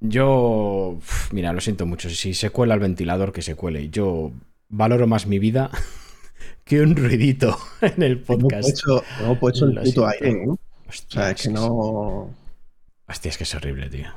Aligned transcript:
Yo, 0.00 0.98
mira, 1.32 1.52
lo 1.52 1.60
siento 1.60 1.86
mucho. 1.86 2.08
Si 2.10 2.34
se 2.34 2.50
cuela 2.50 2.74
el 2.74 2.80
ventilador, 2.80 3.32
que 3.32 3.42
se 3.42 3.54
cuele. 3.54 3.90
Yo 3.90 4.32
valoro 4.68 5.06
más 5.06 5.26
mi 5.26 5.38
vida 5.38 5.70
que 6.64 6.80
un 6.80 6.96
ruidito 6.96 7.58
en 7.80 8.02
el 8.02 8.20
podcast. 8.20 8.68
Hemos 8.68 8.82
puesto, 8.82 9.04
hemos 9.20 9.38
puesto 9.38 9.64
el 9.66 9.74
Lo 9.74 9.82
puto 9.82 10.08
siento. 10.10 10.26
aire, 10.26 10.46
¿no? 10.46 10.52
O 10.52 10.58
Hostia, 10.88 11.20
sea, 11.22 11.30
es 11.30 11.42
que 11.42 11.48
no. 11.50 12.30
Hostia, 13.08 13.28
es 13.28 13.36
que 13.38 13.44
es 13.44 13.54
horrible, 13.54 13.88
tío. 13.88 14.08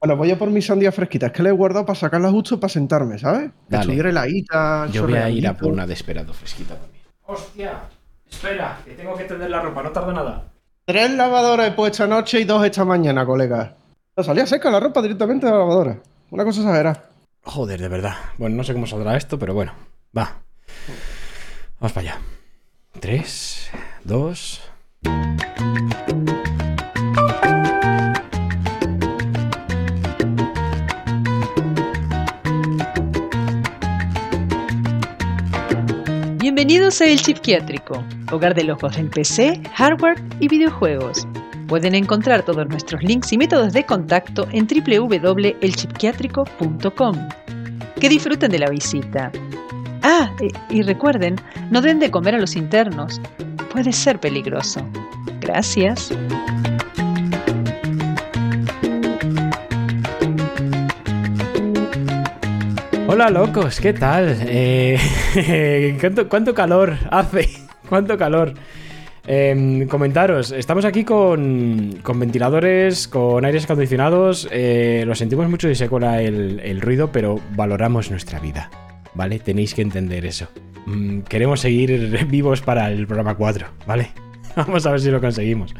Bueno, 0.00 0.16
voy 0.16 0.30
a 0.30 0.38
por 0.38 0.50
mis 0.50 0.66
sandías 0.66 0.94
fresquitas, 0.94 1.32
que 1.32 1.42
le 1.42 1.48
he 1.48 1.52
guardado 1.52 1.86
para 1.86 1.98
sacarlas 1.98 2.30
justo 2.30 2.60
para 2.60 2.70
sentarme, 2.72 3.18
¿sabes? 3.18 3.50
Que 3.50 3.56
Dale. 3.70 3.82
estuviera 3.84 4.10
heladita. 4.10 4.86
Yo 4.92 5.04
voy 5.04 5.14
a 5.14 5.30
ir 5.30 5.46
a 5.48 5.56
por 5.56 5.72
una 5.72 5.86
de 5.86 5.94
esperado 5.94 6.32
fresquita 6.34 6.76
también. 6.76 7.02
¡Hostia! 7.26 7.80
Espera, 8.30 8.80
que 8.84 8.92
tengo 8.92 9.16
que 9.16 9.24
tender 9.24 9.48
la 9.50 9.62
ropa, 9.62 9.82
no 9.82 9.90
tarda 9.92 10.12
nada. 10.12 10.52
Tres 10.84 11.10
lavadoras 11.12 11.68
he 11.68 11.72
puesto 11.72 12.04
anoche 12.04 12.40
y 12.40 12.44
dos 12.44 12.64
esta 12.66 12.84
mañana, 12.84 13.24
colega. 13.24 13.76
No, 14.16 14.22
salía 14.22 14.46
seca 14.46 14.70
la 14.70 14.78
ropa 14.78 15.02
directamente 15.02 15.44
de 15.46 15.50
la 15.50 15.58
lavadora. 15.58 15.98
Una 16.30 16.44
cosa 16.44 16.60
exagerada. 16.60 17.10
Joder, 17.42 17.80
de 17.80 17.88
verdad. 17.88 18.14
Bueno, 18.38 18.54
no 18.54 18.62
sé 18.62 18.72
cómo 18.72 18.86
saldrá 18.86 19.16
esto, 19.16 19.40
pero 19.40 19.54
bueno. 19.54 19.72
Va. 20.16 20.36
Vamos 21.80 21.92
para 21.92 22.12
allá. 22.12 22.20
Tres, 23.00 23.70
dos. 24.04 24.62
Bienvenidos 36.38 37.00
a 37.00 37.06
El 37.06 37.18
Psiquiátrico, 37.18 38.04
hogar 38.30 38.54
de 38.54 38.62
locos 38.62 38.96
en 38.96 39.10
PC, 39.10 39.60
hardware 39.74 40.22
y 40.38 40.46
videojuegos. 40.46 41.26
Pueden 41.68 41.94
encontrar 41.94 42.42
todos 42.42 42.66
nuestros 42.68 43.02
links 43.02 43.32
y 43.32 43.38
métodos 43.38 43.72
de 43.72 43.86
contacto 43.86 44.46
en 44.52 44.66
www.elchipquiátrico.com. 44.66 47.28
Que 48.00 48.08
disfruten 48.08 48.50
de 48.50 48.58
la 48.58 48.68
visita. 48.70 49.30
Ah, 50.02 50.30
e- 50.40 50.50
y 50.68 50.82
recuerden, 50.82 51.36
no 51.70 51.80
den 51.80 52.00
de 52.00 52.10
comer 52.10 52.34
a 52.34 52.38
los 52.38 52.56
internos. 52.56 53.20
Puede 53.70 53.92
ser 53.92 54.18
peligroso. 54.20 54.80
Gracias. 55.40 56.10
Hola, 63.06 63.30
locos, 63.30 63.80
¿qué 63.80 63.92
tal? 63.92 64.36
Eh, 64.40 65.96
¿cuánto, 66.00 66.28
cuánto 66.28 66.54
calor 66.54 66.96
hace? 67.10 67.48
¿Cuánto 67.88 68.16
calor? 68.18 68.54
Em, 69.26 69.86
comentaros, 69.88 70.52
estamos 70.52 70.84
aquí 70.84 71.02
con, 71.02 71.98
con 72.02 72.20
ventiladores, 72.20 73.08
con 73.08 73.44
aires 73.44 73.64
acondicionados. 73.64 74.48
eh, 74.50 75.04
lo 75.06 75.14
sentimos 75.14 75.48
mucho 75.48 75.68
si 75.68 75.74
se 75.74 75.88
cuela 75.88 76.20
el, 76.20 76.80
ruido, 76.80 77.10
pero 77.10 77.40
valoramos 77.56 78.10
nuestra 78.10 78.38
vida, 78.38 78.70
¿vale? 79.14 79.38
Tenéis 79.38 79.74
que 79.74 79.80
entender 79.82 80.26
eso. 80.26 80.48
Mm, 80.86 81.20
queremos 81.20 81.60
seguir 81.60 82.26
vivos 82.28 82.60
para 82.60 82.90
el 82.90 83.06
programa 83.06 83.34
4, 83.34 83.66
¿vale? 83.86 84.10
Vamos 84.56 84.84
a 84.84 84.90
ver 84.90 85.00
si 85.00 85.10
lo 85.10 85.20
conseguimos. 85.22 85.74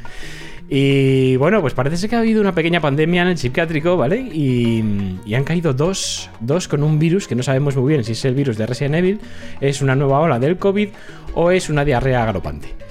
Y 0.66 1.36
bueno, 1.36 1.60
pues 1.60 1.74
parece 1.74 2.08
que 2.08 2.16
ha 2.16 2.20
habido 2.20 2.40
una 2.40 2.54
pequeña 2.54 2.80
pandemia 2.80 3.20
en 3.20 3.28
el 3.28 3.36
psiquiátrico, 3.36 3.98
¿vale? 3.98 4.20
Y, 4.32 4.82
y 5.26 5.34
han 5.34 5.44
caído 5.44 5.74
dos, 5.74 6.30
dos 6.40 6.66
con 6.68 6.82
un 6.82 6.98
virus 6.98 7.28
que 7.28 7.34
no 7.34 7.42
sabemos 7.42 7.76
muy 7.76 7.92
bien 7.92 8.04
si 8.04 8.12
es 8.12 8.24
el 8.24 8.34
virus 8.34 8.56
de 8.56 8.64
Resident 8.64 8.94
Evil, 8.94 9.20
es 9.60 9.82
una 9.82 9.94
nueva 9.94 10.20
ola 10.20 10.38
del 10.38 10.56
COVID 10.56 10.88
o 11.34 11.50
es 11.50 11.68
una 11.68 11.84
diarrea 11.84 12.24
galopante. 12.24 12.83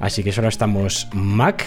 Así 0.00 0.22
que 0.22 0.32
solo 0.32 0.48
estamos 0.48 1.08
Mac, 1.12 1.64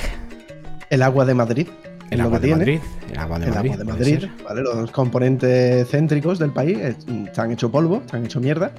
El 0.90 1.02
agua 1.02 1.26
de 1.26 1.34
Madrid. 1.34 1.68
el 2.10 2.22
agua 2.22 2.40
de. 2.40 2.56
Madrid, 2.56 2.80
el 3.12 3.18
agua 3.20 3.40
de 3.40 3.46
el 3.46 3.52
Madrid, 3.54 3.72
agua 3.72 3.78
de 3.78 3.92
Madrid. 3.92 4.30
Los 4.64 4.92
componentes 4.92 5.88
céntricos 5.90 6.40
del 6.40 6.52
país 6.52 6.78
eh, 6.78 6.96
están 7.26 7.52
hecho 7.52 7.72
polvo, 7.72 7.98
están 8.06 8.26
hecho 8.26 8.40
mierda, 8.40 8.72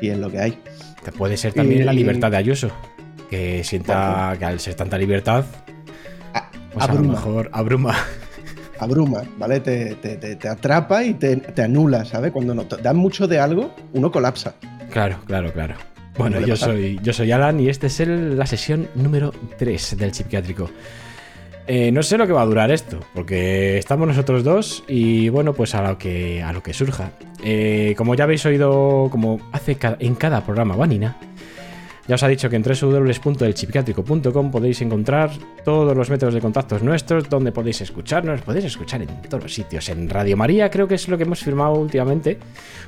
y 0.00 0.08
es 0.08 0.18
lo 0.18 0.30
que 0.30 0.38
hay. 0.40 0.58
Puede 1.16 1.36
ser 1.36 1.52
también 1.54 1.82
Y- 1.82 1.84
la 1.84 1.92
libertad 1.92 2.30
de 2.30 2.36
Ayuso, 2.36 2.70
que 3.30 3.64
sienta 3.64 4.24
Bueno. 4.26 4.38
que 4.38 4.44
al 4.44 4.60
ser 4.60 4.74
tanta 4.74 4.96
libertad, 4.98 5.44
A- 6.34 6.50
pues 6.72 6.84
a 6.84 6.86
lo 6.88 6.92
abruma, 6.98 7.12
mejor 7.14 7.50
abruma. 7.52 7.94
abruma, 8.80 9.22
¿vale? 9.38 9.60
Te, 9.60 9.94
te- 9.96 10.16
te- 10.16 10.36
te 10.36 10.48
atrapa 10.48 11.04
y 11.04 11.14
te, 11.14 11.36
te 11.36 11.62
anula, 11.62 12.04
¿sabes? 12.04 12.32
Cuando 12.32 12.54
no 12.54 12.64
te 12.64 12.76
dan 12.78 12.96
mucho 12.96 13.26
de 13.26 13.38
algo, 13.38 13.74
uno 13.94 14.10
colapsa. 14.12 14.54
Claro, 14.90 15.18
claro, 15.26 15.52
claro. 15.52 15.74
Bueno, 16.18 16.40
yo 16.40 16.56
soy, 16.56 16.98
yo 17.02 17.12
soy 17.12 17.32
Alan 17.32 17.60
y 17.60 17.68
esta 17.68 17.86
es 17.86 18.00
el- 18.00 18.36
la 18.36 18.46
sesión 18.46 18.88
número 18.94 19.32
3 19.58 19.96
del 19.96 20.12
psiquiátrico. 20.12 20.70
Eh, 21.66 21.92
no 21.92 22.02
sé 22.02 22.18
lo 22.18 22.26
que 22.26 22.32
va 22.32 22.42
a 22.42 22.46
durar 22.46 22.70
esto, 22.72 22.98
porque 23.14 23.78
estamos 23.78 24.08
nosotros 24.08 24.42
dos 24.42 24.82
y 24.88 25.28
bueno, 25.28 25.52
pues 25.52 25.74
a 25.76 25.82
lo 25.88 25.98
que, 25.98 26.42
a 26.42 26.52
lo 26.52 26.62
que 26.62 26.74
surja. 26.74 27.12
Eh, 27.44 27.94
como 27.96 28.14
ya 28.16 28.24
habéis 28.24 28.44
oído, 28.44 29.08
como 29.10 29.38
hace 29.52 29.78
en 30.00 30.14
cada 30.16 30.44
programa 30.44 30.74
Vanina, 30.74 31.16
ya 32.08 32.14
os 32.14 32.22
ha 32.22 32.28
dicho 32.28 32.50
que 32.50 32.56
en 32.56 32.62
www.elpsiquiátrico.com 32.62 34.50
podéis 34.50 34.80
encontrar 34.82 35.30
todos 35.64 35.96
los 35.96 36.10
métodos 36.10 36.34
de 36.34 36.40
contactos 36.40 36.82
nuestros, 36.82 37.28
donde 37.28 37.52
podéis 37.52 37.80
escucharnos, 37.80 38.42
podéis 38.42 38.64
escuchar 38.64 39.02
en 39.02 39.22
todos 39.22 39.42
los 39.44 39.54
sitios. 39.54 39.88
En 39.88 40.08
Radio 40.08 40.36
María 40.36 40.70
creo 40.70 40.88
que 40.88 40.94
es 40.96 41.08
lo 41.08 41.16
que 41.16 41.24
hemos 41.24 41.40
firmado 41.40 41.74
últimamente, 41.74 42.38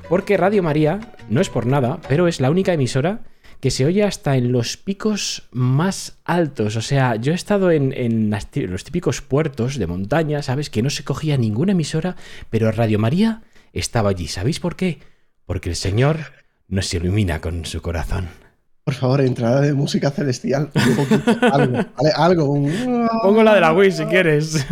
porque 0.08 0.36
Radio 0.36 0.62
María, 0.62 1.00
no 1.28 1.40
es 1.40 1.50
por 1.50 1.66
nada, 1.66 2.00
pero 2.08 2.26
es 2.26 2.40
la 2.40 2.50
única 2.50 2.72
emisora 2.72 3.20
que 3.62 3.70
se 3.70 3.86
oye 3.86 4.02
hasta 4.02 4.36
en 4.36 4.50
los 4.50 4.76
picos 4.76 5.48
más 5.52 6.18
altos. 6.24 6.74
O 6.74 6.82
sea, 6.82 7.14
yo 7.14 7.30
he 7.30 7.36
estado 7.36 7.70
en, 7.70 8.28
los 8.56 8.84
típicos 8.84 9.22
puertos 9.22 9.78
de 9.78 9.86
montaña, 9.86 10.42
¿sabes? 10.42 10.68
Que 10.68 10.82
no 10.82 10.90
se 10.90 11.04
cogía 11.04 11.36
ninguna 11.36 11.70
emisora, 11.70 12.16
pero 12.50 12.72
Radio 12.72 12.98
María 12.98 13.42
estaba 13.72 14.10
allí. 14.10 14.26
¿Sabéis 14.26 14.58
por 14.58 14.74
qué? 14.74 14.98
Porque 15.46 15.68
el 15.68 15.76
Señor 15.76 16.32
nos 16.66 16.92
ilumina 16.92 17.40
con 17.40 17.64
su 17.64 17.80
corazón. 17.82 18.41
Por 18.84 18.94
favor, 18.94 19.20
entrada 19.20 19.60
de 19.60 19.72
música 19.74 20.10
celestial. 20.10 20.70
un 20.74 20.96
poquito, 20.96 21.30
algo, 21.52 21.72
¿vale? 21.72 22.10
Algo, 22.16 22.44
un... 22.50 23.08
Pongo 23.22 23.42
la 23.42 23.54
de 23.54 23.60
la 23.60 23.72
Wii 23.72 23.92
si 23.92 24.04
quieres. 24.06 24.66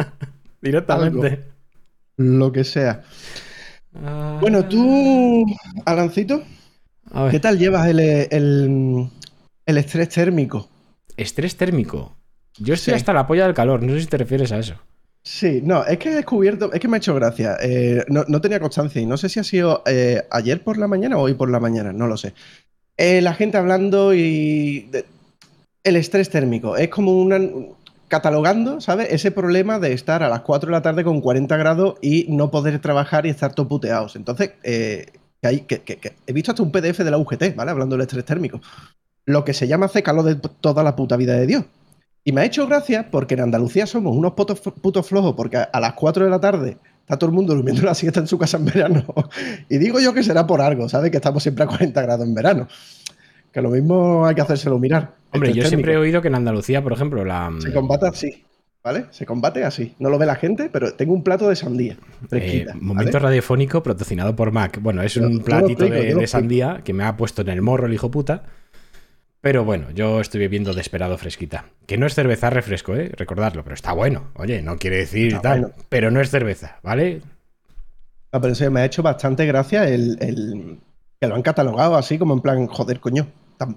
Directamente. 0.60 1.44
Lo 2.16 2.52
que 2.52 2.64
sea. 2.64 3.02
Ah. 3.94 4.38
Bueno, 4.40 4.64
tú, 4.66 5.44
Alancito, 5.84 6.42
A 7.10 7.24
ver, 7.24 7.32
¿qué 7.32 7.40
tal 7.40 7.58
llevas 7.58 7.88
el, 7.88 8.00
el, 8.00 9.08
el 9.66 9.78
estrés 9.78 10.08
térmico? 10.08 10.68
estrés 11.16 11.56
térmico. 11.56 12.16
Yo 12.58 12.74
estoy 12.74 12.92
Sí. 12.92 12.96
hasta 12.96 13.12
la 13.12 13.26
polla 13.26 13.44
del 13.44 13.54
calor, 13.54 13.82
no 13.82 13.92
sé 13.92 14.00
si 14.00 14.06
te 14.06 14.16
refieres 14.18 14.50
a 14.52 14.58
eso. 14.58 14.74
Sí, 15.24 15.60
no, 15.62 15.84
es 15.84 15.98
que 15.98 16.10
he 16.10 16.14
descubierto, 16.14 16.72
es 16.72 16.80
que 16.80 16.88
me 16.88 16.96
ha 16.96 16.98
hecho 16.98 17.14
gracia. 17.14 17.56
eh, 17.62 18.04
no, 18.08 18.24
no 18.28 18.40
tenía 18.40 18.60
constancia 18.60 19.00
y 19.00 19.06
no 19.06 19.16
sé 19.16 19.28
si 19.28 19.38
ha 19.40 19.44
sido 19.44 19.82
eh, 19.86 20.22
ayer 20.30 20.64
por 20.64 20.78
la 20.78 20.88
mañana 20.88 21.16
o 21.18 21.20
hoy 21.20 21.34
por 21.34 21.50
la 21.50 21.60
mañana, 21.60 21.92
no 21.92 22.06
lo 22.06 22.16
sé. 22.16 22.34
Eh, 23.02 23.20
la 23.20 23.34
gente 23.34 23.58
hablando 23.58 24.14
y 24.14 24.88
el 25.82 25.96
estrés 25.96 26.30
térmico 26.30 26.76
es 26.76 26.88
como 26.88 27.20
una 27.20 27.40
catalogando, 28.06 28.80
¿sabes? 28.80 29.08
Ese 29.10 29.32
problema 29.32 29.80
de 29.80 29.92
estar 29.92 30.22
a 30.22 30.28
las 30.28 30.42
4 30.42 30.68
de 30.68 30.70
la 30.70 30.82
tarde 30.82 31.02
con 31.02 31.20
40 31.20 31.56
grados 31.56 31.96
y 32.00 32.26
no 32.28 32.52
poder 32.52 32.78
trabajar 32.78 33.26
y 33.26 33.30
estar 33.30 33.54
todo 33.54 33.66
puteados. 33.66 34.14
Entonces, 34.14 34.52
eh, 34.62 35.06
que 35.40 35.48
hay, 35.48 35.60
que, 35.62 35.82
he 36.28 36.32
visto 36.32 36.52
hasta 36.52 36.62
un 36.62 36.70
PDF 36.70 36.98
de 36.98 37.10
la 37.10 37.18
UGT, 37.18 37.56
¿vale? 37.56 37.72
Hablando 37.72 37.96
del 37.96 38.02
estrés 38.02 38.24
térmico. 38.24 38.60
Lo 39.24 39.44
que 39.44 39.52
se 39.52 39.66
llama 39.66 39.86
hace 39.86 40.04
calor 40.04 40.24
de 40.24 40.36
toda 40.36 40.84
la 40.84 40.94
puta 40.94 41.16
vida 41.16 41.34
de 41.34 41.48
Dios. 41.48 41.64
Y 42.22 42.30
me 42.30 42.42
ha 42.42 42.44
hecho 42.44 42.68
gracia 42.68 43.10
porque 43.10 43.34
en 43.34 43.40
Andalucía 43.40 43.88
somos 43.88 44.16
unos 44.16 44.34
putos, 44.34 44.60
putos 44.60 45.08
flojos 45.08 45.34
porque 45.34 45.56
a, 45.56 45.62
a 45.64 45.80
las 45.80 45.94
4 45.94 46.26
de 46.26 46.30
la 46.30 46.38
tarde 46.38 46.76
está 47.02 47.18
todo 47.18 47.30
el 47.30 47.34
mundo 47.34 47.54
durmiendo 47.54 47.82
la 47.82 47.94
siesta 47.94 48.20
en 48.20 48.26
su 48.26 48.38
casa 48.38 48.56
en 48.56 48.64
verano. 48.64 49.04
Y 49.68 49.78
digo 49.78 50.00
yo 50.00 50.14
que 50.14 50.22
será 50.22 50.46
por 50.46 50.60
algo, 50.60 50.88
¿sabes? 50.88 51.10
Que 51.10 51.18
estamos 51.18 51.42
siempre 51.42 51.64
a 51.64 51.66
40 51.66 52.00
grados 52.02 52.26
en 52.26 52.34
verano. 52.34 52.68
Que 53.52 53.60
lo 53.60 53.70
mismo 53.70 54.24
hay 54.24 54.34
que 54.34 54.40
hacérselo 54.40 54.78
mirar. 54.78 55.14
Hombre, 55.32 55.50
Esto 55.50 55.62
yo 55.62 55.68
siempre 55.68 55.94
he 55.94 55.96
oído 55.96 56.22
que 56.22 56.28
en 56.28 56.34
Andalucía, 56.34 56.82
por 56.82 56.92
ejemplo, 56.92 57.24
la. 57.24 57.50
Se 57.58 57.72
combate 57.72 58.06
así, 58.06 58.44
¿vale? 58.82 59.06
Se 59.10 59.26
combate 59.26 59.64
así. 59.64 59.94
No 59.98 60.08
lo 60.08 60.18
ve 60.18 60.26
la 60.26 60.36
gente, 60.36 60.70
pero 60.72 60.94
tengo 60.94 61.12
un 61.12 61.22
plato 61.22 61.48
de 61.48 61.56
sandía. 61.56 61.96
Eh, 62.30 62.66
momento 62.80 63.12
¿vale? 63.12 63.24
radiofónico 63.24 63.82
patrocinado 63.82 64.34
por 64.34 64.52
Mac. 64.52 64.78
Bueno, 64.80 65.02
es 65.02 65.14
yo 65.14 65.26
un 65.26 65.40
platito 65.40 65.84
explico, 65.84 66.14
de, 66.14 66.14
de 66.14 66.26
sandía 66.26 66.80
que 66.82 66.94
me 66.94 67.04
ha 67.04 67.16
puesto 67.16 67.42
en 67.42 67.48
el 67.48 67.60
morro 67.60 67.86
el 67.86 67.92
hijo 67.92 68.10
puta. 68.10 68.44
Pero 69.42 69.64
bueno, 69.64 69.90
yo 69.90 70.20
estoy 70.20 70.40
bebiendo 70.40 70.72
desesperado 70.72 71.18
fresquita. 71.18 71.66
Que 71.86 71.98
no 71.98 72.06
es 72.06 72.14
cerveza 72.14 72.48
refresco, 72.48 72.94
¿eh? 72.94 73.10
Recordadlo, 73.14 73.62
pero 73.64 73.74
está 73.74 73.92
bueno. 73.92 74.30
Oye, 74.36 74.62
no 74.62 74.76
quiere 74.78 74.98
decir 74.98 75.26
Está 75.34 75.40
tal. 75.42 75.60
bueno. 75.60 75.74
Pero 75.88 76.10
no 76.10 76.20
es 76.20 76.30
cerveza, 76.30 76.78
¿vale? 76.82 77.20
No, 78.32 78.40
pero 78.40 78.48
en 78.48 78.54
serio, 78.54 78.70
me 78.70 78.80
ha 78.80 78.84
hecho 78.86 79.02
bastante 79.02 79.44
gracia 79.44 79.86
el, 79.88 80.16
el- 80.20 80.78
que 81.20 81.26
lo 81.26 81.34
han 81.34 81.42
catalogado 81.42 81.96
así 81.96 82.18
como 82.18 82.34
en 82.34 82.40
plan, 82.40 82.66
joder, 82.66 82.98
coño. 83.00 83.26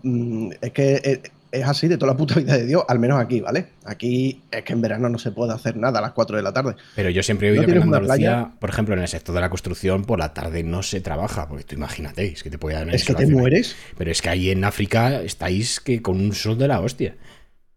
mm, 0.04 0.52
Es 0.62 0.72
que 0.72 1.22
es, 1.56 1.66
así 1.68 1.88
de 1.88 1.98
toda 1.98 2.14
la 2.14 2.18
puta 2.18 2.36
vida 2.36 2.58
de 2.58 2.66
Dios, 2.66 2.84
al 2.88 3.00
menos 3.00 3.20
aquí, 3.20 3.42
¿vale? 3.42 3.68
Aquí 3.86 4.44
es 4.52 4.64
que 4.64 4.74
en 4.74 4.82
verano 4.82 5.10
no 5.10 5.18
se 5.18 5.32
puede 5.32 5.54
hacer 5.54 5.78
nada 5.78 6.00
a 6.00 6.02
las 6.02 6.12
4 6.12 6.38
de 6.38 6.44
la 6.44 6.54
tarde. 6.54 6.76
Pero 6.96 7.10
yo 7.10 7.24
siempre 7.24 7.50
he 7.50 7.52
¿No 7.54 7.62
oído 7.62 7.72
que 7.74 7.78
en 7.78 7.84
Andalucía, 7.84 8.52
por 8.60 8.70
ejemplo, 8.70 8.94
en 8.96 9.02
el 9.02 9.08
sector 9.08 9.34
de 9.36 9.42
la 9.42 9.50
construcción, 9.50 10.06
por 10.06 10.20
la 10.20 10.34
tarde 10.34 10.64
no 10.64 10.84
se 10.84 11.02
trabaja. 11.02 11.48
Porque 11.48 11.64
tú 11.64 11.76
imagínate, 11.76 12.26
es 12.26 12.44
que 12.44 12.50
te 12.50 12.58
puede 12.58 12.76
dar 12.76 12.94
Es 12.94 13.06
que 13.06 13.14
te 13.14 13.24
ahí. 13.24 13.30
mueres. 13.32 13.76
Pero 13.98 14.12
es 14.12 14.22
que 14.22 14.30
ahí 14.30 14.50
en 14.52 14.64
África 14.64 15.22
estáis 15.22 15.80
que 15.80 16.02
con 16.02 16.20
un 16.20 16.34
sol 16.34 16.58
de 16.58 16.68
la 16.68 16.80
hostia. 16.82 17.16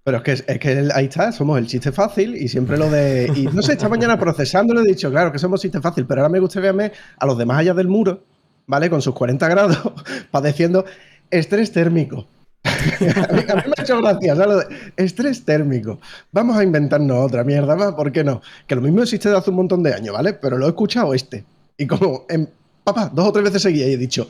Pero 0.05 0.19
es 0.19 0.23
que, 0.23 0.33
es 0.33 0.59
que 0.59 0.89
ahí 0.95 1.05
está, 1.05 1.33
somos 1.33 1.59
el 1.59 1.67
chiste 1.67 1.93
fácil 1.93 2.35
y 2.35 2.49
siempre 2.49 2.79
lo 2.79 2.91
de. 2.91 3.31
Y 3.37 3.43
no 3.47 3.61
sé, 3.61 3.73
esta 3.73 3.89
mañana 3.91 4.19
procesándolo 4.19 4.81
he 4.81 4.87
dicho, 4.87 5.11
claro 5.11 5.31
que 5.31 5.39
somos 5.39 5.61
chiste 5.61 5.81
fácil, 5.81 6.07
pero 6.07 6.23
ahora 6.23 6.31
me 6.33 6.41
gustaría 6.41 6.73
verme 6.73 6.93
a 7.19 7.27
los 7.27 7.37
demás 7.37 7.59
allá 7.59 7.75
del 7.75 7.89
muro, 7.89 8.25
¿vale? 8.67 8.89
Con 8.89 9.03
sus 9.03 9.15
40 9.15 9.47
grados, 9.49 9.79
padeciendo 10.31 10.87
estrés 11.31 11.73
térmico. 11.73 12.27
A, 12.69 13.33
mí, 13.33 13.43
me 13.47 13.75
ha 13.77 13.83
hecho 13.83 14.01
gracia, 14.01 14.37
¿sabes? 14.37 14.67
Estrés 14.97 15.45
térmico. 15.45 15.99
Vamos 16.33 16.57
a 16.57 16.63
inventarnos 16.63 17.19
otra 17.19 17.45
mierda 17.45 17.77
más, 17.77 17.95
¿por 17.95 18.13
qué 18.13 18.25
no? 18.25 18.41
Que 18.67 18.75
lo 18.75 18.83
mismo 18.83 19.03
existe 19.03 19.29
de 19.29 19.37
hace 19.37 19.51
un 19.51 19.57
montón 19.57 19.83
de 19.83 19.95
años, 19.95 20.15
¿vale? 20.15 20.35
Pero 20.35 20.59
lo 20.59 20.67
he 20.67 20.69
escuchado 20.69 21.15
este. 21.15 21.45
Y 21.77 21.87
como, 21.87 22.27
en, 22.29 22.49
papá, 22.85 23.11
dos 23.13 23.29
o 23.29 23.33
tres 23.33 23.45
veces 23.45 23.63
seguía 23.63 23.89
y 23.89 23.93
he 23.93 23.97
dicho, 23.97 24.29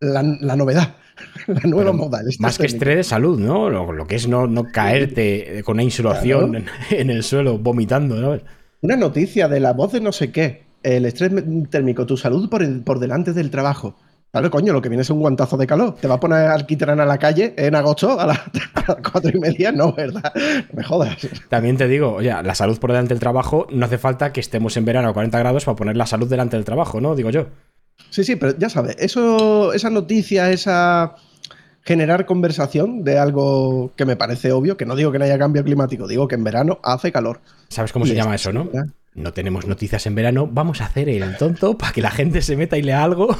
la, 0.00 0.22
la 0.22 0.56
novedad. 0.56 0.96
La 1.46 1.60
nueva 1.64 1.92
moda. 1.92 2.20
Más 2.40 2.58
que 2.58 2.66
estrés 2.66 2.96
de 2.96 3.04
salud, 3.04 3.38
¿no? 3.38 3.70
Lo, 3.70 4.06
que 4.06 4.16
es 4.16 4.28
no, 4.28 4.46
no 4.46 4.70
caerte 4.70 5.62
con 5.64 5.76
una 5.76 5.82
insolación 5.82 6.66
en, 6.90 7.10
el 7.10 7.22
suelo, 7.22 7.58
vomitando, 7.58 8.16
¿no? 8.16 8.38
Una 8.82 8.96
noticia 8.96 9.48
de 9.48 9.60
la 9.60 9.72
voz 9.72 9.92
de 9.92 10.00
no 10.00 10.12
sé 10.12 10.30
qué. 10.30 10.66
El 10.82 11.06
estrés 11.06 11.32
térmico, 11.70 12.06
tu 12.06 12.16
salud 12.16 12.48
por, 12.48 12.84
por 12.84 12.98
delante 12.98 13.32
del 13.32 13.50
trabajo. 13.50 13.96
Claro, 14.32 14.50
coño, 14.50 14.72
lo 14.72 14.82
que 14.82 14.88
viene 14.88 15.02
es 15.02 15.10
un 15.10 15.20
guantazo 15.20 15.56
de 15.56 15.66
calor. 15.66 15.94
¿Te 15.94 16.08
va 16.08 16.16
a 16.16 16.20
poner 16.20 16.48
alquitrán 16.48 17.00
a 17.00 17.06
la 17.06 17.16
calle 17.16 17.54
en 17.56 17.74
agosto 17.74 18.20
a 18.20 18.26
las, 18.26 18.40
cuatro 19.12 19.30
y 19.32 19.38
media? 19.38 19.72
No, 19.72 19.92
¿verdad? 19.92 20.32
me 20.72 20.82
jodas. 20.82 21.16
También 21.48 21.76
te 21.76 21.88
digo, 21.88 22.14
oye, 22.14 22.34
la 22.42 22.54
salud 22.54 22.78
por 22.78 22.90
delante 22.90 23.14
del 23.14 23.20
trabajo, 23.20 23.66
no 23.70 23.86
hace 23.86 23.98
falta 23.98 24.32
que 24.32 24.40
estemos 24.40 24.76
en 24.76 24.84
verano 24.84 25.08
a 25.08 25.14
40 25.14 25.38
grados 25.38 25.64
para 25.64 25.76
poner 25.76 25.96
la 25.96 26.06
salud 26.06 26.28
delante 26.28 26.56
del 26.56 26.64
trabajo, 26.64 27.00
¿no? 27.00 27.14
Digo 27.14 27.30
yo. 27.30 27.46
Sí, 28.10 28.24
sí, 28.24 28.36
pero 28.36 28.56
ya 28.58 28.68
sabes, 28.68 28.96
eso, 28.98 29.72
esa 29.72 29.90
noticia, 29.90 30.50
esa 30.50 31.16
generar 31.82 32.26
conversación 32.26 33.04
de 33.04 33.18
algo 33.18 33.92
que 33.96 34.04
me 34.04 34.16
parece 34.16 34.52
obvio, 34.52 34.76
que 34.76 34.84
no 34.84 34.96
digo 34.96 35.12
que 35.12 35.18
no 35.18 35.24
haya 35.24 35.38
cambio 35.38 35.62
climático, 35.62 36.08
digo 36.08 36.26
que 36.26 36.34
en 36.34 36.44
verano 36.44 36.80
hace 36.82 37.12
calor. 37.12 37.40
¿Sabes 37.68 37.92
cómo 37.92 38.04
se 38.06 38.14
llama 38.14 38.34
eso, 38.34 38.52
no? 38.52 38.68
No 39.14 39.32
tenemos 39.32 39.66
noticias 39.66 40.04
en 40.06 40.14
verano, 40.14 40.48
vamos 40.50 40.80
a 40.80 40.86
hacer 40.86 41.08
el 41.08 41.36
tonto 41.36 41.78
para 41.78 41.92
que 41.92 42.02
la 42.02 42.10
gente 42.10 42.42
se 42.42 42.56
meta 42.56 42.76
y 42.76 42.82
lea 42.82 43.02
algo. 43.02 43.34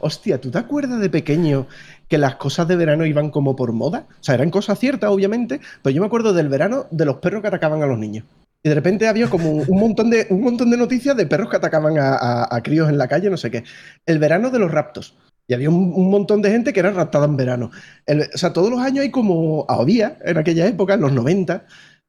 Hostia, 0.00 0.40
¿tú 0.40 0.50
te 0.50 0.58
acuerdas 0.58 1.00
de 1.00 1.10
pequeño 1.10 1.66
que 2.08 2.18
las 2.18 2.36
cosas 2.36 2.68
de 2.68 2.76
verano 2.76 3.06
iban 3.06 3.30
como 3.30 3.56
por 3.56 3.72
moda? 3.72 4.06
O 4.20 4.22
sea, 4.22 4.34
eran 4.34 4.50
cosas 4.50 4.78
ciertas, 4.78 5.10
obviamente, 5.10 5.60
pero 5.82 5.94
yo 5.94 6.00
me 6.00 6.06
acuerdo 6.06 6.32
del 6.32 6.48
verano 6.48 6.86
de 6.90 7.04
los 7.04 7.16
perros 7.16 7.42
que 7.42 7.48
atacaban 7.48 7.82
a 7.82 7.86
los 7.86 7.98
niños. 7.98 8.24
Y 8.62 8.68
de 8.68 8.74
repente 8.74 9.08
había 9.08 9.28
como 9.28 9.50
un 9.50 9.80
montón 9.80 10.10
de, 10.10 10.26
un 10.30 10.42
montón 10.42 10.70
de 10.70 10.76
noticias 10.76 11.16
de 11.16 11.26
perros 11.26 11.50
que 11.50 11.56
atacaban 11.56 11.94
a, 11.98 12.60
críos 12.62 12.88
en 12.88 12.96
la 12.96 13.08
calle, 13.08 13.28
no 13.28 13.36
sé 13.36 13.50
qué. 13.50 13.64
El 14.06 14.20
verano 14.20 14.50
de 14.50 14.60
los 14.60 14.70
raptos. 14.70 15.16
Y 15.48 15.54
había 15.54 15.68
un, 15.68 16.10
montón 16.10 16.42
de 16.42 16.50
gente 16.50 16.72
que 16.72 16.78
era 16.78 16.92
raptada 16.92 17.24
en 17.24 17.36
verano. 17.36 17.70
o 18.06 18.38
sea, 18.38 18.52
todos 18.52 18.70
los 18.70 18.80
años 18.80 19.02
hay 19.02 19.10
como, 19.10 19.66
había 19.68 20.16
en 20.24 20.38
aquella 20.38 20.66
época, 20.66 20.94
en 20.94 21.00
los 21.00 21.12
90, 21.12 21.66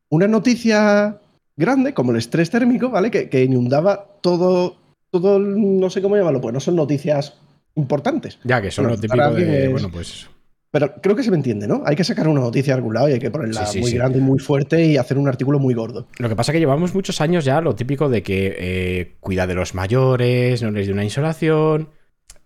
una 0.09 0.27
noticia 0.27 1.19
grande, 1.57 1.95
como 1.95 2.11
el 2.11 2.17
estrés 2.17 2.51
térmico, 2.51 2.91
¿vale? 2.91 3.09
Que, 3.09 3.43
inundaba 3.43 4.19
todo, 4.21 4.77
todo, 5.09 5.39
no 5.39 5.89
sé 5.89 6.03
cómo 6.03 6.15
llamarlo, 6.15 6.39
pues 6.39 6.53
no 6.53 6.59
son 6.59 6.75
noticias 6.75 7.33
importantes. 7.75 8.39
Ya, 8.43 8.61
que 8.61 8.71
son 8.71 8.87
lo 8.87 8.97
típico 8.97 9.31
de, 9.33 9.67
bueno, 9.67 9.89
pues 9.91 10.27
pero 10.73 10.91
creo 10.99 11.15
que 11.15 11.21
se 11.21 11.29
me 11.29 11.37
entiende, 11.37 11.67
¿no? 11.67 11.83
Hay 11.85 11.95
que 11.95 12.03
sacar 12.03 12.27
una 12.27 12.41
noticia 12.41 12.73
de 12.73 12.77
algún 12.79 12.95
lado 12.95 13.07
y 13.07 13.11
hay 13.11 13.19
que 13.19 13.29
ponerla 13.29 13.69
muy 13.79 13.91
grande 13.91 14.17
y 14.17 14.21
muy 14.21 14.39
fuerte 14.39 14.83
y 14.83 14.97
hacer 14.97 15.19
un 15.19 15.27
artículo 15.27 15.59
muy 15.59 15.75
gordo. 15.75 16.07
Lo 16.17 16.27
que 16.27 16.35
pasa 16.35 16.51
es 16.51 16.53
que 16.53 16.59
llevamos 16.59 16.95
muchos 16.95 17.21
años 17.21 17.45
ya 17.45 17.61
lo 17.61 17.75
típico 17.75 18.09
de 18.09 18.23
que 18.23 18.55
eh, 18.57 19.15
cuida 19.19 19.45
de 19.45 19.53
los 19.53 19.75
mayores, 19.75 20.63
no 20.63 20.71
les 20.71 20.87
dé 20.87 20.93
una 20.93 21.03
insolación, 21.03 21.89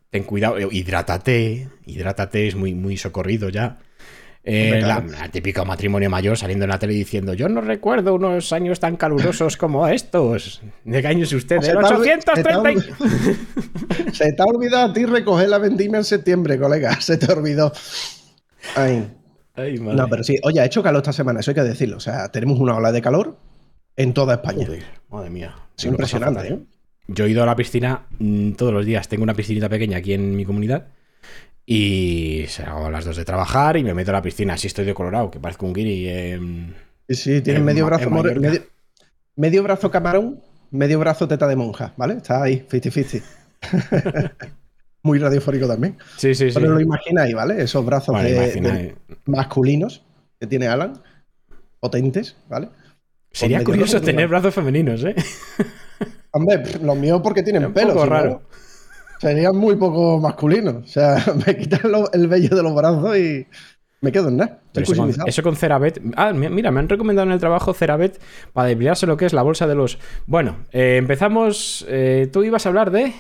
ten 0.10 0.24
cuidado, 0.24 0.58
hidrátate, 0.70 1.70
hidrátate 1.86 2.48
es 2.50 2.56
muy, 2.56 2.74
muy 2.74 2.98
socorrido 2.98 3.48
ya. 3.48 3.80
Eh, 4.50 4.80
la, 4.80 5.04
típico 5.30 5.66
matrimonio 5.66 6.10
mayor 6.10 6.38
saliendo 6.38 6.64
en 6.64 6.70
la 6.70 6.80
tele 6.80 6.94
diciendo 6.94 7.34
yo 7.34 7.50
no 7.50 7.60
recuerdo 7.60 8.16
unos 8.16 8.54
años 8.54 8.80
tan 8.80 8.96
calurosos 8.96 9.58
como 9.58 9.86
estos. 9.90 10.62
¿De 10.86 11.02
qué 11.02 11.08
año 11.10 11.26
es 11.26 11.34
usted? 11.34 11.60
¡De 11.60 11.76
830! 11.76 12.82
Se 14.14 14.32
te 14.32 14.42
ha 14.42 14.46
olvidado 14.46 14.92
a 14.92 14.94
ti 14.94 15.06
recoger 15.06 15.50
la 15.50 15.58
vendimia 15.58 15.98
en 15.98 16.06
septiembre, 16.06 16.58
colega. 16.58 16.96
Se 17.02 17.18
te 17.18 17.30
olvidó. 17.30 17.74
Ay. 18.78 19.12
no, 19.82 20.08
pero 20.08 20.24
sí, 20.24 20.38
oye, 20.44 20.62
ha 20.62 20.66
hecho 20.66 20.82
calor 20.82 21.02
esta 21.02 21.12
semana, 21.12 21.42
eso 21.42 21.52
hay 21.52 21.56
que 21.56 21.64
decirlo. 21.64 21.98
O 21.98 22.00
sea, 22.02 22.32
tenemos 22.32 22.58
una 22.58 22.78
ola 22.78 22.94
de 22.94 23.02
calor 23.02 23.38
en 23.98 24.14
toda 24.14 24.36
España. 24.36 24.66
madre 25.10 25.30
mía. 25.30 25.56
Es 25.78 25.84
impresionante, 25.84 26.48
¿eh? 26.48 26.60
Yo 27.10 27.26
he 27.26 27.30
ido 27.30 27.44
a 27.44 27.46
la 27.46 27.56
piscina 27.58 28.08
mm, 28.18 28.52
todos 28.54 28.72
los 28.72 28.86
días. 28.86 29.10
Tengo 29.10 29.24
una 29.24 29.34
piscinita 29.34 29.68
pequeña 29.68 29.98
aquí 29.98 30.14
en 30.14 30.38
mi 30.38 30.46
comunidad. 30.46 30.88
Y 31.70 32.46
se 32.48 32.64
hago 32.64 32.86
a 32.86 32.90
las 32.90 33.04
dos 33.04 33.18
de 33.18 33.26
trabajar 33.26 33.76
y 33.76 33.84
me 33.84 33.94
meto 33.94 34.12
a 34.12 34.14
la 34.14 34.22
piscina. 34.22 34.54
Así 34.54 34.68
estoy 34.68 34.86
de 34.86 34.94
colorado, 34.94 35.30
que 35.30 35.42
parezco 35.42 35.66
un 35.66 35.74
guiri. 35.74 36.08
sí, 37.10 37.16
sí, 37.16 37.42
tiene 37.42 37.60
medio 37.60 37.86
brazo 37.86 38.10
medio, 38.10 38.62
medio, 39.36 39.64
brazo 39.64 39.92
camarón, 39.92 40.42
medio 40.72 40.98
brazo 40.98 41.28
teta 41.28 41.46
de 41.46 41.58
monja, 41.58 41.94
¿vale? 41.98 42.14
Está 42.14 42.42
ahí, 42.42 42.66
50-50. 42.72 43.22
muy 45.04 45.20
radiofónico 45.20 45.68
también. 45.68 45.98
Sí, 46.16 46.34
sí, 46.36 46.48
Pero 46.54 46.70
lo 46.70 46.80
imagináis, 46.80 47.36
¿vale? 47.36 47.62
Esos 47.62 47.86
brazos 47.86 48.16
masculinos 49.26 50.06
que 50.40 50.48
tiene 50.48 50.68
Alan, 50.68 51.02
potentes, 51.82 52.38
¿vale? 52.48 52.70
Sería 53.30 53.62
curioso 53.62 54.00
tener 54.00 54.30
brazos 54.30 54.54
femeninos, 54.54 55.04
¿eh? 55.04 55.16
Hombre, 56.32 56.64
los 56.82 56.96
míos 56.96 57.20
porque 57.22 57.44
tienen 57.44 57.74
pelo. 57.74 57.90
Un 57.90 57.94
poco 57.94 58.06
raro. 58.06 58.42
Serían 59.20 59.56
muy 59.56 59.76
poco 59.76 60.20
masculinos. 60.20 60.84
O 60.84 60.88
sea, 60.88 61.24
me 61.46 61.58
quitan 61.58 61.82
el 62.14 62.28
vello 62.28 62.56
de 62.56 62.64
los 62.64 62.76
brazos 62.76 63.18
y 63.18 63.48
me 64.02 64.12
quedo 64.12 64.30
en 64.30 64.38
nada. 64.38 64.60
Eso 64.74 64.96
con, 64.96 65.14
eso 65.26 65.44
con, 65.44 65.56
Cerabet. 65.56 66.00
Ah, 66.16 66.32
mira, 66.34 66.70
me 66.70 66.80
han 66.80 66.90
recomendado 66.90 67.28
en 67.28 67.34
el 67.34 67.40
trabajo 67.40 67.74
Cerabet 67.74 68.22
para 68.54 68.68
debriarse 68.68 69.08
lo 69.08 69.18
que 69.18 69.26
es 69.26 69.34
la 69.34 69.42
bolsa 69.42 69.66
de 69.66 69.76
los. 69.76 69.98
Bueno, 70.28 70.58
eh, 70.72 70.98
empezamos. 70.98 71.86
Eh, 71.90 72.30
Tú 72.32 72.44
ibas 72.44 72.66
a 72.66 72.70
hablar 72.70 72.92
de. 72.92 73.14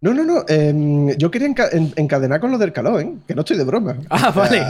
No, 0.00 0.14
no, 0.14 0.24
no. 0.24 0.44
Em, 0.48 1.10
yo 1.18 1.30
quería 1.30 1.48
encadenar 1.48 2.40
con 2.40 2.52
lo 2.52 2.58
del 2.58 2.72
calor, 2.72 3.02
¿eh? 3.02 3.12
Que 3.26 3.34
no 3.34 3.40
estoy 3.40 3.58
de 3.58 3.64
broma. 3.64 3.96
Ah, 4.08 4.32
vale. 4.34 4.64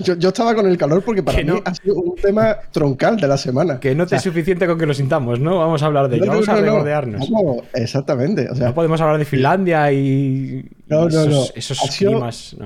Yo, 0.00 0.28
estaba 0.28 0.54
con 0.54 0.66
el 0.66 0.76
calor 0.78 1.02
porque 1.02 1.22
para 1.22 1.42
mí 1.42 1.60
ha 1.64 1.74
sido 1.74 1.96
un 1.96 2.16
tema 2.16 2.56
troncal 2.70 3.18
de 3.18 3.28
la 3.28 3.36
semana. 3.36 3.80
Que 3.80 3.94
no 3.94 4.06
te 4.06 4.16
es 4.16 4.22
suficiente 4.22 4.66
con 4.66 4.78
que 4.78 4.86
lo 4.86 4.94
sintamos, 4.94 5.40
¿no? 5.40 5.58
Vamos 5.58 5.82
a 5.82 5.86
hablar 5.86 6.08
de 6.08 6.16
ello, 6.16 6.26
vamos 6.26 6.48
a 6.48 6.56
recordearnos. 6.56 7.28
exactamente. 7.74 8.48
no 8.54 8.74
podemos 8.74 9.00
hablar 9.00 9.18
de 9.18 9.24
Finlandia 9.24 9.92
y, 9.92 10.68
esos, 10.88 11.52
esos 11.54 11.80
climas. 11.96 12.56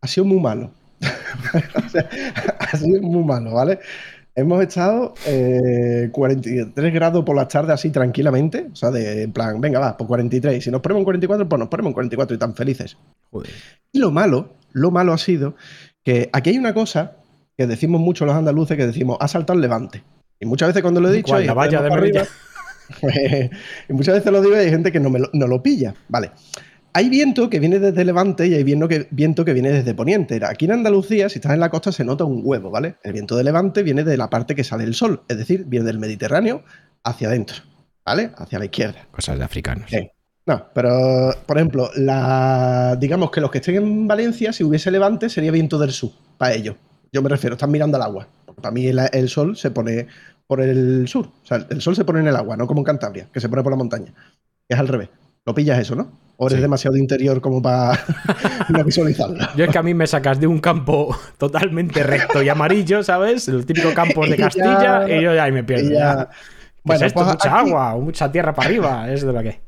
Ha 0.00 0.06
sido 0.06 0.24
muy 0.26 0.40
malo. 0.40 0.70
ha 2.58 2.76
sido 2.76 3.02
muy 3.02 3.24
malo, 3.24 3.52
¿vale? 3.52 3.78
Hemos 4.38 4.62
estado 4.62 5.14
43 5.24 6.72
eh, 6.76 6.90
grados 6.90 7.24
por 7.24 7.34
la 7.34 7.48
tarde 7.48 7.72
así 7.72 7.90
tranquilamente. 7.90 8.68
O 8.72 8.76
sea, 8.76 8.92
de 8.92 9.24
en 9.24 9.32
plan, 9.32 9.60
venga, 9.60 9.80
va, 9.80 9.96
por 9.96 10.06
43. 10.06 10.62
Si 10.62 10.70
nos 10.70 10.80
ponemos 10.80 11.00
en 11.00 11.04
44, 11.06 11.48
pues 11.48 11.58
nos 11.58 11.68
ponemos 11.68 11.90
en 11.90 11.94
44 11.94 12.36
y 12.36 12.38
tan 12.38 12.54
felices. 12.54 12.96
Y 13.90 13.98
lo 13.98 14.12
malo, 14.12 14.50
lo 14.70 14.92
malo 14.92 15.12
ha 15.12 15.18
sido 15.18 15.56
que 16.08 16.30
aquí 16.32 16.48
hay 16.48 16.58
una 16.58 16.72
cosa 16.72 17.18
que 17.54 17.66
decimos 17.66 18.00
mucho 18.00 18.24
los 18.24 18.34
andaluces, 18.34 18.78
que 18.78 18.86
decimos, 18.86 19.18
ha 19.20 19.28
saltado 19.28 19.58
el 19.58 19.60
levante. 19.60 20.02
Y 20.40 20.46
muchas 20.46 20.68
veces 20.68 20.80
cuando 20.80 21.02
lo 21.02 21.10
he 21.10 21.12
dicho... 21.12 21.38
la 21.38 21.52
valla 21.52 21.82
de 21.82 21.92
arriba, 21.92 22.22
y 23.90 23.92
muchas 23.92 24.14
veces 24.14 24.32
lo 24.32 24.40
digo 24.40 24.56
y 24.56 24.60
hay 24.60 24.70
gente 24.70 24.90
que 24.90 25.00
no, 25.00 25.10
me 25.10 25.20
no 25.34 25.46
lo 25.46 25.62
pilla. 25.62 25.94
Vale 26.08 26.30
hay 26.94 27.10
viento 27.10 27.50
que 27.50 27.60
viene 27.60 27.78
desde 27.78 28.06
Levante 28.06 28.46
y 28.46 28.54
hay 28.54 28.64
viento 28.64 28.88
que, 28.88 29.06
viento 29.10 29.44
que 29.44 29.52
viene 29.52 29.70
desde 29.70 29.92
Poniente. 29.92 30.40
Aquí 30.42 30.64
en 30.64 30.72
Andalucía, 30.72 31.28
si 31.28 31.40
estás 31.40 31.52
en 31.52 31.60
la 31.60 31.68
costa, 31.68 31.92
se 31.92 32.04
nota 32.04 32.24
un 32.24 32.40
huevo, 32.42 32.70
¿vale? 32.70 32.96
El 33.02 33.12
viento 33.12 33.36
de 33.36 33.44
Levante 33.44 33.82
viene 33.82 34.02
de 34.02 34.16
la 34.16 34.30
parte 34.30 34.54
que 34.54 34.64
sale 34.64 34.84
el 34.84 34.94
sol, 34.94 35.22
es 35.28 35.36
decir, 35.36 35.66
viene 35.66 35.84
del 35.84 35.98
Mediterráneo 35.98 36.64
hacia 37.04 37.28
adentro, 37.28 37.58
¿vale? 38.02 38.30
Hacia 38.34 38.58
la 38.58 38.64
izquierda. 38.64 39.06
Cosas 39.10 39.38
de 39.38 39.44
africanos. 39.44 39.92
No, 40.48 40.64
pero, 40.72 41.34
por 41.44 41.58
ejemplo, 41.58 41.90
la, 41.94 42.96
digamos 42.98 43.30
que 43.30 43.42
los 43.42 43.50
que 43.50 43.58
estén 43.58 43.74
en 43.74 44.08
Valencia, 44.08 44.50
si 44.50 44.64
hubiese 44.64 44.90
Levante, 44.90 45.28
sería 45.28 45.50
viento 45.50 45.78
del 45.78 45.92
sur, 45.92 46.10
para 46.38 46.54
ellos. 46.54 46.74
Yo 47.12 47.20
me 47.20 47.28
refiero, 47.28 47.54
están 47.54 47.70
mirando 47.70 47.98
al 47.98 48.02
agua. 48.02 48.28
para 48.56 48.70
mí 48.70 48.86
el, 48.86 49.28
sol 49.28 49.58
se 49.58 49.70
pone 49.70 50.06
por 50.46 50.62
el 50.62 51.06
sur. 51.06 51.26
O 51.26 51.46
sea, 51.46 51.66
el 51.68 51.82
sol 51.82 51.94
se 51.94 52.06
pone 52.06 52.20
en 52.20 52.28
el 52.28 52.36
agua, 52.36 52.56
no 52.56 52.66
como 52.66 52.80
en 52.80 52.86
Cantabria, 52.86 53.28
que 53.30 53.40
se 53.40 53.50
pone 53.50 53.62
por 53.62 53.72
la 53.72 53.76
montaña. 53.76 54.14
Es 54.66 54.78
al 54.78 54.88
revés. 54.88 55.10
Lo 55.44 55.54
pillas 55.54 55.78
eso, 55.78 55.94
¿no? 55.94 56.12
¿O 56.38 56.46
eres 56.46 56.62
demasiado 56.62 56.96
interior 56.96 57.42
como 57.42 57.60
para 57.60 58.00
no 58.70 58.82
visualizarlo? 58.84 59.36
Yo 59.54 59.66
es 59.66 59.70
que 59.70 59.78
a 59.78 59.82
mí 59.82 59.92
me 59.92 60.06
sacas 60.06 60.40
de 60.40 60.46
un 60.46 60.60
campo 60.60 61.14
totalmente 61.36 62.02
recto 62.02 62.42
y 62.42 62.48
amarillo, 62.48 63.02
¿sabes? 63.02 63.48
El 63.48 63.66
típico 63.66 63.92
campo 63.92 64.26
de 64.26 64.36
Castilla 64.38 65.06
y 65.10 65.22
yo 65.22 65.34
ya 65.34 65.44
ahí 65.44 65.52
me 65.52 65.62
pierdo. 65.62 65.90
Ya. 65.90 66.30
Bueno, 66.84 67.04
esto? 67.04 67.20
Pues 67.20 67.34
mucha 67.34 67.58
agua 67.58 67.96
mucha 67.96 68.32
tierra 68.32 68.54
para 68.54 68.66
arriba, 68.66 69.12
es 69.12 69.20
de 69.20 69.30
lo 69.30 69.42
que. 69.42 69.67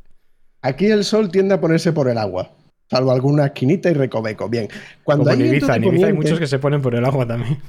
Aquí 0.62 0.86
el 0.86 1.04
sol 1.04 1.30
tiende 1.30 1.54
a 1.54 1.60
ponerse 1.60 1.92
por 1.92 2.08
el 2.08 2.18
agua, 2.18 2.50
salvo 2.88 3.12
alguna 3.12 3.46
esquinita 3.46 3.90
y 3.90 3.94
recoveco. 3.94 4.48
Bien, 4.48 4.68
cuando 5.02 5.30
hay 5.30 5.40
en 5.40 5.46
Ibiza, 5.46 5.76
en 5.76 5.84
Ibiza 5.84 6.06
hay 6.06 6.12
muchos 6.12 6.38
que 6.38 6.46
se 6.46 6.58
ponen 6.58 6.82
por 6.82 6.94
el 6.94 7.04
agua 7.04 7.26
también. 7.26 7.58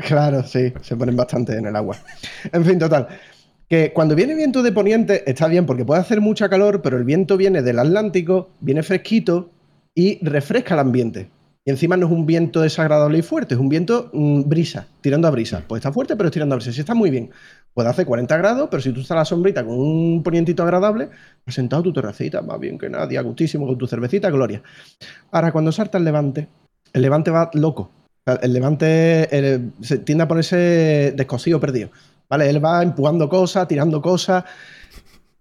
Claro, 0.00 0.44
sí, 0.44 0.72
se 0.80 0.94
ponen 0.94 1.16
bastante 1.16 1.56
en 1.56 1.66
el 1.66 1.74
agua. 1.74 1.96
En 2.52 2.64
fin, 2.64 2.78
total 2.78 3.08
que 3.68 3.92
cuando 3.92 4.14
viene 4.14 4.34
viento 4.34 4.62
de 4.62 4.72
poniente 4.72 5.30
está 5.30 5.46
bien 5.46 5.66
porque 5.66 5.84
puede 5.84 6.00
hacer 6.00 6.20
mucha 6.20 6.48
calor, 6.48 6.80
pero 6.82 6.96
el 6.96 7.04
viento 7.04 7.36
viene 7.36 7.62
del 7.62 7.78
Atlántico, 7.78 8.50
viene 8.60 8.82
fresquito 8.82 9.50
y 9.94 10.24
refresca 10.24 10.74
el 10.74 10.80
ambiente. 10.80 11.30
Y 11.64 11.70
encima 11.70 11.98
no 11.98 12.06
es 12.06 12.12
un 12.12 12.24
viento 12.24 12.62
desagradable 12.62 13.18
y 13.18 13.22
fuerte, 13.22 13.54
es 13.54 13.60
un 13.60 13.68
viento 13.68 14.10
mm, 14.14 14.48
brisa, 14.48 14.88
tirando 15.02 15.28
a 15.28 15.30
brisa. 15.30 15.64
Pues 15.68 15.80
está 15.80 15.92
fuerte, 15.92 16.16
pero 16.16 16.28
es 16.28 16.32
tirando 16.32 16.54
a 16.54 16.56
brisa. 16.56 16.72
Si 16.72 16.80
está 16.80 16.94
muy 16.94 17.10
bien. 17.10 17.30
Puede 17.78 17.90
hacer 17.90 18.06
40 18.06 18.36
grados, 18.38 18.68
pero 18.68 18.82
si 18.82 18.90
tú 18.90 19.02
estás 19.02 19.12
a 19.12 19.20
la 19.20 19.24
sombrita 19.24 19.64
con 19.64 19.78
un 19.78 20.20
ponientito 20.24 20.64
agradable, 20.64 21.10
has 21.46 21.54
sentado 21.54 21.80
tu 21.80 21.92
terracita, 21.92 22.42
más 22.42 22.58
bien 22.58 22.76
que 22.76 22.90
nadie, 22.90 23.16
a 23.16 23.22
gustísimo, 23.22 23.68
con 23.68 23.78
tu 23.78 23.86
cervecita, 23.86 24.30
gloria. 24.30 24.60
Ahora, 25.30 25.52
cuando 25.52 25.70
salta 25.70 25.96
el 25.96 26.02
levante, 26.02 26.48
el 26.92 27.02
levante 27.02 27.30
va 27.30 27.48
loco. 27.54 27.88
El 28.42 28.52
levante 28.52 29.28
eh, 29.30 29.60
se 29.80 29.98
tiende 29.98 30.24
a 30.24 30.26
ponerse 30.26 31.14
descosido, 31.16 31.60
perdido. 31.60 31.90
¿Vale? 32.28 32.50
Él 32.50 32.64
va 32.64 32.82
empujando 32.82 33.28
cosas, 33.28 33.68
tirando 33.68 34.02
cosas 34.02 34.42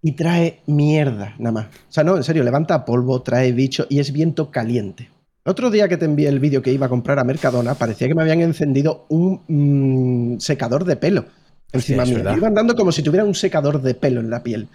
y 0.03 0.11
trae 0.11 0.61
mierda, 0.67 1.33
nada 1.39 1.53
más. 1.53 1.65
O 1.65 1.91
sea, 1.91 2.03
no, 2.03 2.17
en 2.17 2.23
serio, 2.23 2.43
levanta 2.43 2.85
polvo, 2.85 3.23
trae 3.23 3.51
bicho 3.51 3.87
y 3.89 3.97
es 3.97 4.13
viento 4.13 4.51
caliente. 4.51 5.09
El 5.43 5.53
otro 5.53 5.71
día 5.71 5.87
que 5.87 5.97
te 5.97 6.05
envié 6.05 6.29
el 6.29 6.39
vídeo 6.39 6.61
que 6.61 6.71
iba 6.71 6.85
a 6.85 6.89
comprar 6.89 7.17
a 7.17 7.23
Mercadona, 7.23 7.73
parecía 7.73 8.07
que 8.07 8.13
me 8.13 8.21
habían 8.21 8.41
encendido 8.41 9.07
un 9.09 9.41
mm, 9.47 10.37
secador 10.37 10.85
de 10.85 10.97
pelo 10.97 11.25
encima 11.71 12.03
es 12.03 12.09
mío. 12.09 12.19
Iba 12.37 12.47
andando 12.47 12.75
como 12.75 12.91
si 12.91 13.03
tuviera 13.03 13.25
un 13.25 13.35
secador 13.35 13.81
de 13.81 13.93
pelo 13.93 14.19
en 14.21 14.29
la 14.29 14.43
piel. 14.43 14.67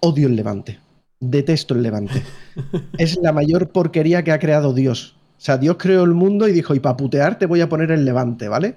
Odio 0.00 0.28
el 0.28 0.36
levante. 0.36 0.78
Detesto 1.20 1.74
el 1.74 1.82
levante. 1.82 2.22
es 2.98 3.16
la 3.22 3.32
mayor 3.32 3.70
porquería 3.70 4.22
que 4.24 4.32
ha 4.32 4.38
creado 4.38 4.72
Dios. 4.72 5.16
O 5.38 5.40
sea, 5.40 5.58
Dios 5.58 5.76
creó 5.78 6.02
el 6.04 6.12
mundo 6.12 6.48
y 6.48 6.52
dijo, 6.52 6.74
y 6.74 6.80
para 6.80 6.96
putear 6.96 7.38
te 7.38 7.46
voy 7.46 7.60
a 7.60 7.68
poner 7.68 7.90
el 7.90 8.04
levante, 8.04 8.48
¿vale? 8.48 8.76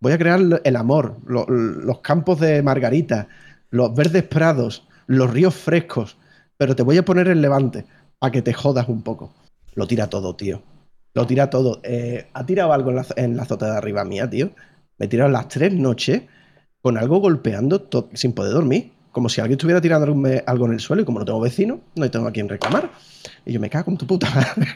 Voy 0.00 0.12
a 0.12 0.18
crear 0.18 0.40
el 0.64 0.76
amor, 0.76 1.16
lo- 1.26 1.46
los 1.48 2.00
campos 2.00 2.40
de 2.40 2.62
margarita, 2.62 3.28
los 3.70 3.94
verdes 3.94 4.24
prados, 4.24 4.86
los 5.06 5.30
ríos 5.32 5.54
frescos, 5.54 6.16
pero 6.56 6.74
te 6.76 6.82
voy 6.82 6.98
a 6.98 7.04
poner 7.04 7.28
el 7.28 7.40
levante 7.40 7.86
para 8.18 8.32
que 8.32 8.42
te 8.42 8.52
jodas 8.52 8.88
un 8.88 9.02
poco. 9.02 9.32
Lo 9.74 9.86
tira 9.86 10.08
todo, 10.08 10.34
tío. 10.36 10.62
Lo 11.14 11.26
tira 11.26 11.48
todo. 11.48 11.80
Eh, 11.84 12.26
ha 12.32 12.44
tirado 12.44 12.72
algo 12.72 12.90
en 12.90 12.96
la, 12.96 13.06
en 13.16 13.36
la 13.36 13.42
azotea 13.44 13.70
de 13.70 13.76
arriba 13.78 14.04
mía, 14.04 14.28
tío. 14.28 14.50
Me 14.98 15.06
he 15.06 15.08
tirado 15.08 15.30
las 15.30 15.48
tres 15.48 15.72
noches 15.72 16.22
con 16.84 16.98
algo 16.98 17.16
golpeando 17.18 17.88
sin 18.12 18.34
poder 18.34 18.52
dormir. 18.52 18.92
Como 19.10 19.30
si 19.30 19.40
alguien 19.40 19.56
estuviera 19.56 19.80
tirando 19.80 20.04
algo 20.46 20.66
en 20.66 20.72
el 20.74 20.80
suelo 20.80 21.00
y 21.00 21.04
como 21.06 21.18
no 21.20 21.24
tengo 21.24 21.40
vecino, 21.40 21.80
no 21.94 22.10
tengo 22.10 22.26
a 22.28 22.30
quien 22.32 22.46
reclamar. 22.46 22.90
Y 23.46 23.54
yo 23.54 23.60
me 23.60 23.70
cago 23.70 23.90
en 23.90 23.96
tu 23.96 24.06
puta 24.06 24.28
madre. 24.28 24.66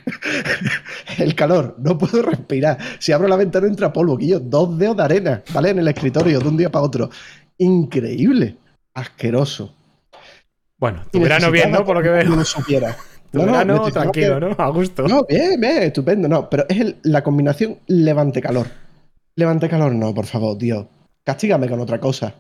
el 1.19 1.35
calor, 1.35 1.75
no 1.79 1.99
puedo 1.99 2.23
respirar. 2.23 2.79
Si 2.99 3.12
abro 3.12 3.29
la 3.29 3.37
ventana 3.37 3.67
entra 3.67 3.93
polvo, 3.93 4.19
yo 4.19 4.41
dos 4.41 4.79
dedos 4.79 4.97
de 4.97 5.03
arena, 5.03 5.43
¿vale? 5.53 5.69
En 5.71 5.81
el 5.81 5.88
escritorio 5.88 6.38
de 6.41 6.49
un 6.49 6.57
día 6.57 6.71
para 6.71 6.83
otro. 6.83 7.11
Increíble. 7.59 8.57
Asqueroso. 8.95 9.75
Bueno, 10.79 11.03
tu 11.12 11.21
verano 11.21 11.50
bien, 11.50 11.71
¿no? 11.71 11.85
Por 11.85 11.97
lo 11.97 12.03
que 12.03 12.09
veo. 12.09 12.25
no 12.25 12.43
supiera. 12.45 12.97
Tu 13.31 13.37
No, 13.41 13.45
no, 13.45 13.53
verano 13.53 13.73
necesitaba 13.75 14.05
tranquilo, 14.05 14.41
¿no? 14.41 14.57
A 14.57 14.71
gusto. 14.71 15.07
No, 15.07 15.27
bien, 15.29 15.61
bien, 15.61 15.83
estupendo. 15.83 16.27
No, 16.29 16.49
pero 16.49 16.65
es 16.67 16.81
el- 16.81 16.97
la 17.03 17.23
combinación 17.23 17.77
levante-calor. 17.87 18.67
Levante-calor, 19.37 19.93
no, 19.95 20.15
por 20.15 20.25
favor, 20.25 20.57
Dios. 20.57 20.87
Castígame 21.28 21.68
con 21.68 21.78
otra 21.78 22.00
cosa. 22.00 22.32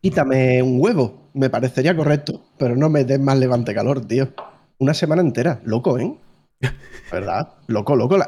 Quítame 0.00 0.60
un 0.64 0.80
huevo, 0.80 1.30
me 1.32 1.48
parecería 1.48 1.94
correcto, 1.94 2.42
pero 2.58 2.74
no 2.74 2.90
me 2.90 3.04
des 3.04 3.20
más 3.20 3.38
levante-calor, 3.38 4.04
tío. 4.04 4.30
Una 4.78 4.94
semana 4.94 5.22
entera, 5.22 5.60
loco, 5.64 5.96
¿eh? 5.96 6.12
¿Verdad? 7.12 7.50
Loco, 7.68 7.94
loco. 7.94 8.18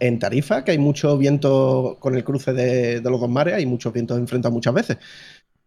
En 0.00 0.18
Tarifa, 0.18 0.64
que 0.64 0.72
hay 0.72 0.78
mucho 0.78 1.16
viento 1.16 1.98
con 2.00 2.16
el 2.16 2.24
cruce 2.24 2.52
de, 2.52 3.00
de 3.00 3.10
los 3.10 3.20
dos 3.20 3.30
mares, 3.30 3.54
hay 3.54 3.64
muchos 3.64 3.92
vientos 3.92 4.18
enfrentados 4.18 4.52
muchas 4.52 4.74
veces. 4.74 4.98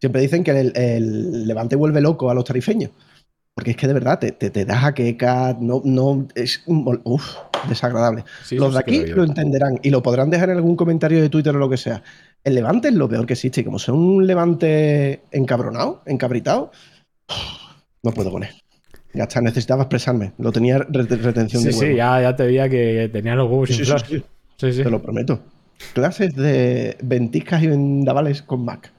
Siempre 0.02 0.22
dicen 0.22 0.44
que 0.44 0.52
el, 0.52 0.74
el 0.76 1.48
levante 1.48 1.78
vuelve 1.78 2.02
loco 2.02 2.30
a 2.30 2.34
los 2.34 2.44
tarifeños. 2.44 2.92
Porque 3.56 3.72
es 3.72 3.78
que 3.78 3.88
de 3.88 3.94
verdad 3.94 4.18
te, 4.20 4.32
te, 4.32 4.50
te 4.50 4.66
da 4.66 4.78
jaqueca, 4.80 5.56
no, 5.60 5.82
no, 5.86 6.28
es 6.34 6.64
uf, 6.66 7.36
desagradable. 7.70 8.24
Sí, 8.44 8.56
Los 8.58 8.74
de 8.74 8.80
aquí 8.80 9.06
lo 9.06 9.24
entenderán 9.24 9.80
y 9.84 9.92
lo 9.92 10.02
podrán 10.02 10.32
dejar 10.32 10.50
en 10.50 10.56
algún 10.58 10.76
comentario 10.76 11.22
de 11.22 11.30
Twitter 11.30 11.56
o 11.56 11.60
lo 11.60 11.70
que 11.70 11.78
sea. 11.78 12.02
El 12.44 12.56
levante 12.56 12.88
es 12.88 12.96
lo 12.96 13.08
peor 13.08 13.26
que 13.28 13.34
existe 13.34 13.62
y 13.62 13.64
como 13.64 13.78
sea 13.78 13.94
un 13.94 14.26
levante 14.26 15.22
encabronado, 15.32 16.02
encabritado, 16.08 16.72
no 18.02 18.12
puedo 18.12 18.32
con 18.32 18.44
él. 18.44 18.50
Ya 19.14 19.24
está, 19.24 19.40
necesitaba 19.42 19.84
expresarme. 19.84 20.34
Lo 20.40 20.52
tenía 20.52 20.80
re- 20.80 21.04
retención 21.04 21.62
Sí, 21.62 21.68
de 21.68 21.74
sí, 21.74 21.96
ya, 21.96 22.20
ya 22.22 22.36
te 22.36 22.46
veía 22.48 22.68
que 22.68 23.08
tenía 23.14 23.36
los 23.36 23.48
huevos 23.50 23.70
Sí, 23.70 23.76
sí, 23.76 23.80
inflados. 23.82 24.08
sí, 24.08 24.18
sí, 24.18 24.24
Sí, 24.58 24.74
sí. 24.74 24.84
te 24.84 24.90
lo 24.90 25.02
prometo. 25.02 25.40
Clases 25.94 26.36
de 26.36 26.98
ventiscas 27.04 27.62
y 27.62 27.68
vendavales 27.68 28.42
con 28.42 28.66
Mac. 28.66 28.92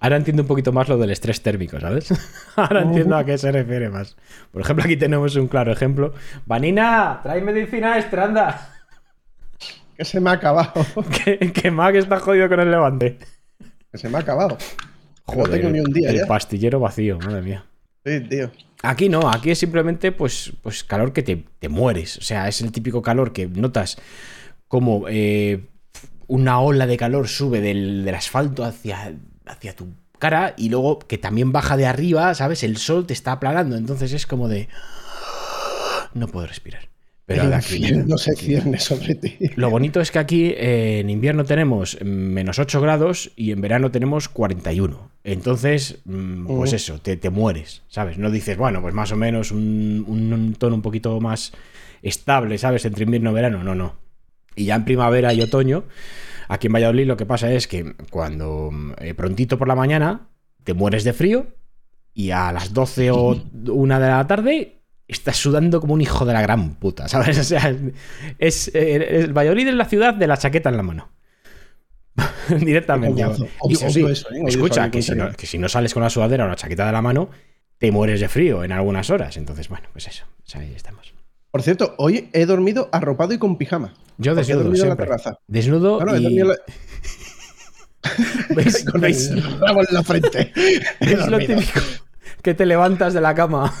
Ahora 0.00 0.16
entiendo 0.16 0.42
un 0.42 0.48
poquito 0.48 0.72
más 0.72 0.88
lo 0.88 0.98
del 0.98 1.10
estrés 1.10 1.40
térmico, 1.40 1.78
¿sabes? 1.80 2.08
Ahora 2.56 2.82
entiendo 2.82 3.16
a 3.16 3.24
qué 3.24 3.38
se 3.38 3.52
refiere 3.52 3.88
más. 3.90 4.16
Por 4.52 4.62
ejemplo, 4.62 4.84
aquí 4.84 4.96
tenemos 4.96 5.36
un 5.36 5.48
claro 5.48 5.72
ejemplo. 5.72 6.14
Vanina, 6.46 7.20
trae 7.22 7.40
medicina 7.40 7.98
extra, 7.98 8.24
anda. 8.24 8.74
Que 9.96 10.04
se 10.04 10.20
me 10.20 10.30
ha 10.30 10.34
acabado. 10.34 10.72
que, 11.24 11.52
que 11.52 11.70
Mac 11.70 11.94
está 11.94 12.18
jodido 12.18 12.48
con 12.48 12.60
el 12.60 12.70
levante. 12.70 13.18
que 13.90 13.98
se 13.98 14.08
me 14.08 14.18
ha 14.18 14.20
acabado. 14.20 14.56
Que 15.28 15.36
no 15.36 15.44
Joder, 15.44 15.60
tengo 15.60 15.70
ni 15.70 15.80
un 15.80 15.92
día 15.92 16.10
el 16.10 16.16
ya. 16.18 16.26
pastillero 16.26 16.80
vacío, 16.80 17.18
madre 17.18 17.42
mía. 17.42 17.64
Sí, 18.04 18.20
tío. 18.20 18.50
Aquí 18.82 19.08
no, 19.08 19.28
aquí 19.30 19.50
es 19.50 19.58
simplemente 19.58 20.12
pues, 20.12 20.52
pues 20.62 20.84
calor 20.84 21.12
que 21.12 21.22
te, 21.22 21.44
te 21.58 21.68
mueres. 21.68 22.16
O 22.18 22.22
sea, 22.22 22.48
es 22.48 22.60
el 22.62 22.72
típico 22.72 23.02
calor 23.02 23.32
que 23.32 23.46
notas 23.46 23.98
como 24.68 25.04
eh, 25.08 25.68
una 26.28 26.60
ola 26.60 26.86
de 26.86 26.96
calor 26.96 27.26
sube 27.28 27.60
del, 27.60 28.04
del 28.04 28.14
asfalto 28.14 28.64
hacia, 28.64 29.12
hacia 29.46 29.74
tu 29.74 29.88
cara 30.20 30.54
y 30.56 30.68
luego 30.68 30.98
que 31.00 31.18
también 31.18 31.50
baja 31.52 31.76
de 31.76 31.86
arriba, 31.86 32.34
¿sabes? 32.34 32.62
El 32.62 32.76
sol 32.76 33.06
te 33.06 33.12
está 33.14 33.32
aplanando. 33.32 33.76
Entonces 33.76 34.12
es 34.12 34.26
como 34.26 34.46
de... 34.48 34.68
No 36.14 36.26
puedo 36.28 36.46
respirar. 36.46 36.88
Pero 37.26 37.42
el 37.42 37.52
aquí... 37.52 37.76
infierno 37.76 38.16
se 38.16 38.34
cierne 38.34 38.78
sobre 38.78 39.14
ti. 39.14 39.36
Lo 39.56 39.68
bonito 39.68 40.00
es 40.00 40.10
que 40.10 40.18
aquí 40.18 40.46
eh, 40.56 41.00
en 41.00 41.10
invierno 41.10 41.44
tenemos 41.44 41.98
menos 42.02 42.58
8 42.58 42.80
grados 42.80 43.30
y 43.36 43.52
en 43.52 43.60
verano 43.60 43.90
tenemos 43.90 44.30
41. 44.30 45.10
Entonces, 45.24 45.98
mm, 46.06 46.46
pues 46.46 46.70
Ujú. 46.70 46.76
eso, 46.76 47.00
te, 47.00 47.18
te 47.18 47.28
mueres, 47.28 47.82
¿sabes? 47.88 48.16
No 48.16 48.30
dices, 48.30 48.56
bueno, 48.56 48.80
pues 48.80 48.94
más 48.94 49.12
o 49.12 49.16
menos 49.16 49.50
un, 49.52 50.04
un- 50.06 50.32
un 50.32 50.54
tono 50.54 50.74
un 50.76 50.82
poquito 50.82 51.20
más 51.20 51.52
estable, 52.02 52.56
¿sabes? 52.56 52.86
Entre 52.86 53.04
invierno 53.04 53.30
y 53.30 53.34
verano. 53.34 53.62
No, 53.62 53.74
no. 53.74 53.96
Y 54.58 54.64
ya 54.64 54.74
en 54.74 54.84
primavera 54.84 55.32
y 55.32 55.40
otoño, 55.40 55.84
aquí 56.48 56.66
en 56.66 56.72
Valladolid 56.72 57.06
lo 57.06 57.16
que 57.16 57.26
pasa 57.26 57.52
es 57.52 57.68
que 57.68 57.94
cuando 58.10 58.70
eh, 58.98 59.14
prontito 59.14 59.56
por 59.56 59.68
la 59.68 59.76
mañana 59.76 60.28
te 60.64 60.74
mueres 60.74 61.04
de 61.04 61.12
frío 61.12 61.46
y 62.12 62.32
a 62.32 62.50
las 62.50 62.74
12 62.74 63.12
o 63.12 63.40
1 63.68 64.00
de 64.00 64.08
la 64.08 64.26
tarde 64.26 64.82
estás 65.06 65.36
sudando 65.36 65.80
como 65.80 65.94
un 65.94 66.00
hijo 66.00 66.26
de 66.26 66.32
la 66.32 66.42
gran 66.42 66.74
puta, 66.74 67.06
¿sabes? 67.08 67.38
O 67.38 67.44
sea, 67.44 67.74
es, 68.38 68.68
eh, 68.74 69.20
el 69.20 69.32
Valladolid 69.32 69.68
es 69.68 69.74
la 69.74 69.84
ciudad 69.84 70.12
de 70.12 70.26
la 70.26 70.36
chaqueta 70.36 70.70
en 70.70 70.76
la 70.76 70.82
mano. 70.82 71.12
Directamente. 72.48 73.22
Eso 73.22 73.90
sí, 73.90 74.04
eso, 74.04 74.28
¿eh? 74.32 74.42
Escucha, 74.48 74.82
eso, 74.82 74.90
que 74.90 75.02
si, 75.02 75.14
no, 75.14 75.32
que 75.32 75.46
si 75.46 75.56
no 75.56 75.68
sales 75.68 75.94
con 75.94 76.02
la 76.02 76.10
sudadera 76.10 76.44
o 76.44 76.48
la 76.48 76.56
chaqueta 76.56 76.84
de 76.84 76.92
la 76.92 77.00
mano, 77.00 77.30
te 77.78 77.92
mueres 77.92 78.20
de 78.20 78.28
frío 78.28 78.64
en 78.64 78.72
algunas 78.72 79.08
horas. 79.08 79.36
Entonces, 79.36 79.68
bueno, 79.68 79.88
pues 79.92 80.08
eso. 80.08 80.24
o 80.44 80.50
sea, 80.50 80.60
ahí 80.60 80.72
estamos. 80.74 81.17
Por 81.50 81.62
cierto, 81.62 81.94
hoy 81.98 82.28
he 82.32 82.44
dormido 82.46 82.88
arropado 82.92 83.32
y 83.32 83.38
con 83.38 83.56
pijama. 83.56 83.94
Yo 84.18 84.34
Porque 84.34 84.52
he 84.52 84.54
desnudo 84.56 84.62
dormido 84.64 84.84
en 84.84 84.88
la 84.90 84.94
siempre. 84.96 85.06
terraza. 85.06 85.38
Desnudo 85.46 85.98
No, 86.00 86.04
no, 86.06 86.14
he 86.14 86.20
y... 86.20 86.38
la- 86.40 86.56
¿Veis, 88.54 88.84
con 88.90 89.00
veis- 89.00 89.30
el 89.30 89.60
rabo 89.60 89.80
en 89.80 89.86
la 89.90 90.02
frente. 90.02 90.52
He 91.00 91.12
Es 91.12 91.26
lo 91.26 91.38
típico 91.38 91.80
que 92.42 92.54
te 92.54 92.64
levantas 92.66 93.14
de 93.14 93.20
la 93.20 93.34
cama 93.34 93.74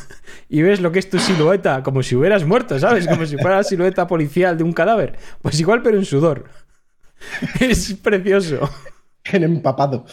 y 0.48 0.62
ves 0.62 0.80
lo 0.80 0.90
que 0.90 0.98
es 0.98 1.08
tu 1.08 1.18
silueta, 1.18 1.82
como 1.82 2.02
si 2.02 2.16
hubieras 2.16 2.44
muerto, 2.44 2.78
¿sabes? 2.78 3.06
Como 3.06 3.24
si 3.24 3.36
fuera 3.36 3.58
la 3.58 3.62
silueta 3.64 4.06
policial 4.08 4.58
de 4.58 4.64
un 4.64 4.72
cadáver. 4.72 5.16
Pues 5.42 5.60
igual, 5.60 5.82
pero 5.82 5.96
en 5.96 6.04
sudor. 6.04 6.46
Es 7.60 7.94
precioso. 7.94 8.68
En 9.24 9.44
empapado. 9.44 10.04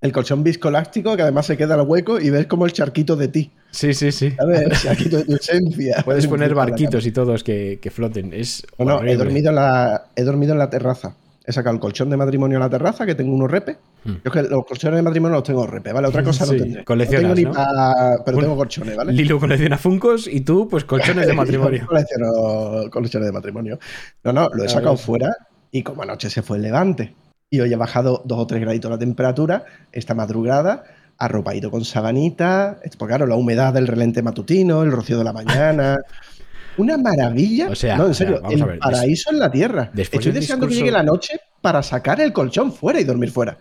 El 0.00 0.12
colchón 0.12 0.44
viscoelástico 0.44 1.16
que 1.16 1.22
además 1.22 1.46
se 1.46 1.56
queda 1.56 1.74
al 1.74 1.82
hueco 1.82 2.20
y 2.20 2.30
ves 2.30 2.46
como 2.46 2.66
el 2.66 2.72
charquito 2.72 3.16
de 3.16 3.28
ti. 3.28 3.50
Sí, 3.72 3.92
sí, 3.94 4.12
sí. 4.12 4.30
¿Sabes? 4.30 4.60
El 4.62 4.72
charquito 4.72 5.16
de 5.18 5.24
tu 5.24 5.34
esencia. 5.34 5.96
Puedes 6.04 6.26
poner 6.28 6.54
barquitos 6.54 7.04
y 7.06 7.10
todos 7.12 7.42
que, 7.42 7.78
que 7.82 7.90
floten. 7.90 8.32
Es. 8.32 8.64
No, 8.78 8.84
no, 8.84 9.02
he 9.04 9.16
dormido, 9.16 9.48
en 9.50 9.56
la, 9.56 10.04
he 10.14 10.22
dormido 10.22 10.52
en 10.52 10.58
la 10.58 10.70
terraza. 10.70 11.16
He 11.44 11.52
sacado 11.52 11.74
el 11.74 11.80
colchón 11.80 12.10
de 12.10 12.16
matrimonio 12.18 12.58
a 12.58 12.60
la 12.60 12.68
terraza, 12.70 13.06
que 13.06 13.14
tengo 13.14 13.34
unos 13.34 13.50
repes. 13.50 13.76
Hmm. 14.04 14.12
Yo 14.12 14.20
es 14.26 14.32
que 14.32 14.42
los 14.42 14.64
colchones 14.66 14.98
de 14.98 15.02
matrimonio 15.02 15.36
los 15.38 15.44
tengo 15.44 15.66
repe, 15.66 15.92
¿vale? 15.94 16.06
Otra 16.08 16.22
cosa 16.22 16.44
Sí, 16.44 16.52
no 16.52 16.58
tendré. 16.62 16.84
coleccionas, 16.84 17.28
no 17.30 17.34
tengo 17.34 17.48
¿no? 17.48 17.50
ni 17.50 17.56
pa- 17.56 18.22
Pero 18.24 18.36
Un- 18.36 18.42
tengo 18.44 18.56
colchones, 18.56 18.94
¿vale? 18.96 19.12
Lilo 19.14 19.40
colecciona 19.40 19.78
Funcos 19.78 20.28
y 20.28 20.42
tú, 20.42 20.68
pues 20.68 20.84
colchones 20.84 21.26
de 21.26 21.32
matrimonio. 21.34 21.80
Yo 21.80 21.86
colecciono 21.86 22.90
colchones 22.90 23.26
de 23.26 23.32
matrimonio. 23.32 23.78
No, 24.24 24.32
no, 24.34 24.48
lo 24.52 24.62
he 24.62 24.68
sacado 24.68 24.96
fuera 24.98 25.34
y 25.72 25.82
como 25.82 26.02
anoche 26.02 26.28
se 26.30 26.42
fue 26.42 26.58
el 26.58 26.64
levante. 26.64 27.14
Y 27.50 27.60
hoy 27.60 27.72
he 27.72 27.76
bajado 27.76 28.22
dos 28.24 28.38
o 28.38 28.46
tres 28.46 28.60
graditos 28.60 28.90
la 28.90 28.98
temperatura, 28.98 29.64
esta 29.92 30.14
madrugada, 30.14 30.84
arropadito 31.16 31.70
con 31.70 31.84
sabanita, 31.84 32.78
porque 32.98 33.12
claro, 33.12 33.26
la 33.26 33.36
humedad 33.36 33.72
del 33.72 33.86
relente 33.86 34.22
matutino, 34.22 34.82
el 34.82 34.92
rocío 34.92 35.16
de 35.18 35.24
la 35.24 35.32
mañana. 35.32 35.96
Una 36.76 36.96
maravilla. 36.96 37.70
O 37.70 37.74
sea, 37.74 37.96
no, 37.96 38.04
en 38.04 38.10
o 38.10 38.14
sea, 38.14 38.26
serio, 38.26 38.40
vamos 38.42 38.54
el 38.56 38.62
a 38.62 38.66
ver, 38.66 38.78
paraíso 38.78 39.30
en 39.32 39.38
la 39.40 39.50
tierra. 39.50 39.90
después 39.92 40.20
Estoy 40.24 40.38
deseando 40.40 40.68
que 40.68 40.74
llegue 40.74 40.90
la 40.92 41.02
noche 41.02 41.40
para 41.60 41.82
sacar 41.82 42.20
el 42.20 42.32
colchón 42.32 42.72
fuera 42.72 43.00
y 43.00 43.04
dormir 43.04 43.30
fuera. 43.32 43.58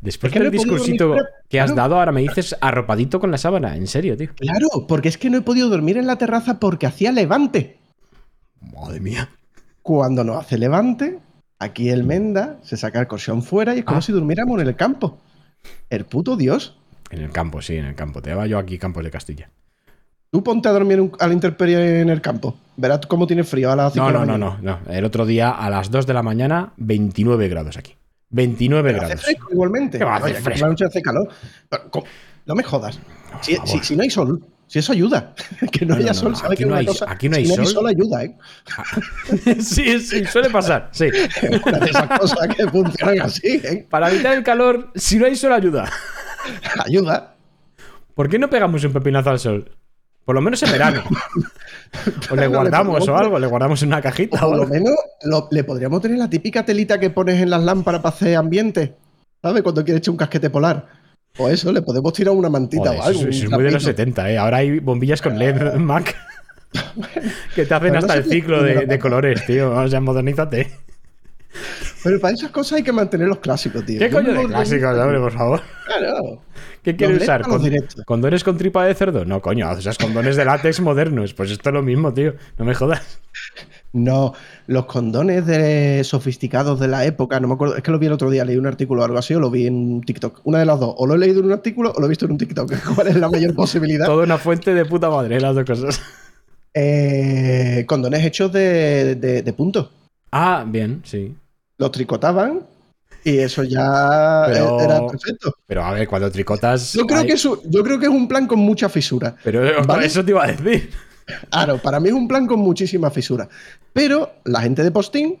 Después 0.00 0.30
Es 0.30 0.32
que 0.34 0.38
no 0.38 0.44
del 0.44 0.52
discursito 0.52 1.14
que 1.48 1.60
has 1.60 1.72
Claro. 1.72 1.82
dado, 1.90 1.98
ahora 2.00 2.12
me 2.12 2.22
dices 2.22 2.56
arropadito 2.60 3.20
con 3.20 3.30
la 3.30 3.38
sábana. 3.38 3.76
En 3.76 3.86
serio, 3.86 4.16
tío. 4.16 4.30
Claro, 4.34 4.68
porque 4.88 5.08
es 5.08 5.18
que 5.18 5.28
no 5.30 5.38
he 5.38 5.42
podido 5.42 5.68
dormir 5.68 5.96
en 5.98 6.06
la 6.06 6.16
terraza 6.16 6.58
porque 6.58 6.86
hacía 6.86 7.12
levante. 7.12 7.78
Madre 8.60 8.98
mía. 9.00 9.28
cuando 9.82 10.22
nos 10.24 10.38
hace 10.38 10.58
levante, 10.58 11.18
aquí 11.58 11.88
el 11.90 12.04
Menda 12.04 12.56
se 12.62 12.76
saca 12.76 13.00
el 13.00 13.06
colchón 13.06 13.42
fuera 13.42 13.74
y 13.74 13.80
es 13.80 13.84
como 13.84 13.98
Ah. 13.98 14.02
si 14.02 14.12
durmiéramos 14.12 14.60
en 14.60 14.68
el 14.68 14.76
campo. 14.76 15.18
El 15.90 16.04
puto 16.04 16.36
Dios. 16.36 16.78
En 17.10 17.20
el 17.22 17.30
campo, 17.30 17.62
sí, 17.62 17.76
en 17.76 17.86
el 17.86 17.94
campo. 17.94 18.20
Te 18.22 18.30
lleva 18.30 18.46
yo 18.46 18.58
aquí, 18.58 18.78
Campos 18.78 19.02
de 19.04 19.10
Castilla. 19.10 19.50
Tú 20.30 20.42
ponte 20.42 20.68
a 20.68 20.72
dormir 20.72 21.00
un- 21.00 21.12
a 21.18 21.26
la 21.26 21.32
intemperie 21.32 22.00
en 22.00 22.10
el 22.10 22.20
campo. 22.20 22.54
Verás 22.76 23.06
cómo 23.06 23.26
tiene 23.26 23.44
frío 23.44 23.72
a 23.72 23.76
las 23.76 23.94
5 23.94 24.04
No, 24.04 24.20
de 24.20 24.26
la 24.26 24.26
no, 24.26 24.38
no, 24.38 24.50
mañana. 24.50 24.60
no, 24.62 24.80
no. 24.86 24.92
El 24.92 25.04
otro 25.06 25.24
día 25.24 25.50
a 25.50 25.70
las 25.70 25.90
2 25.90 26.06
de 26.06 26.12
la 26.14 26.22
mañana, 26.22 26.72
29 26.76 27.48
grados 27.48 27.78
aquí. 27.78 27.94
29 28.30 28.90
Pero 28.90 28.98
hace 28.98 29.06
grados. 29.06 29.24
fresco 29.24 29.48
igualmente. 29.52 29.96
¿Qué 29.98 30.04
va 30.04 30.14
a 30.14 30.16
hacer 30.18 30.32
Oye, 30.34 30.42
fresco? 30.42 30.66
la 30.66 30.70
noche 30.70 30.84
hace 30.84 31.00
calor. 31.00 31.28
Pero. 31.70 31.90
No 32.44 32.54
me 32.54 32.62
jodas. 32.62 32.98
Si 33.40 33.96
no 33.96 34.02
hay 34.02 34.10
sol, 34.10 34.44
si 34.68 34.78
eso 34.78 34.92
ayuda. 34.92 35.34
que 35.72 35.84
no, 35.84 35.96
haya 35.96 36.06
no, 36.08 36.14
sol, 36.14 36.30
no, 36.32 36.38
¿sabe 36.38 36.54
aquí 36.54 36.64
que 36.64 36.72
hay- 36.74 36.86
cosa? 36.86 37.06
aquí 37.10 37.28
no 37.28 37.36
hay 37.36 37.46
si 37.46 37.54
sol. 37.56 37.66
sol 37.66 37.86
ayuda, 37.88 38.22
¿eh? 38.24 38.36
sí, 39.60 39.98
sí, 39.98 40.24
suele 40.26 40.50
pasar, 40.50 40.90
sí. 40.92 41.06
Una 41.66 41.78
de 41.78 41.90
esas 41.90 42.18
cosas 42.20 42.48
que 42.54 42.68
funcionan 42.68 43.20
así, 43.22 43.40
¿eh? 43.64 43.86
Para 43.90 44.10
evitar 44.12 44.36
el 44.36 44.44
calor, 44.44 44.92
si 44.94 45.18
no 45.18 45.26
hay 45.26 45.34
sol, 45.34 45.52
ayuda. 45.52 45.90
Ayuda. 46.84 47.34
¿Por 48.14 48.28
qué 48.28 48.38
no 48.38 48.48
pegamos 48.50 48.84
un 48.84 48.92
pepinazo 48.92 49.30
al 49.30 49.38
sol? 49.38 49.72
Por 50.24 50.34
lo 50.34 50.40
menos 50.42 50.62
en 50.62 50.72
verano. 50.72 51.02
O 52.30 52.36
le 52.36 52.46
guardamos 52.48 53.08
o 53.08 53.16
algo, 53.16 53.38
le 53.38 53.46
guardamos 53.46 53.82
en 53.82 53.88
una 53.88 54.02
cajita 54.02 54.44
o 54.44 54.50
Por 54.50 54.58
lo 54.58 54.66
menos 54.66 54.94
lo- 55.22 55.48
le 55.50 55.64
podríamos 55.64 56.02
tener 56.02 56.18
la 56.18 56.28
típica 56.28 56.64
telita 56.64 57.00
que 57.00 57.08
pones 57.10 57.40
en 57.40 57.48
las 57.48 57.62
lámparas 57.62 58.02
para 58.02 58.14
hacer 58.14 58.36
ambiente. 58.36 58.94
¿Sabes? 59.40 59.62
Cuando 59.62 59.84
quieres 59.84 60.00
echar 60.00 60.10
un 60.12 60.18
casquete 60.18 60.50
polar. 60.50 60.86
O 61.38 61.48
eso, 61.48 61.72
le 61.72 61.82
podemos 61.82 62.12
tirar 62.12 62.34
una 62.34 62.48
mantita 62.48 62.84
Joder, 62.88 63.00
o 63.00 63.02
algo. 63.04 63.20
eso, 63.20 63.28
es 63.28 63.50
muy 63.50 63.64
de 63.64 63.70
los 63.70 63.82
trapito. 63.82 64.02
70, 64.02 64.30
¿eh? 64.32 64.38
Ahora 64.38 64.56
hay 64.58 64.80
bombillas 64.80 65.22
con 65.22 65.38
LED, 65.38 65.74
Mac. 65.74 66.14
que 67.54 67.64
te 67.64 67.74
hacen 67.74 67.92
no 67.92 67.98
hasta 67.98 68.14
el 68.14 68.24
ciclo 68.24 68.62
de, 68.62 68.86
de 68.86 68.98
colores, 68.98 69.46
tío. 69.46 69.72
O 69.72 69.88
sea, 69.88 70.00
modernízate. 70.00 70.70
Pero 72.04 72.20
para 72.20 72.34
esas 72.34 72.50
cosas 72.50 72.78
hay 72.78 72.82
que 72.82 72.92
mantener 72.92 73.26
los 73.26 73.38
clásicos, 73.38 73.84
tío. 73.84 73.98
¿Qué 73.98 74.10
Yo 74.10 74.16
coño 74.16 74.32
de 74.32 74.46
clásicos, 74.46 74.98
hombre, 74.98 75.18
por 75.18 75.32
favor? 75.32 75.62
Claro. 75.86 76.42
¿Qué 76.82 76.94
quieres 76.94 77.22
usar? 77.22 77.42
¿Con-. 77.42 77.62
¿Condones 78.04 78.44
con 78.44 78.56
tripa 78.56 78.84
de 78.84 78.94
cerdo? 78.94 79.24
No, 79.24 79.40
coño, 79.40 79.70
o 79.70 79.80
sea, 79.80 79.92
condones 79.94 80.36
de 80.36 80.44
látex 80.44 80.80
modernos. 80.80 81.34
Pues 81.34 81.50
esto 81.50 81.70
es 81.70 81.74
lo 81.74 81.82
mismo, 81.82 82.12
tío. 82.12 82.34
No 82.58 82.64
me 82.64 82.74
jodas. 82.74 83.20
No, 84.04 84.34
los 84.66 84.86
condones 84.86 85.46
de 85.46 86.02
sofisticados 86.04 86.78
de 86.80 86.88
la 86.88 87.04
época, 87.04 87.38
no 87.40 87.48
me 87.48 87.54
acuerdo, 87.54 87.76
es 87.76 87.82
que 87.82 87.90
lo 87.90 87.98
vi 87.98 88.06
el 88.06 88.12
otro 88.12 88.30
día, 88.30 88.44
leí 88.44 88.56
un 88.56 88.66
artículo 88.66 89.02
o 89.02 89.04
algo 89.04 89.18
así, 89.18 89.34
o 89.34 89.40
lo 89.40 89.50
vi 89.50 89.66
en 89.66 90.00
TikTok. 90.02 90.40
Una 90.44 90.58
de 90.60 90.64
las 90.66 90.78
dos, 90.80 90.94
o 90.96 91.06
lo 91.06 91.14
he 91.14 91.18
leído 91.18 91.40
en 91.40 91.46
un 91.46 91.52
artículo 91.52 91.92
o 91.94 92.00
lo 92.00 92.06
he 92.06 92.08
visto 92.08 92.24
en 92.26 92.32
un 92.32 92.38
TikTok. 92.38 92.72
¿Cuál 92.94 93.08
es 93.08 93.16
la 93.16 93.28
mayor 93.28 93.54
posibilidad? 93.54 94.06
Toda 94.06 94.24
una 94.24 94.38
fuente 94.38 94.74
de 94.74 94.84
puta 94.84 95.10
madre, 95.10 95.40
las 95.40 95.54
dos 95.54 95.64
cosas. 95.64 96.00
Eh, 96.74 97.84
condones 97.88 98.24
hechos 98.24 98.52
de, 98.52 99.14
de, 99.16 99.42
de 99.42 99.52
punto. 99.52 99.90
Ah, 100.30 100.64
bien, 100.66 101.00
sí. 101.04 101.34
Los 101.78 101.90
tricotaban 101.92 102.60
y 103.24 103.38
eso 103.38 103.64
ya 103.64 104.44
Pero- 104.46 104.80
era 104.80 105.06
perfecto. 105.06 105.54
Pero 105.66 105.84
a 105.84 105.92
ver, 105.92 106.06
cuando 106.06 106.30
tricotas. 106.30 106.92
Yo 106.92 107.06
creo, 107.06 107.20
hay- 107.20 107.26
que 107.26 107.32
es, 107.32 107.44
un- 107.44 107.58
yo 107.64 107.82
creo 107.82 107.98
que 107.98 108.06
es 108.06 108.12
un 108.12 108.28
plan 108.28 108.46
con 108.46 108.58
mucha 108.60 108.88
fisura. 108.88 109.34
Pero 109.42 109.62
¿Vale? 109.86 110.06
eso 110.06 110.24
te 110.24 110.30
iba 110.30 110.44
a 110.44 110.48
decir. 110.52 110.90
Claro, 111.50 111.78
para 111.78 112.00
mí 112.00 112.08
es 112.08 112.14
un 112.14 112.28
plan 112.28 112.46
con 112.46 112.60
muchísima 112.60 113.10
fisura. 113.10 113.48
Pero 113.92 114.30
la 114.44 114.60
gente 114.62 114.82
de 114.82 114.90
Postín 114.90 115.38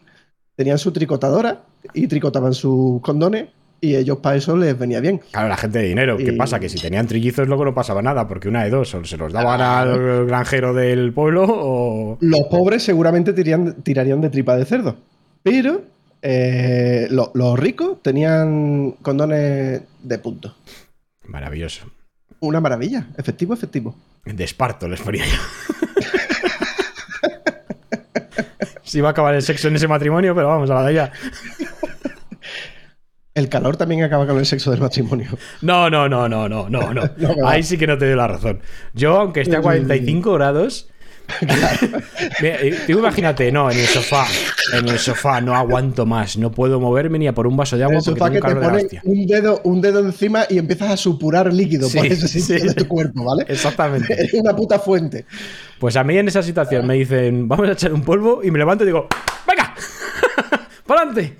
tenían 0.56 0.78
su 0.78 0.92
tricotadora 0.92 1.62
y 1.94 2.06
tricotaban 2.06 2.52
sus 2.54 3.00
condones 3.00 3.48
y 3.80 3.94
ellos 3.94 4.18
para 4.18 4.36
eso 4.36 4.56
les 4.56 4.76
venía 4.76 4.98
bien. 5.00 5.20
Claro, 5.30 5.48
la 5.48 5.56
gente 5.56 5.78
de 5.78 5.86
dinero. 5.88 6.16
¿Qué 6.16 6.32
Y- 6.32 6.36
pasa? 6.36 6.58
Que 6.58 6.68
si 6.68 6.78
tenían 6.80 7.06
trillizos 7.06 7.46
luego 7.46 7.64
no 7.64 7.74
pasaba 7.74 8.02
nada, 8.02 8.26
porque 8.26 8.48
una 8.48 8.64
de 8.64 8.70
dos, 8.70 8.92
o 8.94 9.04
se 9.04 9.16
los 9.16 9.32
daban 9.32 9.60
al 9.60 10.26
granjero 10.26 10.74
del 10.74 11.12
pueblo 11.12 11.44
o. 11.48 12.18
Los 12.20 12.42
pobres 12.50 12.82
seguramente 12.82 13.32
tirarían, 13.32 13.74
tirarían 13.82 14.20
de 14.20 14.30
tripa 14.30 14.56
de 14.56 14.64
cerdo. 14.64 14.96
Pero 15.44 15.82
eh, 16.22 17.06
lo- 17.10 17.30
los 17.34 17.56
ricos 17.56 18.02
tenían 18.02 18.92
condones 19.02 19.82
de 20.02 20.18
punto. 20.18 20.54
Maravilloso. 21.26 21.86
Una 22.40 22.60
maravilla. 22.60 23.06
Efectivo, 23.16 23.54
efectivo. 23.54 23.94
De 24.34 24.44
esparto 24.44 24.88
les 24.88 25.00
ponía 25.00 25.24
yo. 25.26 25.38
Si 28.82 28.98
iba 28.98 29.08
a 29.08 29.10
acabar 29.10 29.34
el 29.34 29.42
sexo 29.42 29.68
en 29.68 29.76
ese 29.76 29.86
matrimonio, 29.86 30.34
pero 30.34 30.48
vamos 30.48 30.70
a 30.70 30.74
la 30.74 30.82
de 30.84 30.88
allá. 30.88 31.12
El 33.34 33.48
calor 33.48 33.76
también 33.76 34.02
acaba 34.02 34.26
con 34.26 34.38
el 34.38 34.46
sexo 34.46 34.70
del 34.70 34.80
matrimonio. 34.80 35.30
No, 35.60 35.90
no, 35.90 36.08
no, 36.08 36.28
no, 36.28 36.48
no, 36.48 36.68
no, 36.68 36.92
no. 36.94 37.02
No, 37.18 37.34
no. 37.36 37.46
Ahí 37.46 37.62
sí 37.62 37.76
que 37.78 37.86
no 37.86 37.98
te 37.98 38.06
doy 38.06 38.16
la 38.16 38.26
razón. 38.26 38.60
Yo, 38.94 39.16
aunque 39.18 39.42
esté 39.42 39.56
a 39.56 39.60
45 39.60 40.32
grados. 40.32 40.88
Mira, 42.40 42.56
eh, 42.60 42.78
tú 42.86 42.98
imagínate, 42.98 43.52
no, 43.52 43.70
en 43.70 43.78
el 43.78 43.86
sofá. 43.86 44.26
En 44.72 44.88
el 44.88 44.98
sofá 44.98 45.40
no 45.40 45.54
aguanto 45.54 46.06
más. 46.06 46.36
No 46.36 46.50
puedo 46.50 46.80
moverme 46.80 47.18
ni 47.18 47.26
a 47.26 47.34
por 47.34 47.46
un 47.46 47.56
vaso 47.56 47.76
de 47.76 47.84
agua 47.84 47.98
el 47.98 48.04
porque 48.04 48.18
sofá 48.18 48.30
tengo 48.30 48.46
que 48.46 48.88
te 48.88 48.96
de 48.96 49.00
un 49.04 49.26
dedo, 49.26 49.60
un 49.64 49.80
dedo 49.80 50.00
encima 50.00 50.46
y 50.48 50.58
empiezas 50.58 50.90
a 50.90 50.96
supurar 50.96 51.52
líquido 51.52 51.88
por 51.90 52.00
Sí, 52.02 52.06
ese 52.12 52.28
sitio 52.28 52.58
sí. 52.58 52.66
de 52.68 52.74
tu 52.74 52.88
cuerpo, 52.88 53.24
¿vale? 53.24 53.44
Exactamente. 53.48 54.12
Eres 54.18 54.34
una 54.34 54.56
puta 54.56 54.78
fuente. 54.78 55.26
Pues 55.78 55.96
a 55.96 56.04
mí 56.04 56.16
en 56.16 56.28
esa 56.28 56.42
situación 56.42 56.86
me 56.86 56.94
dicen, 56.94 57.46
vamos 57.46 57.68
a 57.68 57.72
echar 57.72 57.92
un 57.92 58.02
polvo 58.02 58.40
y 58.42 58.50
me 58.50 58.58
levanto 58.58 58.84
y 58.84 58.86
digo, 58.88 59.06
¡venga! 59.46 59.74
¡Para 60.86 61.02
adelante! 61.02 61.36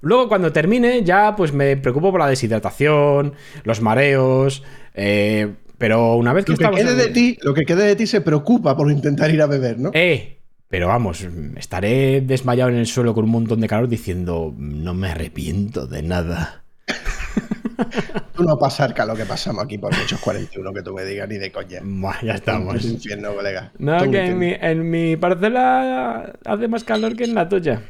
Luego 0.00 0.28
cuando 0.28 0.52
termine 0.52 1.02
ya 1.02 1.34
pues 1.34 1.52
me 1.52 1.76
preocupo 1.76 2.10
por 2.12 2.20
la 2.20 2.28
deshidratación, 2.28 3.34
los 3.64 3.80
mareos, 3.80 4.62
eh, 4.94 5.54
pero 5.78 6.16
una 6.16 6.32
vez 6.32 6.44
que 6.44 6.52
Lo 6.52 6.58
que 6.58 6.64
estamos... 6.64 6.80
quede 6.80 6.90
en- 6.92 6.98
de 6.98 7.08
ti, 7.08 7.38
lo 7.42 7.54
que 7.54 7.64
quede 7.64 7.84
de 7.86 7.96
ti 7.96 8.06
se 8.06 8.20
preocupa 8.20 8.76
por 8.76 8.90
intentar 8.90 9.30
ir 9.30 9.40
a 9.42 9.46
beber, 9.46 9.78
¿no? 9.78 9.90
¡Eh! 9.94 10.34
Pero 10.68 10.88
vamos, 10.88 11.26
estaré 11.56 12.20
desmayado 12.20 12.68
en 12.70 12.76
el 12.76 12.86
suelo 12.86 13.14
con 13.14 13.24
un 13.24 13.30
montón 13.30 13.60
de 13.60 13.68
calor 13.68 13.88
diciendo, 13.88 14.52
no 14.58 14.92
me 14.92 15.08
arrepiento 15.10 15.86
de 15.86 16.02
nada. 16.02 16.62
Tú 18.34 18.42
no 18.44 18.58
pasar 18.58 18.94
lo 19.06 19.14
que 19.14 19.24
pasamos 19.24 19.64
aquí 19.64 19.78
por 19.78 19.96
muchos 19.96 20.20
41 20.20 20.72
que 20.72 20.82
tú 20.82 20.92
me 20.94 21.04
digas 21.04 21.28
ni 21.28 21.36
de 21.38 21.50
coña. 21.52 21.80
Buah, 21.82 22.20
ya 22.22 22.34
estamos. 22.34 22.84
un 22.84 22.90
infierno, 22.92 23.34
colega. 23.34 23.72
No, 23.78 24.10
que 24.10 24.26
en 24.26 24.38
mi, 24.38 24.52
en 24.60 24.90
mi 24.90 25.16
parcela 25.16 26.34
hace 26.44 26.68
más 26.68 26.84
calor 26.84 27.16
que 27.16 27.24
en 27.24 27.34
la 27.34 27.48
tuya. 27.48 27.82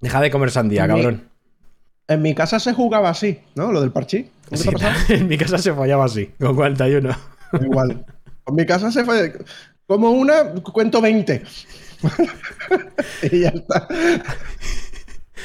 Deja 0.00 0.20
de 0.20 0.30
comer 0.30 0.50
sandía, 0.50 0.84
En 0.84 0.92
mi- 0.92 0.96
cabrón. 1.02 1.22
En 2.08 2.22
mi 2.22 2.34
casa 2.34 2.58
se 2.60 2.72
jugaba 2.72 3.10
así, 3.10 3.38
¿no? 3.54 3.72
Lo 3.72 3.80
del 3.80 3.90
parchí. 3.90 4.30
¿No 4.50 4.56
Sí, 4.56 4.68
en 5.08 5.28
mi 5.28 5.38
casa 5.38 5.58
se 5.58 5.72
fallaba 5.72 6.04
así, 6.04 6.26
con 6.38 6.54
41. 6.54 7.10
Igual. 7.60 8.04
En 8.46 8.54
mi 8.54 8.64
casa 8.66 8.90
se 8.90 9.04
fue. 9.04 9.32
Como 9.86 10.10
una, 10.10 10.44
cuento 10.62 11.00
20. 11.00 11.42
y 13.32 13.40
ya 13.40 13.48
está. 13.50 13.88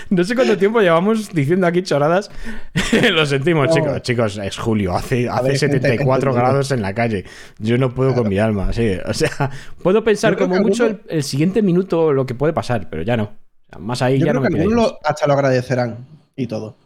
No 0.09 0.23
sé 0.23 0.35
cuánto 0.35 0.57
tiempo 0.57 0.79
llevamos 0.79 1.33
diciendo 1.33 1.67
aquí 1.67 1.81
choradas. 1.81 2.29
Lo 3.11 3.25
sentimos, 3.25 3.67
No. 3.67 3.73
chicos. 3.73 4.01
Chicos, 4.03 4.37
es 4.37 4.57
julio, 4.57 4.95
hace, 4.95 5.27
hace 5.27 5.43
ver, 5.43 5.57
gente, 5.59 5.77
74 5.81 6.31
gente, 6.31 6.39
grados 6.47 6.71
en 6.71 6.81
la 6.81 6.93
calle. 6.93 7.25
Yo 7.59 7.77
no 7.77 7.93
puedo 7.93 8.13
con 8.13 8.29
mi 8.29 8.37
alma, 8.39 8.71
sí. 8.73 8.97
O 9.05 9.13
sea, 9.13 9.49
puedo 9.83 10.03
pensar 10.03 10.37
como 10.37 10.55
mucho 10.59 10.85
el, 10.85 10.91
alguno- 10.93 11.09
el 11.09 11.23
siguiente 11.23 11.61
minuto 11.61 12.13
lo 12.13 12.25
que 12.25 12.35
puede 12.35 12.53
pasar, 12.53 12.89
pero 12.89 13.01
ya 13.03 13.17
no. 13.17 13.23
O 13.23 13.69
sea, 13.69 13.79
más 13.79 14.01
ahí 14.01 14.19
Yo 14.19 14.27
ya 14.27 14.31
creo 14.31 14.41
no 14.43 14.47
que 14.47 14.53
me 14.53 14.61
algunos 14.61 14.93
hasta 15.03 15.27
lo 15.27 15.33
agradecerán 15.33 15.97
y 16.35 16.47
todo. 16.47 16.77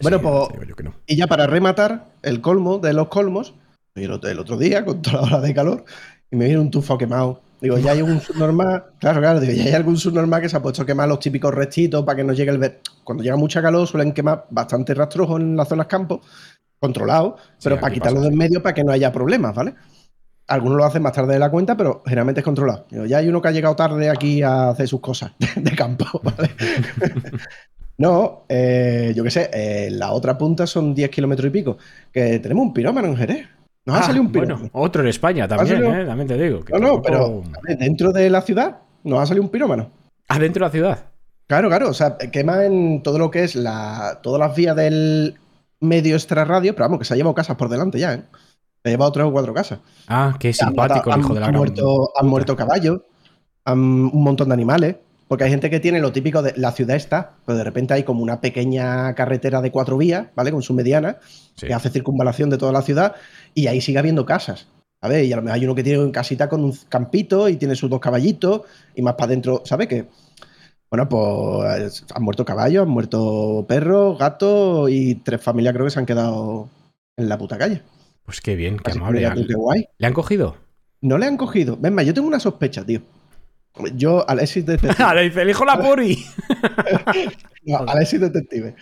Bueno, 0.00 0.18
Sí, 0.18 0.24
pues-. 0.24 0.88
Y 1.06 1.16
ya 1.16 1.26
para 1.28 1.46
rematar, 1.46 2.06
el 2.22 2.40
colmo 2.40 2.78
de 2.78 2.92
los 2.92 3.08
colmos, 3.08 3.54
el 3.94 4.38
otro, 4.40 4.58
día 4.58 4.84
con 4.84 5.00
toda 5.02 5.20
la 5.20 5.22
hora 5.22 5.40
de 5.40 5.54
calor 5.54 5.84
y 6.30 6.36
me 6.36 6.46
viene 6.46 6.60
un 6.60 6.70
tufo 6.70 6.98
quemado. 6.98 7.42
Digo, 7.60 7.78
ya 7.78 7.92
hay 7.92 8.02
un 8.02 8.20
subnormal, 8.20 8.86
claro, 8.98 9.20
claro, 9.20 9.40
digo, 9.40 9.52
ya 9.52 9.64
hay 9.64 9.72
algún 9.72 9.96
subnormal 9.96 10.42
que 10.42 10.48
se 10.48 10.56
ha 10.56 10.62
puesto 10.62 10.82
a 10.82 10.86
quemar 10.86 11.08
los 11.08 11.20
típicos 11.20 11.54
restitos 11.54 12.04
para 12.04 12.16
que 12.16 12.24
no 12.24 12.32
llegue 12.32 12.50
el 12.50 12.58
ver. 12.58 12.80
Cuando 13.04 13.22
llega 13.22 13.36
mucha 13.36 13.62
calor 13.62 13.86
suelen 13.86 14.12
quemar 14.12 14.46
bastante 14.50 14.94
rastrojo 14.94 15.36
en 15.36 15.56
las 15.56 15.68
zonas 15.68 15.86
campos, 15.86 16.20
controlados, 16.80 17.40
pero 17.62 17.76
Sí, 17.76 17.80
para 17.80 17.94
quitarlo 17.94 18.20
de 18.20 18.28
en 18.28 18.36
medio 18.36 18.62
para 18.62 18.74
que 18.74 18.84
no 18.84 18.92
haya 18.92 19.12
problemas, 19.12 19.54
¿vale? 19.54 19.74
Algunos 20.48 20.76
lo 20.76 20.84
hacen 20.84 21.00
más 21.00 21.12
tarde 21.12 21.34
de 21.34 21.38
la 21.38 21.50
cuenta, 21.50 21.74
pero 21.76 22.02
generalmente 22.04 22.40
es 22.40 22.44
controlado. 22.44 22.86
Digo, 22.90 23.06
ya 23.06 23.18
hay 23.18 23.28
uno 23.28 23.40
que 23.40 23.48
ha 23.48 23.52
llegado 23.52 23.76
tarde 23.76 24.10
aquí 24.10 24.42
a 24.42 24.70
hacer 24.70 24.88
sus 24.88 25.00
cosas 25.00 25.32
de 25.56 25.76
campo, 25.76 26.04
¿vale? 26.22 26.50
No, 27.96 28.44
eh, 28.48 29.12
yo 29.16 29.22
qué 29.22 29.30
sé, 29.30 29.50
eh, 29.52 29.88
la 29.92 30.10
otra 30.12 30.36
punta 30.36 30.66
son 30.66 30.94
10 30.94 31.08
kilómetros 31.10 31.46
y 31.46 31.50
pico. 31.50 31.78
Que 32.12 32.40
tenemos 32.40 32.66
un 32.66 32.74
pirómano 32.74 33.06
en 33.06 33.16
Jerez. 33.16 33.46
Nos 33.86 33.96
ha 33.96 34.00
Ah, 34.00 34.02
salido 34.04 34.22
un 34.24 34.32
pirómano. 34.32 34.56
bueno, 34.60 34.70
otro 34.72 35.02
en 35.02 35.08
España 35.08 35.46
también, 35.46 35.76
salido- 35.82 35.94
¿eh? 35.94 36.06
También 36.06 36.28
te 36.28 36.38
digo. 36.38 36.64
que 36.64 36.72
no, 36.72 36.78
no, 36.78 37.02
tampoco- 37.02 37.44
pero 37.66 37.76
dentro 37.78 38.12
de 38.12 38.30
la 38.30 38.40
ciudad 38.40 38.78
nos 39.02 39.20
ha 39.20 39.26
salido 39.26 39.44
un 39.44 39.50
pirómano. 39.50 39.90
Adentro 40.28 40.60
de 40.64 40.68
la 40.68 40.72
ciudad. 40.72 40.98
Claro, 41.46 41.68
claro, 41.68 41.90
o 41.90 41.94
sea, 41.94 42.16
quema 42.16 42.64
en 42.64 43.02
todo 43.02 43.18
lo 43.18 43.30
que 43.30 43.44
es 43.44 43.54
la, 43.54 44.20
todas 44.22 44.40
las 44.40 44.56
vías 44.56 44.74
del 44.74 45.34
medio 45.80 46.14
extrarradio, 46.14 46.74
pero 46.74 46.86
vamos, 46.86 46.98
que 47.00 47.04
se 47.04 47.12
ha 47.12 47.16
llevado 47.18 47.34
casas 47.34 47.56
por 47.56 47.68
delante 47.68 47.98
ya, 47.98 48.14
¿eh? 48.14 48.22
Se 48.82 48.88
ha 48.88 48.90
llevado 48.90 49.12
tres 49.12 49.26
o 49.26 49.32
cuatro 49.32 49.52
casas. 49.52 49.80
Ah, 50.08 50.34
qué 50.40 50.52
simpático 50.54 51.12
el 51.12 51.20
hijo 51.20 51.34
de 51.34 51.40
la 51.40 51.46
han, 51.48 51.54
muerto, 51.54 52.10
han 52.18 52.26
muerto 52.26 52.56
caballos, 52.56 53.00
han- 53.66 53.78
un 53.78 54.22
montón 54.24 54.48
de 54.48 54.54
animales. 54.54 54.96
Porque 55.28 55.44
hay 55.44 55.50
gente 55.50 55.70
que 55.70 55.80
tiene 55.80 56.00
lo 56.00 56.12
típico 56.12 56.42
de 56.42 56.52
la 56.56 56.72
ciudad 56.72 56.96
está, 56.96 57.32
pero 57.46 57.56
de 57.58 57.64
repente 57.64 57.94
hay 57.94 58.02
como 58.02 58.22
una 58.22 58.40
pequeña 58.40 59.14
carretera 59.14 59.60
de 59.62 59.70
cuatro 59.70 59.96
vías, 59.96 60.26
¿vale? 60.34 60.52
Con 60.52 60.62
su 60.62 60.74
mediana, 60.74 61.16
Sí. 61.54 61.66
que 61.66 61.74
hace 61.74 61.88
circunvalación 61.90 62.50
de 62.50 62.58
toda 62.58 62.72
la 62.72 62.82
ciudad, 62.82 63.14
y 63.54 63.66
ahí 63.68 63.80
sigue 63.80 63.98
habiendo 63.98 64.26
casas. 64.26 64.68
¿sabes? 65.00 65.26
Y 65.26 65.32
a 65.34 65.36
lo 65.36 65.42
mejor 65.42 65.56
hay 65.58 65.64
uno 65.66 65.74
que 65.74 65.82
tiene 65.82 66.02
en 66.02 66.10
casita 66.12 66.48
con 66.48 66.64
un 66.64 66.74
campito 66.88 67.50
y 67.50 67.56
tiene 67.56 67.76
sus 67.76 67.90
dos 67.90 68.00
caballitos 68.00 68.62
y 68.94 69.02
más 69.02 69.12
para 69.16 69.26
adentro, 69.26 69.60
¿sabes? 69.66 69.86
Que, 69.86 70.06
bueno, 70.90 71.06
pues 71.10 72.04
han 72.14 72.22
muerto 72.22 72.42
caballos, 72.46 72.84
han 72.84 72.88
muerto 72.88 73.66
perros, 73.68 74.18
gatos 74.18 74.88
y 74.90 75.16
tres 75.16 75.42
familias 75.42 75.74
creo 75.74 75.84
que 75.84 75.90
se 75.90 75.98
han 75.98 76.06
quedado 76.06 76.70
en 77.18 77.28
la 77.28 77.36
puta 77.36 77.58
calle. 77.58 77.82
Pues 78.24 78.40
qué 78.40 78.56
bien, 78.56 78.78
qué 78.78 78.92
Así 78.92 78.98
que 78.98 79.04
amable. 79.04 79.46
qué 79.46 79.54
guay. 79.54 79.88
¿Le 79.98 80.06
han 80.06 80.14
cogido? 80.14 80.56
No 81.02 81.18
le 81.18 81.26
han 81.26 81.36
cogido. 81.36 81.76
Ven, 81.78 81.94
más, 81.94 82.06
yo 82.06 82.14
tengo 82.14 82.26
una 82.28 82.40
sospecha, 82.40 82.82
tío. 82.86 83.02
Yo, 83.94 84.28
Alexis 84.28 84.64
Detective. 84.64 84.94
Le 85.14 85.22
dice, 85.22 85.42
elijo 85.42 85.64
la 85.64 85.78
Puri. 85.78 86.24
no, 87.64 87.78
Alexis 87.78 88.20
Detective. 88.20 88.74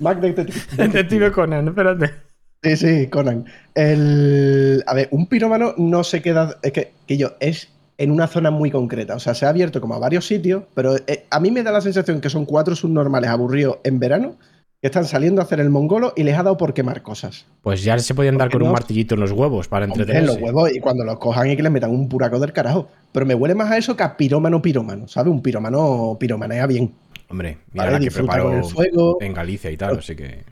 Mac 0.00 0.20
Detective. 0.20 0.60
Detective 0.76 1.32
Conan, 1.32 1.68
espérate. 1.68 2.14
Sí, 2.62 2.76
sí, 2.76 3.06
Conan. 3.08 3.46
El, 3.74 4.82
a 4.86 4.94
ver, 4.94 5.08
un 5.12 5.26
pirómano 5.26 5.74
no 5.78 6.04
se 6.04 6.20
queda. 6.20 6.58
Es 6.62 6.72
que, 6.72 6.92
que 7.06 7.16
yo, 7.16 7.32
es 7.40 7.68
en 7.96 8.10
una 8.10 8.26
zona 8.26 8.50
muy 8.50 8.70
concreta. 8.70 9.14
O 9.14 9.20
sea, 9.20 9.34
se 9.34 9.46
ha 9.46 9.48
abierto 9.48 9.80
como 9.80 9.94
a 9.94 9.98
varios 9.98 10.26
sitios, 10.26 10.64
pero 10.74 10.96
eh, 11.06 11.26
a 11.30 11.40
mí 11.40 11.50
me 11.50 11.62
da 11.62 11.72
la 11.72 11.80
sensación 11.80 12.20
que 12.20 12.30
son 12.30 12.44
cuatro 12.44 12.76
subnormales 12.76 13.30
aburridos 13.30 13.78
en 13.84 13.98
verano 13.98 14.36
que 14.80 14.86
están 14.86 15.06
saliendo 15.06 15.40
a 15.40 15.44
hacer 15.44 15.58
el 15.58 15.70
mongolo 15.70 16.12
y 16.14 16.22
les 16.22 16.38
ha 16.38 16.42
dado 16.44 16.56
por 16.56 16.72
quemar 16.72 17.02
cosas. 17.02 17.46
Pues 17.62 17.82
ya 17.82 17.98
se 17.98 18.14
podían 18.14 18.38
dar 18.38 18.48
¿Por 18.48 18.52
qué 18.52 18.58
con 18.58 18.68
un 18.68 18.72
martillito 18.72 19.14
en 19.14 19.20
los 19.20 19.32
huevos 19.32 19.66
para 19.66 19.86
entretenerse. 19.86 20.26
los 20.26 20.40
huevos 20.40 20.70
y 20.72 20.78
cuando 20.78 21.04
los 21.04 21.18
cojan 21.18 21.50
y 21.50 21.56
que 21.56 21.62
les 21.62 21.72
metan 21.72 21.90
un 21.90 22.08
puraco 22.08 22.38
del 22.38 22.52
carajo. 22.52 22.88
Pero 23.10 23.26
me 23.26 23.34
huele 23.34 23.56
más 23.56 23.70
a 23.72 23.76
eso 23.76 23.96
que 23.96 24.04
a 24.04 24.16
pirómano 24.16 24.62
pirómano, 24.62 25.08
¿sabes? 25.08 25.32
Un 25.32 25.42
pirómano 25.42 26.16
piromanea 26.20 26.66
bien. 26.66 26.94
Hombre, 27.28 27.58
mira 27.72 27.86
¿vale? 27.86 27.98
la 27.98 28.04
que 28.04 28.10
preparó 28.10 28.44
con 28.44 28.56
el 28.56 28.64
fuego, 28.64 29.18
en 29.20 29.34
Galicia 29.34 29.70
y 29.70 29.76
tal, 29.76 29.98
así 29.98 30.14
que... 30.14 30.44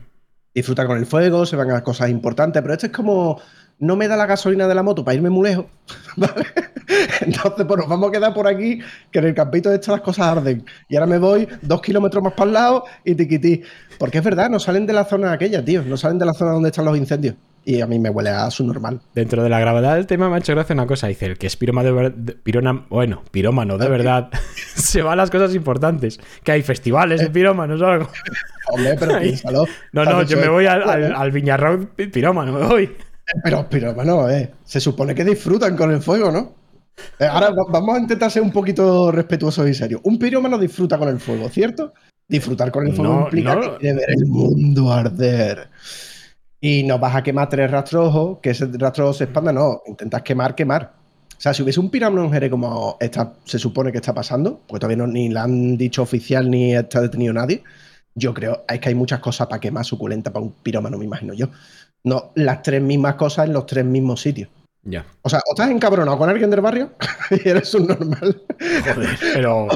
disfruta 0.53 0.85
con 0.85 0.97
el 0.97 1.05
fuego, 1.05 1.45
se 1.45 1.55
van 1.55 1.71
a 1.71 1.81
cosas 1.81 2.09
importantes, 2.09 2.61
pero 2.61 2.73
esto 2.73 2.87
es 2.87 2.91
como 2.91 3.39
no 3.79 3.95
me 3.95 4.07
da 4.07 4.15
la 4.17 4.25
gasolina 4.25 4.67
de 4.67 4.75
la 4.75 4.83
moto 4.83 5.03
para 5.05 5.15
irme 5.15 5.29
muy 5.29 5.49
lejos, 5.49 5.65
¿vale? 6.15 6.45
Entonces, 7.21 7.65
pues 7.65 7.79
nos 7.79 7.87
vamos 7.89 8.09
a 8.09 8.11
quedar 8.11 8.33
por 8.33 8.47
aquí, 8.47 8.79
que 9.11 9.19
en 9.19 9.25
el 9.25 9.33
campito 9.35 9.69
de 9.69 9.75
esto 9.75 9.91
las 9.91 10.01
cosas 10.01 10.27
arden. 10.27 10.65
Y 10.89 10.95
ahora 10.95 11.07
me 11.07 11.17
voy 11.17 11.47
dos 11.61 11.81
kilómetros 11.81 12.23
más 12.23 12.33
para 12.33 12.47
el 12.47 12.53
lado 12.53 12.85
y 13.03 13.13
tiquití. 13.15 13.61
Porque 13.99 14.19
es 14.19 14.23
verdad, 14.23 14.49
no 14.49 14.59
salen 14.59 14.85
de 14.85 14.93
la 14.93 15.03
zona 15.05 15.31
aquella, 15.33 15.63
tío, 15.63 15.81
no 15.83 15.97
salen 15.97 16.17
de 16.19 16.25
la 16.25 16.33
zona 16.33 16.51
donde 16.51 16.69
están 16.69 16.85
los 16.85 16.97
incendios. 16.97 17.35
Y 17.65 17.81
a 17.81 17.87
mí 17.87 17.99
me 17.99 18.09
huele 18.09 18.29
a 18.29 18.49
su 18.49 18.65
normal. 18.65 19.01
Dentro 19.13 19.43
de 19.43 19.49
la 19.49 19.59
gravedad 19.59 19.95
del 19.95 20.07
tema 20.07 20.29
me 20.29 20.35
ha 20.35 20.39
hecho 20.39 20.53
gracia 20.53 20.73
una 20.73 20.87
cosa. 20.87 21.07
Dice, 21.07 21.25
el 21.25 21.37
que 21.37 21.47
es 21.47 21.57
piroma 21.57 21.83
de 21.83 21.91
ver- 21.91 22.13
de- 22.15 22.33
pirona- 22.41 22.85
bueno, 22.89 23.23
pirómano 23.31 23.77
de 23.77 23.89
verdad, 23.89 24.29
se 24.75 25.01
va 25.01 25.11
a 25.11 25.15
las 25.17 25.29
cosas 25.29 25.53
importantes. 25.53 26.17
Que 26.43 26.53
hay 26.53 26.61
festivales 26.61 27.19
de 27.19 27.29
pirómanos 27.29 27.81
o 27.81 27.85
algo. 27.85 28.09
Hombre, 28.69 28.95
pero 28.97 29.19
piénsalo. 29.19 29.65
No, 29.91 30.05
no, 30.05 30.23
yo 30.23 30.37
me 30.37 30.47
voy 30.47 30.65
al, 30.65 30.89
al, 30.89 31.13
al 31.13 31.31
Viñarrock 31.31 31.89
pirómano, 31.95 32.53
me 32.53 32.65
voy. 32.65 32.95
Pero, 33.43 33.67
pero, 33.69 33.93
bueno, 33.93 34.29
eh, 34.29 34.51
se 34.63 34.79
supone 34.79 35.13
que 35.13 35.25
disfrutan 35.25 35.75
con 35.75 35.91
el 35.91 36.01
fuego, 36.01 36.31
¿no? 36.31 36.53
Eh, 37.19 37.25
ahora 37.25 37.49
va- 37.49 37.65
vamos 37.69 37.97
a 37.97 37.99
intentar 37.99 38.31
ser 38.31 38.41
un 38.41 38.51
poquito 38.51 39.11
respetuosos 39.11 39.67
y 39.69 39.73
serios. 39.73 40.01
Un 40.03 40.17
pirómano 40.17 40.57
disfruta 40.57 40.97
con 40.97 41.09
el 41.09 41.19
fuego, 41.19 41.49
¿cierto? 41.49 41.93
Disfrutar 42.27 42.71
con 42.71 42.87
el 42.87 42.93
fuego 42.95 43.13
No, 43.13 43.21
implica 43.25 43.55
no. 43.55 43.61
que 43.61 43.77
quiere 43.77 43.95
ver 43.97 44.09
el 44.11 44.25
mundo 44.25 44.91
arder. 44.91 45.69
Y 46.59 46.83
no 46.83 46.97
vas 46.99 47.15
a 47.15 47.23
quemar 47.23 47.49
tres 47.49 47.69
rastros 47.69 48.07
ojos, 48.07 48.39
que 48.41 48.49
ese 48.51 48.67
rastro 48.73 49.13
se 49.13 49.25
expanda, 49.25 49.51
no. 49.53 49.81
Intentas 49.85 50.23
quemar, 50.23 50.55
quemar. 50.55 50.93
O 51.37 51.39
sea, 51.39 51.53
si 51.53 51.61
hubiese 51.61 51.79
un 51.79 51.91
pirómano 51.91 52.25
en 52.25 52.33
Jerez 52.33 52.49
como 52.49 52.97
está, 52.99 53.33
se 53.45 53.59
supone 53.59 53.91
que 53.91 53.99
está 53.99 54.13
pasando, 54.13 54.61
porque 54.67 54.79
todavía 54.79 54.97
no, 55.05 55.07
ni 55.07 55.29
la 55.29 55.43
han 55.43 55.77
dicho 55.77 56.01
oficial 56.01 56.49
ni 56.49 56.73
está 56.75 56.99
detenido 57.01 57.31
nadie, 57.33 57.63
yo 58.15 58.33
creo 58.33 58.65
es 58.67 58.79
que 58.79 58.89
hay 58.89 58.95
muchas 58.95 59.19
cosas 59.19 59.45
para 59.45 59.59
quemar 59.59 59.85
suculenta 59.85 60.33
para 60.33 60.43
un 60.43 60.51
pirómano, 60.51 60.97
me 60.97 61.05
imagino 61.05 61.35
yo. 61.35 61.49
No 62.07 62.31
las 62.35 62.61
tres 62.61 62.81
mismas 62.81 63.15
cosas 63.15 63.47
en 63.47 63.53
los 63.53 63.65
tres 63.65 63.83
mismos 63.85 64.21
sitios. 64.21 64.49
Ya, 64.83 65.05
O 65.21 65.29
sea, 65.29 65.39
o 65.47 65.51
estás 65.51 65.69
encabronado 65.69 66.17
con 66.17 66.29
alguien 66.29 66.49
del 66.49 66.61
barrio 66.61 66.91
y 67.31 67.49
eres 67.49 67.73
un 67.73 67.87
normal. 67.87 68.41
joder. 68.93 69.09
Pero 69.33 69.65
O 69.65 69.67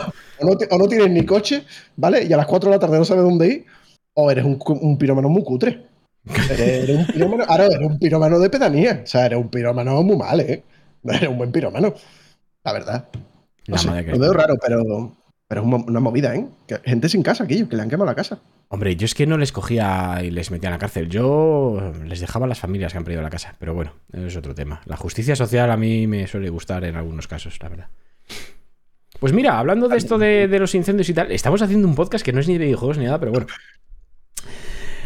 no, 0.45 0.57
o 0.69 0.77
no 0.77 0.87
tienes 0.87 1.09
ni 1.09 1.25
coche, 1.25 1.65
¿vale? 1.97 2.23
Y 2.23 2.31
a 2.31 2.37
las 2.37 2.45
4 2.45 2.69
de 2.69 2.75
la 2.75 2.79
tarde 2.79 2.97
no 2.97 3.03
sabes 3.05 3.23
dónde 3.23 3.47
ir. 3.47 3.65
O 4.13 4.31
eres 4.31 4.45
un, 4.45 4.57
un 4.65 4.97
pirómano 4.97 5.27
muy 5.27 5.43
cutre. 5.43 5.85
Eres, 6.49 6.89
un 6.89 7.05
pirómano, 7.07 7.43
ahora 7.47 7.65
eres 7.65 7.79
un 7.79 7.99
pirómano 7.99 8.39
de 8.39 8.49
pedanía. 8.49 9.01
O 9.03 9.07
sea, 9.07 9.25
eres 9.25 9.39
un 9.39 9.49
pirómano 9.49 10.01
muy 10.03 10.15
mal, 10.15 10.39
¿eh? 10.39 10.63
No 11.03 11.13
eres 11.13 11.29
un 11.29 11.37
buen 11.37 11.51
pirómano. 11.51 11.93
La 12.63 12.73
verdad. 12.73 13.09
No 13.67 13.77
sé, 13.77 14.03
lo 14.03 14.19
veo 14.19 14.33
raro, 14.33 14.55
pero, 14.61 15.15
pero 15.51 15.63
es 15.63 15.67
una 15.67 15.99
movida, 15.99 16.33
¿eh? 16.33 16.47
Que 16.65 16.79
gente 16.85 17.09
sin 17.09 17.23
casa, 17.23 17.43
aquello, 17.43 17.67
que 17.67 17.75
le 17.75 17.81
han 17.81 17.89
quemado 17.89 18.09
la 18.09 18.15
casa. 18.15 18.39
Hombre, 18.69 18.95
yo 18.95 19.03
es 19.03 19.13
que 19.13 19.27
no 19.27 19.37
les 19.37 19.51
cogía 19.51 20.21
y 20.23 20.31
les 20.31 20.49
metía 20.49 20.69
en 20.69 20.75
la 20.75 20.79
cárcel. 20.79 21.09
Yo 21.09 21.91
les 22.05 22.21
dejaba 22.21 22.45
a 22.45 22.47
las 22.47 22.57
familias 22.57 22.93
que 22.93 22.99
han 22.99 23.03
perdido 23.03 23.21
la 23.21 23.29
casa. 23.29 23.55
Pero 23.59 23.73
bueno, 23.73 23.91
eso 24.13 24.27
es 24.27 24.37
otro 24.37 24.55
tema. 24.55 24.81
La 24.85 24.95
justicia 24.95 25.35
social 25.35 25.69
a 25.69 25.75
mí 25.75 26.07
me 26.07 26.25
suele 26.25 26.49
gustar 26.49 26.85
en 26.85 26.95
algunos 26.95 27.27
casos, 27.27 27.59
la 27.61 27.67
verdad. 27.67 27.87
Pues 29.19 29.33
mira, 29.33 29.59
hablando 29.59 29.89
de 29.89 29.97
esto 29.97 30.17
de, 30.17 30.47
de 30.47 30.57
los 30.57 30.73
incendios 30.73 31.09
y 31.09 31.13
tal, 31.13 31.29
estamos 31.33 31.61
haciendo 31.61 31.85
un 31.85 31.95
podcast 31.95 32.23
que 32.23 32.31
no 32.31 32.39
es 32.39 32.47
ni 32.47 32.57
de 32.57 32.63
videojuegos 32.63 32.97
ni 32.97 33.03
nada, 33.03 33.19
pero 33.19 33.33
bueno. 33.33 33.47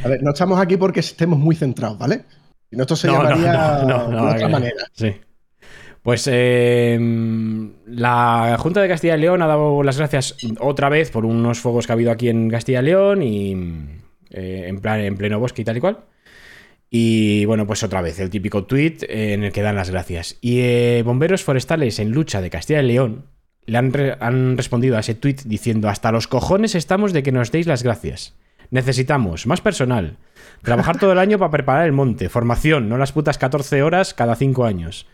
A 0.03 0.08
ver, 0.08 0.21
no 0.21 0.29
estamos 0.29 0.60
aquí 0.60 0.77
porque 0.77 0.99
estemos 0.99 1.39
muy 1.39 1.55
centrados, 1.55 1.97
¿vale? 1.97 2.23
No, 2.69 2.84
esto 2.84 2.95
se 2.95 3.08
No, 3.08 3.13
no, 3.13 3.29
llamaría 3.29 3.79
no, 3.81 3.88
no, 3.88 4.08
no, 4.10 4.25
de 4.27 4.36
otra 4.36 4.47
manera. 4.47 4.86
Sí. 4.93 5.12
Pues 6.05 6.29
eh, 6.31 6.99
la 7.87 8.57
Junta 8.59 8.79
de 8.79 8.87
Castilla 8.87 9.17
y 9.17 9.21
León 9.21 9.41
ha 9.41 9.47
dado 9.47 9.81
las 9.81 9.97
gracias 9.97 10.37
otra 10.59 10.87
vez 10.87 11.09
por 11.09 11.25
unos 11.25 11.59
fuegos 11.59 11.87
que 11.87 11.93
ha 11.93 11.95
habido 11.95 12.11
aquí 12.11 12.29
en 12.29 12.47
Castilla 12.47 12.81
y 12.81 12.85
León 12.85 13.23
y 13.23 13.53
eh, 14.29 14.65
en, 14.67 14.81
plan, 14.81 14.99
en 14.99 15.17
pleno 15.17 15.39
bosque 15.39 15.63
y 15.63 15.65
tal 15.65 15.77
y 15.77 15.79
cual. 15.79 15.97
Y 16.91 17.45
bueno, 17.45 17.65
pues 17.65 17.81
otra 17.81 18.03
vez, 18.03 18.19
el 18.19 18.29
típico 18.29 18.65
tuit 18.65 19.01
eh, 19.01 19.33
en 19.33 19.45
el 19.45 19.51
que 19.51 19.63
dan 19.63 19.75
las 19.75 19.89
gracias. 19.89 20.37
Y 20.41 20.59
eh, 20.59 21.01
bomberos 21.03 21.43
forestales 21.43 21.97
en 21.97 22.11
lucha 22.11 22.39
de 22.39 22.51
Castilla 22.51 22.83
y 22.83 22.85
León 22.85 23.25
le 23.65 23.79
han, 23.79 23.91
re- 23.91 24.15
han 24.19 24.57
respondido 24.57 24.97
a 24.97 24.99
ese 24.99 25.15
tuit 25.15 25.41
diciendo 25.41 25.89
hasta 25.89 26.11
los 26.11 26.27
cojones 26.27 26.75
estamos 26.75 27.13
de 27.13 27.23
que 27.23 27.31
nos 27.31 27.51
deis 27.51 27.65
las 27.65 27.81
gracias. 27.81 28.35
Necesitamos 28.69 29.47
más 29.47 29.61
personal. 29.61 30.17
Trabajar 30.61 30.99
todo 30.99 31.13
el 31.13 31.19
año 31.19 31.39
para 31.39 31.49
preparar 31.49 31.87
el 31.87 31.93
monte. 31.93 32.29
Formación, 32.29 32.89
no 32.89 32.99
las 32.99 33.11
putas 33.11 33.39
14 33.39 33.81
horas 33.81 34.13
cada 34.13 34.35
5 34.35 34.65
años. 34.65 35.07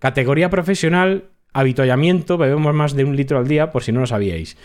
Categoría 0.00 0.50
profesional, 0.50 1.26
habituallamiento, 1.52 2.36
bebemos 2.38 2.74
más 2.74 2.94
de 2.94 3.04
un 3.04 3.14
litro 3.14 3.38
al 3.38 3.46
día, 3.46 3.70
por 3.70 3.84
si 3.84 3.92
no 3.92 4.00
lo 4.00 4.06
sabíais. 4.08 4.56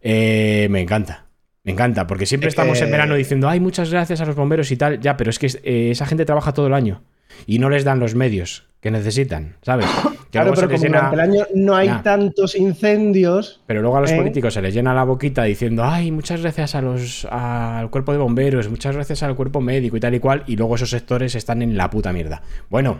Eh, 0.00 0.68
me 0.70 0.80
encanta. 0.80 1.26
Me 1.64 1.72
encanta, 1.72 2.06
porque 2.06 2.26
siempre 2.26 2.48
Es 2.48 2.52
estamos 2.52 2.80
en 2.80 2.90
verano 2.92 3.16
diciendo, 3.16 3.48
ay, 3.48 3.58
muchas 3.60 3.90
gracias 3.90 4.20
a 4.20 4.24
los 4.24 4.36
bomberos 4.36 4.70
y 4.70 4.76
tal. 4.76 5.00
Ya, 5.00 5.16
pero 5.16 5.30
es 5.30 5.38
que 5.40 5.48
eh, 5.64 5.90
esa 5.90 6.06
gente 6.06 6.24
trabaja 6.24 6.52
todo 6.54 6.68
el 6.68 6.74
año 6.74 7.02
y 7.46 7.58
no 7.58 7.68
les 7.68 7.82
dan 7.84 7.98
los 7.98 8.14
medios 8.14 8.68
que 8.80 8.92
necesitan, 8.92 9.56
¿sabes? 9.62 9.86
Que 10.30 10.38
Claro, 10.38 10.52
pero 10.54 10.68
les 10.68 10.80
como 10.80 10.84
llena- 10.94 11.10
durante 11.10 11.14
el 11.16 11.20
año 11.42 11.46
no 11.56 11.74
hay 11.74 11.88
tantos 12.04 12.54
incendios, 12.54 13.62
pero 13.66 13.80
luego 13.80 13.96
a 13.96 14.00
los 14.00 14.12
¿Eh? 14.12 14.16
políticos 14.16 14.54
se 14.54 14.62
les 14.62 14.74
llena 14.74 14.94
la 14.94 15.02
boquita 15.02 15.42
diciendo, 15.42 15.82
ay, 15.84 16.12
muchas 16.12 16.40
gracias 16.42 16.76
a 16.76 16.82
los, 16.82 17.24
al 17.30 17.90
cuerpo 17.90 18.12
de 18.12 18.18
bomberos, 18.18 18.68
muchas 18.68 18.94
gracias 18.94 19.24
al 19.24 19.34
cuerpo 19.34 19.60
médico 19.60 19.96
y 19.96 20.00
tal 20.00 20.14
y 20.14 20.20
cual, 20.20 20.44
y 20.46 20.54
luego 20.56 20.76
esos 20.76 20.90
sectores 20.90 21.34
están 21.34 21.62
en 21.62 21.76
la 21.76 21.90
puta 21.90 22.12
mierda. 22.12 22.42
Bueno, 22.70 22.98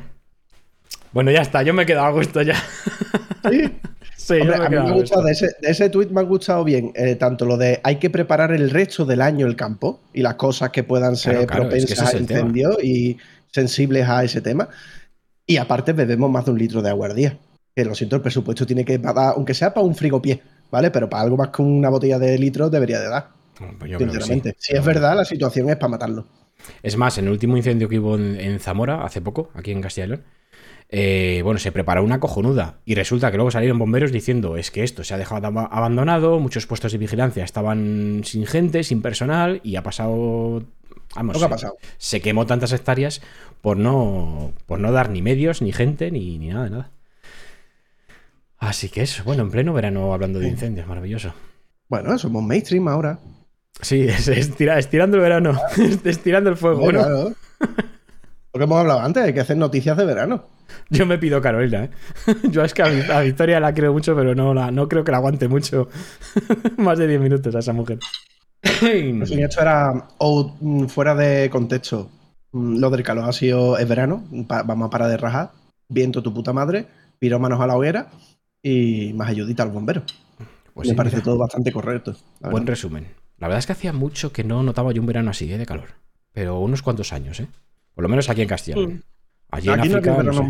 bueno, 1.16 1.31
ya 1.31 1.40
está, 1.40 1.62
yo 1.62 1.72
me 1.72 1.85
he 1.85 1.87
quedado 1.87 2.09
a 2.09 2.11
gusto 2.11 2.42
ya. 2.42 2.57
Sí. 3.48 3.72
Sí, 4.18 4.40
Hombre, 4.40 4.57
yo 4.57 4.59
me 4.59 4.64
he 4.64 4.66
a 4.66 4.70
mí 4.70 4.88
me 4.88 4.90
ha 4.90 4.94
gustado, 4.94 5.22
de 5.22 5.33
ese, 5.33 5.46
de 5.62 5.70
ese 5.70 5.88
tweet 5.88 6.09
me 6.09 6.20
ha 6.20 6.24
gustado 6.24 6.64
bien, 6.64 6.90
eh, 6.96 7.14
tanto 7.14 7.44
lo 7.44 7.57
de 7.57 7.81
hay 7.85 7.96
que 7.96 8.11
preparar 8.11 8.50
el 8.50 8.70
resto 8.70 9.05
del 9.05 9.20
año 9.20 9.46
el 9.46 9.55
campo 9.55 10.00
y 10.12 10.22
las 10.22 10.35
cosas 10.35 10.70
que 10.70 10.83
puedan 10.83 11.14
ser 11.14 11.46
Claro, 11.46 11.46
claro, 11.46 11.76
es 11.76 11.87
que 11.87 11.94
propensas 11.94 12.09
es 12.09 12.14
a 12.14 12.18
incendios 12.18 12.83
y 12.83 13.18
sensibles 13.52 14.09
a 14.09 14.24
ese 14.24 14.40
tema. 14.40 14.68
Y 15.46 15.59
aparte 15.59 15.92
bebemos 15.92 16.29
más 16.29 16.44
de 16.44 16.50
un 16.50 16.59
litro 16.59 16.83
de 16.83 16.90
agua 16.90 17.07
al 17.07 17.14
día. 17.14 17.38
Que 17.72 17.85
lo 17.85 17.94
siento, 17.94 18.16
el 18.16 18.22
presupuesto 18.22 18.66
tiene 18.66 18.85
que 18.85 18.98
dar, 18.98 19.16
aunque 19.16 19.55
sea 19.55 19.72
para 19.72 19.87
un 19.87 19.94
frigopié, 19.94 20.42
¿vale? 20.72 20.90
Pero 20.90 21.09
para 21.09 21.22
algo 21.22 21.37
más 21.37 21.50
que 21.50 21.62
una 21.62 21.88
botella 21.88 22.18
de 22.18 22.37
litro 22.37 22.68
debería 22.68 22.98
de 22.98 23.09
dar, 23.09 23.29
Pues 23.79 23.92
yo 23.92 23.98
sí. 24.00 24.42
Si 24.59 24.74
es 24.74 24.85
verdad, 24.85 25.14
la 25.14 25.24
situación 25.24 25.70
es 25.70 25.76
para 25.76 25.88
matarlo. 25.88 26.26
Es 26.83 26.96
más, 26.96 27.16
en 27.18 27.26
el 27.26 27.31
último 27.31 27.57
incendio 27.57 27.88
que 27.88 28.00
hubo 28.00 28.16
en, 28.16 28.40
en 28.40 28.59
Zamora, 28.59 29.05
hace 29.05 29.20
poco, 29.20 29.50
aquí 29.55 29.70
en 29.70 29.83
Castilla 29.83 30.07
y 30.07 30.09
León, 30.09 30.24
eh, 30.88 31.40
bueno, 31.42 31.59
se 31.59 31.72
preparó 31.72 32.03
una 32.05 32.20
cojonuda 32.20 32.77
y 32.85 32.94
resulta 32.94 33.31
que 33.31 33.37
luego 33.37 33.51
salieron 33.51 33.79
bomberos 33.79 34.12
diciendo 34.12 34.57
es 34.57 34.70
que 34.70 34.85
esto 34.85 35.03
se 35.05 35.14
ha 35.14 35.18
dejado 35.18 35.49
ab- 35.49 35.68
abandonado, 35.70 36.38
muchos 36.38 36.66
puestos 36.66 36.92
de 36.92 36.99
vigilancia 36.99 37.44
estaban 37.44 38.22
sin 38.25 38.46
gente, 38.46 38.85
sin 38.85 39.03
personal 39.03 39.61
y 39.64 39.77
ha 39.77 39.83
pasado... 39.83 40.62
Vamos, 41.14 41.38
que 41.38 41.44
ha 41.44 41.46
se- 41.46 41.51
pasado. 41.51 41.77
se 41.99 42.20
quemó 42.20 42.46
tantas 42.46 42.72
hectáreas 42.72 43.22
por 43.62 43.77
no, 43.77 44.53
por 44.66 44.79
no 44.81 44.92
dar 44.92 45.11
ni 45.11 45.22
medios, 45.22 45.62
ni 45.62 45.72
gente, 45.72 46.11
ni, 46.11 46.38
ni 46.38 46.49
nada 46.49 46.64
de 46.64 46.70
nada. 46.70 46.90
Así 48.59 48.88
que 48.88 49.03
eso, 49.03 49.22
bueno, 49.25 49.42
en 49.42 49.51
pleno 49.51 49.72
verano 49.72 50.12
hablando 50.14 50.38
de 50.38 50.49
incendios, 50.49 50.87
maravilloso. 50.87 51.33
Bueno, 51.88 52.16
somos 52.18 52.42
mainstream 52.42 52.88
ahora. 52.88 53.18
Sí, 53.81 54.03
es, 54.03 54.29
estira- 54.29 54.79
estirando 54.79 55.16
el 55.16 55.22
verano, 55.22 55.59
estirando 56.05 56.51
el 56.51 56.57
fuego. 56.57 56.81
Bueno. 56.81 57.35
Lo 58.56 58.58
que 58.58 58.64
hemos 58.64 58.78
hablado 58.80 59.00
antes, 59.00 59.22
hay 59.22 59.34
que 59.34 59.40
hacer 59.40 59.56
noticias 59.58 59.96
de 59.98 60.04
verano. 60.06 60.44
yo 60.88 61.04
me 61.04 61.18
pido 61.18 61.40
Carolina, 61.42 61.84
¿eh? 61.84 61.90
Yo 62.50 62.64
es 62.64 62.72
que 62.72 62.82
a, 62.82 62.88
Vi- 62.88 63.10
a 63.12 63.20
Victoria 63.20 63.60
la 63.60 63.74
creo 63.74 63.92
mucho, 63.92 64.16
pero 64.16 64.34
no, 64.34 64.54
la, 64.54 64.70
no 64.70 64.88
creo 64.88 65.04
que 65.04 65.12
la 65.12 65.18
aguante 65.18 65.46
mucho. 65.46 65.88
Más 66.78 66.98
de 66.98 67.06
10 67.06 67.20
minutos 67.20 67.54
a 67.54 67.58
esa 67.58 67.72
mujer. 67.74 67.98
Pues 68.62 69.28
si 69.28 69.40
esto 69.42 69.60
era 69.60 70.08
o, 70.18 70.56
mm, 70.60 70.86
fuera 70.86 71.14
de 71.14 71.50
contexto. 71.50 72.08
mm, 72.52 72.78
Lo 72.78 72.88
del 72.90 73.02
calor 73.02 73.28
ha 73.28 73.32
sido 73.32 73.76
es 73.78 73.86
verano, 73.88 74.24
pa- 74.48 74.62
vamos 74.62 74.86
a 74.86 74.90
parar 74.90 75.10
de 75.10 75.16
rajar. 75.18 75.50
viento 75.88 76.22
tu 76.22 76.32
puta 76.32 76.52
madre, 76.52 76.86
pirómanos 77.18 77.60
a 77.60 77.66
la 77.66 77.76
hoguera 77.76 78.08
y 78.62 79.12
más 79.12 79.28
ayudita 79.28 79.62
al 79.62 79.70
bombero. 79.70 80.02
Pues 80.74 80.88
Me 80.88 80.92
sí, 80.92 80.96
parece 80.96 81.16
mira, 81.16 81.24
todo 81.24 81.38
bastante 81.38 81.72
correcto. 81.72 82.16
Buen 82.40 82.66
resumen. 82.66 83.06
La 83.38 83.48
verdad 83.48 83.58
es 83.58 83.66
que 83.66 83.72
hacía 83.72 83.92
mucho 83.92 84.32
que 84.32 84.44
no 84.44 84.62
notaba 84.62 84.92
yo 84.92 85.00
un 85.02 85.06
verano 85.06 85.30
así, 85.30 85.52
¿eh? 85.52 85.58
De 85.58 85.66
calor. 85.66 85.88
Pero 86.32 86.58
unos 86.60 86.82
cuantos 86.82 87.12
años, 87.12 87.38
¿eh? 87.40 87.48
Por 87.96 88.02
lo 88.02 88.09
menos 88.11 88.28
aquí 88.28 88.42
en 88.42 88.48
Castilla. 88.48 88.76
Mm. 88.76 89.00
Allí 89.50 89.68
en 89.70 89.80
Aquí, 89.80 89.88
no 89.88 89.96
África, 89.96 90.22
no 90.22 90.32
sé. 90.32 90.42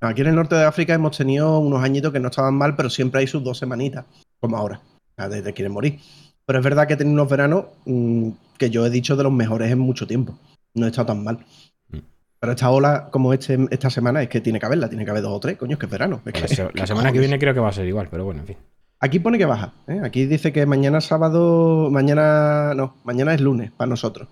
Aquí 0.00 0.20
en 0.22 0.26
el 0.28 0.34
norte 0.34 0.54
de 0.56 0.64
África 0.64 0.94
hemos 0.94 1.16
tenido 1.16 1.58
unos 1.58 1.84
añitos 1.84 2.10
que 2.12 2.20
no 2.20 2.28
estaban 2.28 2.54
mal, 2.54 2.74
pero 2.74 2.88
siempre 2.88 3.20
hay 3.20 3.26
sus 3.26 3.44
dos 3.44 3.58
semanitas, 3.58 4.06
como 4.40 4.56
ahora. 4.56 4.80
Sea, 5.16 5.28
Desde 5.28 5.52
quieren 5.52 5.72
morir. 5.72 6.00
Pero 6.46 6.60
es 6.60 6.64
verdad 6.64 6.86
que 6.86 6.94
he 6.94 6.96
tenido 6.96 7.12
unos 7.14 7.28
veranos 7.28 7.66
mm, 7.84 8.30
que 8.56 8.70
yo 8.70 8.86
he 8.86 8.90
dicho 8.90 9.14
de 9.14 9.24
los 9.24 9.32
mejores 9.32 9.70
en 9.70 9.78
mucho 9.78 10.06
tiempo. 10.06 10.38
No 10.74 10.86
he 10.86 10.88
estado 10.88 11.08
tan 11.08 11.22
mal. 11.22 11.44
Mm. 11.90 11.98
Pero 12.40 12.52
esta 12.52 12.70
ola, 12.70 13.08
como 13.10 13.34
este, 13.34 13.58
esta 13.70 13.90
semana, 13.90 14.22
es 14.22 14.28
que 14.30 14.40
tiene 14.40 14.58
que 14.58 14.64
haberla, 14.64 14.88
tiene 14.88 15.04
que 15.04 15.10
haber 15.10 15.22
dos 15.22 15.32
o 15.32 15.40
tres, 15.40 15.58
coño, 15.58 15.74
es 15.74 15.78
que 15.78 15.84
es 15.86 15.92
verano. 15.92 16.22
Es 16.24 16.40
La, 16.40 16.46
que- 16.46 16.54
se- 16.54 16.70
la 16.74 16.86
semana 16.86 17.12
que 17.12 17.18
viene 17.18 17.38
creo 17.38 17.52
que 17.52 17.60
va 17.60 17.68
a 17.68 17.72
ser 17.72 17.86
igual, 17.86 18.08
pero 18.10 18.24
bueno, 18.24 18.40
en 18.40 18.46
fin. 18.46 18.56
Aquí 19.00 19.18
pone 19.18 19.36
que 19.36 19.44
baja. 19.44 19.74
¿eh? 19.86 20.00
Aquí 20.02 20.24
dice 20.26 20.52
que 20.52 20.64
mañana 20.64 21.00
sábado, 21.00 21.88
mañana 21.90 22.72
no, 22.74 22.94
mañana 23.04 23.34
es 23.34 23.40
lunes 23.40 23.70
para 23.72 23.88
nosotros. 23.88 24.28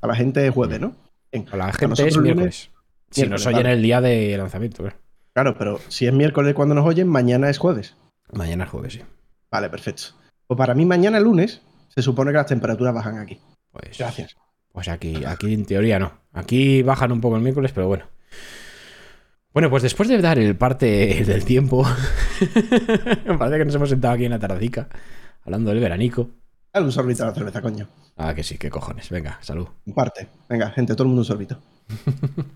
Para 0.00 0.12
la 0.14 0.16
gente 0.16 0.46
es 0.46 0.52
jueves, 0.52 0.80
¿no? 0.80 0.92
Para 1.30 1.66
la 1.66 1.72
gente 1.72 2.08
es 2.08 2.18
miércoles. 2.18 2.70
Si 3.10 3.26
nos 3.26 3.46
oyen 3.46 3.66
el 3.66 3.82
día 3.82 4.00
de 4.00 4.36
lanzamiento, 4.36 4.82
claro. 4.82 4.96
Claro, 5.32 5.56
pero 5.56 5.80
si 5.88 6.06
es 6.06 6.12
miércoles 6.12 6.54
cuando 6.54 6.74
nos 6.74 6.86
oyen, 6.86 7.08
mañana 7.08 7.48
es 7.50 7.58
jueves. 7.58 7.96
Mañana 8.32 8.64
es 8.64 8.70
jueves, 8.70 8.92
sí. 8.94 9.02
Vale, 9.50 9.70
perfecto. 9.70 10.02
Pues 10.46 10.58
para 10.58 10.74
mí 10.74 10.84
mañana 10.84 11.20
lunes 11.20 11.62
se 11.88 12.02
supone 12.02 12.30
que 12.30 12.38
las 12.38 12.46
temperaturas 12.46 12.94
bajan 12.94 13.18
aquí. 13.18 13.40
Pues, 13.70 13.98
Gracias. 13.98 14.36
Pues 14.72 14.88
aquí, 14.88 15.24
aquí 15.24 15.52
en 15.54 15.66
teoría 15.66 15.98
no. 15.98 16.12
Aquí 16.32 16.82
bajan 16.82 17.12
un 17.12 17.20
poco 17.20 17.36
el 17.36 17.42
miércoles, 17.42 17.72
pero 17.72 17.88
bueno. 17.88 18.06
Bueno, 19.52 19.68
pues 19.68 19.82
después 19.82 20.08
de 20.08 20.20
dar 20.20 20.38
el 20.38 20.56
parte 20.56 21.24
del 21.26 21.44
tiempo, 21.44 21.84
me 23.26 23.36
parece 23.38 23.58
que 23.58 23.64
nos 23.64 23.74
hemos 23.74 23.88
sentado 23.88 24.14
aquí 24.14 24.24
en 24.24 24.30
la 24.30 24.38
tardica, 24.38 24.88
hablando 25.42 25.70
del 25.70 25.80
veranico. 25.80 26.30
Dale 26.72 26.86
un 26.86 26.92
sorbito 26.92 27.24
a 27.24 27.26
la 27.26 27.34
cerveza, 27.34 27.60
coño. 27.60 27.88
Ah, 28.16 28.34
que 28.34 28.42
sí, 28.44 28.56
qué 28.58 28.70
cojones. 28.70 29.08
Venga, 29.10 29.38
salud. 29.42 29.66
Parte. 29.94 30.28
Venga, 30.48 30.70
gente, 30.70 30.94
todo 30.94 31.04
el 31.04 31.08
mundo 31.08 31.22
un 31.22 31.26
sorbito. 31.26 31.60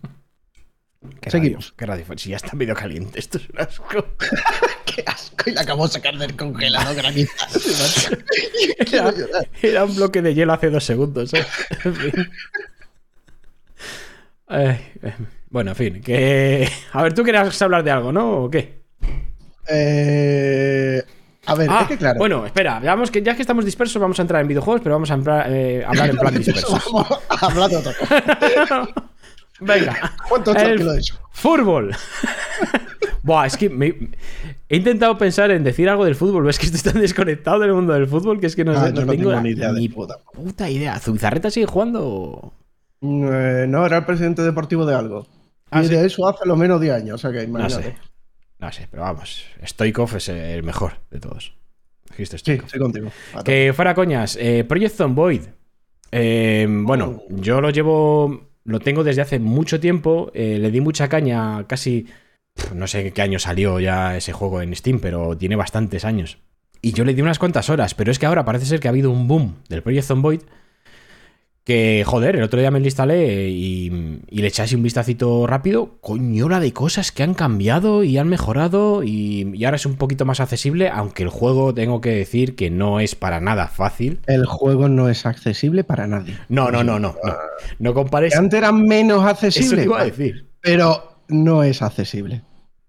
Qué 1.20 1.31
Seguimos. 1.31 1.66
radio, 1.66 1.77
qué 1.77 1.87
radio. 1.87 2.18
Si 2.18 2.31
ya 2.31 2.37
está 2.37 2.57
medio 2.57 2.74
caliente, 2.74 3.18
esto 3.18 3.37
es 3.37 3.50
un 3.50 3.61
asco. 3.61 4.07
¡Qué 4.87 5.05
asco! 5.07 5.50
Y 5.50 5.53
la 5.53 5.61
acabo 5.61 5.87
de 5.87 5.92
sacar 5.92 6.16
del 6.16 6.35
congelador 6.35 6.94
graniza. 6.96 7.46
Era, 8.90 9.12
era 9.61 9.85
un 9.85 9.94
bloque 9.94 10.22
de 10.22 10.33
hielo 10.35 10.55
hace 10.55 10.70
dos 10.70 10.83
segundos. 10.83 11.35
¿eh? 11.35 11.44
En 11.85 11.94
fin. 11.94 12.12
Ay, 14.46 14.92
eh, 15.03 15.14
bueno, 15.50 15.72
en 15.72 15.77
fin. 15.77 16.00
Que... 16.00 16.68
A 16.92 17.03
ver, 17.03 17.12
tú 17.12 17.22
querías 17.22 17.61
hablar 17.61 17.85
de 17.85 17.90
algo, 17.90 18.11
¿no? 18.11 18.44
¿O 18.44 18.50
qué? 18.50 18.85
Eh, 19.68 21.03
a 21.46 21.54
ver, 21.54 21.68
Ah, 21.70 21.80
es 21.83 21.88
que 21.88 21.96
claro. 21.98 22.18
Bueno, 22.18 22.46
espera, 22.46 22.80
veamos 22.80 23.11
que 23.11 23.22
ya 23.22 23.35
que 23.35 23.42
estamos 23.42 23.64
dispersos, 23.64 24.00
vamos 24.00 24.18
a 24.18 24.22
entrar 24.22 24.40
en 24.42 24.48
videojuegos, 24.48 24.80
pero 24.83 24.94
vamos 24.94 25.11
a 25.11 25.16
eh, 25.48 25.85
hablar 25.87 26.11
en 26.11 26.16
plan 26.16 26.35
dispersos. 26.38 26.83
Vamos 26.92 27.18
a 27.28 27.46
hablar 27.46 27.70
de 27.70 27.76
otra 27.76 27.92
cosa. 27.94 28.88
Venga. 29.61 30.12
¿Cuánto 30.28 30.52
que 30.52 30.74
lo 30.76 30.92
he 30.94 30.98
hecho? 30.98 31.14
Fútbol. 31.30 31.94
Buah, 33.22 33.46
es 33.46 33.57
que 33.57 33.70
me- 33.70 34.11
he 34.68 34.76
intentado 34.76 35.16
pensar 35.16 35.50
en 35.50 35.64
decir 35.64 35.88
algo 35.88 36.04
del 36.04 36.14
fútbol, 36.14 36.42
pero 36.42 36.50
es 36.50 36.59
que 36.59 36.66
estoy 36.66 36.92
tan 36.92 37.00
desconectado 37.00 37.61
del 37.61 37.72
mundo 37.72 37.92
del 37.94 38.07
fútbol 38.07 38.40
que 38.40 38.46
es 38.48 38.57
que 38.57 38.64
no, 38.64 38.72
Ah, 38.72 38.87
sé, 38.87 38.92
no 38.92 39.02
no 39.07 39.12
tengo 39.12 39.40
ni 39.40 39.50
idea 39.50 39.72
de 39.72 39.80
ni 39.80 39.88
puta. 39.88 40.18
puta 40.33 40.68
idea. 40.68 40.98
¿Zubizarreta 40.98 41.50
sigue 41.50 41.66
jugando? 41.66 42.52
Eh, 43.00 43.66
no, 43.68 43.87
era 43.87 43.98
el 43.98 44.04
presidente 44.04 44.42
deportivo 44.42 44.85
de 44.85 44.94
algo. 44.94 45.26
Ah, 45.70 45.83
y 45.83 45.87
¿sí? 45.88 45.94
de 45.94 46.04
eso 46.07 46.28
hace 46.28 46.46
lo 46.46 46.57
menos 46.57 46.80
10 46.80 46.94
años. 46.94 47.14
O 47.14 47.18
sea 47.18 47.30
que 47.30 47.46
No 47.46 47.59
imagínate. 47.61 47.83
sé. 47.92 47.96
No 48.64 48.72
sé, 48.72 48.88
pero 48.90 49.03
vamos. 49.03 49.44
Stoikov 49.62 50.16
es 50.16 50.29
el 50.31 50.62
mejor 50.62 50.94
de 51.11 51.20
todos. 51.20 51.55
Dijiste 52.09 52.38
Sí, 52.38 52.53
estoy 52.53 52.81
contigo. 52.81 53.11
Que 53.44 53.72
fuera 53.74 53.94
coñas, 53.94 54.37
eh, 54.40 54.64
Project 54.64 54.94
Zomboid. 54.96 55.42
Eh, 56.11 56.66
bueno, 56.68 57.22
Oh. 57.29 57.37
yo 57.37 57.61
lo 57.61 57.70
llevo, 57.70 58.48
lo 58.64 58.81
tengo 58.81 59.05
desde 59.05 59.20
hace 59.22 59.38
mucho 59.38 59.81
tiempo. 59.81 60.31
eh, 60.35 60.59
le 60.59 60.70
di 60.70 60.81
mucha 60.81 61.09
caña, 61.09 61.66
casi, 61.66 62.07
no 62.74 62.87
sé 62.87 63.12
qué 63.12 63.20
año 63.22 63.38
salió 63.38 63.81
ya 63.81 64.16
ese 64.16 64.33
juego 64.33 64.62
en 64.62 64.74
Steam, 64.74 65.00
pero 65.00 65.37
tiene 65.37 65.57
bastantes 65.57 66.05
años. 66.05 66.38
Y 66.81 66.92
yo 66.92 67.05
le 67.05 67.14
di 67.14 67.20
unas 67.22 67.38
cuantas 67.38 67.68
horas, 67.70 67.94
pero 67.94 68.11
es 68.12 68.18
que 68.18 68.27
ahora 68.27 68.44
parece 68.44 68.66
ser 68.66 68.81
que 68.81 68.88
ha 68.88 68.92
habido 68.92 69.11
un 69.11 69.27
boom 69.29 69.57
del 69.68 69.83
Project 69.83 70.07
Zomboid. 70.07 70.40
Que, 71.64 72.03
joder, 72.05 72.37
el 72.37 72.42
otro 72.42 72.61
día 72.61 72.70
me 72.70 72.79
lo 72.79 72.85
instalé 72.85 73.48
y, 73.48 74.20
y 74.29 74.42
le 74.42 74.48
eché 74.48 74.61
así 74.61 74.74
un 74.74 74.83
vistacito 74.83 75.46
rápido. 75.46 75.96
Coñola 76.03 76.61
de 76.61 76.74
cosas 76.74 77.11
que 77.11 77.22
han 77.22 77.33
cambiado 77.33 78.05
y 78.05 78.18
han 78.18 78.29
mejorado 78.29 79.03
y, 79.03 79.50
y 79.55 79.64
ahora 79.64 79.77
es 79.77 79.87
un 79.87 79.96
poquito 79.96 80.27
más 80.27 80.40
accesible, 80.40 80.90
aunque 80.90 81.22
el 81.22 81.31
juego 81.31 81.72
tengo 81.72 82.03
que 82.03 82.11
decir 82.11 82.55
que 82.55 82.68
no 82.68 83.00
es 83.00 83.14
para 83.14 83.40
nada 83.40 83.68
fácil. 83.68 84.20
El 84.27 84.44
juego 84.44 84.90
no 84.90 85.09
es 85.09 85.24
accesible 85.24 85.85
para 85.85 86.07
nadie. 86.07 86.37
No, 86.50 86.70
no, 86.70 86.85
no, 86.85 86.98
no. 86.98 87.16
No, 87.24 87.35
no 87.79 87.94
compares. 87.94 88.37
Antes 88.37 88.59
era 88.59 88.70
menos 88.70 89.20
Eso 89.20 89.29
accesible. 89.29 89.77
te 89.79 89.85
iba 89.85 90.00
a 90.00 90.05
decir. 90.05 90.50
Pero 90.61 91.16
no 91.29 91.62
es 91.62 91.81
accesible. 91.81 92.42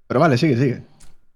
Pero 0.07 0.19
vale, 0.19 0.37
sigue, 0.37 0.57
sigue. 0.57 0.81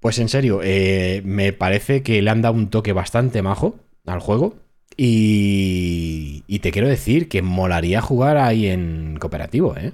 Pues 0.02 0.20
en 0.20 0.28
serio, 0.28 0.60
eh, 0.62 1.22
me 1.24 1.54
parece 1.54 2.04
que 2.04 2.22
le 2.22 2.30
han 2.30 2.42
dado 2.42 2.56
un 2.56 2.70
toque 2.70 2.92
bastante 2.92 3.42
majo 3.42 3.76
al 4.06 4.20
juego. 4.20 4.56
Y, 4.98 6.44
y 6.48 6.60
te 6.60 6.72
quiero 6.72 6.88
decir 6.88 7.30
que 7.30 7.42
molaría 7.42 8.02
jugar 8.02 8.38
ahí 8.38 8.68
en 8.68 9.18
cooperativo, 9.20 9.76
¿eh? 9.78 9.94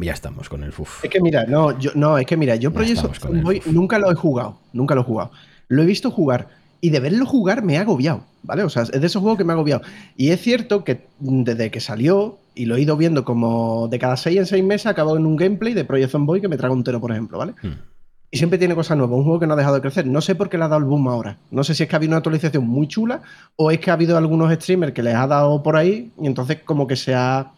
Ya 0.00 0.12
estamos 0.12 0.48
con 0.48 0.62
el 0.62 0.72
FUF. 0.72 1.04
Es 1.04 1.10
que 1.10 1.20
mira, 1.20 1.46
no, 1.46 1.78
yo, 1.78 1.90
no, 1.94 2.16
es 2.16 2.26
que 2.26 2.36
mira, 2.36 2.54
yo 2.56 2.72
Project 2.72 3.00
FUF. 3.00 3.66
nunca 3.66 3.98
lo 3.98 4.10
he 4.10 4.14
jugado, 4.14 4.58
nunca 4.72 4.94
lo 4.94 5.00
he 5.00 5.04
jugado. 5.04 5.32
Lo 5.68 5.82
he 5.82 5.86
visto 5.86 6.10
jugar 6.10 6.48
y 6.80 6.90
de 6.90 7.00
verlo 7.00 7.26
jugar 7.26 7.64
me 7.64 7.78
ha 7.78 7.80
agobiado, 7.80 8.24
¿vale? 8.42 8.62
O 8.62 8.68
sea, 8.68 8.82
es 8.82 9.00
de 9.00 9.06
esos 9.06 9.20
juegos 9.20 9.38
que 9.38 9.44
me 9.44 9.52
ha 9.52 9.54
agobiado. 9.54 9.82
Y 10.16 10.30
es 10.30 10.40
cierto 10.40 10.84
que 10.84 11.06
desde 11.18 11.70
que 11.70 11.80
salió, 11.80 12.38
y 12.54 12.66
lo 12.66 12.76
he 12.76 12.82
ido 12.82 12.96
viendo 12.96 13.24
como 13.24 13.88
de 13.88 13.98
cada 13.98 14.16
seis 14.16 14.36
en 14.38 14.46
seis 14.46 14.62
meses, 14.62 14.86
acabo 14.86 15.16
en 15.16 15.26
un 15.26 15.36
gameplay 15.36 15.74
de 15.74 15.84
Project 15.84 16.12
Zomboid 16.12 16.40
que 16.42 16.48
me 16.48 16.56
traga 16.56 16.74
un 16.74 16.84
tero, 16.84 17.00
por 17.00 17.10
ejemplo, 17.10 17.38
¿vale? 17.38 17.54
Hmm. 17.62 17.72
Y 18.34 18.38
siempre 18.38 18.58
tiene 18.58 18.74
cosas 18.74 18.96
nuevas, 18.98 19.16
un 19.16 19.24
juego 19.24 19.40
que 19.40 19.46
no 19.46 19.54
ha 19.54 19.56
dejado 19.56 19.76
de 19.76 19.80
crecer. 19.80 20.06
No 20.06 20.20
sé 20.20 20.34
por 20.34 20.48
qué 20.48 20.58
le 20.58 20.64
ha 20.64 20.68
dado 20.68 20.80
el 20.80 20.86
boom 20.86 21.08
ahora. 21.08 21.38
No 21.50 21.64
sé 21.64 21.74
si 21.74 21.82
es 21.84 21.88
que 21.88 21.94
ha 21.94 21.98
habido 21.98 22.10
una 22.10 22.18
actualización 22.18 22.66
muy 22.66 22.86
chula 22.88 23.22
o 23.56 23.70
es 23.70 23.78
que 23.80 23.90
ha 23.90 23.94
habido 23.94 24.16
algunos 24.18 24.52
streamers 24.52 24.92
que 24.92 25.02
les 25.02 25.14
ha 25.14 25.26
dado 25.26 25.62
por 25.62 25.76
ahí 25.76 26.10
y 26.20 26.26
entonces 26.26 26.58
como 26.64 26.86
que 26.86 26.96
se 26.96 27.14
ha 27.14 27.52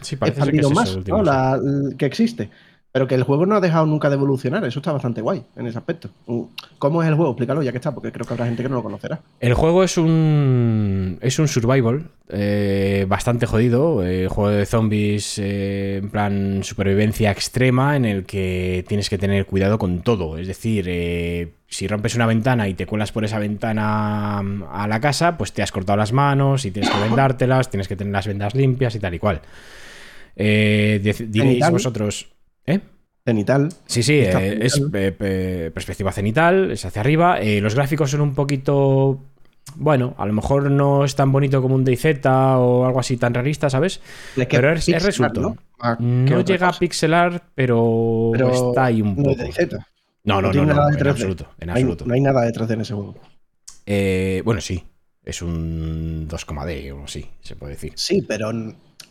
Sí, 0.00 0.16
que 0.16 0.26
es 0.26 0.30
expandido 0.30 0.70
eso, 0.70 0.74
más. 0.74 1.26
La- 1.26 1.58
que 1.98 2.06
existe. 2.06 2.50
Pero 2.90 3.06
que 3.06 3.14
el 3.14 3.22
juego 3.22 3.44
no 3.44 3.54
ha 3.54 3.60
dejado 3.60 3.84
nunca 3.84 4.08
de 4.08 4.14
evolucionar. 4.14 4.64
Eso 4.64 4.78
está 4.78 4.92
bastante 4.92 5.20
guay 5.20 5.44
en 5.56 5.66
ese 5.66 5.76
aspecto. 5.76 6.08
Mm, 6.26 6.42
¿Cómo 6.78 7.02
es 7.02 7.08
el 7.08 7.14
juego? 7.14 7.32
Explícalo 7.32 7.62
ya 7.62 7.70
que 7.70 7.76
está, 7.76 7.92
porque 7.92 8.10
creo 8.12 8.26
que 8.26 8.32
habrá 8.32 8.46
gente 8.46 8.62
que 8.62 8.68
no 8.68 8.76
lo 8.76 8.82
conocerá. 8.82 9.20
El 9.40 9.52
juego 9.54 9.84
es 9.84 9.98
un. 9.98 11.18
Es 11.20 11.38
un 11.38 11.48
survival 11.48 12.10
eh, 12.30 13.04
bastante 13.06 13.44
jodido. 13.44 14.04
eh, 14.06 14.26
juego 14.28 14.50
de 14.50 14.64
zombies 14.64 15.38
eh, 15.38 15.98
en 16.02 16.08
plan 16.08 16.64
supervivencia 16.64 17.30
extrema, 17.30 17.94
en 17.94 18.06
el 18.06 18.24
que 18.24 18.84
tienes 18.88 19.10
que 19.10 19.18
tener 19.18 19.44
cuidado 19.44 19.78
con 19.78 20.00
todo. 20.00 20.38
Es 20.38 20.46
decir, 20.46 21.52
si 21.68 21.88
rompes 21.88 22.14
una 22.14 22.26
ventana 22.26 22.68
y 22.68 22.74
te 22.74 22.86
cuelas 22.86 23.12
por 23.12 23.22
esa 23.22 23.38
ventana 23.38 24.40
mm, 24.42 24.64
a 24.72 24.88
la 24.88 24.98
casa, 24.98 25.36
pues 25.36 25.52
te 25.52 25.62
has 25.62 25.72
cortado 25.72 25.98
las 25.98 26.14
manos 26.14 26.64
y 26.64 26.70
tienes 26.70 26.90
que 26.90 27.00
vendártelas, 27.02 27.68
tienes 27.68 27.86
que 27.86 27.96
tener 27.96 28.14
las 28.14 28.26
vendas 28.26 28.54
limpias 28.54 28.94
y 28.94 28.98
tal 28.98 29.14
y 29.14 29.18
cual. 29.18 29.42
Diréis 30.34 31.70
vosotros. 31.70 32.37
¿Eh? 32.68 32.80
Cenital. 33.24 33.68
Sí, 33.86 34.02
sí, 34.02 34.14
eh, 34.20 34.58
es 34.62 34.78
eh, 34.92 35.12
pe- 35.12 35.70
perspectiva 35.72 36.12
cenital, 36.12 36.70
es 36.70 36.84
hacia 36.84 37.00
arriba. 37.00 37.40
eh, 37.40 37.60
los 37.60 37.74
gráficos 37.74 38.10
son 38.10 38.20
un 38.22 38.34
poquito. 38.34 39.20
Bueno, 39.76 40.14
a 40.16 40.24
lo 40.24 40.32
mejor 40.32 40.70
no 40.70 41.04
es 41.04 41.14
tan 41.14 41.30
bonito 41.30 41.60
como 41.60 41.74
un 41.74 41.84
DayZ 41.84 42.24
o 42.26 42.86
algo 42.86 43.00
así 43.00 43.18
tan 43.18 43.34
realista, 43.34 43.68
¿sabes? 43.68 44.00
Pero 44.34 44.72
es- 44.72 44.88
es 44.88 45.02
resultado. 45.02 45.56
¿no? 45.80 45.96
Que 46.26 46.34
No 46.34 46.40
llega 46.42 46.68
a 46.68 46.72
pixelar, 46.72 47.42
pero, 47.54 48.30
Pero 48.32 48.50
está 48.50 48.86
ahí 48.86 49.02
un 49.02 49.10
no 49.10 49.16
poco. 49.24 49.30
es 49.32 49.38
de 49.38 49.52
Z. 49.52 49.86
No, 50.24 50.40
no, 50.40 50.52
no, 50.52 50.64
no, 50.64 50.86
de 50.86 50.92
en 50.94 50.98
3D. 50.98 51.10
absoluto. 51.10 51.48
En 51.60 51.66
No 51.68 51.74
hay- 51.74 51.82
absoluto. 51.82 52.06
No 52.06 52.14
hay 52.14 52.20
nada 52.20 52.42
de 52.42 52.52
3D 52.52 52.72
en 52.74 52.80
ese 52.80 52.94
juego. 52.94 53.14
Eh, 53.86 54.42
bueno, 54.44 54.60
sí, 54.60 54.82
es 55.24 55.42
un 55.42 56.26
2,D 56.28 56.92
o 56.92 57.04
así, 57.04 57.26
se 57.40 57.56
puede 57.56 57.74
decir. 57.74 57.92
Sí, 57.96 58.22
pero, 58.26 58.50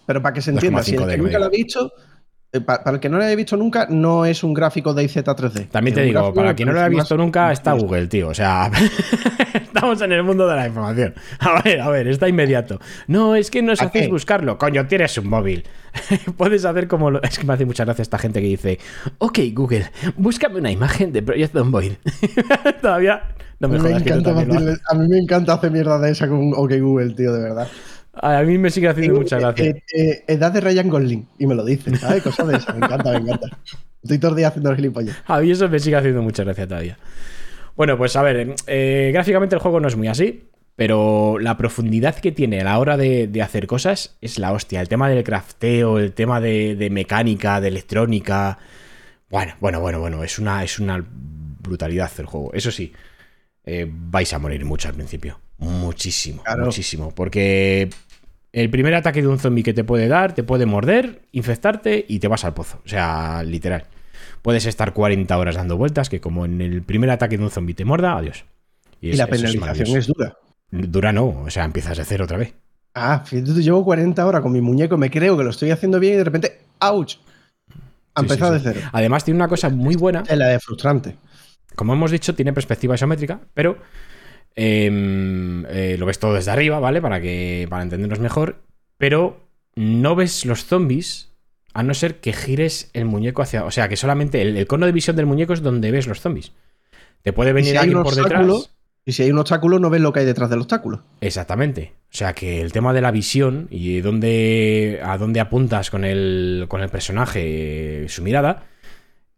pero 0.05 0.21
para 0.21 0.33
que 0.33 0.41
se 0.41 0.51
entienda, 0.51 0.81
si 0.83 0.91
el 0.95 1.01
2,5D 1.01 1.11
que 1.11 1.17
nunca 1.17 1.39
lo 1.39 1.45
ha 1.45 1.49
visto, 1.49 1.91
eh, 2.53 2.61
pa- 2.61 2.83
para 2.83 2.95
el 2.95 2.99
que 3.01 3.09
no 3.09 3.17
lo 3.17 3.23
haya 3.23 3.35
visto 3.35 3.57
nunca, 3.57 3.87
no 3.89 4.25
es 4.25 4.43
un 4.43 4.53
gráfico 4.53 4.93
de 4.93 5.03
IZ 5.03 5.17
3D. 5.17 5.69
También 5.69 5.93
te 5.95 6.01
Es 6.01 6.07
digo, 6.07 6.33
para 6.33 6.49
que 6.51 6.55
quien 6.57 6.67
no 6.69 6.73
lo 6.73 6.79
haya 6.79 6.89
visto 6.89 7.15
más- 7.15 7.23
nunca, 7.25 7.51
está 7.51 7.73
Google, 7.73 8.07
tío. 8.07 8.29
O 8.29 8.33
sea, 8.33 8.71
estamos 9.53 10.01
en 10.01 10.11
el 10.11 10.23
mundo 10.23 10.47
de 10.47 10.55
la 10.55 10.67
información. 10.67 11.13
A 11.39 11.61
ver, 11.61 11.81
a 11.81 11.89
ver, 11.89 12.07
está 12.07 12.27
inmediato. 12.27 12.79
No, 13.07 13.35
es 13.35 13.51
que 13.51 13.59
¿A 13.59 13.73
hacéis 13.73 14.05
qué? 14.05 14.07
buscarlo. 14.07 14.57
Coño, 14.57 14.87
tienes 14.87 15.17
un 15.17 15.27
móvil. 15.29 15.63
Puedes 16.37 16.63
hacer 16.65 16.87
como. 16.87 17.11
lo- 17.11 17.21
Es 17.23 17.37
que 17.39 17.45
me 17.45 17.53
hace 17.53 17.65
mucha 17.65 17.83
gracia 17.85 18.01
esta 18.01 18.17
gente 18.17 18.41
que 18.41 18.47
dice: 18.47 18.79
Ok, 19.17 19.39
Google, 19.53 19.89
búscame 20.15 20.59
una 20.59 20.71
imagen 20.71 21.11
de 21.11 21.21
Project 21.23 21.53
Zomboid. 21.53 21.93
Todavía 22.81 23.23
no 23.59 23.67
me 23.67 23.75
Me 23.75 23.79
jodas 23.89 24.01
encanta 24.03 24.29
a 24.31 24.93
mí 24.95 25.07
me 25.07 25.17
encanta 25.17 25.53
hacer 25.53 25.71
mierda 25.71 25.97
de 25.99 26.11
esa 26.11 26.27
con 26.27 26.53
OK 26.55 26.73
Google, 26.79 27.13
tío, 27.13 27.33
de 27.33 27.41
verdad. 27.41 27.67
A 28.21 28.41
mí 28.43 28.57
me 28.57 28.69
sigue 28.69 28.87
haciendo 28.87 29.19
mucha 29.19 29.39
gracia. 29.39 29.65
Eh, 29.65 29.83
eh, 29.95 30.23
edad 30.27 30.51
de 30.51 30.61
Ryan 30.61 30.89
Gosling, 30.89 31.27
y 31.39 31.47
me 31.47 31.55
lo 31.55 31.63
dice, 31.65 31.95
¿sabes? 31.97 32.23
Cosas 32.23 32.47
de 32.47 32.57
esas, 32.57 32.75
me 32.77 32.85
encanta, 32.85 33.11
me 33.11 33.17
encanta. 33.17 33.57
Estoy 34.03 34.17
todo 34.19 34.31
el 34.31 34.37
día 34.37 34.47
haciendo 34.49 34.69
el 34.71 34.75
gilipollas. 34.75 35.17
A 35.25 35.39
mí 35.39 35.51
eso 35.51 35.67
me 35.69 35.79
sigue 35.79 35.95
haciendo 35.97 36.21
mucha 36.21 36.43
gracia 36.43 36.67
todavía. 36.67 36.97
Bueno, 37.75 37.97
pues 37.97 38.15
a 38.15 38.21
ver, 38.23 38.55
eh, 38.67 39.11
gráficamente 39.13 39.55
el 39.55 39.61
juego 39.61 39.79
no 39.79 39.87
es 39.87 39.95
muy 39.95 40.07
así, 40.07 40.49
pero 40.75 41.37
la 41.39 41.57
profundidad 41.57 42.15
que 42.15 42.31
tiene 42.31 42.61
a 42.61 42.63
la 42.63 42.79
hora 42.79 42.97
de, 42.97 43.27
de 43.27 43.41
hacer 43.41 43.67
cosas 43.67 44.17
es 44.21 44.39
la 44.39 44.51
hostia. 44.51 44.81
El 44.81 44.87
tema 44.87 45.09
del 45.09 45.23
crafteo, 45.23 45.99
el 45.99 46.13
tema 46.13 46.39
de, 46.39 46.75
de 46.75 46.89
mecánica, 46.89 47.59
de 47.61 47.67
electrónica. 47.67 48.57
Bueno, 49.29 49.53
bueno, 49.59 49.79
bueno, 49.81 49.99
bueno, 49.99 50.23
es 50.23 50.39
una, 50.39 50.63
es 50.63 50.79
una 50.79 51.03
brutalidad 51.61 52.11
el 52.17 52.25
juego. 52.25 52.51
Eso 52.53 52.71
sí, 52.71 52.93
eh, 53.65 53.85
vais 53.91 54.31
a 54.33 54.39
morir 54.39 54.63
mucho 54.65 54.87
al 54.87 54.93
principio. 54.95 55.39
Muchísimo, 55.59 56.43
Claro. 56.43 56.65
muchísimo. 56.65 57.13
Porque 57.13 57.89
el 58.53 58.69
primer 58.69 58.95
ataque 58.95 59.21
de 59.21 59.27
un 59.27 59.39
zombie 59.39 59.63
que 59.63 59.73
te 59.73 59.83
puede 59.83 60.07
dar, 60.07 60.33
te 60.33 60.43
puede 60.43 60.65
morder, 60.65 61.21
infectarte 61.31 62.05
y 62.07 62.19
te 62.19 62.27
vas 62.27 62.45
al 62.45 62.53
pozo. 62.53 62.81
O 62.85 62.87
sea, 62.87 63.43
literal. 63.43 63.85
Puedes 64.41 64.65
estar 64.65 64.93
40 64.93 65.37
horas 65.37 65.55
dando 65.55 65.77
vueltas, 65.77 66.09
que 66.09 66.21
como 66.21 66.45
en 66.45 66.61
el 66.61 66.81
primer 66.81 67.09
ataque 67.09 67.37
de 67.37 67.43
un 67.43 67.51
zombie 67.51 67.73
te 67.75 67.85
morda, 67.85 68.17
adiós. 68.17 68.45
Y, 69.01 69.11
es- 69.11 69.17
la 69.17 69.25
es 69.25 69.29
penalización 69.29 69.59
maravilloso. 69.61 69.97
es, 69.97 70.07
dura. 70.07 70.37
Dura 70.71 71.13
no, 71.13 71.27
o 71.45 71.49
sea, 71.49 71.63
empiezas 71.65 71.97
de 71.97 72.05
cero 72.05 72.25
otra 72.25 72.37
vez. 72.37 72.53
Ah, 72.93 73.21
fíjate, 73.25 73.51
llevo 73.61 73.83
40 73.85 74.25
horas 74.25 74.41
con 74.41 74.51
mi 74.51 74.59
muñeco, 74.61 74.97
me 74.97 75.09
creo 75.11 75.37
que 75.37 75.43
lo 75.43 75.51
estoy 75.51 75.71
haciendo 75.71 75.99
bien 75.99 76.15
y 76.15 76.17
de 76.17 76.23
repente, 76.23 76.59
¡ouch! 76.81 77.15
A 78.15 78.21
Sí, 78.21 78.25
empezar 78.25 78.53
sí, 78.53 78.59
sí. 78.59 78.65
de 78.65 78.73
cero. 78.73 78.89
Además, 78.91 79.23
tiene 79.23 79.35
una 79.37 79.47
cosa 79.47 79.69
muy 79.69 79.95
buena. 79.95 80.23
Es 80.27 80.37
la 80.37 80.47
de 80.47 80.59
frustrante. 80.59 81.15
Como 81.75 81.93
hemos 81.93 82.09
dicho, 82.09 82.33
tiene 82.33 82.53
perspectiva 82.53 82.95
isométrica, 82.95 83.39
pero 83.53 83.77
em, 84.57 85.65
eh, 85.67 85.95
lo 85.97 86.05
ves 86.05 86.19
todo 86.19 86.33
desde 86.33 86.51
arriba, 86.51 86.79
¿vale? 86.79 87.01
Para, 87.01 87.21
que, 87.21 87.65
para 87.69 87.83
entendernos 87.83 88.19
mejor. 88.19 88.57
Pero 88.97 89.47
no 89.75 90.15
ves 90.15 90.45
los 90.45 90.65
zombies 90.65 91.31
a 91.73 91.83
no 91.83 91.93
ser 91.93 92.19
que 92.19 92.33
gires 92.33 92.89
el 92.93 93.05
muñeco 93.05 93.41
hacia. 93.41 93.63
O 93.63 93.71
sea, 93.71 93.87
que 93.87 93.95
solamente 93.95 94.41
el, 94.41 94.57
el 94.57 94.67
cono 94.67 94.85
de 94.85 94.91
visión 94.91 95.15
del 95.15 95.27
muñeco 95.27 95.53
es 95.53 95.61
donde 95.61 95.91
ves 95.91 96.07
los 96.07 96.19
zombies. 96.19 96.51
Te 97.21 97.33
puede 97.33 97.53
venir 97.53 97.71
si 97.71 97.77
alguien 97.77 98.03
por 98.03 98.15
detrás. 98.15 98.71
Y 99.07 99.13
si 99.13 99.23
hay 99.23 99.31
un 99.31 99.39
obstáculo, 99.39 99.79
no 99.79 99.89
ves 99.89 100.01
lo 100.01 100.11
que 100.11 100.19
hay 100.19 100.25
detrás 100.25 100.49
del 100.49 100.59
obstáculo. 100.59 101.03
Exactamente. 101.21 101.93
O 102.11 102.17
sea 102.17 102.33
que 102.33 102.59
el 102.59 102.73
tema 102.73 102.91
de 102.91 102.99
la 102.99 103.11
visión 103.11 103.69
y 103.71 104.01
dónde, 104.01 104.99
a 105.01 105.17
dónde 105.17 105.39
apuntas 105.39 105.89
con 105.89 106.03
el, 106.03 106.65
con 106.67 106.81
el 106.81 106.89
personaje, 106.89 108.03
eh, 108.03 108.09
su 108.09 108.21
mirada, 108.21 108.65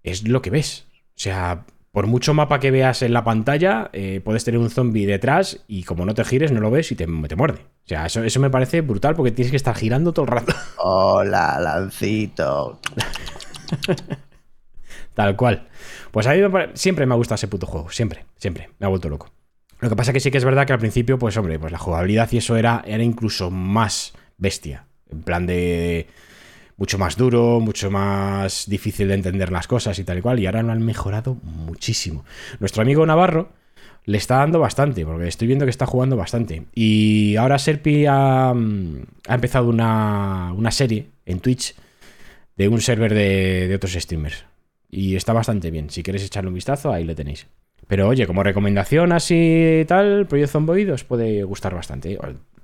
es 0.01 0.27
lo 0.27 0.41
que 0.41 0.49
ves. 0.49 0.86
O 1.10 1.19
sea, 1.19 1.65
por 1.91 2.08
mucho 2.08 2.34
mapa 2.34 2.60
que 2.60 2.71
veas 2.71 3.02
en 3.02 3.13
la 3.13 3.23
pantalla, 3.23 3.89
eh, 3.93 4.21
puedes 4.23 4.43
tener 4.43 4.60
un 4.60 4.69
zombie 4.69 5.06
detrás 5.06 5.63
y 5.67 5.84
como 5.84 6.06
no 6.06 6.13
te 6.13 6.23
gires, 6.23 6.52
no 6.52 6.60
lo 6.60 6.69
ves 6.71 6.91
y 6.91 6.95
te, 6.95 7.06
te 7.28 7.36
muerde. 7.36 7.62
O 7.86 7.88
sea, 7.89 8.06
eso, 8.06 8.23
eso 8.23 8.39
me 8.39 8.49
parece 8.52 8.82
brutal 8.82 9.15
porque 9.15 9.32
tienes 9.32 9.49
que 9.52 9.58
estar 9.58 9.75
girando 9.75 10.13
todo 10.13 10.25
el 10.25 10.32
rato. 10.32 10.54
Hola, 10.78 11.60
Lancito. 11.60 12.80
Tal 15.13 15.36
cual. 15.36 15.67
Pues 16.12 16.28
a 16.28 16.34
mí 16.34 16.41
me 16.41 16.49
pare- 16.49 16.71
siempre 16.75 17.06
me 17.06 17.13
ha 17.13 17.17
gustado 17.17 17.36
ese 17.36 17.47
puto 17.47 17.65
juego. 17.67 17.89
Siempre, 17.91 18.25
siempre. 18.38 18.69
Me 18.80 18.86
ha 18.86 18.89
vuelto 18.89 19.10
loco. 19.10 19.30
Lo 19.80 19.89
que 19.89 19.95
pasa 19.95 20.13
que 20.13 20.19
sí 20.19 20.30
que 20.32 20.38
es 20.38 20.45
verdad 20.45 20.65
que 20.67 20.73
al 20.73 20.80
principio, 20.80 21.17
pues 21.17 21.38
hombre, 21.38 21.58
pues 21.60 21.71
la 21.71 21.78
jugabilidad 21.78 22.30
y 22.32 22.38
eso 22.38 22.56
era, 22.58 22.84
era 22.86 23.04
incluso 23.04 23.49
más 23.49 24.13
bestia. 24.38 24.86
En 25.10 25.21
plan 25.23 25.45
de 25.47 26.08
mucho 26.80 26.98
más 26.98 27.18
duro, 27.18 27.60
mucho 27.60 27.92
más 27.92 28.65
difícil 28.68 29.10
de 29.10 29.13
entender 29.13 29.52
las 29.52 29.68
cosas 29.68 30.00
y 30.00 30.06
tal 30.06 30.20
y 30.20 30.22
cual. 30.22 30.39
Y 30.39 30.46
ahora 30.46 30.63
lo 30.63 30.72
han 30.72 30.82
mejorado 30.82 31.36
muchísimo. 31.44 32.24
Nuestro 32.60 32.82
amigo 32.82 33.06
Navarro 33.06 33.52
le 34.06 34.18
está 34.18 34.38
dando 34.38 34.60
bastante, 34.60 35.06
porque 35.06 35.28
estoy 35.28 35.48
viendo 35.48 35.65
que 35.65 35.72
está 35.72 35.86
jugando 35.86 36.15
bastante. 36.15 36.63
Y 36.74 37.36
ahora 37.36 37.60
Serpi 37.60 38.06
ha, 38.08 38.54
mm, 38.56 39.02
ha 39.28 39.36
empezado 39.36 39.68
una, 39.68 40.54
una 40.54 40.72
serie 40.72 41.10
en 41.26 41.42
Twitch 41.42 41.76
de 42.56 42.70
un 42.70 42.80
server 42.80 43.13
de, 43.13 43.68
de 43.68 43.76
otros 43.76 43.92
streamers. 43.94 44.46
Y 44.89 45.18
está 45.18 45.34
bastante 45.34 45.72
bien. 45.72 45.89
Si 45.89 46.02
queréis 46.02 46.26
echarle 46.26 46.48
un 46.48 46.56
vistazo, 46.56 46.94
ahí 46.94 47.04
le 47.04 47.13
tenéis. 47.13 47.46
Pero 47.88 48.08
oye, 48.08 48.26
como 48.26 48.42
recomendación 48.42 49.12
así 49.12 49.84
tal, 49.88 50.28
Project 50.28 50.52
Zomboid 50.52 50.94
os 50.94 51.04
puede 51.04 51.44
gustar 51.44 51.76
bastante. 51.76 52.18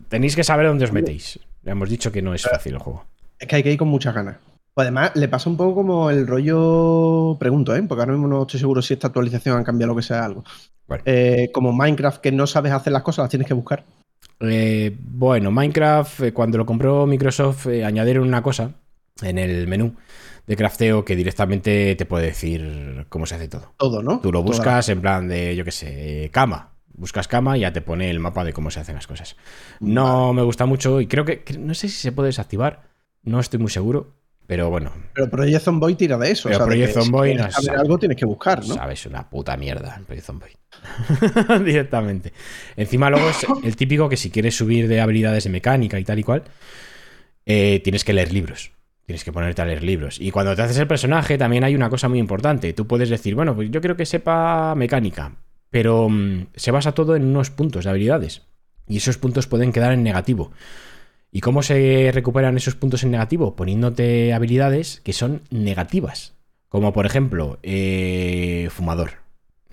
Tenéis 0.07 0.35
que 0.35 0.43
saber 0.43 0.67
dónde 0.67 0.85
os 0.85 0.93
metéis. 0.93 1.39
Ya 1.63 1.73
hemos 1.73 1.89
dicho 1.89 2.11
que 2.11 2.21
no 2.21 2.33
es 2.33 2.43
fácil 2.43 2.73
el 2.73 2.79
juego. 2.79 3.05
Es 3.45 3.49
que 3.49 3.57
hay 3.57 3.63
que 3.63 3.71
ir 3.71 3.77
con 3.77 3.89
muchas 3.89 4.15
ganas. 4.15 4.37
Pues 4.73 4.85
además, 4.85 5.11
le 5.13 5.27
pasa 5.27 5.51
un 5.51 5.55
poco 5.55 5.75
como 5.75 6.09
el 6.09 6.25
rollo. 6.25 7.37
Pregunto, 7.37 7.75
¿eh? 7.75 7.83
Porque 7.83 8.01
ahora 8.01 8.13
mismo 8.13 8.27
no 8.27 8.41
estoy 8.41 8.59
seguro 8.59 8.81
si 8.81 8.95
esta 8.95 9.05
actualización 9.05 9.59
ha 9.59 9.63
cambiado 9.63 9.93
lo 9.93 9.95
que 9.95 10.01
sea 10.01 10.25
algo. 10.25 10.43
Bueno. 10.87 11.03
Eh, 11.05 11.51
como 11.53 11.71
Minecraft, 11.71 12.21
que 12.21 12.31
no 12.31 12.47
sabes 12.47 12.71
hacer 12.71 12.91
las 12.91 13.03
cosas, 13.03 13.25
las 13.25 13.29
tienes 13.29 13.47
que 13.47 13.53
buscar. 13.53 13.83
Eh, 14.39 14.97
bueno, 14.99 15.51
Minecraft, 15.51 16.21
eh, 16.21 16.33
cuando 16.33 16.57
lo 16.57 16.65
compró 16.65 17.05
Microsoft, 17.05 17.67
añadieron 17.67 18.27
una 18.27 18.41
cosa 18.41 18.71
en 19.21 19.37
el 19.37 19.67
menú 19.67 19.93
de 20.47 20.55
crafteo 20.55 21.05
que 21.05 21.15
directamente 21.15 21.95
te 21.95 22.05
puede 22.07 22.25
decir 22.25 23.05
cómo 23.09 23.27
se 23.27 23.35
hace 23.35 23.47
todo. 23.47 23.73
Todo, 23.77 24.01
¿no? 24.01 24.21
Tú 24.21 24.31
lo 24.31 24.39
Toda 24.39 24.57
buscas 24.57 24.89
en 24.89 25.01
plan 25.01 25.27
de, 25.27 25.55
yo 25.55 25.63
qué 25.63 25.71
sé, 25.71 26.31
cama. 26.33 26.71
Buscas 26.95 27.27
cama 27.27 27.57
y 27.57 27.61
ya 27.61 27.71
te 27.71 27.81
pone 27.81 28.09
el 28.09 28.19
mapa 28.19 28.43
de 28.43 28.53
cómo 28.53 28.71
se 28.71 28.79
hacen 28.79 28.95
las 28.95 29.05
cosas. 29.05 29.35
No 29.79 30.33
me 30.33 30.41
gusta 30.41 30.65
mucho 30.65 30.99
y 30.99 31.05
creo 31.05 31.25
que, 31.25 31.43
no 31.59 31.75
sé 31.75 31.89
si 31.89 31.97
se 31.97 32.11
puede 32.11 32.29
desactivar, 32.29 32.94
no 33.25 33.39
estoy 33.39 33.59
muy 33.59 33.69
seguro, 33.69 34.13
pero 34.47 34.69
bueno, 34.69 34.91
Pero 35.13 35.29
Project 35.29 35.63
Zomboid 35.63 35.95
tira 35.95 36.17
de 36.17 36.31
eso. 36.31 36.49
Pero 36.49 36.57
o 36.57 36.59
sea, 36.59 36.67
Project 36.67 37.01
si 37.01 37.11
no 37.11 37.51
saber 37.51 37.51
sabe. 37.51 37.77
algo 37.79 37.97
tienes 37.97 38.17
que 38.17 38.25
buscar, 38.25 38.59
¿no? 38.65 38.75
sabes 38.75 39.05
una 39.07 39.27
puta 39.27 39.57
mierda 39.57 39.99
Project 40.05 40.25
Zomboid. 40.25 40.53
Directamente. 41.65 42.31
Encima 42.75 43.09
luego 43.09 43.29
es 43.29 43.45
el 43.63 43.75
típico 43.75 44.07
que 44.07 44.17
si 44.17 44.29
quieres 44.29 44.55
subir 44.55 44.87
de 44.87 45.01
habilidades 45.01 45.45
de 45.45 45.49
mecánica 45.49 45.99
y 45.99 46.03
tal 46.03 46.19
y 46.19 46.23
cual, 46.23 46.43
eh, 47.45 47.81
tienes 47.83 48.03
que 48.03 48.13
leer 48.13 48.31
libros. 48.31 48.71
Tienes 49.05 49.23
que 49.23 49.31
ponerte 49.31 49.61
a 49.61 49.65
leer 49.65 49.83
libros. 49.83 50.19
Y 50.19 50.31
cuando 50.31 50.55
te 50.55 50.63
haces 50.63 50.77
el 50.77 50.87
personaje 50.87 51.37
también 51.37 51.63
hay 51.63 51.75
una 51.75 51.89
cosa 51.89 52.07
muy 52.07 52.19
importante. 52.19 52.73
Tú 52.73 52.87
puedes 52.87 53.09
decir, 53.09 53.35
bueno, 53.35 53.55
pues 53.55 53.69
yo 53.71 53.79
quiero 53.79 53.95
que 53.95 54.05
sepa 54.05 54.73
mecánica, 54.75 55.35
pero 55.69 56.09
mm, 56.09 56.47
se 56.55 56.71
basa 56.71 56.93
todo 56.93 57.15
en 57.15 57.25
unos 57.25 57.49
puntos 57.51 57.85
de 57.85 57.89
habilidades. 57.89 58.43
Y 58.87 58.97
esos 58.97 59.17
puntos 59.17 59.47
pueden 59.47 59.71
quedar 59.71 59.93
en 59.93 60.03
negativo. 60.03 60.51
¿Y 61.35 61.41
cómo 61.41 61.63
se 61.63 62.11
recuperan 62.13 62.55
esos 62.55 62.75
puntos 62.75 63.03
en 63.03 63.11
negativo? 63.11 63.57
Poniéndote 63.57 64.31
habilidades 64.31 65.01
que 65.03 65.11
son 65.11 65.41
negativas. 65.49 66.33
Como 66.69 66.93
por 66.93 67.05
ejemplo, 67.05 67.59
eh, 67.61 68.69
fumador. 68.71 69.15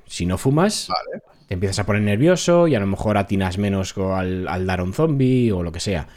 Si 0.06 0.26
no 0.26 0.38
fumas, 0.38 0.88
Vale. 0.88 1.22
te 1.46 1.54
empiezas 1.54 1.78
a 1.78 1.86
poner 1.86 2.02
nervioso 2.02 2.66
y 2.66 2.74
a 2.74 2.80
lo 2.80 2.88
mejor 2.88 3.16
atinas 3.16 3.58
menos 3.58 3.96
al, 3.96 4.48
al 4.48 4.66
dar 4.66 4.80
a 4.80 4.82
un 4.82 4.92
zombie 4.92 5.52
o 5.52 5.62
lo 5.62 5.70
que 5.70 5.78
sea. 5.78 6.08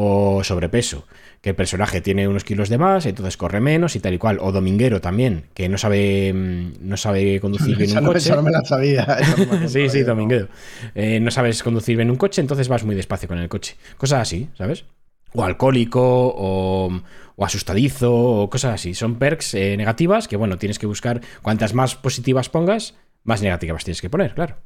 O 0.00 0.44
sobrepeso, 0.44 1.08
que 1.40 1.50
el 1.50 1.56
personaje 1.56 2.00
tiene 2.00 2.28
unos 2.28 2.44
kilos 2.44 2.68
de 2.68 2.78
más, 2.78 3.04
entonces 3.04 3.36
corre 3.36 3.60
menos 3.60 3.96
y 3.96 4.00
tal 4.00 4.14
y 4.14 4.18
cual. 4.18 4.38
O 4.40 4.52
dominguero 4.52 5.00
también, 5.00 5.46
que 5.54 5.68
no 5.68 5.76
sabe, 5.76 6.32
mm, 6.32 6.74
no 6.82 6.96
sabe 6.96 7.40
conducir 7.40 7.76
bien 7.78 7.98
un 7.98 8.04
coche. 8.04 8.30
no 8.30 8.42
me 8.42 8.52
la 8.52 8.60
sabía. 8.64 9.18
Sí, 9.66 9.88
sí, 9.88 10.04
dominguero. 10.04 10.46
Eh, 10.94 11.18
no 11.18 11.32
sabes 11.32 11.64
conducir 11.64 11.96
bien 11.96 12.10
un 12.10 12.16
coche, 12.16 12.40
entonces 12.40 12.68
vas 12.68 12.84
muy 12.84 12.94
despacio 12.94 13.26
con 13.26 13.38
el 13.38 13.48
coche. 13.48 13.76
Cosas 13.96 14.20
así, 14.20 14.48
¿sabes? 14.56 14.84
O 15.34 15.42
alcohólico, 15.42 16.00
o, 16.00 16.90
o 17.34 17.44
asustadizo, 17.44 18.14
o 18.14 18.48
cosas 18.48 18.74
así. 18.74 18.94
Son 18.94 19.16
perks 19.16 19.54
eh, 19.54 19.76
negativas 19.76 20.28
que, 20.28 20.36
bueno, 20.36 20.58
tienes 20.58 20.78
que 20.78 20.86
buscar. 20.86 21.20
Cuantas 21.42 21.74
más 21.74 21.96
positivas 21.96 22.48
pongas, 22.48 22.94
más 23.24 23.42
negativas 23.42 23.82
tienes 23.82 24.00
que 24.00 24.10
poner, 24.10 24.32
claro. 24.34 24.58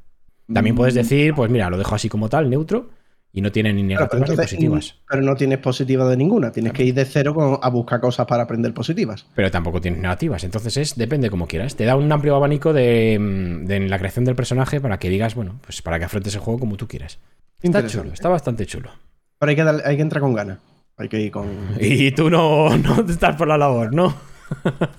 También 0.52 0.76
puedes 0.76 0.92
decir, 0.94 1.32
pues 1.34 1.50
mira, 1.50 1.70
lo 1.70 1.78
dejo 1.78 1.94
así 1.94 2.10
como 2.10 2.28
tal, 2.28 2.50
neutro, 2.50 2.90
y 3.32 3.40
no 3.40 3.50
tiene 3.50 3.72
ni. 3.72 3.86
Claro, 3.86 4.04
negativas 4.12 4.30
ni 4.30 4.36
positivas. 4.44 4.94
mm, 4.94 5.04
pero 5.08 5.22
no 5.22 5.34
tienes 5.34 5.58
positivas 5.58 6.08
de 6.10 6.16
ninguna. 6.16 6.52
Tienes 6.52 6.72
que 6.72 6.84
ir 6.84 6.94
de 6.94 7.04
cero 7.04 7.34
con- 7.34 7.58
a 7.62 7.68
buscar 7.70 8.00
cosas 8.00 8.26
para 8.26 8.42
aprender 8.42 8.74
positivas. 8.74 9.26
Pero 9.34 9.50
tampoco 9.50 9.80
tienes 9.80 10.00
negativas. 10.00 10.44
Entonces 10.44 10.76
es, 10.76 10.96
depende 10.96 11.30
como 11.30 11.46
quieras. 11.46 11.74
Te 11.76 11.84
da 11.84 11.96
un 11.96 12.10
amplio 12.12 12.36
abanico 12.36 12.72
de, 12.72 13.18
mm, 13.18 13.64
de 13.66 13.80
la 13.88 13.98
creación 13.98 14.24
del 14.24 14.34
personaje 14.36 14.80
para 14.80 14.98
que 14.98 15.08
digas, 15.08 15.34
bueno, 15.34 15.58
pues 15.64 15.80
para 15.82 15.98
que 15.98 16.04
afrontes 16.04 16.34
el 16.34 16.40
juego 16.40 16.60
como 16.60 16.76
tú 16.76 16.86
quieras. 16.88 17.18
Está 17.62 17.86
chulo, 17.86 18.12
está 18.12 18.28
bastante 18.28 18.66
chulo. 18.66 18.90
Pero 19.38 19.50
hay 19.50 19.56
que, 19.56 19.64
darle- 19.64 19.82
hay 19.84 19.96
que 19.96 20.02
entrar 20.02 20.20
con 20.20 20.34
ganas. 20.34 20.58
Hay 20.98 21.08
que 21.08 21.18
ir 21.20 21.30
con. 21.32 21.48
Y 21.80 22.12
tú 22.12 22.28
no, 22.28 22.76
no 22.76 23.00
estás 23.08 23.34
por 23.36 23.48
la 23.48 23.56
labor, 23.56 23.94
¿no? 23.94 24.14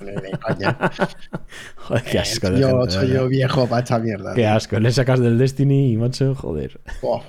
Joder, 1.76 2.04
qué 2.04 2.20
asco. 2.20 2.50
de 2.50 2.60
yo 2.60 2.70
gente, 2.80 2.92
soy 2.92 3.08
¿verdad? 3.10 3.22
yo 3.22 3.28
viejo 3.30 3.68
para 3.68 3.84
esta 3.84 4.00
mierda. 4.00 4.34
Qué 4.34 4.42
tío. 4.42 4.52
asco. 4.52 4.80
Le 4.80 4.92
sacas 4.92 5.20
del 5.20 5.38
Destiny 5.38 5.92
y 5.94 5.98
macho, 5.98 6.34
joder. 6.36 6.80
Oh, 7.02 7.22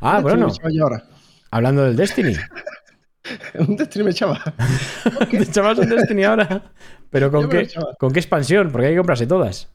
Ah, 0.00 0.16
un 0.18 0.22
bueno, 0.22 0.48
me 0.64 0.80
ahora. 0.80 1.04
hablando 1.50 1.84
del 1.84 1.96
Destiny. 1.96 2.34
Un 3.58 3.76
Destiny 3.76 4.04
me 4.04 4.10
echaba. 4.10 4.42
Te 5.30 5.36
echabas 5.42 5.78
un 5.78 5.88
Destiny 5.88 6.24
ahora. 6.24 6.72
Pero 7.10 7.30
¿con 7.30 7.48
me 7.48 7.66
qué. 7.66 7.68
¿con 7.98 8.12
qué 8.12 8.18
expansión? 8.18 8.70
Porque 8.72 8.86
hay 8.88 8.92
que 8.94 8.98
comprarse 8.98 9.26
todas. 9.26 9.68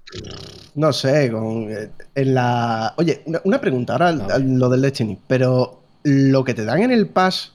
No 0.73 0.91
sé, 0.91 1.31
con, 1.31 1.69
eh, 1.71 1.89
en 2.15 2.33
la. 2.33 2.93
Oye, 2.97 3.21
una, 3.25 3.39
una 3.43 3.61
pregunta 3.61 3.93
ahora 3.93 4.11
lo 4.39 4.67
del 4.69 4.81
Destiny, 4.81 5.17
pero 5.27 5.83
lo 6.03 6.43
que 6.43 6.53
te 6.53 6.65
dan 6.65 6.81
en 6.81 6.91
el 6.91 7.07
Pass, 7.07 7.53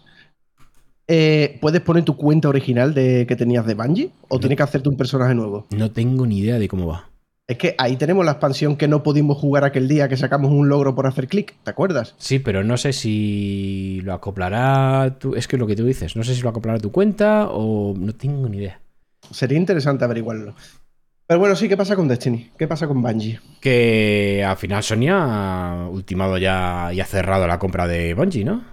eh, 1.08 1.58
¿puedes 1.60 1.80
poner 1.82 2.04
tu 2.04 2.16
cuenta 2.16 2.48
original 2.48 2.94
de 2.94 3.26
que 3.26 3.36
tenías 3.36 3.66
de 3.66 3.74
Bungie? 3.74 4.10
¿O 4.28 4.36
No. 4.36 4.40
tienes 4.40 4.56
que 4.56 4.62
hacerte 4.62 4.88
un 4.88 4.96
personaje 4.96 5.34
nuevo? 5.34 5.66
No 5.70 5.90
tengo 5.90 6.24
ni 6.24 6.38
idea 6.38 6.58
de 6.58 6.68
cómo 6.68 6.86
va. 6.86 7.09
Es 7.50 7.58
que 7.58 7.74
ahí 7.78 7.96
tenemos 7.96 8.24
la 8.24 8.30
expansión 8.32 8.76
que 8.76 8.86
no 8.86 9.02
pudimos 9.02 9.36
jugar 9.36 9.64
aquel 9.64 9.88
día 9.88 10.08
que 10.08 10.16
sacamos 10.16 10.52
un 10.52 10.68
logro 10.68 10.94
por 10.94 11.06
hacer 11.08 11.26
clic, 11.26 11.56
¿te 11.64 11.70
acuerdas? 11.70 12.14
Sí, 12.18 12.38
pero 12.38 12.62
no 12.62 12.76
sé 12.76 12.92
si 12.92 14.00
lo 14.04 14.14
acoplará. 14.14 15.16
Tu... 15.18 15.34
Es 15.34 15.48
que 15.48 15.56
es 15.56 15.60
lo 15.60 15.66
que 15.66 15.74
tú 15.74 15.84
dices. 15.84 16.14
No 16.14 16.22
sé 16.22 16.34
si 16.36 16.42
lo 16.42 16.50
acoplará 16.50 16.78
a 16.78 16.80
tu 16.80 16.92
cuenta 16.92 17.48
o. 17.50 17.92
No 17.98 18.14
tengo 18.14 18.48
ni 18.48 18.58
idea. 18.58 18.80
sería 19.32 19.58
interesante 19.58 20.04
averiguarlo. 20.04 20.54
Pero 21.26 21.40
bueno, 21.40 21.54
sí, 21.56 21.68
¿qué 21.68 21.76
pasa 21.76 21.96
con 21.96 22.08
Destiny? 22.08 22.50
¿Qué 22.58 22.66
pasa 22.68 22.86
con 22.88 23.02
Bungie? 23.02 23.40
Que 23.60 24.44
al 24.46 24.56
final 24.56 24.82
Sony 24.82 25.08
ha 25.10 25.88
ultimado 25.90 26.38
ya 26.38 26.90
y 26.92 27.00
ha 27.00 27.04
cerrado 27.04 27.46
la 27.46 27.58
compra 27.58 27.86
de 27.86 28.14
Bungie, 28.14 28.44
¿no? 28.44 28.64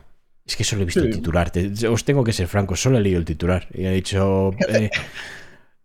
Es 0.46 0.56
que 0.56 0.64
solo 0.64 0.84
he 0.84 0.86
visto 0.86 1.02
Sí. 1.02 1.08
el 1.08 1.14
titular. 1.14 1.50
Te- 1.52 1.88
os 1.88 2.04
tengo 2.06 2.24
que 2.24 2.32
ser 2.34 2.48
franco, 2.48 2.76
solo 2.76 2.98
he 2.98 3.02
leído 3.02 3.20
el 3.20 3.26
titular. 3.26 3.68
Y 3.74 3.86
he 3.86 3.92
dicho. 3.92 4.52
eh, 4.70 4.90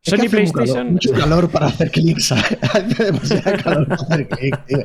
Es 0.04 0.10
Sony 0.10 0.16
que 0.22 0.28
calor- 0.28 0.30
PlayStation. 0.30 0.92
Mucho 0.94 1.12
calor 1.12 1.48
para 1.50 1.66
hacer 1.66 1.90
clic, 1.92 2.18
¿sabes? 2.18 2.58
Hace 2.62 3.04
demasiado 3.04 3.62
calor 3.62 3.88
para 3.88 4.02
hacer 4.02 4.28
clic, 4.28 4.64
tío. 4.66 4.78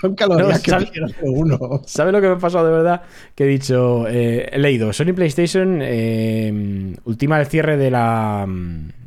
Son 0.00 0.14
calorías 0.14 0.62
No, 0.68 0.78
que 0.90 1.00
uno. 1.24 1.58
¿Sabes 1.86 2.12
lo 2.12 2.20
que 2.20 2.28
me 2.28 2.34
ha 2.34 2.38
pasado 2.38 2.66
de 2.66 2.72
verdad? 2.72 3.02
Que 3.34 3.44
he 3.44 3.46
dicho, 3.48 4.06
eh, 4.08 4.48
he 4.52 4.58
leído, 4.58 4.92
Sony 4.92 5.12
PlayStation 5.12 5.80
eh, 5.82 6.94
ultima 7.04 7.40
el 7.40 7.46
cierre 7.46 7.76
de 7.76 7.90
la, 7.90 8.46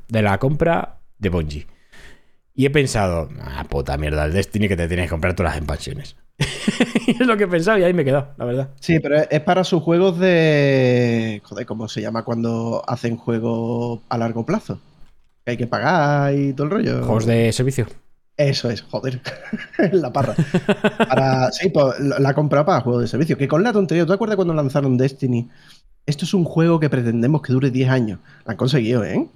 de 0.09 0.21
la 0.21 0.37
compra 0.37 0.99
de 1.17 1.29
Bungie. 1.29 1.67
Y 2.53 2.65
he 2.65 2.69
pensado, 2.69 3.29
ah, 3.39 3.63
puta 3.69 3.97
mierda, 3.97 4.25
el 4.25 4.33
Destiny 4.33 4.67
que 4.67 4.75
te 4.75 4.89
tienes 4.89 5.05
que 5.05 5.11
comprar 5.11 5.33
todas 5.33 5.51
las 5.53 5.57
expansiones. 5.59 6.17
es 7.07 7.25
lo 7.25 7.37
que 7.37 7.45
he 7.45 7.47
pensado 7.47 7.77
y 7.77 7.83
ahí 7.83 7.93
me 7.93 8.01
he 8.01 8.05
quedado, 8.05 8.33
la 8.37 8.43
verdad. 8.45 8.69
Sí, 8.81 8.99
pero 8.99 9.15
es- 9.15 9.27
es 9.31 9.39
para 9.41 9.63
sus 9.63 9.81
juegos 9.81 10.19
de. 10.19 11.39
Joder, 11.45 11.65
¿cómo 11.65 11.87
se 11.87 12.01
llama 12.01 12.23
cuando 12.25 12.83
hacen 12.85 13.15
juegos 13.15 14.01
a 14.09 14.17
largo 14.17 14.45
plazo? 14.45 14.81
Que 15.45 15.51
hay 15.51 15.57
que 15.57 15.67
pagar 15.67 16.33
y 16.35 16.53
todo 16.53 16.65
el 16.65 16.71
rollo. 16.71 17.03
Juegos 17.03 17.25
de 17.25 17.51
servicio. 17.51 17.87
Eso 18.37 18.69
es, 18.69 18.81
joder. 18.81 19.21
la 19.91 20.11
parra. 20.13 20.35
Para, 20.97 21.51
sí, 21.51 21.69
pues 21.69 21.99
la 21.99 22.19
la 22.19 22.29
ha 22.29 22.33
comprado 22.33 22.65
para 22.65 22.81
juegos 22.81 23.01
de 23.03 23.07
servicio. 23.07 23.37
Que 23.37 23.47
con 23.47 23.63
la 23.63 23.73
tontería, 23.73 24.03
¿tú 24.03 24.09
te 24.09 24.13
acuerdas 24.15 24.35
cuando 24.35 24.53
lanzaron 24.53 24.97
Destiny? 24.97 25.49
Esto 26.05 26.25
es 26.25 26.33
un 26.33 26.43
juego 26.45 26.79
que 26.79 26.89
pretendemos 26.89 27.41
que 27.41 27.53
dure 27.53 27.69
10 27.69 27.89
años. 27.89 28.19
Lo 28.45 28.51
han 28.51 28.57
conseguido, 28.57 29.03
¿eh? 29.03 29.27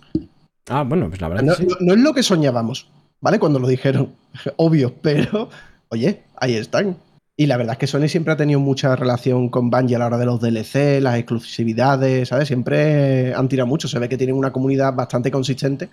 Ah, 0.70 0.84
bueno, 0.84 1.08
pues 1.10 1.22
la 1.22 1.28
verdad 1.30 1.43
No, 1.43 1.56
que 1.56 1.64
sí. 1.64 1.68
no- 1.70 1.76
no 1.80 1.93
es 1.93 1.99
lo 1.99 2.14
que 2.14 2.24
soñábamos, 2.24 2.89
¿vale? 3.22 3.38
Cuando 3.39 3.60
lo 3.60 3.68
dijeron. 3.68 4.14
Obvio, 4.58 4.93
pero 5.01 5.49
oye, 5.89 6.24
ahí 6.38 6.56
están. 6.56 6.97
Y 7.38 7.48
la 7.48 7.58
verdad 7.58 7.74
es 7.74 7.80
que 7.80 7.88
Sony 7.88 8.08
siempre 8.08 8.32
ha 8.34 8.38
tenido 8.38 8.62
mucha 8.62 8.96
relación 8.96 9.50
con 9.50 9.70
Bungie 9.70 9.98
a 9.98 10.00
la 10.00 10.06
hora 10.06 10.18
de 10.18 10.26
los 10.26 10.40
DLC, 10.40 11.02
las 11.02 11.18
exclusividades, 11.18 12.30
¿sabes? 12.30 12.48
Siempre 12.48 13.34
han 13.34 13.50
tirado 13.50 13.68
mucho. 13.68 13.90
Se 13.90 14.00
ve 14.00 14.08
que 14.08 14.18
tienen 14.18 14.38
una 14.38 14.54
comunidad 14.54 14.94
bastante 14.94 15.30
consistente 15.32 15.90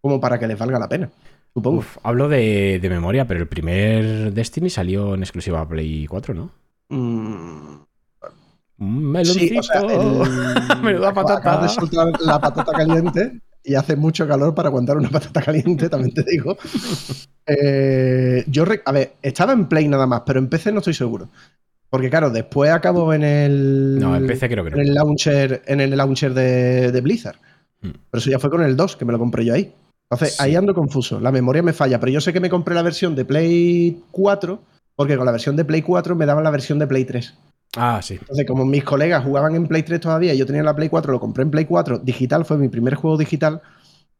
como 0.00 0.20
para 0.20 0.38
que 0.38 0.46
les 0.46 0.56
valga 0.58 0.78
la 0.78 0.88
pena, 0.88 1.10
supongo. 1.52 1.78
Uf, 1.78 1.96
hablo 2.04 2.28
de, 2.28 2.78
de 2.80 2.88
memoria, 2.90 3.26
pero 3.26 3.40
el 3.40 3.48
primer 3.48 4.32
Destiny 4.32 4.70
salió 4.70 5.14
en 5.14 5.22
exclusiva 5.22 5.66
Play 5.68 6.06
4, 6.06 6.32
¿no? 6.34 6.50
Mm, 6.90 7.78
sí, 8.78 8.84
meloncito. 8.84 9.60
o 9.60 9.62
sea, 9.62 9.80
el- 9.80 10.78
Menuda 10.82 11.08
acabas 11.08 11.36
patata. 11.40 11.62
de 11.62 11.68
soltar 11.70 12.06
la 12.20 12.38
patata 12.40 12.72
caliente 12.72 13.40
y 13.64 13.74
hace 13.74 13.96
mucho 13.96 14.28
calor 14.28 14.54
para 14.54 14.68
aguantar 14.68 14.96
una 14.96 15.08
patata 15.10 15.42
caliente, 15.42 15.88
también 15.88 16.14
te 16.14 16.22
digo. 16.22 16.56
Eh, 17.46 18.44
yo, 18.46 18.64
a 18.84 18.92
ver, 18.92 19.14
estaba 19.22 19.52
en 19.52 19.66
Play 19.68 19.88
nada 19.88 20.06
más, 20.06 20.22
pero 20.26 20.38
en 20.38 20.48
PC 20.48 20.72
no 20.72 20.78
estoy 20.78 20.94
seguro. 20.94 21.28
Porque 21.90 22.10
claro, 22.10 22.30
después 22.30 22.70
acabo 22.70 23.12
en 23.12 23.22
el. 23.22 23.98
No, 24.00 24.16
en 24.16 24.26
PC 24.26 24.48
creo 24.48 24.64
que 24.64 24.70
no. 24.70 24.76
En 24.76 24.82
el 24.88 24.94
launcher, 24.94 25.62
en 25.66 25.80
el 25.80 25.96
launcher 25.96 26.34
de, 26.34 26.90
de 26.90 27.00
Blizzard. 27.00 27.36
Hmm. 27.80 27.90
Pero 28.10 28.18
eso 28.18 28.30
ya 28.30 28.38
fue 28.38 28.50
con 28.50 28.62
el 28.62 28.76
2, 28.76 28.96
que 28.96 29.04
me 29.04 29.12
lo 29.12 29.18
compré 29.18 29.44
yo 29.44 29.54
ahí. 29.54 29.72
Entonces, 30.10 30.36
Sí. 30.36 30.42
ahí 30.42 30.56
ando 30.56 30.74
confuso. 30.74 31.20
La 31.20 31.30
memoria 31.32 31.62
me 31.62 31.72
falla, 31.72 32.00
pero 32.00 32.10
yo 32.12 32.20
sé 32.20 32.32
que 32.32 32.40
me 32.40 32.50
compré 32.50 32.74
la 32.74 32.82
versión 32.82 33.14
de 33.14 33.24
Play 33.24 34.02
4, 34.10 34.60
porque 34.96 35.16
con 35.16 35.24
la 35.24 35.32
versión 35.32 35.56
de 35.56 35.64
Play 35.64 35.82
4 35.82 36.14
me 36.16 36.26
daban 36.26 36.44
la 36.44 36.50
versión 36.50 36.78
de 36.78 36.86
Play 36.86 37.04
3. 37.04 37.34
Ah, 37.76 38.00
sí. 38.02 38.14
Entonces, 38.14 38.46
como 38.46 38.64
mis 38.64 38.84
colegas 38.84 39.24
jugaban 39.24 39.54
en 39.54 39.66
Play 39.66 39.82
3 39.82 40.00
todavía 40.00 40.34
yo 40.34 40.46
tenía 40.46 40.62
la 40.62 40.76
Play 40.76 40.88
4, 40.88 41.12
lo 41.12 41.20
compré 41.20 41.42
en 41.42 41.50
Play 41.50 41.64
4 41.64 41.98
digital, 41.98 42.44
fue 42.44 42.58
mi 42.58 42.68
primer 42.68 42.94
juego 42.94 43.16
digital. 43.16 43.62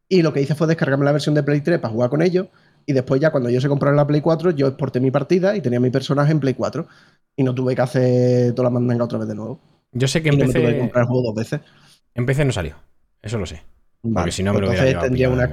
Y 0.07 0.21
lo 0.21 0.33
que 0.33 0.41
hice 0.41 0.55
fue 0.55 0.67
descargarme 0.67 1.05
la 1.05 1.11
versión 1.11 1.33
de 1.35 1.43
Play 1.43 1.61
3 1.61 1.79
para 1.79 1.91
jugar 1.91 2.09
con 2.09 2.21
ellos. 2.21 2.47
Y 2.85 2.93
después, 2.93 3.19
ya 3.19 3.31
cuando 3.31 3.49
yo 3.49 3.59
se 3.59 3.67
compraron 3.67 3.97
la 3.97 4.05
Play 4.05 4.21
4, 4.21 4.51
yo 4.51 4.67
exporté 4.67 4.99
mi 4.99 5.09
partida 5.09 5.55
y 5.55 5.61
tenía 5.61 5.79
mi 5.79 5.89
personaje 5.89 6.31
en 6.31 6.39
Play 6.39 6.53
4. 6.53 6.87
Y 7.35 7.43
no 7.43 7.55
tuve 7.55 7.75
que 7.75 7.81
hacer 7.81 8.53
toda 8.53 8.69
la 8.69 8.73
mandanga 8.73 9.03
otra 9.03 9.17
vez 9.17 9.27
de 9.27 9.35
nuevo. 9.35 9.59
Yo 9.91 10.07
sé 10.07 10.21
que 10.21 10.29
Y 10.29 10.33
en 10.33 10.39
no 10.39 10.47
me 10.47 10.53
tuve 10.53 10.73
que 10.73 10.79
comprar 10.79 11.03
el 11.03 11.07
juego 11.07 11.23
dos 11.23 11.35
veces. 11.35 11.61
en 12.13 12.25
PC 12.25 12.45
no 12.45 12.51
salió. 12.51 12.75
Eso 13.21 13.39
lo 13.39 13.45
sé. 13.45 13.63
Porque 14.01 14.31
si 14.31 14.43
no 14.43 14.53
me 14.53 14.61
lo 14.61 14.69
hubiera 14.69 15.01
una, 15.29 15.49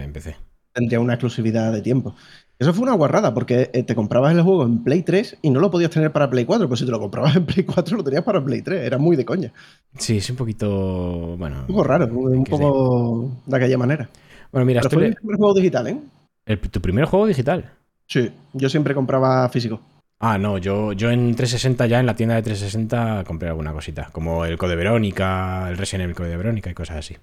tendría 0.73 1.01
una 1.01 1.15
exclusividad 1.15 1.73
de 1.73 1.83
tiempo. 1.83 2.15
Eso 2.59 2.73
fue 2.73 2.85
una 2.85 2.95
guarrada, 2.95 3.35
porque 3.35 3.71
eh, 3.73 3.83
te 3.83 3.95
comprabas 3.97 4.33
el 4.35 4.43
juego 4.43 4.63
en 4.65 4.85
Play 4.85 5.03
3 5.03 5.39
y 5.43 5.51
no 5.51 5.59
lo 5.59 5.71
podías 5.71 5.91
tener 5.91 6.13
para 6.13 6.31
Play 6.31 6.45
4. 6.45 6.69
Pues 6.69 6.79
si 6.81 6.87
te 6.87 6.93
lo 6.93 7.01
comprabas 7.01 7.35
en 7.37 7.45
Play 7.47 7.65
4, 7.65 7.97
lo 7.97 8.05
tenías 8.05 8.23
para 8.23 8.45
Play 8.45 8.63
3. 8.63 8.83
Era 8.85 8.99
muy 8.99 9.17
de 9.17 9.25
coña. 9.25 9.53
Sí, 9.99 10.19
es 10.19 10.31
un 10.31 10.37
poquito. 10.37 11.37
Bueno. 11.37 11.61
Un 11.63 11.67
poco 11.67 11.85
raro, 11.85 12.07
un 12.07 12.45
poco 12.45 13.31
de 13.47 13.57
aquella 13.57 13.79
manera. 13.79 14.09
Bueno, 14.53 14.65
mira, 14.65 14.81
Pero 14.81 14.89
estoy 14.89 14.97
fue 14.97 15.03
le- 15.03 15.09
mi 15.11 15.15
primer 15.17 15.37
juego 15.39 15.55
digital, 15.55 15.87
¿eh? 15.89 15.99
el- 16.47 16.59
tu 16.61 16.81
primer 16.81 17.05
juego 17.07 17.27
digital. 17.27 17.71
Sí, 18.07 18.31
yo 18.53 18.69
siempre 18.69 18.95
compraba 18.95 19.49
físico. 19.49 19.81
Ah, 20.21 20.39
no, 20.39 20.59
yo, 20.59 20.93
yo 20.93 21.11
en 21.11 21.35
360 21.35 21.87
ya 21.87 21.99
en 21.99 22.07
la 22.07 22.15
tienda 22.15 22.37
de 22.37 22.43
360 22.43 23.25
compré 23.27 23.49
alguna 23.49 23.73
cosita, 23.73 24.09
como 24.13 24.45
el 24.45 24.57
Code 24.57 24.77
Verónica, 24.77 25.69
el 25.69 25.77
Resident 25.79 26.05
Evil 26.05 26.15
Code 26.15 26.37
Verónica 26.37 26.71
y 26.71 26.75
cosas 26.75 26.99
así. 26.99 27.17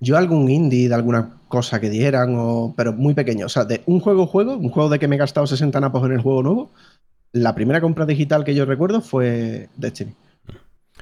Yo 0.00 0.16
algún 0.16 0.50
indie 0.50 0.88
de 0.88 0.94
alguna 0.94 1.36
cosa 1.48 1.80
que 1.80 1.88
dieran, 1.90 2.34
o, 2.36 2.74
pero 2.76 2.92
muy 2.92 3.14
pequeño. 3.14 3.46
O 3.46 3.48
sea, 3.48 3.64
de 3.64 3.82
un 3.86 4.00
juego 4.00 4.26
juego, 4.26 4.56
un 4.56 4.68
juego 4.68 4.88
de 4.90 4.98
que 4.98 5.08
me 5.08 5.16
he 5.16 5.18
gastado 5.18 5.46
60 5.46 5.80
napos 5.80 6.04
en 6.04 6.12
el 6.12 6.20
juego 6.20 6.42
nuevo, 6.42 6.70
la 7.32 7.54
primera 7.54 7.80
compra 7.80 8.04
digital 8.06 8.44
que 8.44 8.54
yo 8.54 8.64
recuerdo 8.66 9.00
fue 9.00 9.68
Destiny. 9.76 10.14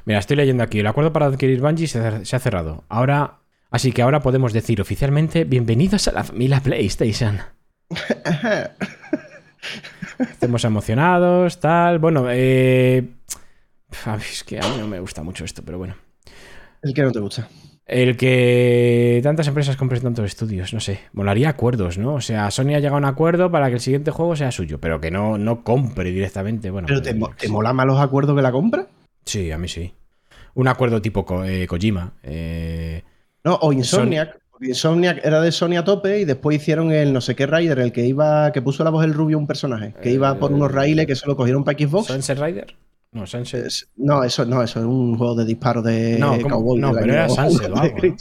Mira, 0.04 0.18
estoy 0.18 0.36
leyendo 0.36 0.62
aquí, 0.62 0.80
el 0.80 0.86
acuerdo 0.86 1.12
para 1.12 1.26
adquirir 1.26 1.60
Bungie 1.60 1.86
se, 1.88 1.98
ha- 1.98 2.24
se 2.24 2.36
ha 2.36 2.38
cerrado. 2.38 2.84
Ahora, 2.88 3.38
así 3.70 3.92
que 3.92 4.02
ahora 4.02 4.20
podemos 4.20 4.52
decir 4.52 4.80
oficialmente 4.80 5.44
bienvenidos 5.44 6.06
a 6.08 6.12
la 6.12 6.24
familia 6.24 6.60
PlayStation. 6.60 7.38
Estemos 10.18 10.64
emocionados, 10.64 11.58
tal. 11.60 11.98
Bueno, 11.98 12.26
eh... 12.30 13.08
Es 14.18 14.44
que 14.44 14.58
a 14.58 14.62
mí 14.62 14.76
no 14.78 14.86
me 14.88 15.00
gusta 15.00 15.22
mucho 15.22 15.44
esto, 15.44 15.62
pero 15.64 15.78
bueno. 15.78 15.94
El 16.82 16.92
que 16.92 17.02
no 17.02 17.12
te 17.12 17.20
gusta. 17.20 17.48
El 17.86 18.16
que 18.16 19.20
tantas 19.22 19.46
empresas 19.46 19.76
compren 19.76 20.02
tantos 20.02 20.24
estudios, 20.24 20.72
no 20.72 20.80
sé. 20.80 21.00
Molaría 21.12 21.50
acuerdos, 21.50 21.98
¿no? 21.98 22.14
O 22.14 22.20
sea, 22.22 22.50
Sony 22.50 22.70
ha 22.74 22.78
llegado 22.80 22.94
a 22.96 22.98
un 22.98 23.04
acuerdo 23.04 23.50
para 23.50 23.68
que 23.68 23.74
el 23.74 23.80
siguiente 23.80 24.10
juego 24.10 24.36
sea 24.36 24.50
suyo, 24.52 24.80
pero 24.80 25.00
que 25.00 25.10
no, 25.10 25.36
no 25.36 25.62
compre 25.64 26.10
directamente. 26.10 26.70
Bueno, 26.70 26.86
¿Pero 26.88 27.02
pues, 27.02 27.36
te, 27.36 27.46
sé. 27.46 27.52
mola 27.52 27.74
más 27.74 27.84
los 27.86 28.00
acuerdos 28.00 28.34
que 28.36 28.42
la 28.42 28.52
compra? 28.52 28.86
Sí, 29.26 29.50
a 29.52 29.58
mí 29.58 29.68
sí. 29.68 29.92
Un 30.54 30.68
acuerdo 30.68 31.02
tipo 31.02 31.26
Ko- 31.26 31.44
eh, 31.44 31.66
Kojima. 31.66 32.14
eh, 32.22 33.02
No, 33.44 33.56
o 33.56 33.70
Insomniac. 33.72 34.38
porque 34.50 34.68
Insomniac 34.68 35.20
era 35.22 35.42
de 35.42 35.52
Sony 35.52 35.76
a 35.76 35.84
tope 35.84 36.20
y 36.20 36.24
después 36.24 36.56
hicieron 36.56 36.90
el 36.90 37.12
no 37.12 37.20
sé 37.20 37.34
qué 37.36 37.46
Rider, 37.46 37.80
el 37.80 37.92
que 37.92 38.06
iba, 38.06 38.50
que 38.52 38.62
puso 38.62 38.82
la 38.84 38.90
voz 38.90 39.04
el 39.04 39.12
rubio 39.12 39.36
un 39.36 39.46
personaje, 39.46 39.92
que 40.02 40.10
iba 40.10 40.38
por 40.38 40.52
unos 40.52 40.70
Eh, 40.70 40.74
raíles 40.74 41.06
que 41.06 41.16
se 41.16 41.26
lo 41.26 41.36
cogieron 41.36 41.64
para 41.64 41.76
Xbox. 41.78 42.06
¿Sunset 42.06 42.38
Rider? 42.38 42.74
No, 43.14 43.26
Sunset. 43.26 43.64
Es- 43.66 43.88
No, 43.96 44.22
eso 44.22 44.44
no, 44.44 44.62
eso 44.62 44.80
es 44.80 44.84
un 44.84 45.16
juego 45.16 45.34
de 45.34 45.44
disparo 45.46 45.80
de 45.80 46.18
No, 46.18 46.38
cowboy. 46.40 46.78
No, 46.78 46.92
pero 46.92 47.12
era 47.14 47.28
Sunset 47.28 47.70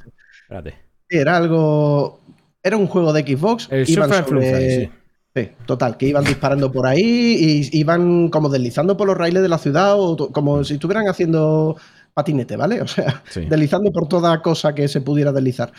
era 1.10 1.36
algo. 1.38 2.20
Era 2.64 2.78
un 2.78 2.88
juego 2.88 3.12
de 3.12 3.22
Xbox. 3.24 3.68
El 3.70 3.89
iban 3.89 4.10
sobre- 4.10 4.24
Fluffer, 4.24 4.82
sí. 4.82 4.89
Sí, 5.36 5.50
total, 5.66 5.98
que 5.98 6.08
iban 6.08 6.24
disparando 6.24 6.72
por 6.72 6.86
ahí 6.86 7.02
y 7.02 7.80
iban 7.80 8.30
como 8.30 8.50
deslizando 8.50 8.96
por 8.96 9.08
los 9.08 9.18
raíles 9.18 9.41
de 9.41 9.50
la 9.50 9.58
ciudad 9.58 9.96
o 10.00 10.16
como 10.32 10.64
si 10.64 10.76
estuvieran 10.76 11.08
haciendo 11.08 11.76
patinete, 12.14 12.56
¿vale? 12.56 12.82
O 12.84 12.88
sea, 12.88 13.24
Sí. 13.30 13.46
deslizando 13.50 13.91
por 13.91 14.08
toda 14.08 14.39
cosa 14.44 14.76
que 14.76 14.88
se 14.88 15.02
pudiera 15.02 15.32
deslizar. 15.32 15.74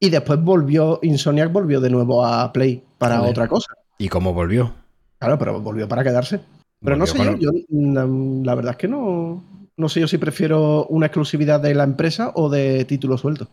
Y 0.00 0.10
después 0.10 0.42
volvió, 0.42 0.98
Insomniac 1.02 1.52
volvió 1.52 1.80
de 1.80 1.88
nuevo 1.90 2.24
a 2.24 2.52
Play 2.52 2.82
para 2.98 3.22
otra 3.22 3.46
cosa. 3.46 3.72
¿Y 3.96 4.08
cómo 4.08 4.34
volvió? 4.34 4.74
Claro, 5.20 5.38
pero 5.38 5.60
volvió 5.60 5.86
para 5.86 6.02
quedarse. 6.02 6.40
Pero 6.82 6.96
no 6.96 7.06
sé 7.06 7.18
yo, 7.18 7.36
yo, 7.36 7.50
mm, 7.68 8.44
la 8.44 8.54
verdad 8.54 8.72
es 8.72 8.76
que 8.78 8.88
no, 8.88 9.44
no 9.76 9.88
sé 9.88 10.00
yo 10.00 10.08
si 10.08 10.18
prefiero 10.18 10.86
una 10.86 11.06
exclusividad 11.06 11.60
de 11.60 11.74
la 11.74 11.84
empresa 11.84 12.32
o 12.34 12.48
de 12.48 12.84
título 12.84 13.18
suelto. 13.18 13.48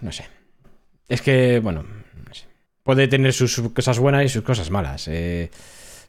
No 0.00 0.10
sé. 0.12 0.24
Es 1.08 1.22
que, 1.22 1.60
bueno, 1.60 1.82
no 1.82 2.34
sé. 2.34 2.46
puede 2.82 3.08
tener 3.08 3.32
sus 3.32 3.60
cosas 3.74 3.98
buenas 3.98 4.24
y 4.24 4.28
sus 4.28 4.42
cosas 4.42 4.70
malas. 4.70 5.06
eh, 5.08 5.50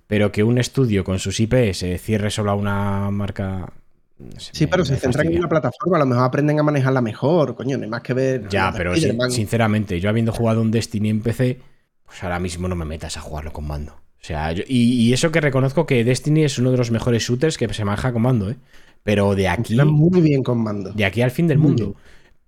pero 0.07 0.31
que 0.31 0.43
un 0.43 0.59
estudio 0.59 1.03
con 1.03 1.17
sus 1.19 1.39
IP 1.39 1.73
se 1.73 1.97
cierre 1.97 2.29
solo 2.29 2.51
a 2.51 2.55
una 2.55 3.09
marca. 3.11 3.71
no 4.19 4.39
sé, 4.39 4.51
Sí, 4.53 4.65
me- 4.65 4.71
pero 4.71 4.85
se 4.85 4.95
centran 4.97 5.27
en 5.27 5.39
una 5.39 5.49
plataforma, 5.49 5.97
a 5.97 5.99
lo 5.99 6.05
mejor 6.05 6.23
aprenden 6.25 6.59
a 6.59 6.63
manejarla 6.63 7.01
mejor, 7.01 7.55
coño, 7.55 7.77
no 7.77 7.83
hay 7.83 7.89
más 7.89 8.01
que 8.01 8.13
ver. 8.13 8.47
Ya, 8.49 8.71
pero 8.75 8.95
sin- 8.95 9.19
sinceramente, 9.31 9.99
yo 9.99 10.09
habiendo 10.09 10.31
jugado 10.31 10.61
un 10.61 10.69
Destiny 10.71 11.09
en 11.09 11.21
PC, 11.21 11.59
pues 12.05 12.23
ahora 12.23 12.39
mismo 12.39 12.67
no 12.67 12.75
me 12.75 12.85
metas 12.85 13.17
a 13.17 13.21
jugarlo 13.21 13.51
con 13.51 13.65
mando. 13.67 13.99
O 14.25 14.27
sea, 14.27 14.51
yo- 14.53 14.63
y, 14.67 15.07
y 15.07 15.13
eso 15.13 15.31
que 15.31 15.39
reconozco 15.39 15.85
que 15.85 16.03
Destiny 16.03 16.45
es 16.45 16.57
uno 16.57 16.71
de 16.71 16.77
los 16.77 16.89
mejores 16.89 17.21
shooters 17.21 17.59
que 17.59 17.71
se 17.71 17.85
maneja 17.85 18.11
con 18.11 18.23
mando, 18.23 18.49
¿eh? 18.49 18.55
Pero 19.03 19.35
de 19.35 19.47
aquí, 19.47 19.75
muy 19.75 20.19
bien 20.19 20.41
con 20.41 20.63
mando. 20.63 20.91
de 20.93 21.05
aquí 21.05 21.21
al 21.21 21.29
fin 21.29 21.47
del 21.47 21.59
muy 21.59 21.67
mundo. 21.67 21.85
bien. 21.85 21.97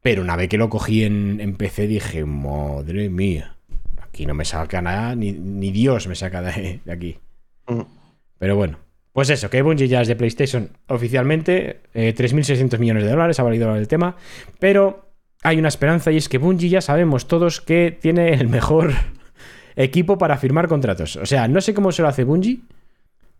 Pero 0.01 0.23
una 0.23 0.35
vez 0.35 0.49
que 0.49 0.57
lo 0.57 0.69
cogí 0.71 1.03
en, 1.03 1.39
en 1.39 1.55
PC 1.55 1.85
dije, 1.85 2.25
madre 2.25 3.09
mía, 3.09 3.57
aquí 4.01 4.25
no 4.25 4.33
me 4.33 4.43
saca 4.43 4.81
nada, 4.81 5.13
ni, 5.15 5.33
ni 5.33 5.69
Dios 5.69 6.07
me 6.07 6.15
saca 6.15 6.41
de, 6.41 6.79
de 6.83 6.91
aquí. 6.91 7.17
Mm. 7.67 7.81
Pero 8.39 8.55
bueno, 8.55 8.79
pues 9.13 9.29
eso, 9.29 9.51
que 9.51 9.61
Bungie 9.61 9.87
ya 9.87 10.01
es 10.01 10.07
de 10.07 10.15
PlayStation 10.15 10.71
oficialmente, 10.87 11.81
eh, 11.93 12.15
3.600 12.17 12.79
millones 12.79 13.03
de 13.03 13.11
dólares 13.11 13.39
ha 13.39 13.43
valido 13.43 13.75
el 13.75 13.87
tema, 13.87 14.15
pero 14.59 15.11
hay 15.43 15.59
una 15.59 15.67
esperanza 15.67 16.11
y 16.11 16.17
es 16.17 16.27
que 16.27 16.39
Bungie 16.39 16.69
ya 16.69 16.81
sabemos 16.81 17.27
todos 17.27 17.61
que 17.61 17.95
tiene 18.01 18.33
el 18.33 18.47
mejor 18.47 18.93
equipo 19.77 20.17
para 20.17 20.37
firmar 20.37 20.67
contratos. 20.67 21.15
O 21.15 21.25
sea, 21.25 21.47
no 21.47 21.61
sé 21.61 21.73
cómo 21.73 21.91
se 21.93 22.01
lo 22.01 22.09
hace 22.09 22.23
Bungie, 22.25 22.59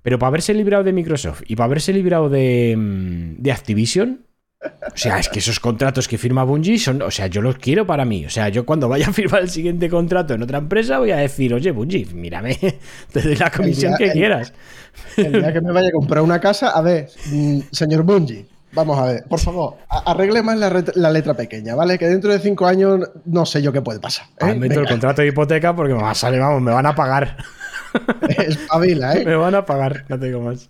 pero 0.02 0.18
para 0.20 0.30
haberse 0.30 0.54
librado 0.54 0.84
de 0.86 0.94
Microsoft 0.94 1.42
y 1.48 1.56
para 1.56 1.66
haberse 1.66 1.92
librado 1.92 2.30
de, 2.30 2.76
mm, 2.78 3.42
de 3.42 3.52
Activision, 3.52 4.22
o 4.60 4.98
sea, 4.98 5.20
es 5.20 5.30
que 5.30 5.38
esos 5.40 5.60
contratos 5.60 6.08
que 6.08 6.18
firma 6.18 6.44
Bungie 6.44 6.80
son, 6.80 7.02
o 7.04 7.12
sea, 7.12 7.28
yo 7.28 7.42
los 7.42 7.58
quiero 7.58 7.86
para 7.86 8.06
mí. 8.06 8.26
O 8.26 8.30
sea, 8.30 8.50
yo 8.50 8.66
cuando 8.66 8.90
vaya 8.90 9.08
a 9.10 9.14
firmar 9.14 9.42
el 9.42 9.50
siguiente 9.50 9.88
contrato 9.90 10.34
en 10.34 10.42
otra 10.42 10.58
empresa 10.58 10.98
voy 11.00 11.12
a 11.12 11.18
decir, 11.18 11.54
oye, 11.54 11.72
Bungie, 11.72 12.06
mírame, 12.14 12.56
te 13.12 13.22
doy 13.22 13.36
la 13.36 13.52
comisión 13.52 13.92
día- 13.92 13.98
que 13.98 14.06
el- 14.06 14.12
quieras. 14.14 14.54
El 15.16 15.34
día 15.34 15.54
que 15.54 15.62
me 15.62 15.72
vaya 15.72 15.90
a 15.90 15.92
comprar 15.92 16.24
una 16.24 16.40
casa, 16.40 16.70
a 16.72 16.82
ver, 16.82 17.08
mm, 17.32 17.60
señor 17.72 18.02
Bungie, 18.04 18.46
vamos 18.72 18.98
a 19.00 19.06
ver, 19.06 19.24
por 19.26 19.40
favor, 19.40 19.78
arregle 19.90 20.44
más 20.44 20.58
la, 20.58 21.12
letra 21.12 21.34
pequeña, 21.34 21.76
¿vale? 21.76 21.98
Que 21.98 22.08
dentro 22.08 22.32
de 22.32 22.40
cinco 22.40 22.68
años 22.68 23.10
no 23.26 23.46
sé 23.46 23.62
yo 23.62 23.72
qué 23.72 23.82
puede 23.82 24.00
pasar. 24.00 24.28
¿eh? 24.40 24.56
Meto 24.56 24.80
el 24.80 24.88
contrato 24.88 25.22
de 25.22 25.30
hipoteca 25.30 25.76
porque 25.76 25.94
me 25.94 26.02
va 26.02 26.12
a 26.12 26.16
salir, 26.16 26.40
vamos, 26.40 26.62
me 26.62 26.72
van 26.72 26.86
a 26.86 26.96
pagar. 26.96 27.38
espabila, 28.30 29.16
¿eh? 29.16 29.26
Me 29.26 29.36
van 29.36 29.56
a 29.56 29.66
pagar, 29.66 30.06
no 30.10 30.20
te 30.20 30.28
digo 30.28 30.42
más. 30.42 30.68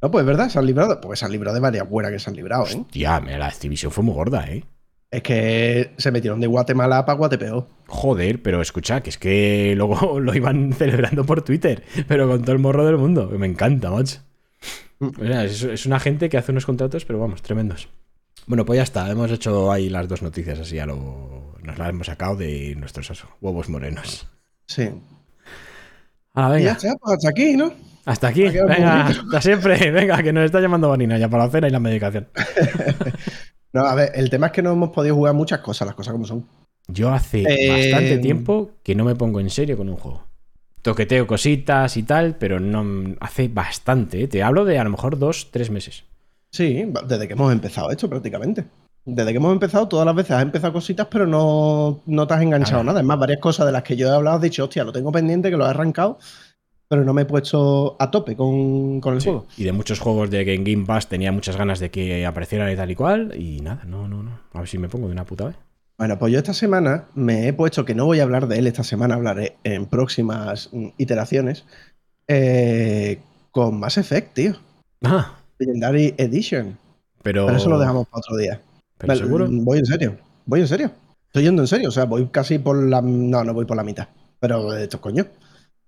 No, 0.00 0.10
pues 0.10 0.22
es 0.22 0.26
verdad, 0.26 0.48
se 0.48 0.58
han 0.58 0.66
librado. 0.66 1.00
Pues 1.00 1.18
se 1.18 1.24
han 1.24 1.32
librado 1.32 1.54
de 1.54 1.60
varias 1.60 1.88
buenas 1.88 2.12
que 2.12 2.18
se 2.18 2.30
han 2.30 2.36
librado, 2.36 2.66
¿eh? 2.66 2.84
Tía, 2.90 3.20
mira, 3.20 3.38
la 3.38 3.46
Activision 3.46 3.90
fue 3.90 4.04
muy 4.04 4.14
gorda, 4.14 4.44
¿eh? 4.48 4.64
Es 5.10 5.22
que 5.22 5.94
se 5.96 6.10
metieron 6.10 6.38
de 6.40 6.46
Guatemala 6.46 7.06
para 7.06 7.16
Guatepeor. 7.16 7.66
Joder, 7.86 8.42
pero 8.42 8.60
escucha, 8.60 9.00
que 9.00 9.10
es 9.10 9.18
que 9.18 9.74
luego 9.76 10.20
lo 10.20 10.34
iban 10.34 10.72
celebrando 10.72 11.24
por 11.24 11.42
Twitter, 11.42 11.82
pero 12.06 12.28
con 12.28 12.42
todo 12.42 12.52
el 12.52 12.58
morro 12.58 12.84
del 12.84 12.98
mundo. 12.98 13.30
Me 13.36 13.46
encanta, 13.46 13.90
macho. 13.90 14.20
Sea, 15.18 15.44
es, 15.44 15.62
es 15.62 15.86
una 15.86 16.00
gente 16.00 16.28
que 16.28 16.38
hace 16.38 16.52
unos 16.52 16.66
contratos, 16.66 17.04
pero 17.04 17.18
vamos, 17.20 17.42
tremendos. 17.42 17.88
Bueno, 18.46 18.64
pues 18.64 18.78
ya 18.78 18.82
está. 18.82 19.10
Hemos 19.10 19.30
hecho 19.30 19.70
ahí 19.70 19.88
las 19.90 20.08
dos 20.08 20.22
noticias 20.22 20.58
así 20.58 20.78
a 20.78 20.86
lo. 20.86 21.54
Nos 21.62 21.76
las 21.78 21.88
hemos 21.90 22.06
sacado 22.06 22.36
de 22.36 22.74
nuestros 22.76 23.12
huevos 23.40 23.68
morenos. 23.68 24.26
Sí. 24.66 24.88
Ah, 26.34 26.46
Y 26.58 26.64
ya 26.64 26.70
venga. 26.70 26.72
está, 26.72 26.94
pues 27.00 27.14
hasta 27.16 27.28
aquí, 27.30 27.56
¿no? 27.56 27.72
Hasta 28.04 28.28
aquí. 28.28 28.42
Venga, 28.48 29.06
hasta 29.08 29.40
siempre. 29.42 29.90
Venga, 29.90 30.22
que 30.22 30.32
nos 30.32 30.44
está 30.46 30.60
llamando 30.60 30.88
Vanina 30.88 31.18
ya 31.18 31.28
para 31.28 31.44
la 31.44 31.50
cena 31.50 31.68
y 31.68 31.70
la 31.70 31.80
medicación. 31.80 32.28
No, 33.70 33.82
a 33.84 33.94
ver, 33.94 34.12
el 34.14 34.30
tema 34.30 34.46
es 34.46 34.52
que 34.52 34.62
no 34.62 34.72
hemos 34.72 34.88
podido 34.90 35.14
jugar 35.14 35.34
muchas 35.34 35.58
cosas, 35.60 35.84
las 35.86 35.94
cosas 35.94 36.12
como 36.12 36.24
son. 36.24 36.46
Yo 36.86 37.10
hace 37.12 37.42
Eh, 37.46 37.68
bastante 37.92 38.16
tiempo 38.16 38.70
que 38.82 38.94
no 38.94 39.04
me 39.04 39.14
pongo 39.14 39.40
en 39.40 39.50
serio 39.50 39.76
con 39.76 39.90
un 39.90 39.96
juego. 39.96 40.24
Toqueteo 40.88 41.26
cositas 41.26 41.96
y 41.98 42.02
tal, 42.02 42.36
pero 42.36 42.60
no 42.60 43.14
hace 43.20 43.48
bastante. 43.48 44.22
¿eh? 44.22 44.28
Te 44.28 44.42
hablo 44.42 44.64
de 44.64 44.78
a 44.78 44.84
lo 44.84 44.90
mejor 44.90 45.18
dos, 45.18 45.48
tres 45.50 45.70
meses. 45.70 46.04
Sí, 46.50 46.86
desde 47.06 47.26
que 47.28 47.34
hemos 47.34 47.52
empezado 47.52 47.90
esto 47.90 48.08
prácticamente. 48.08 48.64
Desde 49.04 49.30
que 49.32 49.36
hemos 49.36 49.52
empezado, 49.52 49.86
todas 49.86 50.06
las 50.06 50.14
veces 50.14 50.32
has 50.32 50.42
empezado 50.42 50.72
cositas, 50.72 51.06
pero 51.10 51.26
no, 51.26 52.00
no 52.06 52.26
te 52.26 52.34
has 52.34 52.40
enganchado 52.42 52.82
nada. 52.84 53.00
Es 53.00 53.06
más, 53.06 53.18
varias 53.18 53.38
cosas 53.38 53.66
de 53.66 53.72
las 53.72 53.82
que 53.82 53.96
yo 53.96 54.08
he 54.08 54.14
hablado, 54.14 54.36
has 54.36 54.42
dicho, 54.42 54.64
hostia, 54.64 54.82
lo 54.84 54.92
tengo 54.92 55.12
pendiente, 55.12 55.50
que 55.50 55.56
lo 55.58 55.66
he 55.66 55.68
arrancado, 55.70 56.18
pero 56.88 57.04
no 57.04 57.12
me 57.12 57.22
he 57.22 57.24
puesto 57.26 57.96
a 57.98 58.10
tope 58.10 58.34
con, 58.34 59.00
con 59.02 59.14
el 59.14 59.20
Sí. 59.20 59.28
juego. 59.28 59.46
Y 59.58 59.64
de 59.64 59.72
muchos 59.72 60.00
juegos 60.00 60.30
de 60.30 60.44
que 60.46 60.54
en 60.54 60.64
Game 60.64 60.86
Pass 60.86 61.06
tenía 61.08 61.32
muchas 61.32 61.56
ganas 61.56 61.80
de 61.80 61.90
que 61.90 62.24
aparecieran 62.24 62.72
y 62.72 62.76
tal 62.76 62.90
y 62.90 62.94
cual. 62.94 63.34
Y 63.38 63.60
nada, 63.60 63.82
no, 63.86 64.08
no, 64.08 64.22
no. 64.22 64.38
A 64.54 64.60
ver 64.60 64.68
si 64.68 64.78
me 64.78 64.88
pongo 64.88 65.06
de 65.06 65.12
una 65.12 65.24
puta 65.26 65.44
vez. 65.48 65.56
Bueno, 65.98 66.16
pues 66.18 66.32
yo 66.32 66.38
esta 66.38 66.54
semana 66.54 67.06
me 67.14 67.48
he 67.48 67.52
puesto 67.52 67.84
que 67.84 67.94
no 67.96 68.04
voy 68.06 68.20
a 68.20 68.22
hablar 68.22 68.46
de 68.46 68.58
él 68.58 68.68
esta 68.68 68.84
semana, 68.84 69.16
hablaré 69.16 69.56
en 69.64 69.86
próximas 69.86 70.70
mm, 70.72 70.90
iteraciones 70.96 71.64
eh, 72.28 73.18
con 73.50 73.80
Mass 73.80 73.98
Effect, 73.98 74.32
tío. 74.34 74.52
Ah, 75.04 75.40
Legendary 75.58 76.14
Edition. 76.16 76.78
pero. 77.22 77.46
Pero 77.46 77.58
eso 77.58 77.68
lo 77.68 77.80
dejamos 77.80 78.06
para 78.06 78.20
otro 78.20 78.36
día. 78.36 78.60
pero 78.96 79.08
Vale, 79.08 79.20
seguro. 79.20 79.48
mm, 79.48 79.64
Voy 79.64 79.78
en 79.78 79.86
serio. 79.86 80.16
Voy 80.46 80.60
en 80.60 80.68
serio. 80.68 80.92
Estoy 81.26 81.42
yendo 81.42 81.62
en 81.62 81.68
serio. 81.68 81.88
O 81.88 81.92
sea, 81.92 82.04
voy 82.04 82.26
casi 82.28 82.58
por 82.60 82.80
la. 82.80 83.02
No, 83.02 83.42
no 83.42 83.52
voy 83.52 83.64
por 83.64 83.76
la 83.76 83.82
mitad. 83.82 84.08
Pero 84.38 84.76
esto 84.76 85.00
coño. 85.00 85.26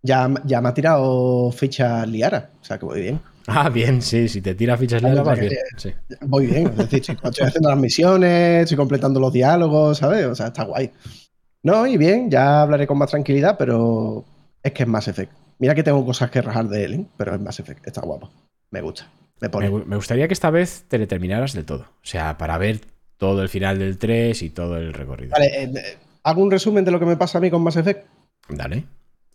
Ya, 0.03 0.29
ya 0.45 0.61
me 0.61 0.69
ha 0.71 0.75
tirado 0.75 1.51
ficha 1.53 2.05
Liara. 2.07 2.51
O 2.61 2.65
sea 2.65 2.79
que 2.79 2.87
voy 2.87 3.01
bien. 3.03 3.21
Ah, 3.47 3.69
bien, 3.69 4.01
sí. 4.01 4.29
Si 4.29 4.41
te 4.41 4.55
tira 4.55 4.77
fichas 4.77 5.03
Liara, 5.03 5.23
vas 5.23 5.39
bien. 5.39 5.53
que- 5.53 5.81
Sí. 5.81 5.93
Voy 6.23 6.47
bien. 6.47 6.67
Es 6.69 6.77
decir, 6.77 7.01
estoy, 7.01 7.17
estoy 7.31 7.47
haciendo 7.47 7.69
las 7.71 7.79
misiones, 7.79 8.63
estoy 8.63 8.77
completando 8.77 9.19
los 9.21 9.33
diálogos, 9.33 9.99
¿sabes? 9.99 10.25
O 10.27 10.35
sea, 10.35 10.49
está 10.49 10.65
guay. 10.65 10.91
No, 11.63 11.87
y 11.87 11.97
bien, 11.99 12.31
ya 12.31 12.63
hablaré 12.63 12.87
con 12.87 12.97
más 12.99 13.11
tranquilidad, 13.11 13.57
pero 13.59 14.25
es 14.63 14.73
que 14.73 14.85
es 14.85 14.89
Mass 14.89 15.09
Effect. 15.09 15.33
Mira 15.59 15.75
que 15.75 15.83
tengo 15.83 16.05
cosas 16.07 16.31
que 16.31 16.41
rajar 16.41 16.69
de 16.69 16.85
él, 16.85 16.95
¿eh? 16.95 17.07
pero 17.17 17.35
es 17.35 17.41
Mass 17.41 17.61
Effect. 17.61 17.87
Está 17.87 18.01
guapo. 18.01 18.31
Me 18.71 18.81
gusta. 18.81 19.05
Me 19.41 19.49
Me, 19.49 19.51
pone. 19.51 19.71
gu- 19.71 19.85
me 19.85 19.97
gustaría 19.97 20.27
que 20.29 20.35
esta 20.35 20.51
vez 20.51 20.85
te 20.89 20.97
le 20.99 21.07
terminaras 21.07 21.53
del 21.53 21.65
todo. 21.67 21.83
O 21.83 22.05
sea, 22.07 22.39
para 22.39 22.57
ver 22.57 22.81
todo 23.19 23.43
el 23.43 23.49
final 23.51 23.79
del 23.79 23.99
3 23.99 24.43
y 24.43 24.51
todo 24.51 24.77
el 24.79 24.95
recorrido. 24.95 25.33
Vale, 25.33 25.47
eh, 25.65 25.71
eh, 25.75 25.99
hago 26.23 26.43
un 26.43 26.51
resumen 26.51 26.85
de 26.85 26.91
lo 26.91 26.99
que 26.99 27.05
me 27.07 27.17
pasa 27.17 27.37
a 27.39 27.41
mí 27.43 27.51
con 27.51 27.63
Mass 27.63 27.77
Effect. 27.77 28.07
Dale. 28.49 28.85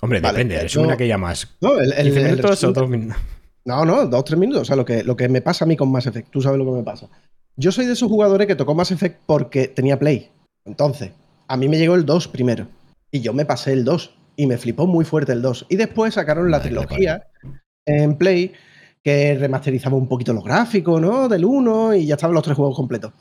Hombre, 0.02 0.20
Vale, 0.20 0.38
depende. 0.38 0.56
eh, 0.56 0.62
Resumen 0.64 0.90
yo- 0.90 0.94
a 0.94 0.98
que 0.98 1.08
llamas. 1.08 1.56
No, 1.62 1.78
el, 1.80 1.94
el- 1.94 2.04
15 2.04 2.20
el 2.20 2.26
minutos 2.32 2.64
o 2.64 2.72
dos 2.72 2.90
minutos. 2.90 3.18
No, 3.66 3.86
no, 3.86 4.06
dos, 4.08 4.24
tres 4.26 4.40
minutos. 4.40 4.62
O 4.64 4.66
sea, 4.66 4.76
lo 4.76 4.86
que, 4.86 5.04
lo 5.04 5.16
que 5.16 5.28
me 5.30 5.42
pasa 5.42 5.66
a 5.66 5.68
mí 5.68 5.76
con 5.76 5.92
Mass 5.92 6.06
Effect. 6.08 6.30
Tú 6.30 6.42
sabes 6.42 6.60
lo 6.60 6.66
que 6.66 6.72
me 6.78 6.84
pasa. 6.84 7.10
Yo 7.56 7.72
soy 7.72 7.86
de 7.86 7.94
esos 7.94 8.10
jugadores 8.10 8.46
que 8.48 8.56
tocó 8.56 8.76
Mass 8.76 8.92
Effect 8.92 9.22
porque 9.26 9.68
tenía 9.70 9.98
Play. 9.98 10.30
Entonces, 10.66 11.12
a 11.48 11.58
mí 11.58 11.68
me 11.70 11.78
llegó 11.78 11.96
el 11.96 12.06
2 12.06 12.28
primero. 12.28 12.68
Y 13.12 13.22
yo 13.22 13.34
me 13.34 13.46
pasé 13.46 13.74
el 13.74 13.84
2. 13.86 14.16
Y 14.36 14.46
me 14.48 14.58
flipó 14.58 14.86
muy 14.86 15.06
fuerte 15.06 15.32
el 15.32 15.42
2. 15.42 15.68
Y 15.70 15.78
después 15.78 16.14
sacaron 16.16 16.52
la 16.52 16.62
trilogía 16.62 17.26
en 17.88 18.18
Play 18.18 18.52
que 19.04 19.36
remasterizaba 19.40 19.96
un 19.96 20.08
poquito 20.10 20.34
los 20.34 20.44
gráficos, 20.44 21.00
¿no? 21.02 21.30
Del 21.30 21.46
1 21.46 21.96
y 21.96 22.06
ya 22.08 22.16
estaban 22.16 22.34
los 22.34 22.44
tres 22.44 22.58
juegos 22.58 22.76
completos. 22.76 23.14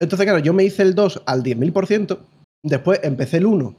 Entonces, 0.00 0.24
claro, 0.24 0.38
yo 0.38 0.52
me 0.52 0.62
hice 0.64 0.82
el 0.82 0.94
2 0.94 1.22
al 1.26 1.42
10.000%. 1.42 2.18
Después 2.62 3.00
empecé 3.02 3.38
el 3.38 3.46
1 3.46 3.74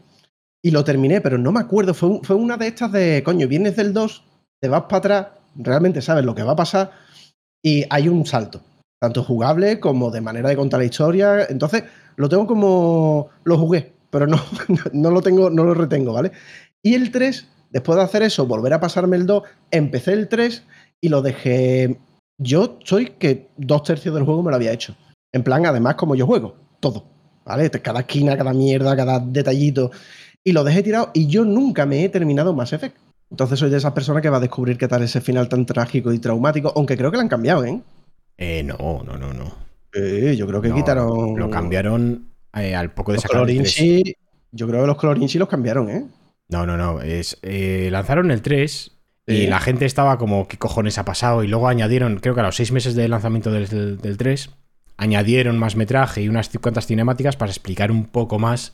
y 0.63 0.71
lo 0.71 0.83
terminé, 0.83 1.21
pero 1.21 1.37
no 1.37 1.51
me 1.51 1.59
acuerdo. 1.59 1.93
Fue, 1.93 2.19
fue 2.23 2.35
una 2.35 2.57
de 2.57 2.67
estas 2.67 2.91
de, 2.91 3.21
coño, 3.23 3.47
vienes 3.47 3.75
del 3.75 3.93
2, 3.93 4.23
te 4.61 4.69
vas 4.69 4.83
para 4.83 4.97
atrás, 4.97 5.27
realmente 5.55 6.01
sabes 6.01 6.25
lo 6.25 6.33
que 6.33 6.43
va 6.43 6.53
a 6.53 6.55
pasar 6.55 6.91
y 7.61 7.85
hay 7.89 8.07
un 8.07 8.25
salto, 8.25 8.61
tanto 8.99 9.23
jugable 9.23 9.79
como 9.79 10.09
de 10.09 10.21
manera 10.21 10.49
de 10.49 10.55
contar 10.55 10.79
la 10.79 10.85
historia. 10.85 11.45
Entonces, 11.49 11.83
lo 12.15 12.29
tengo 12.29 12.47
como 12.47 13.29
lo 13.43 13.57
jugué, 13.57 13.93
pero 14.09 14.25
no, 14.25 14.37
no 14.93 15.11
lo 15.11 15.21
tengo, 15.21 15.49
no 15.49 15.65
lo 15.65 15.73
retengo, 15.73 16.13
¿vale? 16.13 16.31
Y 16.81 16.95
el 16.95 17.11
3, 17.11 17.47
después 17.69 17.97
de 17.97 18.03
hacer 18.03 18.23
eso, 18.23 18.45
volver 18.45 18.73
a 18.73 18.79
pasarme 18.79 19.17
el 19.17 19.25
2, 19.25 19.43
empecé 19.71 20.13
el 20.13 20.29
3 20.29 20.63
y 21.01 21.09
lo 21.09 21.21
dejé. 21.21 21.99
Yo 22.37 22.79
soy 22.83 23.11
que 23.11 23.49
dos 23.57 23.83
tercios 23.83 24.15
del 24.15 24.23
juego 24.23 24.43
me 24.43 24.49
lo 24.49 24.55
había 24.55 24.71
hecho. 24.71 24.95
En 25.33 25.43
plan, 25.43 25.65
además, 25.65 25.95
como 25.95 26.15
yo 26.15 26.25
juego, 26.25 26.55
todo. 26.79 27.05
¿Vale? 27.45 27.69
Cada 27.69 28.01
esquina, 28.01 28.37
cada 28.37 28.53
mierda, 28.53 28.95
cada 28.95 29.19
detallito. 29.19 29.91
Y 30.43 30.51
lo 30.51 30.63
dejé 30.63 30.83
tirado 30.83 31.11
y 31.13 31.27
yo 31.27 31.45
nunca 31.45 31.85
me 31.85 32.03
he 32.03 32.09
terminado 32.09 32.53
Mass 32.53 32.73
Effect. 32.73 32.97
Entonces 33.31 33.57
soy 33.59 33.69
de 33.69 33.77
esas 33.77 33.93
personas 33.93 34.21
que 34.21 34.29
va 34.29 34.37
a 34.37 34.41
descubrir 34.41 34.77
qué 34.77 34.87
tal 34.87 35.01
ese 35.03 35.21
final 35.21 35.49
tan 35.49 35.65
trágico 35.65 36.11
y 36.13 36.19
traumático, 36.19 36.71
aunque 36.75 36.97
creo 36.97 37.09
que 37.11 37.17
lo 37.17 37.21
han 37.21 37.29
cambiado, 37.29 37.65
¿eh? 37.65 37.81
Eh, 38.37 38.63
no, 38.63 39.01
no, 39.05 39.17
no, 39.17 39.33
no. 39.33 39.55
Sí, 39.93 40.35
yo 40.35 40.45
creo 40.47 40.61
que 40.61 40.69
No, 40.69 40.75
quitaron. 40.75 41.37
Lo 41.39 41.49
cambiaron 41.49 42.27
eh, 42.55 42.75
al 42.75 42.91
poco 42.93 43.11
de 43.11 43.17
Los 43.17 43.23
sacar 43.23 43.41
el 43.49 43.57
3. 43.57 43.75
colorinchi. 43.75 44.15
Yo 44.51 44.67
creo 44.67 44.81
que 44.81 44.87
los 44.87 44.97
colorinchi 44.97 45.39
los 45.39 45.47
cambiaron, 45.47 45.89
¿eh? 45.89 46.05
No, 46.49 46.65
no, 46.65 46.77
no. 46.77 47.01
Es, 47.01 47.39
eh, 47.41 47.89
lanzaron 47.91 48.29
el 48.29 48.41
3 48.41 48.91
y 49.25 49.47
la 49.47 49.59
gente 49.61 49.85
estaba 49.85 50.17
como, 50.17 50.47
¿qué 50.47 50.57
cojones 50.57 50.97
ha 50.97 51.05
pasado? 51.05 51.43
Y 51.43 51.47
luego 51.47 51.69
añadieron, 51.69 52.17
creo 52.19 52.35
que 52.35 52.41
a 52.41 52.43
los 52.43 52.55
seis 52.57 52.71
meses 52.71 52.93
del 52.93 53.11
lanzamiento 53.11 53.49
del, 53.51 53.67
del- 53.69 53.97
del 53.97 54.17
3, 54.17 54.49
añadieron 54.97 55.57
más 55.57 55.75
metraje 55.75 56.21
y 56.21 56.29
unas 56.29 56.49
cuantas 56.61 56.85
cinemáticas 56.85 57.37
para 57.37 57.49
explicar 57.51 57.89
un 57.91 58.05
poco 58.05 58.37
más 58.37 58.73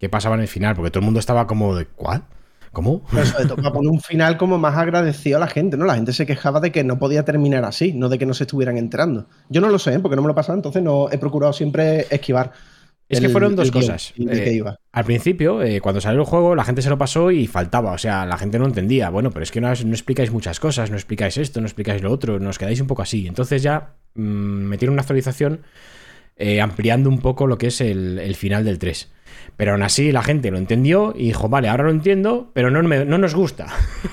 qué 0.00 0.08
pasaba 0.08 0.34
en 0.34 0.40
el 0.40 0.48
final, 0.48 0.74
porque 0.74 0.90
todo 0.90 1.00
el 1.00 1.04
mundo 1.04 1.20
estaba 1.20 1.46
como 1.46 1.76
de, 1.76 1.84
¿cuál? 1.86 2.24
¿Cómo? 2.72 3.02
Pero 3.10 3.26
sobre 3.26 3.44
todo 3.46 3.56
para 3.56 3.72
poner 3.72 3.90
un 3.90 4.00
final 4.00 4.36
como 4.36 4.56
más 4.58 4.76
agradecido 4.76 5.36
a 5.36 5.40
la 5.40 5.48
gente, 5.48 5.76
¿no? 5.76 5.84
La 5.84 5.96
gente 5.96 6.12
se 6.12 6.24
quejaba 6.26 6.60
de 6.60 6.72
que 6.72 6.84
no 6.84 6.98
podía 6.98 7.24
terminar 7.24 7.64
así, 7.64 7.92
no 7.92 8.08
de 8.08 8.16
que 8.18 8.26
no 8.26 8.32
se 8.34 8.44
estuvieran 8.44 8.78
enterando. 8.78 9.26
Yo 9.48 9.60
no 9.60 9.68
lo 9.68 9.78
sé, 9.78 9.94
¿eh? 9.94 9.98
porque 9.98 10.16
no 10.16 10.22
me 10.22 10.28
lo 10.28 10.34
pasaba, 10.34 10.56
entonces 10.56 10.82
no 10.82 11.08
he 11.10 11.18
procurado 11.18 11.52
siempre 11.52 12.06
esquivar. 12.10 12.52
Es 13.08 13.18
que 13.18 13.26
el- 13.26 13.32
fueron 13.32 13.56
dos 13.56 13.72
guion 13.72 13.82
cosas. 13.82 14.14
Eh, 14.16 14.44
que 14.44 14.52
iba. 14.52 14.76
Al 14.92 15.04
principio, 15.04 15.62
eh, 15.62 15.80
cuando 15.80 16.00
salió 16.00 16.20
el 16.20 16.26
juego, 16.26 16.54
la 16.54 16.62
gente 16.64 16.80
se 16.80 16.88
lo 16.90 16.96
pasó 16.96 17.32
y 17.32 17.48
faltaba. 17.48 17.90
O 17.90 17.98
sea, 17.98 18.24
la 18.24 18.38
gente 18.38 18.56
no 18.60 18.66
entendía. 18.66 19.10
Bueno, 19.10 19.32
pero 19.32 19.42
es 19.42 19.50
que 19.50 19.60
no, 19.60 19.66
no 19.66 19.92
explicáis 19.92 20.30
muchas 20.30 20.60
cosas, 20.60 20.90
no 20.90 20.96
explicáis 20.96 21.36
esto, 21.38 21.60
no 21.60 21.66
explicáis 21.66 22.02
lo 22.02 22.12
otro, 22.12 22.38
nos 22.38 22.56
quedáis 22.56 22.80
un 22.80 22.86
poco 22.86 23.02
así. 23.02 23.26
Entonces 23.26 23.64
ya 23.64 23.94
mm, 24.14 24.20
metieron 24.22 24.92
una 24.92 25.02
actualización 25.02 25.62
eh, 26.36 26.60
ampliando 26.60 27.08
un 27.10 27.18
poco 27.18 27.48
lo 27.48 27.58
que 27.58 27.66
es 27.66 27.80
el, 27.80 28.20
el 28.20 28.36
final 28.36 28.64
del 28.64 28.78
3. 28.78 29.10
Pero 29.56 29.72
aún 29.72 29.82
así 29.82 30.10
la 30.12 30.22
gente 30.22 30.50
lo 30.50 30.58
entendió 30.58 31.12
y 31.16 31.26
dijo, 31.26 31.48
vale, 31.48 31.68
ahora 31.68 31.84
lo 31.84 31.90
entiendo, 31.90 32.50
pero 32.54 32.70
no, 32.70 32.82
me- 32.82 33.04
no 33.04 33.18
nos 33.18 33.34
gusta. 33.34 33.66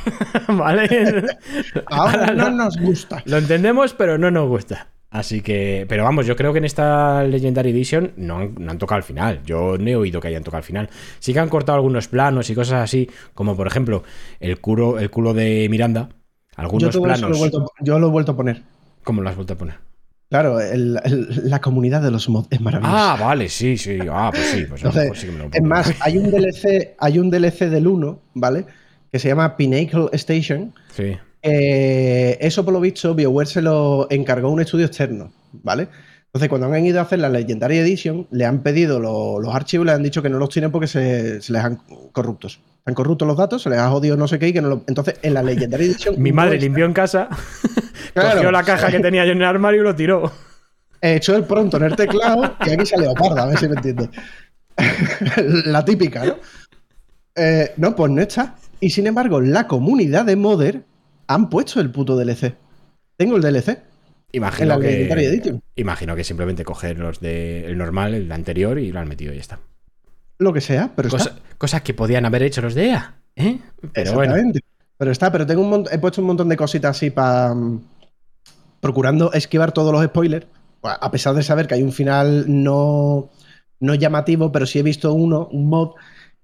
¿Vale? 0.47 0.88
Ahora 1.88 2.32
no 2.34 2.49
nos 2.49 2.78
gusta. 2.78 3.22
Lo 3.26 3.38
entendemos, 3.38 3.93
pero 3.93 4.18
no 4.18 4.32
nos 4.32 4.47
gusta. 4.47 4.88
Así 5.09 5.41
que, 5.41 5.86
pero 5.88 6.03
vamos, 6.03 6.26
yo 6.28 6.36
creo 6.36 6.51
que 6.51 6.59
en 6.59 6.65
esta 6.65 7.24
Legendary 7.24 7.70
Edition 7.72 8.11
no 8.18 8.39
han, 8.39 8.55
no 8.59 8.72
han 8.72 8.78
tocado 8.78 8.97
al 8.97 9.03
final. 9.03 9.41
Yo 9.45 9.78
no 9.78 9.89
he 9.89 9.95
oído 9.95 10.20
que 10.20 10.28
hayan 10.28 10.43
tocado 10.43 10.57
al 10.59 10.63
final. 10.65 10.89
Sí 11.20 11.32
que 11.34 11.39
han 11.39 11.47
cortado 11.49 11.78
algunos 11.78 12.07
planos 12.09 12.49
y 12.49 12.55
cosas 12.55 12.82
así, 12.84 13.09
como 13.34 13.55
por 13.55 13.68
ejemplo 13.68 14.03
el 14.41 14.59
culo, 14.59 14.99
el 14.99 15.09
culo 15.09 15.34
de 15.34 15.68
Miranda. 15.70 16.09
Yo, 16.11 16.18
Algunos 16.57 16.89
todo 16.91 17.05
eso 17.07 17.07
lo 17.07 17.13
he 17.13 17.20
planos. 17.20 17.39
vuelto, 17.39 17.72
yo 17.80 17.99
lo 17.99 18.07
he 18.07 18.11
vuelto 18.11 18.32
a 18.34 18.36
poner. 18.36 18.63
¿Cómo 19.03 19.22
lo 19.22 19.30
has 19.30 19.36
vuelto 19.36 19.53
a 19.53 19.57
poner? 19.57 19.76
Claro, 20.30 20.59
el- 20.59 20.99
el- 21.05 21.49
la 21.49 21.61
comunidad 21.61 22.01
de 22.01 22.11
los 22.11 22.28
mods 22.28 22.47
es 22.51 22.59
maravillosa. 22.59 23.13
Ah, 23.13 23.17
vale, 23.19 23.47
sí, 23.47 23.78
sí. 23.78 23.97
Ah, 24.11 24.30
pues 24.34 24.45
sí. 24.47 24.65
Pues 24.67 24.84
Entonces, 24.84 25.11
sí 25.17 25.28
que 25.28 25.32
me 25.32 25.39
lo 25.39 25.49
Es 25.53 25.61
más, 25.63 25.93
hay 26.01 26.17
un 26.17 26.30
DLC, 26.30 26.95
hay 26.99 27.19
un 27.19 27.30
DLC 27.30 27.69
del 27.69 27.88
1, 27.88 28.19
¿vale? 28.34 28.65
Que 29.11 29.19
se 29.19 29.30
llama 29.30 29.55
Pinnacle 29.55 30.07
Station. 30.11 30.73
Sí. 30.93 31.15
Eh, 31.41 32.38
eso, 32.41 32.65
por 32.65 32.73
lo 32.73 32.82
visto, 32.82 33.15
BioWare 33.15 33.47
se 33.47 33.61
lo 33.61 34.07
encargó 34.09 34.49
un 34.49 34.59
estudio 34.59 34.86
externo, 34.86 35.32
¿vale? 35.63 35.88
Entonces, 36.38 36.49
cuando 36.49 36.67
han 36.71 36.85
ido 36.85 36.99
a 36.99 37.01
hacer 37.03 37.17
la 37.17 37.29
Legendary 37.29 37.79
Edition, 37.79 38.27
le 38.29 38.45
han 38.45 38.61
pedido 38.61 38.99
lo- 38.99 39.39
los 39.39 39.55
archivos 39.55 39.85
y 39.85 39.88
le 39.88 39.93
han 39.93 40.03
dicho 40.03 40.21
que 40.21 40.29
no 40.29 40.38
los 40.38 40.49
tienen 40.49 40.69
porque 40.71 40.85
se, 40.85 41.41
se 41.41 41.51
les 41.51 41.63
han 41.63 41.77
corruptos. 42.11 42.59
Han 42.85 42.93
corruptos 42.93 43.27
los 43.27 43.35
datos, 43.38 43.63
se 43.63 43.71
les 43.71 43.79
ha 43.79 43.89
jodido 43.89 44.15
no 44.17 44.27
sé 44.27 44.38
qué 44.38 44.49
y 44.49 44.53
que 44.53 44.61
no 44.61 44.69
lo- 44.69 44.83
Entonces, 44.88 45.15
en 45.23 45.33
la 45.33 45.41
Legendary 45.41 45.85
Edition. 45.85 46.15
Mi 46.21 46.31
madre 46.31 46.59
limpió 46.59 46.85
en 46.85 46.93
casa, 46.93 47.27
Claro. 48.13 48.35
cogió 48.35 48.51
la 48.51 48.61
caja 48.63 48.91
que 48.91 48.99
tenía 48.99 49.25
yo 49.25 49.31
en 49.31 49.39
el 49.39 49.45
armario 49.45 49.81
y 49.81 49.83
lo 49.83 49.95
tiró. 49.95 50.31
echó 51.01 51.35
el 51.35 51.43
pronto 51.45 51.77
en 51.77 51.83
el 51.83 51.95
teclado 51.95 52.53
y 52.65 52.69
aquí 52.69 52.85
sale 52.85 53.03
Leoparda, 53.03 53.43
a 53.43 53.47
ver 53.47 53.57
si 53.57 53.67
me 53.67 53.75
entiendes. 53.75 54.09
la 55.65 55.83
típica, 55.85 56.23
¿no? 56.23 56.35
Eh, 57.35 57.71
no, 57.77 57.95
pues 57.95 58.11
no 58.11 58.21
está. 58.21 58.55
Y 58.79 58.91
sin 58.91 59.07
embargo, 59.07 59.41
la 59.41 59.67
comunidad 59.67 60.25
de 60.25 60.35
Modder 60.35 60.83
han 61.27 61.49
puesto 61.49 61.79
el 61.81 61.89
puto 61.89 62.15
DLC. 62.15 62.53
Tengo 63.17 63.38
el 63.38 63.41
DLC 63.41 63.79
Imagino 64.34 64.80
que, 64.80 65.07
Edition. 65.09 65.63
imagino 65.75 66.15
que 66.15 66.23
simplemente 66.23 66.63
coger 66.65 66.99
los 66.99 67.19
de 67.21 67.65
el 67.65 67.78
normal, 67.78 68.13
el 68.13 68.32
anterior, 68.32 68.78
y 68.78 68.91
lo 68.91 68.99
han 68.99 69.07
metido 69.07 69.32
y 69.32 69.36
ya 69.36 69.41
está. 69.41 69.59
Lo 70.38 70.51
que 70.53 70.61
sea, 70.61 70.91
pero 70.95 71.09
Cosa- 71.09 71.30
está. 71.30 71.41
cosas 71.57 71.82
que 71.82 71.93
podían 71.93 72.25
haber 72.25 72.43
hecho 72.43 72.61
los 72.61 72.75
de 72.75 72.89
EA. 72.89 73.15
¿eh? 73.36 73.59
Pero 73.93 74.13
bueno. 74.13 74.34
Exactamente. 74.34 74.59
Pero 74.97 75.11
está, 75.11 75.32
pero 75.32 75.45
tengo 75.45 75.61
un 75.61 75.86
he 75.91 75.97
puesto 75.99 76.21
un 76.21 76.28
montón 76.28 76.49
de 76.49 76.57
cositas 76.57 76.97
así 76.97 77.09
para. 77.09 77.55
procurando 78.80 79.32
esquivar 79.34 79.71
todos 79.71 79.91
los 79.93 80.03
spoilers. 80.05 80.45
A 80.84 81.09
pesar 81.11 81.34
de 81.34 81.43
saber 81.43 81.67
que 81.67 81.73
hay 81.75 81.84
un 81.84 81.91
final 81.91 82.45
no, 82.47 83.30
no 83.80 83.95
llamativo, 83.95 84.51
pero 84.51 84.65
sí 84.65 84.80
he 84.80 84.84
visto 84.84 85.13
uno, 85.13 85.47
un 85.51 85.67
mod, 85.67 85.91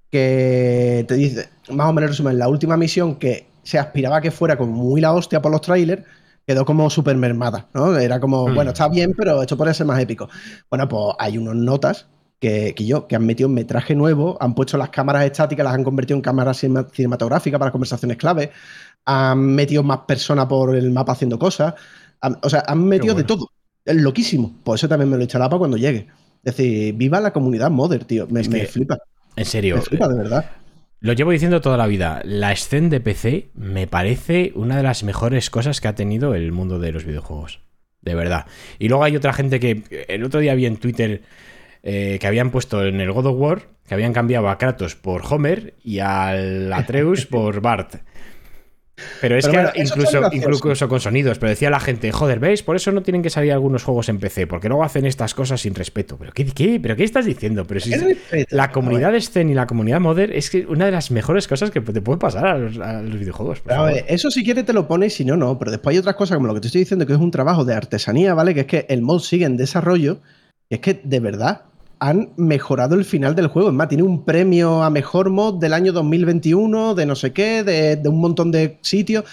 que 0.10 1.06
te 1.08 1.14
dice, 1.16 1.50
más 1.70 1.88
o 1.88 1.94
menos 1.94 2.10
resumen, 2.12 2.38
la 2.40 2.48
última 2.50 2.76
misión 2.76 3.16
que 3.16 3.48
se 3.62 3.78
aspiraba 3.78 4.18
a 4.18 4.22
que 4.22 4.32
fuera 4.32 4.58
como 4.58 4.74
muy 4.74 5.00
la 5.02 5.14
hostia 5.14 5.42
por 5.42 5.52
los 5.52 5.62
trailers, 5.62 6.04
quedó 6.46 6.66
como 6.66 6.90
súper 6.90 7.16
mermada, 7.18 7.68
¿no? 7.74 7.98
Era 7.98 8.20
como, 8.20 8.48
Mm. 8.48 8.56
bueno, 8.56 8.72
está 8.72 8.88
bien, 8.90 9.14
pero 9.18 9.42
esto 9.42 9.56
podría 9.58 9.74
ser 9.74 9.86
más 9.86 10.00
épico. 10.00 10.30
Bueno, 10.70 10.88
pues 10.90 11.16
hay 11.20 11.38
unas 11.38 11.56
notas 11.56 12.08
que, 12.40 12.74
que 12.76 12.86
yo, 12.86 13.08
que 13.08 13.16
han 13.16 13.26
metido 13.26 13.48
un 13.48 13.56
metraje 13.56 13.96
nuevo, 13.96 14.38
han 14.42 14.54
puesto 14.54 14.78
las 14.78 14.90
cámaras 14.90 15.24
estáticas, 15.26 15.64
las 15.64 15.74
han 15.74 15.84
convertido 15.84 16.18
en 16.18 16.22
cámaras 16.22 16.58
cinema- 16.58 16.88
cinematográficas 16.92 17.58
para 17.60 17.72
conversaciones 17.72 18.18
clave, 18.18 18.52
han 19.06 19.40
metido 19.40 19.84
más 19.84 20.00
personas 20.00 20.46
por 20.48 20.76
el 20.76 20.92
mapa 20.92 21.14
haciendo 21.14 21.40
cosas, 21.40 21.74
han- 22.22 22.38
o 22.42 22.50
sea, 22.50 22.64
han 22.68 22.84
metido 22.86 23.16
de 23.16 23.24
todo. 23.24 23.50
Es 23.86 23.96
loquísimo. 23.96 24.54
Por 24.64 24.76
eso 24.76 24.88
también 24.88 25.10
me 25.10 25.18
lo 25.18 25.24
instalado 25.24 25.50
para 25.52 25.60
cuando 25.60 25.78
llegue. 25.78 26.08
Es 26.44 26.56
decir, 26.56 26.94
viva 26.96 27.20
la 27.22 27.32
comunidad 27.32 27.70
modder, 27.72 28.06
tío. 28.06 28.28
Me, 28.30 28.42
me 28.48 28.66
flipa. 28.66 28.98
En 29.36 29.46
serio. 29.46 29.76
Me 29.76 29.82
flipa, 29.82 30.08
de 30.08 30.16
verdad. 30.16 30.46
Lo 31.04 31.12
llevo 31.12 31.32
diciendo 31.32 31.60
toda 31.60 31.76
la 31.76 31.86
vida. 31.86 32.22
La 32.24 32.54
escena 32.54 32.88
de 32.88 33.02
PC 33.02 33.50
me 33.56 33.88
parece 33.88 34.54
una 34.56 34.78
de 34.78 34.84
las 34.84 35.04
mejores 35.04 35.50
cosas 35.50 35.82
que 35.82 35.90
ha 35.90 35.96
tenido 35.96 36.34
el 36.34 36.54
mundo 36.54 36.80
de 36.80 36.94
los 36.94 37.04
videojuegos. 37.04 37.60
De 38.00 38.16
verdad. 38.16 38.46
Y 38.80 38.88
luego 38.88 39.04
hay 39.04 39.18
otra 39.18 39.34
gente 39.34 39.60
que 39.60 39.84
el 40.08 40.24
otro 40.24 40.40
día 40.40 40.56
vi 40.56 40.66
en 40.66 40.78
Twitter 40.78 41.24
eh, 41.84 42.20
que 42.22 42.28
habían 42.28 42.52
puesto 42.52 42.86
en 42.86 43.02
el 43.02 43.12
God 43.12 43.26
of 43.26 43.36
War 43.38 43.68
que 43.86 43.94
habían 43.94 44.14
cambiado 44.14 44.48
a 44.48 44.58
Kratos 44.58 44.96
por 44.96 45.24
Homer 45.30 45.74
y 45.84 46.00
al 46.00 46.72
Atreus 46.72 47.26
por 47.30 47.60
Bart. 47.60 47.96
Pero 49.22 49.38
es 49.38 49.46
Pero 49.46 49.52
que 49.52 49.58
bueno, 49.58 49.72
incluso, 49.76 50.22
incluso 50.32 50.88
con 50.88 51.00
sonidos, 51.00 51.40
pero 51.40 51.50
decía 51.50 51.70
la 51.72 51.80
gente, 51.80 52.12
joder, 52.12 52.40
¿veis? 52.40 52.62
Por 52.62 52.76
eso 52.76 52.92
no 52.92 53.02
tienen 53.02 53.24
que 53.24 53.32
salir 53.32 53.52
algunos 53.52 53.84
juegos 53.84 54.08
en 54.10 54.20
PC, 54.20 54.46
porque 54.46 54.68
luego 54.68 54.84
hacen 54.84 55.06
estas 55.06 55.34
cosas 55.34 55.62
sin 55.62 55.74
respeto. 55.74 56.16
¿Pero 56.18 56.32
qué, 56.32 56.46
qué? 56.46 56.80
¿Pero 56.80 56.96
qué 56.96 57.04
estás 57.04 57.26
diciendo? 57.26 57.66
Pero 57.66 57.80
si 57.80 57.92
la 58.50 58.72
comunidad 58.72 59.12
de 59.14 59.22
Sten 59.22 59.50
y 59.50 59.56
la 59.56 59.66
comunidad 59.66 60.00
Modder 60.00 60.32
es 60.32 60.50
que 60.50 60.66
una 60.68 60.86
de 60.86 60.92
las 60.92 61.10
mejores 61.10 61.48
cosas 61.48 61.72
que 61.72 61.82
te 61.82 62.02
puede 62.02 62.20
pasar 62.20 62.46
a 62.46 62.58
los, 62.58 62.78
a 62.78 63.02
los 63.02 63.18
videojuegos. 63.18 63.62
por 63.62 63.68
Pero, 63.70 63.82
a 63.82 63.86
favor. 63.86 63.94
ver, 63.94 64.06
eso 64.08 64.30
si 64.30 64.44
quieres 64.44 64.66
te 64.66 64.74
lo 64.74 64.88
pones, 64.88 65.14
si 65.16 65.26
no, 65.26 65.36
no. 65.38 65.58
Pero 65.58 65.72
después 65.72 65.94
hay 65.94 66.00
otras 66.00 66.16
cosas 66.16 66.36
como 66.36 66.48
lo 66.48 66.54
que 66.54 66.62
te 66.62 66.68
estoy 66.68 66.80
diciendo, 66.82 67.08
que 67.08 67.14
es 67.14 67.20
un 67.20 67.32
trabajo 67.32 67.66
de 67.66 67.74
artesanía, 67.74 68.34
¿vale? 68.36 68.54
Que 68.54 68.62
es 68.62 68.68
que 68.68 68.86
el 68.90 69.02
mod 69.02 69.22
sigue 69.22 69.46
en 69.46 69.58
desarrollo. 69.58 70.20
Y 70.70 70.76
es 70.76 70.82
que, 70.82 71.02
de 71.04 71.20
verdad, 71.20 71.64
han 72.10 72.34
mejorado 72.38 72.96
el 72.96 73.06
final 73.06 73.34
del 73.36 73.48
juego. 73.48 73.70
Es 73.70 73.76
más, 73.76 73.88
tiene 73.88 74.04
un 74.04 74.26
premio 74.26 74.84
a 74.84 74.90
mejor 74.90 75.30
mod 75.30 75.60
del 75.60 75.74
año 75.74 75.92
2021, 75.94 76.96
de 76.96 77.06
no 77.06 77.16
sé 77.16 77.32
qué, 77.34 77.64
de, 77.64 77.96
de 77.96 78.10
un 78.10 78.20
montón 78.20 78.52
de 78.52 78.78
sitios. 78.82 79.24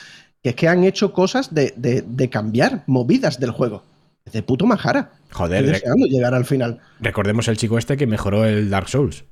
Que 0.42 0.50
es 0.50 0.54
que 0.54 0.68
han 0.68 0.84
hecho 0.84 1.12
cosas 1.12 1.54
de, 1.54 1.74
de- 1.76 2.02
de 2.06 2.30
cambiar 2.30 2.84
movidas 2.86 3.38
del 3.40 3.50
juego. 3.50 3.82
Es 4.24 4.32
de 4.32 4.42
puto 4.42 4.66
majara. 4.66 5.12
Joder, 5.32 5.64
Estoy 5.64 5.72
deseando 5.74 6.06
llegar 6.06 6.34
al 6.34 6.44
final. 6.44 6.78
recordemos 7.00 7.48
el 7.48 7.56
chico 7.56 7.76
este 7.78 7.96
que 7.96 8.06
mejoró 8.06 8.44
el 8.44 8.70
Dark 8.70 8.88
Souls 8.88 9.24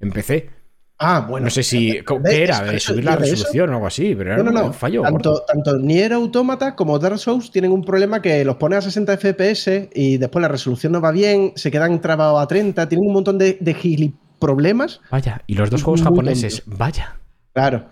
en 0.00 0.10
PC. 0.10 0.50
Ah, 1.00 1.24
bueno. 1.28 1.44
no 1.44 1.50
sé 1.50 1.62
si. 1.62 2.00
¿Qué 2.24 2.42
era? 2.42 2.60
¿De 2.62 2.80
subir 2.80 3.04
la 3.04 3.14
resolución 3.16 3.70
o 3.70 3.74
algo 3.74 3.86
así? 3.86 4.14
Pero 4.16 4.32
era 4.32 4.42
No, 4.42 4.50
no, 4.50 4.60
no. 4.60 4.66
un 4.66 4.74
fallo. 4.74 5.02
Tanto, 5.02 5.30
gordo. 5.30 5.44
tanto 5.46 5.78
Nier 5.78 6.12
Automata 6.12 6.74
como 6.74 6.98
Dark 6.98 7.18
Souls 7.18 7.50
tienen 7.52 7.70
un 7.70 7.84
problema 7.84 8.20
que 8.20 8.44
los 8.44 8.56
pone 8.56 8.74
a 8.76 8.80
60 8.80 9.16
FPS 9.16 9.90
y 9.94 10.16
después 10.18 10.40
la 10.42 10.48
resolución 10.48 10.92
no 10.92 11.00
va 11.00 11.12
bien, 11.12 11.52
se 11.54 11.70
quedan 11.70 12.00
trabados 12.00 12.42
a 12.42 12.46
30, 12.48 12.88
tienen 12.88 13.06
un 13.06 13.12
montón 13.14 13.38
de, 13.38 13.56
de 13.60 13.74
giliproblemas. 13.74 15.00
Vaya, 15.10 15.42
y 15.46 15.54
los 15.54 15.70
dos 15.70 15.82
juegos 15.82 16.02
japoneses, 16.02 16.62
vaya. 16.66 17.16
Claro. 17.52 17.86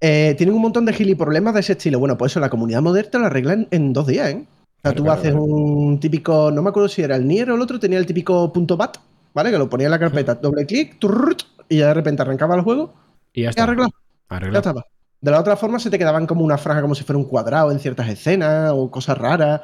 Eh, 0.00 0.34
tienen 0.36 0.54
un 0.54 0.62
montón 0.62 0.84
de 0.84 0.92
giliproblemas 0.92 1.54
de 1.54 1.60
ese 1.60 1.72
estilo. 1.72 1.98
Bueno, 1.98 2.16
pues 2.18 2.32
eso 2.32 2.40
la 2.40 2.50
comunidad 2.50 2.82
moderna 2.82 3.18
lo 3.20 3.26
arreglan 3.26 3.68
en 3.70 3.92
dos 3.92 4.06
días, 4.06 4.30
¿eh? 4.30 4.36
O 4.36 4.88
sea, 4.88 4.92
Claro, 4.92 4.96
tú 4.96 5.02
claro, 5.04 5.20
haces 5.20 5.30
claro. 5.32 5.44
un 5.44 5.98
típico, 6.00 6.50
no 6.52 6.62
me 6.62 6.68
acuerdo 6.68 6.88
si 6.88 7.02
era 7.02 7.16
el 7.16 7.26
Nier 7.26 7.50
o 7.50 7.54
el 7.54 7.60
otro, 7.62 7.78
tenía 7.80 7.98
el 7.98 8.06
típico 8.06 8.52
punto 8.52 8.76
.bat, 8.76 8.98
¿vale? 9.34 9.50
Que 9.50 9.58
lo 9.58 9.68
ponía 9.68 9.86
en 9.86 9.90
la 9.90 9.98
carpeta, 9.98 10.34
doble 10.36 10.64
clic, 10.66 10.98
turrut, 10.98 11.42
y 11.68 11.78
ya 11.78 11.88
de 11.88 11.94
repente 11.94 12.22
arrancaba 12.22 12.54
el 12.54 12.62
juego 12.62 12.94
Y 13.32 13.42
ya 13.42 13.48
y 13.48 13.50
está. 13.50 13.64
arreglado. 13.64 13.90
Ya 14.30 14.36
Arreglado. 14.36 14.58
estaba. 14.60 14.86
De 15.20 15.30
la 15.30 15.40
otra 15.40 15.56
forma 15.56 15.78
se 15.78 15.90
te 15.90 15.98
quedaban 15.98 16.26
como 16.26 16.44
una 16.44 16.58
franja 16.58 16.82
como 16.82 16.94
si 16.94 17.02
fuera 17.04 17.18
un 17.18 17.24
cuadrado 17.24 17.72
en 17.72 17.78
ciertas 17.80 18.08
escenas 18.08 18.72
o 18.74 18.90
cosas 18.90 19.16
raras. 19.18 19.62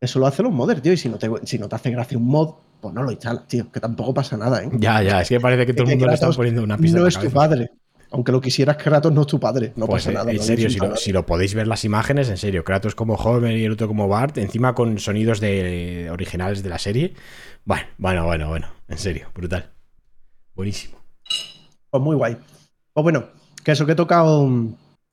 Eso 0.00 0.18
lo 0.18 0.26
hacen 0.26 0.44
los 0.44 0.52
modders, 0.54 0.82
tío. 0.82 0.92
Y 0.92 0.96
si 0.96 1.08
no 1.08 1.16
te, 1.18 1.30
si 1.44 1.58
no 1.58 1.68
te 1.68 1.76
hace 1.76 1.90
gracia 1.90 2.18
un 2.18 2.26
mod, 2.26 2.54
pues 2.80 2.92
no 2.92 3.02
lo 3.02 3.12
instalas, 3.12 3.46
tío. 3.46 3.70
Que 3.70 3.78
tampoco 3.80 4.12
pasa 4.12 4.36
nada, 4.36 4.62
¿eh? 4.62 4.68
Ya, 4.72 5.00
ya, 5.02 5.20
es 5.22 5.28
que 5.28 5.38
parece 5.40 5.64
que 5.66 5.72
todo 5.72 5.84
el 5.84 5.90
mundo 5.90 6.06
le 6.08 6.14
está 6.14 6.30
poniendo 6.30 6.62
una 6.64 6.76
pista 6.76 6.98
No 6.98 7.06
en 7.06 7.12
la 7.12 7.18
es 7.20 7.24
tu 7.24 7.30
padre. 7.30 7.70
Aunque 8.10 8.30
lo 8.32 8.40
quisieras, 8.42 8.76
Kratos 8.76 9.10
no 9.12 9.22
es 9.22 9.26
tu 9.28 9.40
padre. 9.40 9.72
No 9.76 9.86
Pues 9.86 10.02
pasa 10.04 10.10
eh, 10.10 10.14
nada. 10.14 10.30
en 10.32 10.36
no 10.36 10.42
serio, 10.42 10.68
si 10.68 10.76
lo, 10.78 10.84
padre. 10.86 10.96
si 11.00 11.12
lo 11.12 11.24
podéis 11.24 11.54
ver 11.54 11.66
las 11.68 11.84
imágenes, 11.86 12.28
en 12.28 12.36
serio, 12.36 12.62
Kratos 12.64 12.94
como 12.94 13.14
Homer 13.14 13.56
y 13.56 13.64
el 13.64 13.72
otro 13.72 13.88
como 13.88 14.06
Bart, 14.08 14.36
encima 14.36 14.74
con 14.74 14.98
sonidos 14.98 15.40
de 15.40 16.08
originales 16.12 16.62
de 16.62 16.68
la 16.68 16.78
serie. 16.78 17.14
Bueno, 17.64 17.84
bueno, 17.96 18.26
bueno, 18.26 18.48
bueno, 18.48 18.66
en 18.88 18.98
serio, 18.98 19.28
brutal. 19.34 19.70
Buenísimo. 20.54 20.98
Pues 21.92 22.02
muy 22.02 22.16
guay. 22.16 22.38
Pues 22.94 23.02
bueno, 23.02 23.26
que 23.62 23.72
eso 23.72 23.84
que 23.84 23.92
he 23.92 23.96
tocado. 23.96 24.48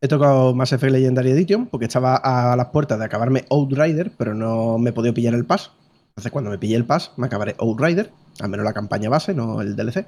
He 0.01 0.07
tocado 0.07 0.55
Mass 0.55 0.71
Effect 0.71 0.93
Legendary 0.93 1.32
Edition 1.32 1.65
porque 1.65 1.88
estaba 1.88 2.15
a 2.15 2.55
las 2.55 2.67
puertas 2.67 2.97
de 2.97 3.03
acabarme 3.03 3.43
Outrider, 3.49 4.13
pero 4.17 4.34
no 4.34 4.77
me 4.77 4.91
he 4.91 4.93
podido 4.93 5.13
pillar 5.13 5.34
el 5.34 5.45
pass. 5.45 5.71
Entonces, 6.11 6.32
cuando 6.32 6.49
me 6.49 6.57
pille 6.57 6.77
el 6.77 6.86
pass, 6.86 7.11
me 7.17 7.27
acabaré 7.27 7.55
Outrider, 7.59 8.09
al 8.39 8.49
menos 8.49 8.63
la 8.63 8.71
campaña 8.71 9.09
base, 9.09 9.34
no 9.34 9.61
el 9.61 9.75
DLC. 9.75 10.05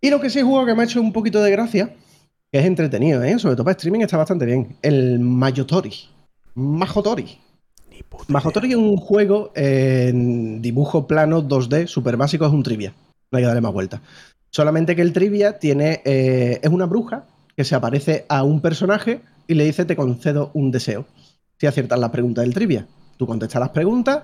Y 0.00 0.10
lo 0.10 0.20
que 0.20 0.30
sí 0.30 0.40
he 0.40 0.42
jugado 0.42 0.66
que 0.66 0.74
me 0.74 0.82
ha 0.82 0.84
hecho 0.84 1.00
un 1.00 1.12
poquito 1.12 1.40
de 1.40 1.52
gracia, 1.52 1.94
que 2.50 2.58
es 2.58 2.64
entretenido, 2.64 3.22
¿eh? 3.22 3.38
sobre 3.38 3.54
todo 3.54 3.64
para 3.64 3.76
streaming, 3.76 4.00
está 4.00 4.16
bastante 4.16 4.46
bien. 4.46 4.76
El 4.82 5.20
Mayotori. 5.20 5.92
Majotori. 6.56 7.38
Majotori 8.26 8.70
es 8.70 8.76
un 8.76 8.96
juego 8.96 9.52
en 9.54 10.60
dibujo 10.60 11.06
plano 11.06 11.40
2D, 11.40 11.86
súper 11.86 12.16
básico, 12.16 12.46
es 12.46 12.52
un 12.52 12.64
trivia. 12.64 12.92
No 13.30 13.36
hay 13.36 13.44
que 13.44 13.46
darle 13.46 13.60
más 13.60 13.72
vuelta. 13.72 14.02
Solamente 14.50 14.96
que 14.96 15.02
el 15.02 15.12
trivia 15.12 15.58
tiene. 15.58 16.02
eh, 16.04 16.60
es 16.62 16.70
una 16.70 16.86
bruja 16.86 17.26
que 17.56 17.64
se 17.64 17.74
aparece 17.74 18.26
a 18.28 18.42
un 18.42 18.60
personaje 18.60 19.20
y 19.46 19.54
le 19.54 19.64
dice: 19.64 19.84
Te 19.84 19.96
concedo 19.96 20.50
un 20.54 20.70
deseo. 20.70 21.06
Si 21.58 21.66
aciertas 21.66 21.98
las 21.98 22.10
preguntas 22.10 22.44
del 22.44 22.54
trivia. 22.54 22.86
Tú 23.16 23.26
contestas 23.26 23.60
las 23.60 23.70
preguntas. 23.70 24.22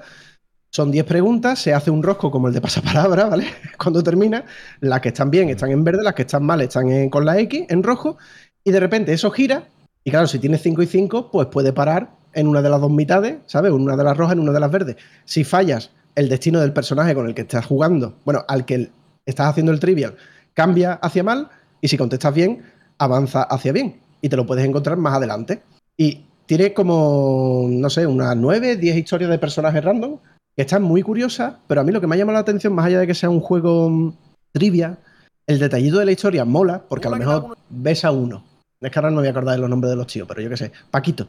Son 0.71 0.91
10 0.91 1.05
preguntas, 1.07 1.59
se 1.59 1.73
hace 1.73 1.91
un 1.91 2.03
rosco 2.03 2.31
como 2.31 2.49
el 2.49 2.55
de 2.55 2.61
pasapalabra, 2.61 3.27
¿vale? 3.31 3.47
Cuando 3.79 4.03
termina, 4.03 4.45
las 4.81 5.01
que 5.01 5.09
están 5.09 5.31
bien 5.31 5.49
están 5.49 5.71
en 5.71 5.85
verde, 5.85 6.03
las 6.03 6.15
que 6.15 6.23
están 6.23 6.45
mal 6.45 6.61
están 6.61 7.09
con 7.09 7.25
la 7.25 7.39
X, 7.39 7.67
en 7.69 7.83
rojo, 7.83 8.19
y 8.65 8.73
de 8.73 8.81
repente 8.81 9.13
eso 9.13 9.31
gira, 9.31 9.69
y 10.05 10.11
claro, 10.11 10.27
si 10.27 10.39
tienes 10.39 10.61
5 10.63 10.83
y 10.83 10.87
5, 10.87 11.31
pues 11.31 11.47
puede 11.47 11.73
parar 11.73 12.11
en 12.33 12.47
una 12.47 12.61
de 12.61 12.69
las 12.69 12.81
dos 12.81 12.91
mitades, 12.91 13.39
¿sabes? 13.47 13.71
En 13.71 13.81
una 13.81 13.97
de 13.97 14.05
las 14.05 14.17
rojas, 14.17 14.35
en 14.35 14.41
una 14.41 14.53
de 14.53 14.61
las 14.61 14.71
verdes. 14.71 14.97
Si 15.25 15.45
fallas, 15.45 15.93
el 16.15 16.29
destino 16.29 16.61
del 16.61 16.73
personaje 16.73 17.15
con 17.15 17.27
el 17.27 17.35
que 17.35 17.43
estás 17.43 17.65
jugando, 17.65 18.19
bueno, 18.25 18.45
al 18.47 18.67
que 18.67 18.91
estás 19.27 19.49
haciendo 19.49 19.73
el 19.73 19.81
trivial, 19.81 20.17
cambia 20.55 20.95
hacia 20.95 21.23
mal, 21.23 21.51
y 21.81 21.89
si 21.89 21.99
contestas 21.99 22.35
bien, 22.35 22.63
avanza 22.99 23.43
hacia 23.43 23.73
bien. 23.73 24.01
Y 24.23 24.29
te 24.29 24.37
lo 24.37 24.47
puedes 24.47 24.65
encontrar 24.65 24.97
más 24.97 25.15
adelante. 25.15 25.63
Y 25.97 26.25
tiene 26.47 26.73
como, 26.73 27.67
no 27.69 27.91
sé, 27.91 28.07
unas 28.07 28.37
9, 28.37 28.77
10 28.77 28.97
historias 28.97 29.31
de 29.31 29.39
personajes 29.39 29.85
random 29.85 30.19
que 30.57 30.63
están 30.63 30.83
muy 30.83 31.03
curiosas, 31.03 31.55
pero 31.67 31.83
a 31.83 31.85
mí 31.85 31.93
lo 31.93 32.01
que 32.01 32.07
me 32.07 32.15
ha 32.15 32.19
llamado 32.19 32.35
la 32.35 32.41
atención, 32.41 32.73
más 32.73 32.87
allá 32.87 33.01
de 33.01 33.07
que 33.07 33.15
sea 33.15 33.29
un 33.29 33.41
juego 33.41 34.15
trivia, 34.53 34.99
el 35.47 35.59
detallito 35.59 35.99
de 35.99 36.07
la 36.07 36.13
historia 36.13 36.45
mola, 36.45 36.83
porque 36.89 37.09
a 37.09 37.11
lo 37.11 37.19
mejor 37.19 37.59
ves 37.69 38.05
a 38.05 38.11
uno. 38.11 38.43
Es 38.81 38.91
que 38.91 38.99
ahora 38.99 39.11
no 39.11 39.17
me 39.17 39.23
voy 39.23 39.29
a 39.29 39.31
acordar 39.31 39.55
de 39.57 39.61
los 39.61 39.71
nombres 39.71 39.91
de 39.91 39.97
los 39.97 40.07
tíos, 40.07 40.27
pero 40.27 40.41
yo 40.41 40.49
qué 40.49 40.57
sé. 40.57 40.73
Paquito. 40.91 41.29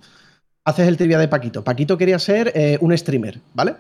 Haces 0.64 0.88
el 0.88 0.98
trivia 0.98 1.18
de 1.18 1.28
Paquito. 1.28 1.64
Paquito 1.64 1.98
quería 1.98 2.20
ser 2.20 2.52
eh, 2.56 2.78
un 2.82 2.98
streamer, 2.98 3.40
¿vale? 3.54 3.76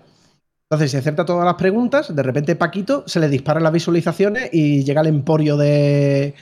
Entonces, 0.70 0.92
si 0.92 0.98
acierta 0.98 1.26
todas 1.26 1.46
las 1.46 1.56
preguntas, 1.56 2.14
de 2.14 2.24
repente 2.24 2.58
Paquito 2.58 3.04
se 3.08 3.22
le 3.22 3.30
disparan 3.30 3.64
las 3.64 3.72
visualizaciones 3.72 4.50
y 4.52 4.84
llega 4.84 5.00
al 5.00 5.08
emporio 5.08 5.56
de, 5.56 6.34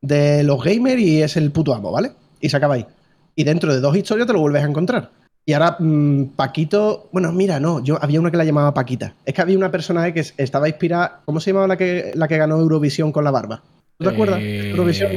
de 0.00 0.42
los 0.42 0.64
gamers 0.64 1.00
y 1.00 1.22
es 1.22 1.36
el 1.36 1.52
puto 1.52 1.74
amo, 1.74 1.92
¿vale? 1.92 2.12
Y 2.40 2.48
se 2.48 2.56
acaba 2.56 2.76
ahí. 2.76 2.86
Y 3.34 3.44
dentro 3.44 3.74
de 3.74 3.80
dos 3.80 3.94
historias 3.94 4.26
te 4.26 4.32
lo 4.32 4.40
vuelves 4.40 4.64
a 4.64 4.68
encontrar. 4.68 5.10
Y 5.44 5.52
ahora 5.52 5.76
mm, 5.78 6.30
Paquito, 6.36 7.08
bueno, 7.12 7.30
mira, 7.32 7.60
no, 7.60 7.82
yo 7.82 7.98
había 8.02 8.20
una 8.20 8.30
que 8.30 8.36
la 8.38 8.44
llamaba 8.44 8.72
Paquita. 8.74 9.14
Es 9.24 9.34
que 9.34 9.42
había 9.42 9.56
una 9.56 9.70
personaje 9.70 10.14
que 10.14 10.24
estaba 10.36 10.68
inspirada, 10.68 11.20
¿cómo 11.24 11.40
se 11.40 11.50
llamaba 11.50 11.68
la 11.68 11.76
que, 11.76 12.12
la 12.14 12.26
que 12.26 12.36
ganó 12.38 12.58
Eurovisión 12.58 13.12
con 13.12 13.24
la 13.24 13.30
barba? 13.30 13.62
¿Tú 13.98 14.04
te 14.04 14.10
acuerdas? 14.10 14.40
Eh, 14.40 14.70
Eurovisión. 14.70 15.10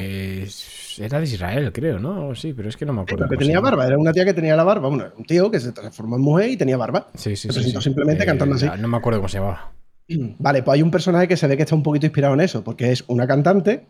Era 1.00 1.20
de 1.20 1.26
Israel, 1.26 1.72
creo, 1.72 2.00
¿no? 2.00 2.34
Sí, 2.36 2.54
pero 2.54 2.70
es 2.70 2.78
que 2.78 2.86
no 2.86 2.94
me 2.94 3.02
acuerdo. 3.02 3.28
Que 3.30 3.38
tenía 3.38 3.60
barba, 3.60 3.86
era 3.88 3.98
una 3.98 4.12
tía 4.12 4.26
que 4.26 4.34
tenía 4.34 4.56
la 4.56 4.64
barba, 4.64 4.90
bueno, 4.90 5.06
un 5.18 5.26
tío 5.26 5.50
que 5.52 5.60
se 5.60 5.72
transformó 5.72 6.16
en 6.16 6.22
mujer 6.22 6.50
y 6.50 6.58
tenía 6.58 6.78
barba. 6.78 7.08
Sí, 7.16 7.36
sí, 7.36 7.50
Se 7.52 7.64
sí. 7.64 7.74
simplemente 7.82 8.26
cantando 8.26 8.56
así. 8.56 8.68
No 8.80 8.88
me 8.88 8.98
acuerdo 8.98 9.20
cómo 9.20 9.30
se 9.30 9.38
llamaba. 9.40 9.72
Vale, 10.40 10.64
pues 10.64 10.76
hay 10.76 10.82
un 10.82 10.92
personaje 10.92 11.28
que 11.28 11.38
se 11.38 11.48
ve 11.48 11.58
que 11.58 11.64
está 11.64 11.76
un 11.76 11.84
poquito 11.84 12.06
inspirado 12.06 12.34
en 12.34 12.42
eso, 12.42 12.64
porque 12.64 12.92
es 12.92 13.04
una 13.08 13.28
cantante, 13.28 13.86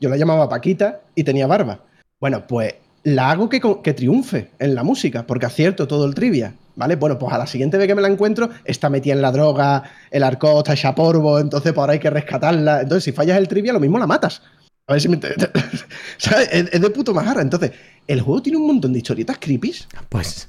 yo 0.00 0.08
la 0.08 0.16
llamaba 0.16 0.48
Paquita 0.48 1.00
y 1.14 1.24
tenía 1.24 1.46
barba. 1.46 1.80
Bueno, 2.20 2.46
pues 2.46 2.74
la 3.02 3.30
hago 3.30 3.48
que, 3.48 3.60
que 3.82 3.92
triunfe 3.92 4.50
en 4.58 4.74
la 4.74 4.82
música, 4.82 5.26
porque 5.26 5.46
acierto 5.46 5.86
todo 5.86 6.06
el 6.06 6.14
trivia. 6.14 6.54
¿Vale? 6.76 6.96
Bueno, 6.96 7.18
pues 7.20 7.32
a 7.32 7.38
la 7.38 7.46
siguiente 7.46 7.76
vez 7.76 7.86
que 7.86 7.94
me 7.94 8.02
la 8.02 8.08
encuentro, 8.08 8.48
está 8.64 8.90
metida 8.90 9.14
en 9.14 9.22
la 9.22 9.30
droga, 9.30 9.84
el 10.10 10.24
arco 10.24 10.58
está 10.58 10.72
hecha 10.72 10.92
polvo, 10.92 11.38
entonces 11.38 11.72
por 11.72 11.82
ahora 11.82 11.92
hay 11.92 12.00
que 12.00 12.10
rescatarla. 12.10 12.80
Entonces, 12.80 13.04
si 13.04 13.12
fallas 13.12 13.38
el 13.38 13.46
trivia, 13.46 13.72
lo 13.72 13.78
mismo 13.78 13.96
la 13.96 14.08
matas. 14.08 14.42
A 14.86 14.92
ver 14.92 15.00
si 15.00 15.08
me. 15.08 15.18
Es, 16.52 16.80
de 16.80 16.90
puto 16.90 17.14
majara. 17.14 17.42
Entonces, 17.42 17.72
el 18.06 18.20
juego 18.20 18.42
tiene 18.42 18.58
un 18.58 18.66
montón 18.66 18.92
de 18.92 18.98
historietas 18.98 19.38
creepy. 19.40 19.74
Pues. 20.08 20.48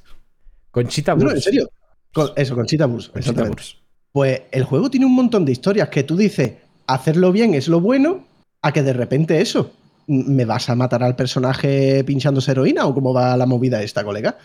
Conchita 0.71 1.15
No, 1.15 1.25
no, 1.25 1.31
en 1.31 1.41
serio. 1.41 1.69
Con- 2.13 2.31
eso, 2.35 2.55
con 2.55 2.65
Cheetah 2.65 2.85
Bulls, 2.85 3.09
Conchita. 3.09 3.43
Wurst. 3.43 3.77
Pues 4.11 4.43
el 4.51 4.63
juego 4.63 4.89
tiene 4.89 5.05
un 5.05 5.15
montón 5.15 5.43
de 5.43 5.51
historias 5.51 5.89
que 5.89 6.03
tú 6.03 6.15
dices, 6.15 6.53
hacerlo 6.87 7.33
bien 7.33 7.53
es 7.53 7.67
lo 7.67 7.81
bueno, 7.81 8.25
a 8.61 8.71
que 8.71 8.81
de 8.81 8.93
repente 8.93 9.41
eso, 9.41 9.73
¿me 10.07 10.45
vas 10.45 10.69
a 10.69 10.75
matar 10.75 11.03
al 11.03 11.17
personaje 11.17 12.03
pinchándose 12.05 12.51
heroína 12.51 12.85
o 12.85 12.93
cómo 12.93 13.13
va 13.13 13.35
la 13.35 13.45
movida 13.45 13.81
esta, 13.83 14.05
colega? 14.05 14.37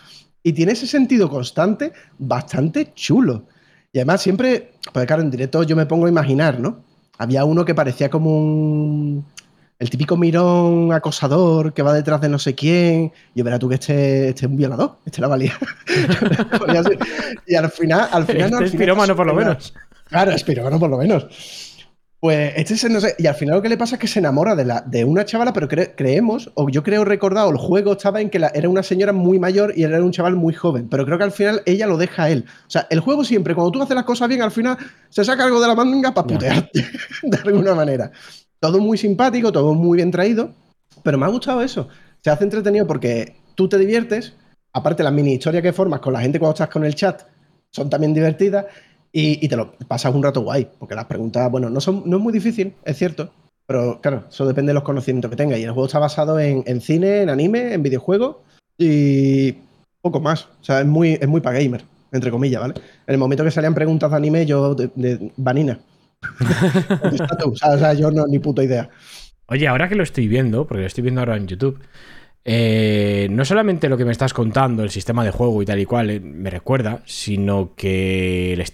Y 0.43 0.53
tiene 0.53 0.73
ese 0.73 0.87
sentido 0.87 1.29
constante 1.29 1.93
bastante 2.17 2.93
chulo. 2.93 3.45
Y 3.93 3.99
además 3.99 4.21
siempre, 4.21 4.73
pues 4.91 5.05
claro, 5.05 5.21
en 5.21 5.31
directo 5.31 5.63
yo 5.63 5.75
me 5.75 5.85
pongo 5.85 6.05
a 6.05 6.09
imaginar, 6.09 6.59
¿no? 6.59 6.83
Había 7.17 7.45
uno 7.45 7.63
que 7.63 7.75
parecía 7.75 8.09
como 8.09 8.37
un... 8.37 9.25
El 9.81 9.89
típico 9.89 10.15
mirón 10.15 10.93
acosador 10.93 11.73
que 11.73 11.81
va 11.81 11.91
detrás 11.91 12.21
de 12.21 12.29
no 12.29 12.37
sé 12.37 12.53
quién. 12.53 13.11
Y 13.33 13.41
verás 13.41 13.59
tú 13.59 13.67
que 13.67 13.75
este, 13.75 14.29
este 14.29 14.45
es 14.45 14.49
un 14.51 14.55
violador. 14.55 14.99
Este 15.05 15.21
la 15.21 15.27
valía. 15.27 15.53
Y 17.47 17.55
al 17.55 17.71
final, 17.71 18.07
al 18.11 18.25
final, 18.25 18.51
no, 18.51 18.57
Este 18.57 18.57
al 18.57 18.63
es 18.65 18.71
final 18.71 18.79
pirómano, 18.85 19.15
por 19.15 19.25
lo 19.25 19.33
menos. 19.33 19.73
Claro, 20.07 20.31
es 20.31 20.43
pirómano 20.43 20.79
por 20.79 20.89
lo 20.89 20.97
menos. 20.97 21.25
Pues 22.19 22.53
este 22.55 22.77
se, 22.77 22.87
no 22.89 23.01
sé, 23.01 23.15
y 23.17 23.25
al 23.25 23.33
final 23.33 23.55
lo 23.55 23.61
que 23.63 23.69
le 23.69 23.77
pasa 23.77 23.95
es 23.95 23.99
que 24.01 24.07
se 24.07 24.19
enamora 24.19 24.53
de, 24.55 24.63
la, 24.65 24.81
de 24.81 25.03
una 25.03 25.25
chavala, 25.25 25.51
pero 25.53 25.67
cre- 25.67 25.93
creemos, 25.97 26.51
o 26.53 26.69
yo 26.69 26.83
creo 26.83 27.03
recordado, 27.03 27.49
el 27.49 27.57
juego 27.57 27.93
estaba 27.93 28.21
en 28.21 28.29
que 28.29 28.37
la- 28.37 28.51
era 28.53 28.69
una 28.69 28.83
señora 28.83 29.11
muy 29.11 29.39
mayor 29.39 29.73
y 29.75 29.81
él 29.85 29.91
era 29.93 30.03
un 30.03 30.11
chaval 30.11 30.35
muy 30.35 30.53
joven, 30.53 30.87
pero 30.87 31.03
creo 31.05 31.17
que 31.17 31.23
al 31.23 31.31
final 31.31 31.63
ella 31.65 31.87
lo 31.87 31.97
deja 31.97 32.25
a 32.25 32.29
él. 32.29 32.45
O 32.67 32.69
sea, 32.69 32.85
el 32.91 32.99
juego 32.99 33.23
siempre, 33.23 33.55
cuando 33.55 33.71
tú 33.71 33.81
haces 33.81 33.95
las 33.95 34.05
cosas 34.05 34.29
bien, 34.29 34.43
al 34.43 34.51
final 34.51 34.77
se 35.09 35.25
saca 35.25 35.45
algo 35.45 35.59
de 35.59 35.67
la 35.67 35.73
manga 35.73 36.13
para 36.13 36.27
putearte, 36.27 36.85
de 37.23 37.37
alguna 37.43 37.73
manera. 37.73 38.11
Todo 38.61 38.79
muy 38.79 38.95
simpático, 38.95 39.51
todo 39.51 39.73
muy 39.73 39.97
bien 39.97 40.11
traído, 40.11 40.53
pero 41.01 41.17
me 41.17 41.25
ha 41.25 41.29
gustado 41.29 41.63
eso. 41.63 41.87
Se 42.21 42.29
hace 42.29 42.43
entretenido 42.43 42.85
porque 42.85 43.35
tú 43.55 43.67
te 43.67 43.79
diviertes, 43.79 44.35
aparte 44.71 45.01
las 45.01 45.11
mini 45.11 45.33
historias 45.33 45.63
que 45.63 45.73
formas 45.73 45.99
con 45.99 46.13
la 46.13 46.21
gente 46.21 46.37
cuando 46.37 46.53
estás 46.53 46.69
con 46.69 46.85
el 46.85 46.93
chat 46.93 47.23
son 47.71 47.89
también 47.89 48.13
divertidas 48.13 48.67
y, 49.11 49.47
te 49.47 49.55
lo 49.55 49.73
pasas 49.87 50.13
un 50.13 50.21
rato 50.21 50.41
guay, 50.41 50.69
porque 50.77 50.93
las 50.93 51.05
preguntas, 51.05 51.49
bueno, 51.49 51.71
no, 51.71 51.81
son, 51.81 52.03
no 52.05 52.17
es 52.17 52.23
muy 52.23 52.31
difícil, 52.31 52.75
es 52.85 52.97
cierto, 52.97 53.33
pero 53.65 53.99
claro, 53.99 54.25
eso 54.29 54.45
depende 54.45 54.69
de 54.69 54.75
los 54.75 54.83
conocimientos 54.83 55.31
que 55.31 55.37
tengas. 55.37 55.57
Y 55.57 55.63
el 55.63 55.71
juego 55.71 55.87
está 55.87 55.97
basado 55.97 56.39
en, 56.39 56.63
en 56.67 56.81
cine, 56.81 57.23
en 57.23 57.29
anime, 57.29 57.73
en 57.73 57.81
videojuegos 57.81 58.37
y 58.77 59.53
poco 60.01 60.19
más. 60.19 60.43
O 60.61 60.63
sea, 60.63 60.81
es 60.81 60.85
muy, 60.85 61.13
es 61.13 61.27
muy 61.27 61.41
para 61.41 61.59
gamer, 61.59 61.83
entre 62.11 62.29
comillas, 62.29 62.61
¿vale? 62.61 62.75
En 62.75 63.13
el 63.13 63.17
momento 63.17 63.43
que 63.43 63.49
salían 63.49 63.73
preguntas 63.73 64.11
de 64.11 64.17
anime, 64.17 64.45
yo 64.45 64.75
de, 64.75 64.91
de 64.95 65.31
vanina. 65.35 65.79
O 67.45 67.55
sea, 67.55 67.69
o 67.71 67.77
sea, 67.77 67.93
yo 67.93 68.11
no, 68.11 68.25
ni 68.27 68.39
puta 68.39 68.63
idea. 68.63 68.89
Oye, 69.47 69.67
ahora 69.67 69.89
que 69.89 69.95
lo 69.95 70.03
estoy 70.03 70.27
viendo, 70.27 70.65
porque 70.67 70.81
lo 70.81 70.87
estoy 70.87 71.01
viendo 71.01 71.21
ahora 71.21 71.35
en 71.37 71.47
YouTube, 71.47 71.79
eh, 72.45 73.27
no 73.29 73.43
solamente 73.45 73.89
lo 73.89 73.97
que 73.97 74.05
me 74.05 74.11
estás 74.11 74.33
contando, 74.33 74.83
el 74.83 74.89
sistema 74.89 75.23
de 75.25 75.31
juego 75.31 75.61
y 75.61 75.65
tal 75.65 75.79
y 75.79 75.85
cual, 75.85 76.09
eh, 76.09 76.19
me 76.19 76.49
recuerda, 76.49 77.01
sino 77.05 77.73
que 77.75 78.53
el 78.53 78.65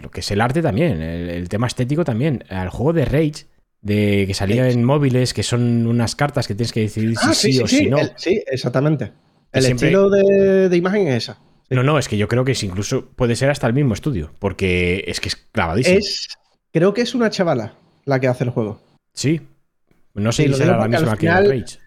lo 0.00 0.10
que 0.10 0.20
es 0.20 0.30
el 0.30 0.40
arte 0.40 0.62
también, 0.62 1.02
el, 1.02 1.30
el 1.30 1.48
tema 1.48 1.66
estético 1.66 2.04
también. 2.04 2.44
Al 2.48 2.68
juego 2.70 2.92
de 2.92 3.04
Rage, 3.04 3.46
de 3.82 4.24
que 4.26 4.34
salía 4.34 4.62
Rage. 4.64 4.74
en 4.74 4.84
móviles, 4.84 5.34
que 5.34 5.42
son 5.42 5.86
unas 5.86 6.14
cartas 6.14 6.46
que 6.46 6.54
tienes 6.54 6.72
que 6.72 6.80
decidir 6.80 7.16
si 7.16 7.28
Ah, 7.28 7.34
sí, 7.34 7.60
o 7.60 7.66
si 7.66 7.86
no. 7.88 7.98
el- 7.98 8.12
sí, 8.16 8.42
exactamente. 8.46 9.12
El 9.52 9.62
Siempre- 9.62 9.88
estilo 9.88 10.10
de, 10.10 10.68
de 10.68 10.76
imagen 10.76 11.08
es 11.08 11.24
esa. 11.24 11.38
No, 11.70 11.82
no, 11.82 11.98
es 11.98 12.08
que 12.08 12.16
yo 12.16 12.28
creo 12.28 12.44
que 12.44 12.52
es 12.52 12.62
incluso 12.62 13.06
puede 13.16 13.36
ser 13.36 13.50
hasta 13.50 13.66
el 13.66 13.72
mismo 13.72 13.94
estudio, 13.94 14.32
porque 14.38 15.04
es 15.06 15.18
que 15.20 15.28
es 15.28 15.36
clavadísimo. 15.36 15.98
Es, 15.98 16.28
creo 16.74 16.92
que 16.92 17.00
es 17.02 17.14
una 17.14 17.30
chavala 17.30 17.72
la 18.04 18.20
que 18.20 18.28
hace 18.28 18.44
el 18.44 18.50
juego. 18.50 18.80
Sí. 19.14 19.40
No 20.12 20.30
sé 20.32 20.42
Sí, 20.42 20.48
si 20.52 20.54
será 20.58 20.76
la 20.76 20.88
misma 20.88 21.12
que 21.12 21.20
final- 21.20 21.44
el 21.50 21.60
Rage. 21.62 21.78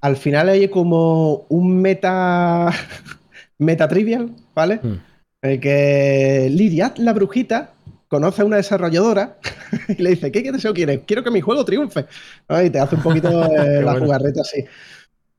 Al 0.00 0.16
final 0.16 0.48
hay 0.48 0.68
como 0.68 1.44
un 1.50 1.82
meta. 1.82 2.70
meta 3.58 3.86
trivial, 3.88 4.30
¿vale? 4.54 4.80
Hmm. 4.82 4.96
El 5.42 5.60
que 5.60 6.48
Lidia, 6.50 6.94
la 6.96 7.12
brujita, 7.12 7.72
conoce 8.08 8.40
a 8.40 8.44
una 8.46 8.56
desarrolladora 8.56 9.36
y 9.88 10.02
le 10.02 10.10
dice: 10.10 10.32
¿Qué 10.32 10.50
deseo 10.52 10.72
quieres? 10.72 11.00
Quiero 11.06 11.22
que 11.22 11.30
mi 11.30 11.40
juego 11.42 11.64
triunfe. 11.66 12.06
¿no? 12.48 12.62
Y 12.62 12.70
te 12.70 12.78
hace 12.78 12.96
un 12.96 13.02
poquito 13.02 13.28
eh, 13.52 13.82
la 13.82 13.92
bueno. 13.92 14.06
jugarreta 14.06 14.40
así. 14.40 14.64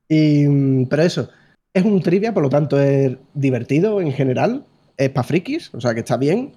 Y, 0.08 0.46
mm, 0.46 0.86
pero 0.86 1.02
eso, 1.02 1.28
es 1.74 1.84
un 1.84 2.00
trivia, 2.02 2.32
por 2.34 2.42
lo 2.44 2.50
tanto 2.50 2.78
es 2.80 3.16
divertido 3.34 4.00
en 4.00 4.12
general. 4.12 4.64
Es 4.96 5.10
para 5.10 5.26
frikis, 5.26 5.70
o 5.74 5.80
sea 5.80 5.94
que 5.94 6.00
está 6.00 6.16
bien. 6.16 6.52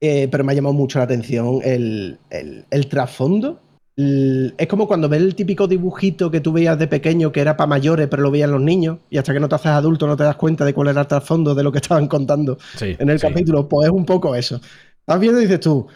Eh, 0.00 0.28
pero 0.30 0.44
me 0.44 0.52
ha 0.52 0.54
llamado 0.54 0.74
mucho 0.74 0.98
la 0.98 1.04
atención 1.06 1.60
el, 1.64 2.18
el- 2.30 2.64
el 2.70 2.86
trasfondo. 2.88 3.60
Es 3.98 4.66
como 4.68 4.86
cuando 4.86 5.08
ves 5.08 5.22
el 5.22 5.34
típico 5.34 5.66
dibujito 5.66 6.30
que 6.30 6.40
tú 6.42 6.52
veías 6.52 6.78
de 6.78 6.86
pequeño 6.86 7.32
que 7.32 7.40
era 7.40 7.56
para 7.56 7.66
mayores, 7.66 8.08
pero 8.08 8.22
lo 8.22 8.30
veían 8.30 8.50
los 8.50 8.60
niños, 8.60 8.98
y 9.08 9.16
hasta 9.16 9.32
que 9.32 9.40
no 9.40 9.48
te 9.48 9.54
haces 9.54 9.68
adulto 9.68 10.06
no 10.06 10.18
te 10.18 10.24
das 10.24 10.36
cuenta 10.36 10.66
de 10.66 10.74
cuál 10.74 10.88
era 10.88 11.00
el 11.00 11.06
trasfondo 11.06 11.54
de 11.54 11.62
lo 11.62 11.72
que 11.72 11.78
estaban 11.78 12.06
contando 12.06 12.58
Sí, 12.76 12.94
en 12.98 13.08
el 13.08 13.18
sí. 13.18 13.26
capítulo. 13.26 13.66
Pues 13.68 13.86
es 13.88 13.92
un 13.94 14.04
poco 14.04 14.34
eso. 14.34 14.60
Estás 15.00 15.18
viendo 15.18 15.40
y 15.40 15.44
dices 15.44 15.60
tú, 15.60 15.86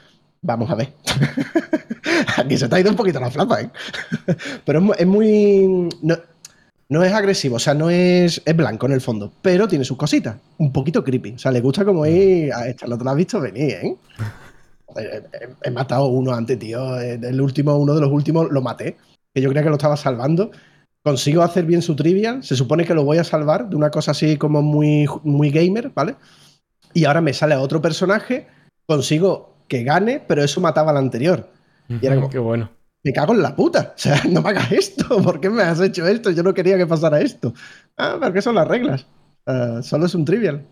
vamos 0.41 0.71
a 0.71 0.77
ver. 0.77 0.95
Aquí 2.39 2.57
se 2.57 2.69
te 2.69 2.77
ha 2.77 2.81
ido 2.81 2.91
un 2.91 2.97
poquito 2.97 3.21
la 3.21 3.31
flapa, 3.31 3.61
¿eh? 3.61 3.71
pero 4.65 4.79
es, 4.79 4.85
mu- 4.85 4.95
es 4.99 5.07
muy. 5.07 5.89
No, 6.01 6.17
no 6.91 7.03
es 7.05 7.13
agresivo, 7.13 7.57
o 7.57 7.59
sea, 7.61 7.73
no 7.73 7.89
es. 7.89 8.43
Es 8.45 8.57
blanco 8.57 8.87
en 8.87 8.93
el 8.93 9.01
fondo, 9.01 9.33
pero 9.41 9.67
tiene 9.69 9.85
sus 9.85 9.97
cositas. 9.97 10.37
Un 10.59 10.73
poquito 10.73 11.03
creepy. 11.03 11.33
O 11.35 11.39
sea, 11.39 11.53
le 11.53 11.61
gusta 11.61 11.85
como 11.85 12.05
ir. 12.05 12.53
A 12.53 12.69
esta 12.69 12.87
la 12.87 12.97
has 12.97 13.17
visto 13.17 13.41
venir, 13.41 13.71
¿eh? 13.71 13.97
Joder, 14.87 15.29
He, 15.63 15.69
he 15.69 15.71
matado 15.71 16.07
uno 16.09 16.33
antes, 16.35 16.59
tío. 16.59 16.99
El 17.01 17.41
último, 17.41 17.77
uno 17.77 17.95
de 17.95 18.01
los 18.01 18.11
últimos 18.11 18.51
lo 18.51 18.61
maté. 18.61 18.97
Que 19.33 19.41
yo 19.41 19.49
creía 19.49 19.63
que 19.63 19.69
lo 19.71 19.77
estaba 19.77 19.97
salvando. 19.97 20.51
Consigo 21.03 21.43
hacer 21.43 21.65
bien 21.65 21.81
su 21.81 21.95
trivial. 21.95 22.43
Se 22.43 22.57
supone 22.57 22.85
que 22.85 22.93
lo 22.95 23.05
voy 23.05 23.19
a 23.19 23.25
salvar 23.25 23.69
de 23.71 23.77
una 23.77 23.91
cosa 23.91 24.11
así 24.11 24.37
como 24.37 24.61
muy, 24.61 25.07
muy 25.23 25.51
gamer, 25.51 25.93
¿vale? 25.95 26.17
Y 26.93 27.05
ahora 27.05 27.21
me 27.21 27.33
sale 27.33 27.55
otro 27.55 27.81
personaje. 27.81 28.49
Consigo 28.87 29.55
que 29.69 29.85
gane, 29.85 30.21
pero 30.27 30.43
eso 30.43 30.61
mataba 30.61 30.91
al 30.91 30.97
anterior. 30.97 31.49
Y 31.89 32.05
era 32.05 32.17
como- 32.17 32.29
Qué 32.31 32.39
bueno. 32.41 32.71
Me 33.03 33.13
cago 33.13 33.33
en 33.33 33.43
la 33.43 33.57
puta. 33.57 33.93
O 33.97 33.99
sea, 33.99 34.23
no 34.29 34.43
me 34.43 34.51
hagas 34.51 34.73
esto. 34.73 35.05
¿Por 35.23 35.41
qué 35.41 35.51
me 35.51 35.63
has 35.63 35.81
hecho 35.81 36.07
esto? 36.07 36.31
Yo 36.31 36.43
no 36.43 36.55
quería 36.55 36.77
que 36.77 36.87
pasara 36.87 37.21
esto. 37.21 37.55
Ah, 37.97 38.19
porque 38.21 38.43
son 38.43 38.55
las 38.55 38.69
reglas. 38.69 39.07
Ah, 39.47 39.81
solo 39.83 40.07
es 40.07 40.15
un 40.15 40.25
trivial. 40.25 40.67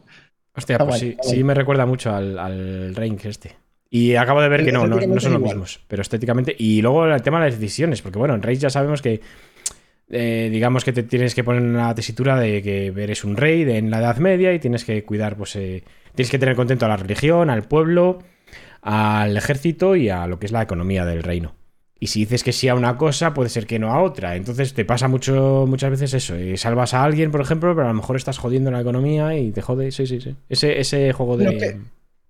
Hostia, 0.54 0.74
Está 0.74 0.86
pues 0.86 1.00
guay, 1.00 1.16
sí, 1.22 1.36
sí 1.36 1.44
me 1.44 1.54
recuerda 1.54 1.86
mucho 1.86 2.12
al, 2.12 2.38
al 2.38 3.20
este. 3.24 3.56
Y 3.90 4.16
acabo 4.16 4.42
de 4.42 4.48
ver 4.48 4.60
Sí, 4.60 4.66
que 4.66 4.72
no, 4.72 4.86
no, 4.86 5.20
son 5.20 5.32
los 5.32 5.42
mismos, 5.42 5.80
pero 5.88 6.02
estéticamente. 6.02 6.54
Y 6.58 6.82
luego 6.82 7.06
el 7.06 7.22
tema 7.22 7.38
de 7.38 7.50
las 7.50 7.60
decisiones, 7.60 8.02
porque 8.02 8.18
bueno, 8.18 8.34
en 8.34 8.42
Rage 8.42 8.56
ya 8.56 8.70
sabemos 8.70 9.00
que, 9.00 9.20
eh, 10.10 10.48
digamos 10.50 10.84
que 10.84 10.92
te 10.92 11.04
tienes 11.04 11.34
que 11.34 11.44
poner 11.44 11.62
una 11.62 11.94
tesitura 11.94 12.38
de 12.38 12.62
que 12.62 12.88
eres 12.88 13.24
un 13.24 13.36
rey 13.36 13.64
de, 13.64 13.78
en 13.78 13.90
la 13.90 14.00
Edad 14.00 14.18
Media 14.18 14.52
y 14.52 14.58
tienes 14.58 14.84
que 14.84 15.04
cuidar, 15.04 15.36
pues, 15.36 15.56
eh, 15.56 15.84
tienes 16.14 16.30
que 16.30 16.38
tener 16.38 16.54
contento 16.54 16.84
a 16.84 16.88
la 16.88 16.96
religión, 16.96 17.48
al 17.48 17.62
pueblo, 17.62 18.18
al 18.82 19.36
ejército 19.36 19.96
y 19.96 20.10
a 20.10 20.26
lo 20.26 20.38
que 20.38 20.46
es 20.46 20.52
la 20.52 20.62
economía 20.62 21.06
del 21.06 21.22
reino. 21.22 21.54
Y 22.00 22.06
si 22.08 22.20
dices 22.20 22.44
que 22.44 22.52
sí 22.52 22.68
a 22.68 22.74
una 22.76 22.96
cosa, 22.96 23.34
puede 23.34 23.48
ser 23.48 23.66
que 23.66 23.78
no 23.80 23.90
a 23.92 24.00
otra. 24.02 24.36
Entonces 24.36 24.72
te 24.72 24.84
pasa 24.84 25.08
mucho, 25.08 25.64
muchas 25.66 25.90
veces 25.90 26.14
eso. 26.14 26.36
eh, 26.36 26.56
salvas 26.56 26.94
a 26.94 27.02
alguien, 27.02 27.30
por 27.32 27.40
ejemplo, 27.40 27.74
pero 27.74 27.86
a 27.86 27.90
lo 27.90 27.94
mejor 27.94 28.16
estás 28.16 28.38
jodiendo 28.38 28.70
la 28.70 28.80
economía 28.80 29.36
y 29.36 29.50
te 29.50 29.62
jode. 29.62 29.90
Sí, 29.90 30.06
sí, 30.06 30.20
sí. 30.20 30.36
Ese, 30.48 30.78
ese 30.80 31.12
juego 31.12 31.36
de. 31.36 31.44
No, 31.44 31.50
es 31.50 31.58
que- 31.58 31.80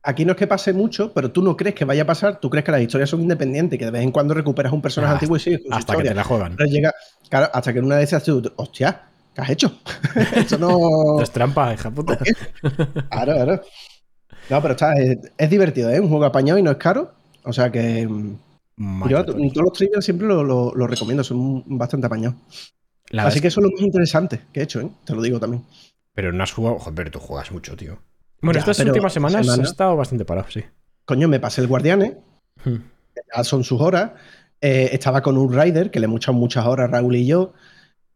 Aquí 0.05 0.25
no 0.25 0.33
es 0.33 0.39
que 0.39 0.47
pase 0.47 0.73
mucho, 0.73 1.13
pero 1.13 1.33
tú 1.33 1.43
no 1.43 1.55
crees 1.57 1.75
que 1.75 1.85
vaya 1.85 2.03
a 2.05 2.07
pasar. 2.07 2.41
Tú 2.41 2.49
crees 2.49 2.65
que 2.65 2.71
las 2.73 2.81
historias 2.81 3.11
son 3.11 3.21
independientes, 3.21 3.79
que 3.79 3.85
de 3.85 3.91
vez 3.91 4.03
en 4.03 4.11
cuando 4.13 4.33
recuperas 4.33 4.73
un 4.73 4.81
personaje 4.81 5.11
Ah, 5.11 5.15
antiguo 5.17 5.37
y 5.37 5.41
sigues 5.41 5.61
con 5.61 5.73
su 5.73 5.77
hasta 5.79 5.97
que 5.97 6.05
te 6.05 6.15
la 6.15 6.25
juegan. 6.25 6.57
Pero 6.57 6.71
llega, 6.71 6.95
claro, 7.29 7.51
hasta 7.53 7.73
que 7.75 7.81
en 7.81 7.85
una 7.85 7.97
de 7.97 8.05
esas 8.05 8.23
tú, 8.23 8.41
hostia, 8.57 9.03
¿qué 9.35 9.41
has 9.43 9.51
hecho? 9.51 9.79
Esto 10.37 10.57
no. 10.57 11.21
Es 11.21 11.31
trampa, 11.31 11.75
hija 11.75 11.91
puta. 11.91 12.17
Claro, 13.11 13.35
claro. 13.35 13.61
No, 14.49 14.63
pero 14.63 14.73
está, 14.73 14.95
es, 14.95 15.19
es 15.37 15.51
divertido, 15.51 15.91
¿eh? 15.91 16.01
Un 16.01 16.09
juego 16.09 16.25
apañado 16.25 16.59
y 16.59 16.63
no 16.63 16.71
es 16.71 16.79
caro. 16.79 17.13
O 17.45 17.53
sea 17.53 17.71
que. 17.71 18.09
Yo 19.09 19.25
todos 19.25 19.57
los 19.57 19.73
trivials 19.73 20.05
siempre 20.05 20.27
lo, 20.27 20.45
lo- 20.45 20.73
lo 20.75 20.87
recomiendo, 20.87 21.25
son 21.25 21.65
bastante 21.79 22.07
apañados. 22.07 22.37
Así 23.17 23.41
que 23.41 23.49
es 23.49 23.55
eso 23.55 23.61
es 23.61 23.65
lo 23.65 23.71
más 23.73 23.81
interesante 23.81 24.41
que 24.53 24.61
he 24.61 24.63
hecho, 24.65 24.81
¿eh? 24.81 24.91
Te 25.05 25.15
lo 25.15 25.23
digo 25.23 25.41
también. 25.41 25.65
Pero 26.15 26.33
no 26.33 26.43
has 26.43 26.53
jugado. 26.53 26.79
Joder, 26.79 27.11
tú 27.11 27.19
juegas 27.19 27.51
mucho, 27.53 27.75
tío. 27.77 27.99
Bueno, 28.41 28.59
Ya, 28.61 28.71
estas 28.71 28.87
últimas 28.87 29.13
semanas 29.13 29.45
semana- 29.47 29.63
has 29.63 29.71
estado 29.71 29.97
bastante 29.97 30.25
parado, 30.25 30.49
sí. 30.51 30.63
Coño, 31.05 31.27
me 31.29 31.41
pasé 31.41 31.61
el 31.63 31.67
Guardianes, 31.69 32.15
Hmm. 32.65 32.77
ya 33.37 33.45
son 33.45 33.65
sus 33.65 33.81
horas. 33.81 34.13
Eh, 34.61 34.91
estaba 34.93 35.23
con 35.23 35.39
un 35.39 35.53
Rider, 35.53 35.91
que 35.91 36.01
le 36.01 36.05
hemos 36.07 36.19
echado 36.19 36.37
muchas 36.37 36.67
horas 36.67 36.91
Raúl 36.91 37.17
y 37.17 37.27
yo. 37.27 37.53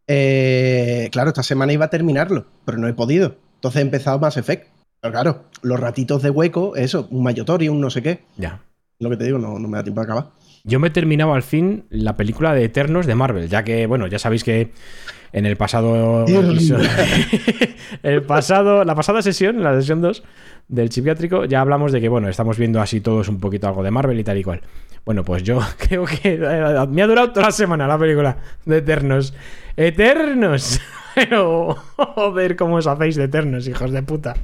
Eh, 0.08 1.08
claro, 1.12 1.28
esta 1.30 1.42
semana 1.42 1.72
iba 1.72 1.86
a 1.86 1.90
terminarlo, 1.90 2.46
pero 2.64 2.78
no 2.78 2.88
he 2.88 2.92
podido. 2.94 3.36
Entonces 3.54 3.78
he 3.78 3.82
empezado 3.82 4.18
Mass 4.18 4.36
Effect. 4.36 4.68
Pero 5.00 5.12
claro, 5.12 5.44
los 5.62 5.80
ratitos 5.80 6.22
de 6.22 6.30
hueco, 6.30 6.76
eso, 6.76 7.08
un 7.10 7.22
Mayotori, 7.22 7.68
un 7.68 7.80
no 7.80 7.90
sé 7.90 8.02
qué. 8.02 8.24
Ya. 8.36 8.60
Lo 8.98 9.10
que 9.10 9.16
te 9.16 9.24
digo, 9.24 9.38
no, 9.38 9.58
no 9.58 9.68
me 9.68 9.78
da 9.78 9.82
tiempo 9.84 10.00
de 10.00 10.04
acabar. 10.04 10.30
Yo 10.64 10.78
me 10.78 10.88
he 10.88 10.90
terminado 10.90 11.34
al 11.34 11.42
fin 11.42 11.84
la 11.90 12.16
película 12.16 12.54
de 12.54 12.64
Eternos 12.64 13.06
de 13.06 13.14
Marvel, 13.14 13.48
ya 13.48 13.64
que, 13.64 13.86
bueno, 13.86 14.06
ya 14.06 14.18
sabéis 14.18 14.44
que 14.44 14.70
en 15.32 15.46
el 15.46 15.56
pasado 15.56 16.24
el 18.02 18.22
pasado, 18.22 18.84
la 18.84 18.94
pasada 18.94 19.22
sesión, 19.22 19.62
la 19.62 19.74
sesión 19.74 20.00
2 20.00 20.22
del 20.68 20.90
psiquiátrico, 20.90 21.44
ya 21.46 21.60
hablamos 21.60 21.92
de 21.92 22.00
que, 22.00 22.08
bueno, 22.08 22.28
estamos 22.28 22.58
viendo 22.58 22.80
así 22.80 23.00
todos 23.00 23.28
un 23.28 23.40
poquito 23.40 23.66
algo 23.66 23.82
de 23.82 23.90
Marvel 23.90 24.18
y 24.20 24.24
tal 24.24 24.38
y 24.38 24.44
cual. 24.44 24.60
Bueno, 25.04 25.24
pues 25.24 25.42
yo 25.42 25.60
creo 25.78 26.04
que 26.04 26.34
eh, 26.40 26.86
me 26.88 27.02
ha 27.02 27.06
durado 27.06 27.32
toda 27.32 27.46
la 27.46 27.52
semana 27.52 27.86
la 27.86 27.98
película 27.98 28.36
de 28.64 28.78
Eternos. 28.78 29.34
¡Eternos! 29.76 30.80
Pero, 31.14 31.76
joder, 31.96 32.56
cómo 32.56 32.76
os 32.76 32.86
hacéis 32.86 33.16
de 33.16 33.24
Eternos, 33.24 33.68
hijos 33.68 33.90
de 33.90 34.02
puta. 34.02 34.34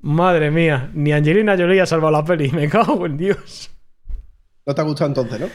Madre 0.00 0.50
mía, 0.50 0.90
ni 0.94 1.12
Angelina 1.12 1.56
Jolie 1.56 1.80
ha 1.80 1.86
salvado 1.86 2.12
la 2.12 2.24
peli, 2.24 2.50
me 2.50 2.68
cago 2.68 3.06
en 3.06 3.16
Dios. 3.16 3.75
¿No 4.66 4.74
te 4.74 4.80
ha 4.80 4.84
gustado 4.84 5.08
entonces, 5.08 5.40
no? 5.40 5.46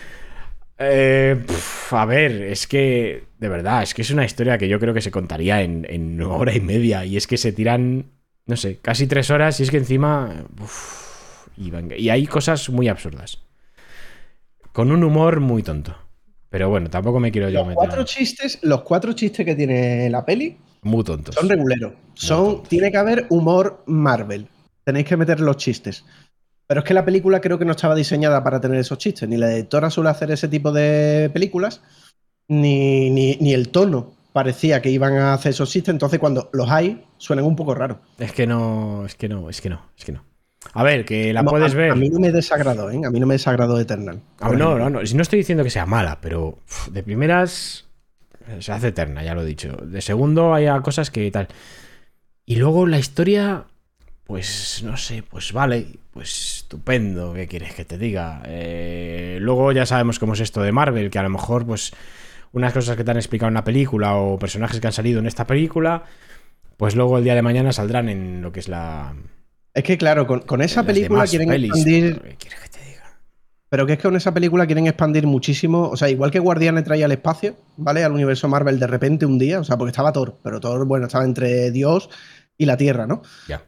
Eh, 0.78 1.36
pf, 1.45 1.93
a 1.95 2.05
ver, 2.05 2.32
es 2.43 2.66
que, 2.66 3.26
de 3.38 3.49
verdad, 3.49 3.84
es 3.84 3.93
que 3.93 4.01
es 4.01 4.09
una 4.09 4.26
historia 4.26 4.57
que 4.57 4.68
yo 4.68 4.80
creo 4.80 4.93
que 4.93 5.01
se 5.01 5.12
contaría 5.12 5.62
en, 5.62 5.86
en 5.89 6.22
hora 6.22 6.55
y 6.55 6.62
media. 6.62 7.05
Y 7.05 7.18
es 7.18 7.28
que 7.28 7.38
se 7.38 7.51
tiran, 7.51 8.05
no 8.47 8.55
sé, 8.55 8.80
casi 8.80 9.07
tres 9.07 9.30
horas 9.30 9.59
y 9.59 9.64
es 9.64 9.70
que 9.72 9.78
encima... 9.78 10.45
uf, 10.62 11.47
y, 11.57 11.72
y 12.01 12.09
hay 12.09 12.26
cosas 12.26 12.70
muy 12.70 12.88
absurdas. 12.88 13.39
Con 14.72 14.91
un 14.91 15.03
humor 15.03 15.41
muy 15.41 15.62
tonto. 15.62 15.95
Pero 16.49 16.70
bueno, 16.70 16.89
tampoco 16.89 17.20
me 17.20 17.32
quiero 17.32 17.49
yo 17.49 17.59
Los 17.59 17.68
meter... 17.68 17.76
cuatro 17.76 18.03
chistes, 18.05 18.59
los 18.62 18.82
cuatro 18.82 19.14
chistes 19.14 19.45
que 19.45 19.55
tiene 19.55 20.09
la 20.09 20.26
peli 20.26 20.57
Muy 20.82 21.03
tontos. 21.03 21.36
son 21.36 21.49
reguleros. 21.49 21.93
Son, 22.14 22.45
tontos. 22.53 22.70
tiene 22.70 22.91
que 22.91 22.97
haber 22.97 23.26
humor 23.30 23.84
Marvel. 23.88 24.47
Tenéis 24.84 25.05
que 25.05 25.16
meter 25.18 25.39
los 25.41 25.57
chistes. 25.57 26.05
Pero 26.72 26.80
es 26.80 26.86
que 26.86 26.94
la 26.94 27.04
película 27.04 27.42
creo 27.42 27.60
que 27.60 27.66
no 27.66 27.72
estaba 27.72 27.96
diseñada 27.96 28.46
para 28.46 28.62
tener 28.62 28.80
esos 28.80 28.98
chistes. 28.98 29.28
Ni 29.28 29.36
la 29.36 29.50
directora 29.50 29.90
suele 29.90 30.10
hacer 30.10 30.32
ese 30.32 30.48
tipo 30.48 30.72
de 30.72 31.30
películas, 31.34 31.82
ni, 32.48 33.10
ni, 33.10 33.36
ni 33.42 33.54
el 33.54 33.68
tono 33.68 34.14
parecía 34.32 34.82
que 34.82 34.90
iban 34.90 35.18
a 35.18 35.34
hacer 35.34 35.50
esos 35.50 35.70
chistes. 35.70 35.92
Entonces, 35.92 36.18
cuando 36.18 36.50
los 36.54 36.70
hay, 36.70 37.04
suenan 37.18 37.44
un 37.44 37.58
poco 37.58 37.76
raros. 37.76 37.98
Es 38.18 38.32
que 38.32 38.48
no, 38.48 39.06
es 39.06 39.16
que 39.16 39.28
no, 39.28 39.50
es 39.50 39.60
que 39.60 39.70
no, 39.70 39.82
es 39.98 40.06
que 40.06 40.14
no. 40.14 40.24
A 40.72 40.84
ver, 40.84 41.04
que 41.04 41.34
la 41.34 41.44
No, 41.44 41.52
puedes 41.52 41.74
a, 41.74 41.76
ver. 41.76 41.92
A 41.92 41.96
mí 41.96 42.08
no 42.08 42.22
me 42.22 42.32
desagradó, 42.32 42.90
¿eh? 42.90 43.02
A 43.06 43.10
mí 43.10 43.20
no 43.20 43.28
me 43.28 43.34
desagradó 43.34 43.78
Eternal. 43.78 44.22
Ah, 44.40 44.50
no, 44.52 44.78
no, 44.78 44.90
no. 44.90 45.06
Si 45.06 45.14
no 45.14 45.24
estoy 45.24 45.40
diciendo 45.40 45.66
que 45.66 45.72
sea 45.72 45.86
mala, 45.86 46.20
pero 46.22 46.58
de 46.90 47.04
primeras 47.04 47.90
eh, 48.48 48.62
se 48.62 48.72
hace 48.72 48.88
eterna, 48.88 49.26
ya 49.26 49.36
lo 49.36 49.42
he 49.42 49.46
dicho. 49.46 49.74
De 49.76 50.00
segundo 50.00 50.54
hay 50.54 50.70
cosas 50.84 51.12
que 51.12 51.30
tal. 51.32 51.50
Y 52.46 52.56
luego 52.56 52.88
la 52.88 52.98
historia, 52.98 53.66
pues 54.24 54.84
no 54.86 54.96
sé, 54.96 55.22
pues 55.22 55.52
vale, 55.52 56.00
pues 56.12 56.57
estupendo, 56.57 57.34
¿qué 57.34 57.47
quieres 57.47 57.74
que 57.74 57.86
te 57.86 57.97
diga? 57.97 58.41
Eh, 58.45 59.38
luego 59.41 59.72
ya 59.72 59.86
sabemos 59.86 60.20
cómo 60.20 60.34
es 60.34 60.41
esto 60.41 60.62
de 60.62 60.72
Marvel, 60.72 61.09
que 61.09 61.20
a 61.20 61.24
lo 61.24 61.30
mejor 61.30 61.66
pues 61.66 61.93
unas 62.51 62.74
cosas 62.74 62.97
que 62.97 63.03
te 63.03 63.12
han 63.12 63.18
explicado 63.18 63.47
en 63.47 63.53
la 63.53 63.64
película 63.64 64.16
o 64.16 64.38
personajes 64.38 64.80
que 64.80 64.88
han 64.88 64.93
salido 64.93 65.20
en 65.20 65.28
esta 65.28 65.47
película, 65.47 66.03
pues 66.76 66.95
luego 66.95 67.18
el 67.18 67.24
día 67.24 67.36
de 67.36 67.41
mañana 67.41 67.72
saldrán 67.72 68.09
en 68.09 68.41
lo 68.41 68.51
que 68.51 68.59
es 68.59 68.68
la... 68.68 69.16
Es 69.74 69.84
que, 69.84 69.97
claro, 69.97 70.28
con, 70.28 70.41
con 70.41 70.62
esa 70.62 70.84
película 70.84 71.26
quieren 71.26 71.47
pelis. 71.47 71.70
expandir 71.70 72.22
¿Qué 72.22 72.36
quieres 72.36 72.59
que 72.59 72.70
te 72.70 72.86
diga? 72.86 73.18
Pero 73.70 73.86
que 73.86 73.93
es 73.93 73.99
que 73.99 74.03
con 74.03 74.18
esa 74.18 74.34
película 74.34 74.66
quieren 74.66 74.88
expandir 74.88 75.26
muchísimo. 75.26 75.88
O 75.88 75.95
sea, 75.95 76.09
igual 76.09 76.30
que 76.30 76.39
Guardianes 76.39 76.84
traía 76.84 77.05
al 77.05 77.14
espacio, 77.14 77.55
¿vale? 77.78 78.03
Al 78.03 78.12
universo 78.12 78.49
Marvel 78.49 78.80
de 78.80 78.88
repente 78.88 79.26
un 79.26 79.39
día. 79.39 79.62
O 79.62 79.64
sea, 79.64 79.78
porque 79.78 79.91
estaba 79.91 80.12
Thor, 80.12 80.39
pero 80.43 80.59
Thor, 80.59 80.86
bueno, 80.86 81.05
estaba 81.05 81.24
entre 81.24 81.72
Dios 81.72 82.09
y 82.57 82.66
la 82.66 82.76
Tierra, 82.76 83.07
¿no? 83.07 83.22
Ya. 83.47 83.64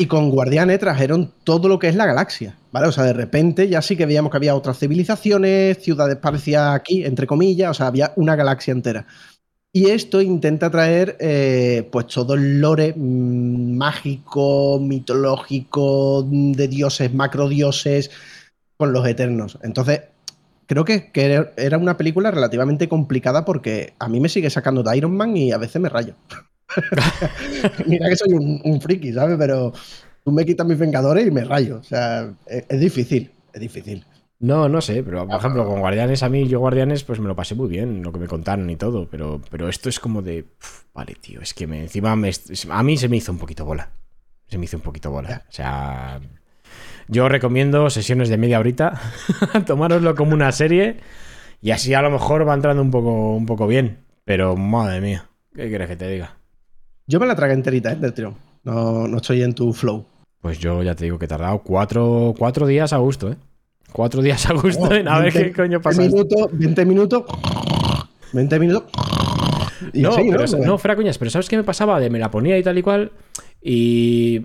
Y 0.00 0.06
con 0.06 0.30
Guardianes 0.30 0.78
trajeron 0.78 1.32
todo 1.42 1.68
lo 1.68 1.80
que 1.80 1.88
es 1.88 1.96
la 1.96 2.06
galaxia, 2.06 2.56
¿vale? 2.70 2.86
O 2.86 2.92
sea, 2.92 3.02
de 3.02 3.12
repente 3.12 3.68
ya 3.68 3.82
sí 3.82 3.96
que 3.96 4.06
veíamos 4.06 4.30
que 4.30 4.36
había 4.36 4.54
otras 4.54 4.78
civilizaciones, 4.78 5.78
ciudades 5.78 6.16
parecidas 6.16 6.72
aquí, 6.72 7.04
entre 7.04 7.26
comillas, 7.26 7.72
o 7.72 7.74
sea, 7.74 7.88
había 7.88 8.12
una 8.14 8.36
galaxia 8.36 8.70
entera. 8.70 9.06
Y 9.72 9.90
esto 9.90 10.20
intenta 10.22 10.70
traer, 10.70 11.16
eh, 11.18 11.88
pues, 11.90 12.06
todo 12.06 12.34
el 12.34 12.60
lore 12.60 12.94
mm, 12.96 13.76
mágico, 13.76 14.78
mitológico, 14.80 16.24
de 16.30 16.68
dioses, 16.68 17.12
macrodioses, 17.12 18.10
con 18.76 18.92
los 18.92 19.06
eternos. 19.06 19.58
Entonces, 19.62 20.02
creo 20.66 20.84
que, 20.84 21.10
que 21.10 21.48
era 21.56 21.78
una 21.78 21.96
película 21.96 22.30
relativamente 22.30 22.88
complicada 22.88 23.44
porque 23.44 23.94
a 23.98 24.08
mí 24.08 24.20
me 24.20 24.28
sigue 24.28 24.50
sacando 24.50 24.84
de 24.84 24.96
Iron 24.96 25.16
Man 25.16 25.36
y 25.36 25.50
a 25.52 25.58
veces 25.58 25.82
me 25.82 25.88
rayo. 25.88 26.14
Mira 27.86 28.08
que 28.08 28.16
soy 28.16 28.32
un, 28.32 28.60
un 28.64 28.80
friki, 28.80 29.12
¿sabes? 29.12 29.36
Pero 29.38 29.72
tú 30.24 30.32
me 30.32 30.44
quitas 30.44 30.66
mis 30.66 30.78
Vengadores 30.78 31.26
y 31.26 31.30
me 31.30 31.44
rayo. 31.44 31.78
O 31.78 31.82
sea, 31.82 32.32
es, 32.46 32.64
es 32.68 32.80
difícil, 32.80 33.30
es 33.52 33.60
difícil. 33.60 34.04
No, 34.40 34.68
no 34.68 34.80
sé, 34.80 35.02
pero 35.02 35.26
por 35.26 35.36
ejemplo, 35.36 35.66
con 35.66 35.80
Guardianes, 35.80 36.22
a 36.22 36.28
mí, 36.28 36.46
yo 36.46 36.60
Guardianes, 36.60 37.02
pues 37.02 37.18
me 37.18 37.26
lo 37.26 37.34
pasé 37.34 37.56
muy 37.56 37.68
bien, 37.68 38.02
lo 38.04 38.12
que 38.12 38.20
me 38.20 38.28
contaron 38.28 38.70
y 38.70 38.76
todo, 38.76 39.08
pero, 39.10 39.40
pero 39.50 39.68
esto 39.68 39.88
es 39.88 39.98
como 39.98 40.22
de. 40.22 40.44
vale, 40.94 41.16
tío, 41.20 41.40
es 41.40 41.54
que 41.54 41.66
me, 41.66 41.80
encima 41.82 42.14
me, 42.14 42.30
a 42.70 42.82
mí 42.84 42.96
se 42.96 43.08
me 43.08 43.16
hizo 43.16 43.32
un 43.32 43.38
poquito 43.38 43.64
bola. 43.64 43.90
Se 44.46 44.56
me 44.56 44.64
hizo 44.64 44.76
un 44.76 44.82
poquito 44.82 45.10
bola. 45.10 45.44
O 45.48 45.52
sea. 45.52 46.20
Yo 47.08 47.28
recomiendo 47.28 47.88
sesiones 47.90 48.28
de 48.28 48.36
media 48.36 48.60
horita, 48.60 49.00
tomároslo 49.66 50.14
como 50.14 50.34
una 50.34 50.52
serie 50.52 50.98
y 51.62 51.70
así 51.70 51.94
a 51.94 52.02
lo 52.02 52.10
mejor 52.10 52.46
va 52.46 52.54
entrando 52.54 52.82
un 52.82 52.90
poco, 52.90 53.34
un 53.34 53.46
poco 53.46 53.66
bien. 53.66 54.04
Pero 54.24 54.56
madre 54.56 55.00
mía, 55.00 55.30
¿qué 55.54 55.68
quieres 55.68 55.88
que 55.88 55.96
te 55.96 56.08
diga? 56.08 56.37
Yo 57.08 57.18
me 57.18 57.26
la 57.26 57.34
tragué 57.34 57.54
enterita, 57.54 57.90
¿eh? 57.92 57.96
Del 57.96 58.12
tirón. 58.12 58.34
No, 58.64 59.08
no 59.08 59.16
estoy 59.16 59.42
en 59.42 59.54
tu 59.54 59.72
flow. 59.72 60.04
Pues 60.42 60.58
yo 60.58 60.82
ya 60.82 60.94
te 60.94 61.04
digo 61.04 61.18
que 61.18 61.24
he 61.24 61.28
tardado 61.28 61.58
cuatro, 61.60 62.34
cuatro 62.38 62.66
días 62.66 62.92
a 62.92 62.98
gusto, 62.98 63.32
¿eh? 63.32 63.36
Cuatro 63.92 64.20
días 64.22 64.44
a 64.48 64.52
gusto 64.52 64.92
en 64.92 65.08
a 65.08 65.18
ver 65.18 65.32
20 65.32 65.42
qué 65.50 65.52
coño 65.56 65.80
20 65.80 65.82
pasa. 65.82 66.02
minutos, 66.02 66.48
20 66.52 66.84
minutos. 66.84 67.24
20 68.34 68.58
minutos. 68.60 68.84
Y 69.94 70.02
no, 70.02 70.10
así, 70.10 70.28
pero 70.30 70.44
es- 70.44 70.54
Pues- 70.54 70.66
no, 70.66 70.76
fuera 70.76 70.94
coñas, 70.96 71.16
pero 71.18 71.30
¿sabes 71.30 71.48
qué 71.48 71.56
me 71.56 71.64
pasaba? 71.64 71.98
De 71.98 72.10
me 72.10 72.18
la 72.18 72.30
ponía 72.30 72.58
y 72.58 72.62
tal 72.62 72.76
y 72.78 72.82
cual. 72.82 73.10
Y. 73.62 74.44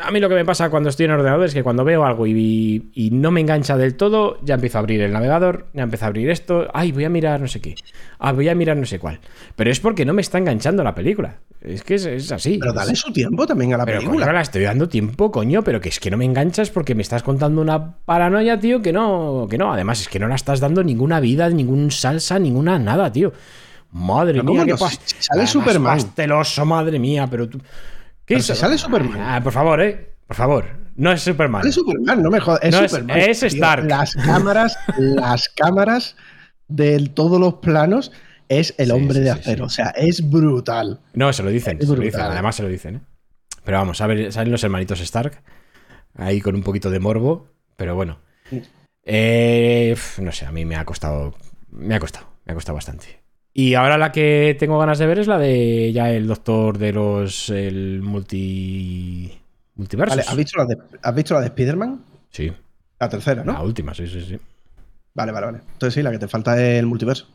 A 0.00 0.10
mí 0.10 0.20
lo 0.20 0.28
que 0.28 0.34
me 0.34 0.44
pasa 0.44 0.70
cuando 0.70 0.88
estoy 0.88 1.04
en 1.06 1.12
ordenador 1.12 1.44
es 1.46 1.54
que 1.54 1.62
cuando 1.62 1.84
veo 1.84 2.04
algo 2.04 2.26
y, 2.26 2.90
y 2.94 3.10
no 3.10 3.30
me 3.30 3.40
engancha 3.40 3.76
del 3.76 3.96
todo, 3.96 4.38
ya 4.42 4.54
empiezo 4.54 4.78
a 4.78 4.80
abrir 4.80 5.00
el 5.02 5.12
navegador, 5.12 5.66
ya 5.74 5.82
empiezo 5.82 6.04
a 6.04 6.08
abrir 6.08 6.30
esto. 6.30 6.68
Ay, 6.74 6.92
voy 6.92 7.04
a 7.04 7.08
mirar 7.08 7.40
no 7.40 7.48
sé 7.48 7.60
qué. 7.60 7.74
Ah, 8.18 8.32
voy 8.32 8.48
a 8.48 8.54
mirar 8.54 8.76
no 8.76 8.86
sé 8.86 8.98
cuál. 8.98 9.20
Pero 9.56 9.70
es 9.70 9.80
porque 9.80 10.04
no 10.04 10.12
me 10.14 10.22
está 10.22 10.38
enganchando 10.38 10.82
la 10.82 10.94
película. 10.94 11.38
Es 11.60 11.82
que 11.84 11.94
es, 11.94 12.06
es 12.06 12.32
así. 12.32 12.58
Pero 12.58 12.72
dale 12.72 12.96
su 12.96 13.12
tiempo 13.12 13.46
también 13.46 13.72
a 13.74 13.76
la 13.78 13.84
Pero 13.84 13.98
película. 13.98 14.26
coño, 14.26 14.32
la 14.34 14.40
estoy 14.42 14.62
dando 14.64 14.88
tiempo, 14.88 15.30
coño, 15.30 15.62
pero 15.62 15.80
que 15.80 15.90
es 15.90 16.00
que 16.00 16.10
no 16.10 16.16
me 16.16 16.24
enganchas 16.24 16.70
porque 16.70 16.94
me 16.94 17.02
estás 17.02 17.22
contando 17.22 17.60
una 17.60 17.96
paranoia, 18.04 18.58
tío, 18.58 18.82
que 18.82 18.92
no, 18.92 19.46
que 19.48 19.58
no. 19.58 19.72
Además, 19.72 20.00
es 20.00 20.08
que 20.08 20.18
no 20.18 20.26
la 20.28 20.34
estás 20.34 20.58
dando 20.60 20.82
ninguna 20.82 21.20
vida, 21.20 21.48
ningún 21.50 21.90
salsa, 21.90 22.38
ninguna 22.38 22.78
nada, 22.78 23.12
tío. 23.12 23.32
Madre 23.92 24.32
Pero 24.32 24.44
mía, 24.44 24.60
¿cómo 24.62 24.64
qué 24.64 24.72
no? 24.72 24.78
sale 25.18 25.46
Superman. 25.46 25.96
pasteloso, 25.98 26.64
madre 26.64 26.98
mía, 26.98 27.28
pero 27.30 27.48
tú. 27.48 27.60
¿Qué 28.24 28.40
si 28.40 28.54
sale 28.54 28.78
Superman. 28.78 29.20
Ah, 29.20 29.40
por 29.42 29.52
favor, 29.52 29.80
eh. 29.82 30.14
Por 30.26 30.36
favor. 30.36 30.64
No 30.96 31.12
es 31.12 31.22
Superman. 31.22 31.66
Es 31.66 31.74
Superman, 31.74 32.22
no 32.22 32.30
me 32.30 32.40
jodas. 32.40 32.60
Es 32.62 32.72
No, 32.74 32.88
Superman. 32.88 33.18
es. 33.18 33.42
Stark. 33.42 33.84
Las 33.86 34.14
cámaras, 34.14 34.78
las 34.98 35.48
cámaras 35.48 36.16
de 36.68 37.08
todos 37.14 37.40
los 37.40 37.54
planos 37.54 38.12
es 38.48 38.74
el 38.78 38.86
Sí, 38.86 38.92
hombre 38.92 39.18
sí, 39.18 39.20
de 39.24 39.30
acero. 39.30 39.68
sí. 39.68 39.80
O 39.82 39.84
sea, 39.84 39.90
es 39.96 40.28
brutal. 40.30 41.00
No, 41.14 41.32
se 41.32 41.42
lo 41.42 41.50
dicen, 41.50 41.80
se 41.80 41.86
lo 41.86 41.94
dicen, 41.96 42.20
además 42.20 42.56
se 42.56 42.62
lo 42.62 42.68
dicen, 42.68 42.96
¿eh? 42.96 43.00
Pero 43.64 43.78
vamos, 43.78 44.00
a 44.00 44.06
ver, 44.06 44.32
salen 44.32 44.50
los 44.52 44.64
hermanitos 44.64 45.00
Stark, 45.00 45.40
ahí 46.16 46.40
con 46.40 46.54
un 46.56 46.62
poquito 46.62 46.90
de 46.90 46.98
morbo, 47.00 47.48
pero 47.76 47.94
bueno. 47.94 48.18
Eh, 49.04 49.96
no 50.18 50.32
sé, 50.32 50.46
a 50.46 50.52
mí 50.52 50.64
me 50.64 50.76
ha 50.76 50.84
costado, 50.84 51.34
me 51.70 51.94
ha 51.94 52.00
costado, 52.00 52.26
me 52.44 52.52
ha 52.52 52.54
costado 52.54 52.74
bastante. 52.76 53.21
Y 53.54 53.74
ahora 53.74 53.98
la 53.98 54.12
que 54.12 54.56
tengo 54.58 54.78
ganas 54.78 54.98
de 54.98 55.06
ver 55.06 55.18
es 55.18 55.26
la 55.26 55.38
de 55.38 55.92
ya 55.92 56.10
el 56.10 56.26
doctor 56.26 56.78
de 56.78 56.92
los, 56.92 57.50
el 57.50 58.00
multi... 58.02 59.38
Multiversos. 59.74 60.16
Vale, 60.16 60.28
¿has 60.28 60.36
visto 60.36 60.58
la 60.58 60.66
de, 60.66 60.76
¿has 61.02 61.14
visto 61.14 61.34
la 61.34 61.40
de 61.40 61.46
Spider-Man? 61.46 62.00
Sí, 62.30 62.52
La 62.98 63.08
tercera, 63.08 63.42
¿no? 63.44 63.52
la 63.52 63.62
última, 63.62 63.94
sí, 63.94 64.06
sí, 64.06 64.20
sí. 64.22 64.38
Vale, 65.14 65.32
vale, 65.32 65.46
vale. 65.46 65.58
Entonces 65.72 65.94
sí, 65.94 66.02
la 66.02 66.10
que 66.10 66.18
te 66.18 66.28
falta 66.28 66.54
es 66.62 66.78
el 66.78 66.86
multiverso. 66.86 67.26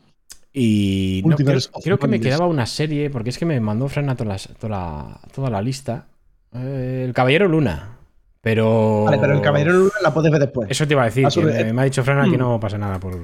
Y 0.52 1.22
no, 1.24 1.36
creo, 1.36 1.58
creo 1.82 1.98
que 1.98 2.08
me 2.08 2.20
quedaba 2.20 2.46
una 2.46 2.66
serie, 2.66 3.10
porque 3.10 3.30
es 3.30 3.38
que 3.38 3.44
me 3.44 3.60
mandó 3.60 3.86
Fran 3.88 4.08
a 4.08 4.16
toda, 4.16 4.30
las- 4.30 4.48
toda 4.58 4.68
la, 4.70 5.20
toda 5.34 5.50
la 5.50 5.62
lista. 5.62 6.06
Eh, 6.54 7.04
el 7.06 7.12
Caballero 7.12 7.46
Luna. 7.48 7.96
Pero. 8.40 9.04
Vale, 9.04 9.18
pero 9.18 9.34
el 9.34 9.40
Caballero 9.42 9.72
la 9.72 9.78
Luna 9.78 9.92
la 10.02 10.14
puedes 10.14 10.30
ver 10.32 10.40
después. 10.40 10.70
Eso 10.70 10.86
te 10.86 10.94
iba 10.94 11.02
a 11.02 11.06
decir. 11.06 11.28
Que 11.28 11.42
me, 11.44 11.72
me 11.72 11.82
ha 11.82 11.84
dicho 11.84 12.02
Fran 12.02 12.30
que 12.30 12.36
Mm. 12.36 12.40
no 12.40 12.58
pasa 12.60 12.78
nada 12.78 12.98
por. 12.98 13.14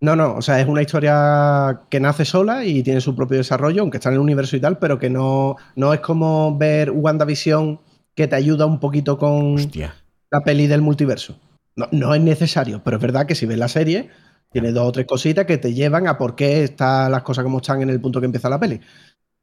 No, 0.00 0.14
no, 0.14 0.36
o 0.36 0.42
sea, 0.42 0.60
es 0.60 0.68
una 0.68 0.82
historia 0.82 1.80
que 1.90 1.98
nace 1.98 2.24
sola 2.24 2.64
y 2.64 2.82
tiene 2.84 3.00
su 3.00 3.16
propio 3.16 3.38
desarrollo, 3.38 3.82
aunque 3.82 3.96
está 3.96 4.10
en 4.10 4.14
el 4.14 4.20
universo 4.20 4.56
y 4.56 4.60
tal, 4.60 4.78
pero 4.78 4.98
que 4.98 5.10
no, 5.10 5.56
no 5.74 5.92
es 5.92 6.00
como 6.00 6.56
ver 6.56 6.92
WandaVision 6.92 7.80
que 8.14 8.28
te 8.28 8.36
ayuda 8.36 8.66
un 8.66 8.78
poquito 8.78 9.18
con 9.18 9.56
Hostia. 9.56 9.94
la 10.30 10.40
peli 10.42 10.68
del 10.68 10.82
multiverso. 10.82 11.38
No, 11.74 11.88
no 11.90 12.14
es 12.14 12.20
necesario, 12.20 12.82
pero 12.84 12.96
es 12.96 13.02
verdad 13.02 13.26
que 13.26 13.34
si 13.34 13.46
ves 13.46 13.58
la 13.58 13.68
serie, 13.68 14.10
tiene 14.50 14.72
dos 14.72 14.88
o 14.88 14.92
tres 14.92 15.06
cositas 15.06 15.46
que 15.46 15.58
te 15.58 15.74
llevan 15.74 16.06
a 16.06 16.16
por 16.16 16.36
qué 16.36 16.62
están 16.62 17.12
las 17.12 17.22
cosas 17.22 17.44
como 17.44 17.58
están 17.58 17.82
en 17.82 17.90
el 17.90 18.00
punto 18.00 18.20
que 18.20 18.26
empieza 18.26 18.48
la 18.48 18.60
peli. 18.60 18.80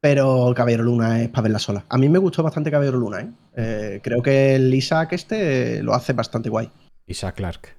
Pero 0.01 0.53
Caballero 0.55 0.83
Luna 0.83 1.21
es 1.21 1.29
para 1.29 1.43
verla 1.43 1.59
sola. 1.59 1.85
A 1.89 1.97
mí 1.97 2.09
me 2.09 2.19
gustó 2.19 2.43
bastante 2.43 2.71
Caballero 2.71 2.97
Luna, 2.97 3.21
¿eh? 3.21 3.29
Eh, 3.55 3.99
creo 4.03 4.21
que 4.21 4.55
el 4.55 4.73
Isaac 4.73 5.13
este 5.13 5.81
lo 5.83 5.93
hace 5.93 6.13
bastante 6.13 6.49
guay. 6.49 6.69
Isaac 7.07 7.35
Clark. 7.35 7.75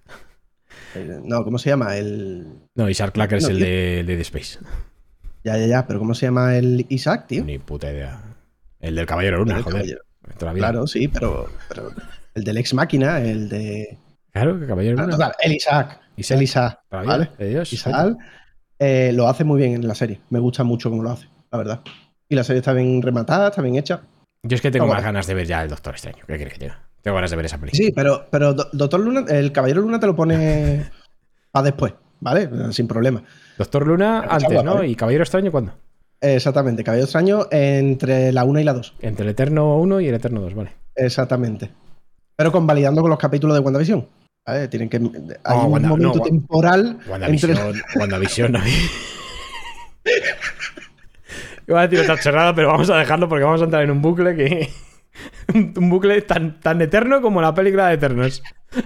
No, 1.24 1.44
¿cómo 1.44 1.58
se 1.58 1.70
llama? 1.70 1.96
El. 1.96 2.46
No, 2.74 2.88
Isaac 2.88 3.12
Clark 3.12 3.32
es 3.34 3.48
el 3.48 3.58
de, 3.60 4.00
el 4.00 4.06
de 4.06 4.16
The 4.16 4.22
Space. 4.22 4.58
Ya, 5.44 5.56
ya, 5.56 5.66
ya, 5.66 5.86
pero 5.86 5.98
¿cómo 5.98 6.14
se 6.14 6.26
llama 6.26 6.56
el 6.56 6.86
Isaac, 6.88 7.26
tío? 7.28 7.44
Ni 7.44 7.58
puta 7.58 7.90
idea. 7.92 8.20
El 8.80 8.94
del 8.96 9.06
Caballero 9.06 9.38
Luna, 9.38 9.62
joder. 9.62 10.00
Caballero. 10.38 10.56
Claro, 10.58 10.86
sí, 10.86 11.06
pero, 11.08 11.46
pero 11.68 11.90
el 12.34 12.42
del 12.44 12.56
ex 12.58 12.74
máquina, 12.74 13.20
el 13.20 13.48
de. 13.48 13.96
Claro, 14.32 14.58
que 14.60 14.66
Caballero 14.66 14.96
Ah, 15.00 15.06
Luna. 15.06 15.32
el 15.40 15.52
Isaac. 15.52 16.00
Isaac. 16.16 16.36
El 16.38 16.42
Isaac. 16.42 16.80
¿Vale? 16.90 17.30
Dios. 17.38 17.72
Isaac 17.72 18.16
eh, 18.78 19.12
lo 19.14 19.28
hace 19.28 19.44
muy 19.44 19.58
bien 19.60 19.74
en 19.74 19.86
la 19.88 19.94
serie. 19.94 20.20
Me 20.30 20.38
gusta 20.38 20.62
mucho 20.64 20.90
cómo 20.90 21.02
lo 21.02 21.10
hace, 21.10 21.28
la 21.50 21.58
verdad. 21.58 21.80
Y 22.28 22.34
la 22.34 22.44
serie 22.44 22.58
está 22.58 22.72
bien 22.72 23.00
rematada, 23.00 23.48
está 23.48 23.62
bien 23.62 23.76
hecha. 23.76 24.02
Yo 24.42 24.54
es 24.56 24.60
que 24.60 24.70
tengo 24.70 24.86
más 24.86 25.02
ganas 25.02 25.26
de 25.26 25.34
ver 25.34 25.46
ya 25.46 25.62
el 25.62 25.70
Doctor 25.70 25.94
Extraño. 25.94 26.24
¿Qué 26.26 26.36
quieres 26.36 26.54
que 26.54 26.60
diga? 26.60 26.82
Tengo 27.06 27.14
ganas 27.14 27.30
de 27.30 27.36
ver 27.36 27.46
esa 27.46 27.58
peli. 27.58 27.70
Sí, 27.72 27.92
pero, 27.92 28.26
pero 28.32 28.52
Do- 28.52 28.68
Doctor 28.72 28.98
Luna, 28.98 29.24
el 29.28 29.52
Caballero 29.52 29.80
Luna 29.80 30.00
te 30.00 30.08
lo 30.08 30.16
pone 30.16 30.90
para 31.52 31.62
después, 31.62 31.94
¿vale? 32.18 32.50
Sin 32.72 32.88
problema. 32.88 33.22
Doctor 33.56 33.86
Luna 33.86 34.22
Pero 34.22 34.32
antes, 34.34 34.64
¿no? 34.64 34.82
¿Y 34.82 34.96
Caballero 34.96 35.22
Extraño 35.22 35.52
cuándo? 35.52 35.72
Exactamente, 36.20 36.82
Caballero 36.82 37.04
Extraño 37.04 37.46
entre 37.52 38.32
la 38.32 38.42
1 38.42 38.58
y 38.58 38.64
la 38.64 38.72
2. 38.72 38.94
Entre 39.02 39.22
el 39.24 39.30
Eterno 39.30 39.76
1 39.76 40.00
y 40.00 40.08
el 40.08 40.16
Eterno 40.16 40.40
2, 40.40 40.54
vale. 40.56 40.72
Exactamente. 40.96 41.70
Pero 42.34 42.50
convalidando 42.50 43.02
con 43.02 43.10
los 43.10 43.20
capítulos 43.20 43.54
de 43.56 43.60
WandaVision. 43.60 44.08
¿vale? 44.44 44.66
Tienen 44.66 44.88
que. 44.88 44.96
Hay 44.96 45.58
un 45.58 45.72
Wanda- 45.72 45.88
no, 45.88 45.96
momento 45.96 46.20
temporal 46.22 46.86
entre. 46.88 47.10
WandaVision. 47.12 47.56
WandaVision. 48.00 48.56
a 48.56 48.58
mí. 48.64 48.70
Iba 51.68 51.80
a 51.82 51.86
decir 51.86 52.00
otra 52.00 52.20
chorrada, 52.20 52.52
pero 52.52 52.66
vamos 52.68 52.90
a 52.90 52.96
dejarlo 52.96 53.28
porque 53.28 53.44
vamos 53.44 53.60
a 53.60 53.64
entrar 53.64 53.84
en 53.84 53.92
un 53.92 54.02
bucle 54.02 54.34
que. 54.34 54.68
un 55.54 55.90
bucle 55.90 56.22
tan, 56.22 56.60
tan 56.60 56.80
eterno 56.82 57.20
como 57.22 57.40
la 57.40 57.54
película 57.54 57.88
de 57.88 57.94
Eternos. 57.94 58.42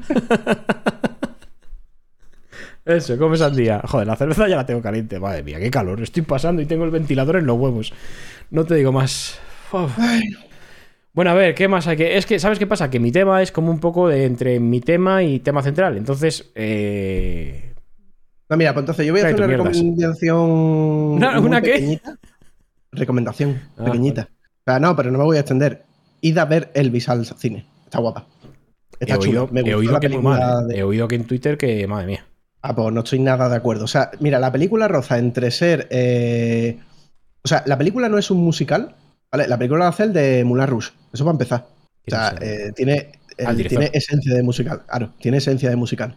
Eso, 2.85 3.19
¿cómo 3.19 3.35
es 3.35 3.43
al 3.43 3.55
día? 3.55 3.81
Joder, 3.87 4.07
la 4.07 4.17
cerveza 4.17 4.49
ya 4.49 4.57
la 4.57 4.67
tengo 4.67 4.81
caliente. 4.83 5.21
Madre 5.21 5.43
mía, 5.43 5.61
qué 5.61 5.71
calor. 5.71 6.01
Estoy 6.01 6.23
pasando 6.23 6.63
y 6.63 6.67
tengo 6.67 6.85
el 6.85 6.91
ventilador 6.91 7.37
en 7.37 7.47
los 7.47 7.59
huevos. 7.59 7.93
No 8.51 8.65
te 8.65 8.75
digo 8.75 8.91
más. 8.91 9.39
Uf. 9.73 9.97
Bueno, 11.13 11.31
a 11.31 11.35
ver, 11.35 11.55
¿qué 11.55 11.69
más 11.69 11.87
hay 11.87 11.97
que.? 11.97 12.17
Es 12.17 12.25
que, 12.27 12.39
¿sabes 12.39 12.59
qué 12.59 12.67
pasa? 12.67 12.89
Que 12.91 12.99
mi 12.99 13.13
tema 13.13 13.43
es 13.43 13.53
como 13.53 13.71
un 13.71 13.81
poco 13.81 14.09
de 14.09 14.25
entre 14.25 14.59
mi 14.61 14.81
tema 14.81 15.23
y 15.23 15.41
tema 15.41 15.63
central. 15.63 15.97
Entonces, 15.99 16.51
eh, 16.55 17.75
No, 18.49 18.57
mira, 18.57 18.73
pues 18.73 18.83
entonces 18.83 19.07
yo 19.07 19.13
voy 19.13 19.21
a 19.21 19.25
hacer 19.27 19.37
una 19.37 19.47
mierdas. 19.47 19.77
recomendación. 19.77 20.41
¿Una- 20.51 21.33
muy 21.41 21.47
una 21.49 21.61
qué? 21.61 21.73
pequeñita. 21.73 22.17
Recomendación, 22.93 23.61
Ah, 23.77 23.85
pequeñita. 23.85 24.29
O 24.33 24.63
sea, 24.65 24.81
no, 24.81 24.97
pero 24.97 25.11
no 25.13 25.19
me 25.19 25.25
voy 25.25 25.37
a 25.37 25.41
extender. 25.41 25.85
Id 26.21 26.39
a 26.39 26.45
ver 26.45 26.71
Elvis 26.75 27.09
al 27.09 27.25
cine. 27.27 27.65
Está 27.85 27.99
guapa. 28.01 28.27
he 28.99 29.05
Está 29.05 29.17
chula. 29.19 29.43
oído, 29.43 29.49
Me 29.53 29.61
he 29.63 29.75
oído 29.75 29.93
la 29.93 30.01
que 30.01 30.09
película 30.09 30.63
de- 30.63 30.79
He 30.79 30.83
oído 30.83 31.09
que 31.09 31.15
en 31.17 31.25
Twitter 31.25 31.57
que, 31.59 31.87
madre 31.87 32.07
mía. 32.07 32.27
Ah, 32.63 32.75
pues 32.75 32.93
no 32.93 33.01
estoy 33.01 33.19
nada 33.21 33.49
de 33.49 33.57
acuerdo. 33.57 33.85
O 33.85 33.89
sea, 33.89 34.11
mira, 34.21 34.39
la 34.39 34.53
película 34.53 34.87
roza 34.89 35.19
entre 35.19 35.51
ser. 35.51 35.87
eh, 35.91 36.79
O 37.43 37.49
sea, 37.49 37.63
la 37.67 37.79
película 37.79 38.09
no 38.11 38.19
es 38.19 38.31
un 38.31 38.39
musical, 38.43 38.95
¿vale? 39.33 39.49
La 39.49 39.57
película 39.57 39.85
la 39.85 39.89
hace 39.89 40.03
el 40.05 40.13
de 40.13 40.45
Moulin 40.45 40.67
Rouge. 40.67 40.91
Eso 41.13 41.25
para 41.25 41.33
empezar. 41.33 41.67
O 42.07 42.11
sea, 42.11 42.35
eh, 42.41 42.73
tiene, 42.77 43.13
el 43.39 43.61
eh, 43.61 43.65
tiene 43.69 43.91
esencia 43.95 44.35
de 44.35 44.43
musical. 44.43 44.83
Claro, 44.87 45.15
tiene 45.19 45.39
esencia 45.39 45.71
de 45.71 45.77
musical. 45.77 46.15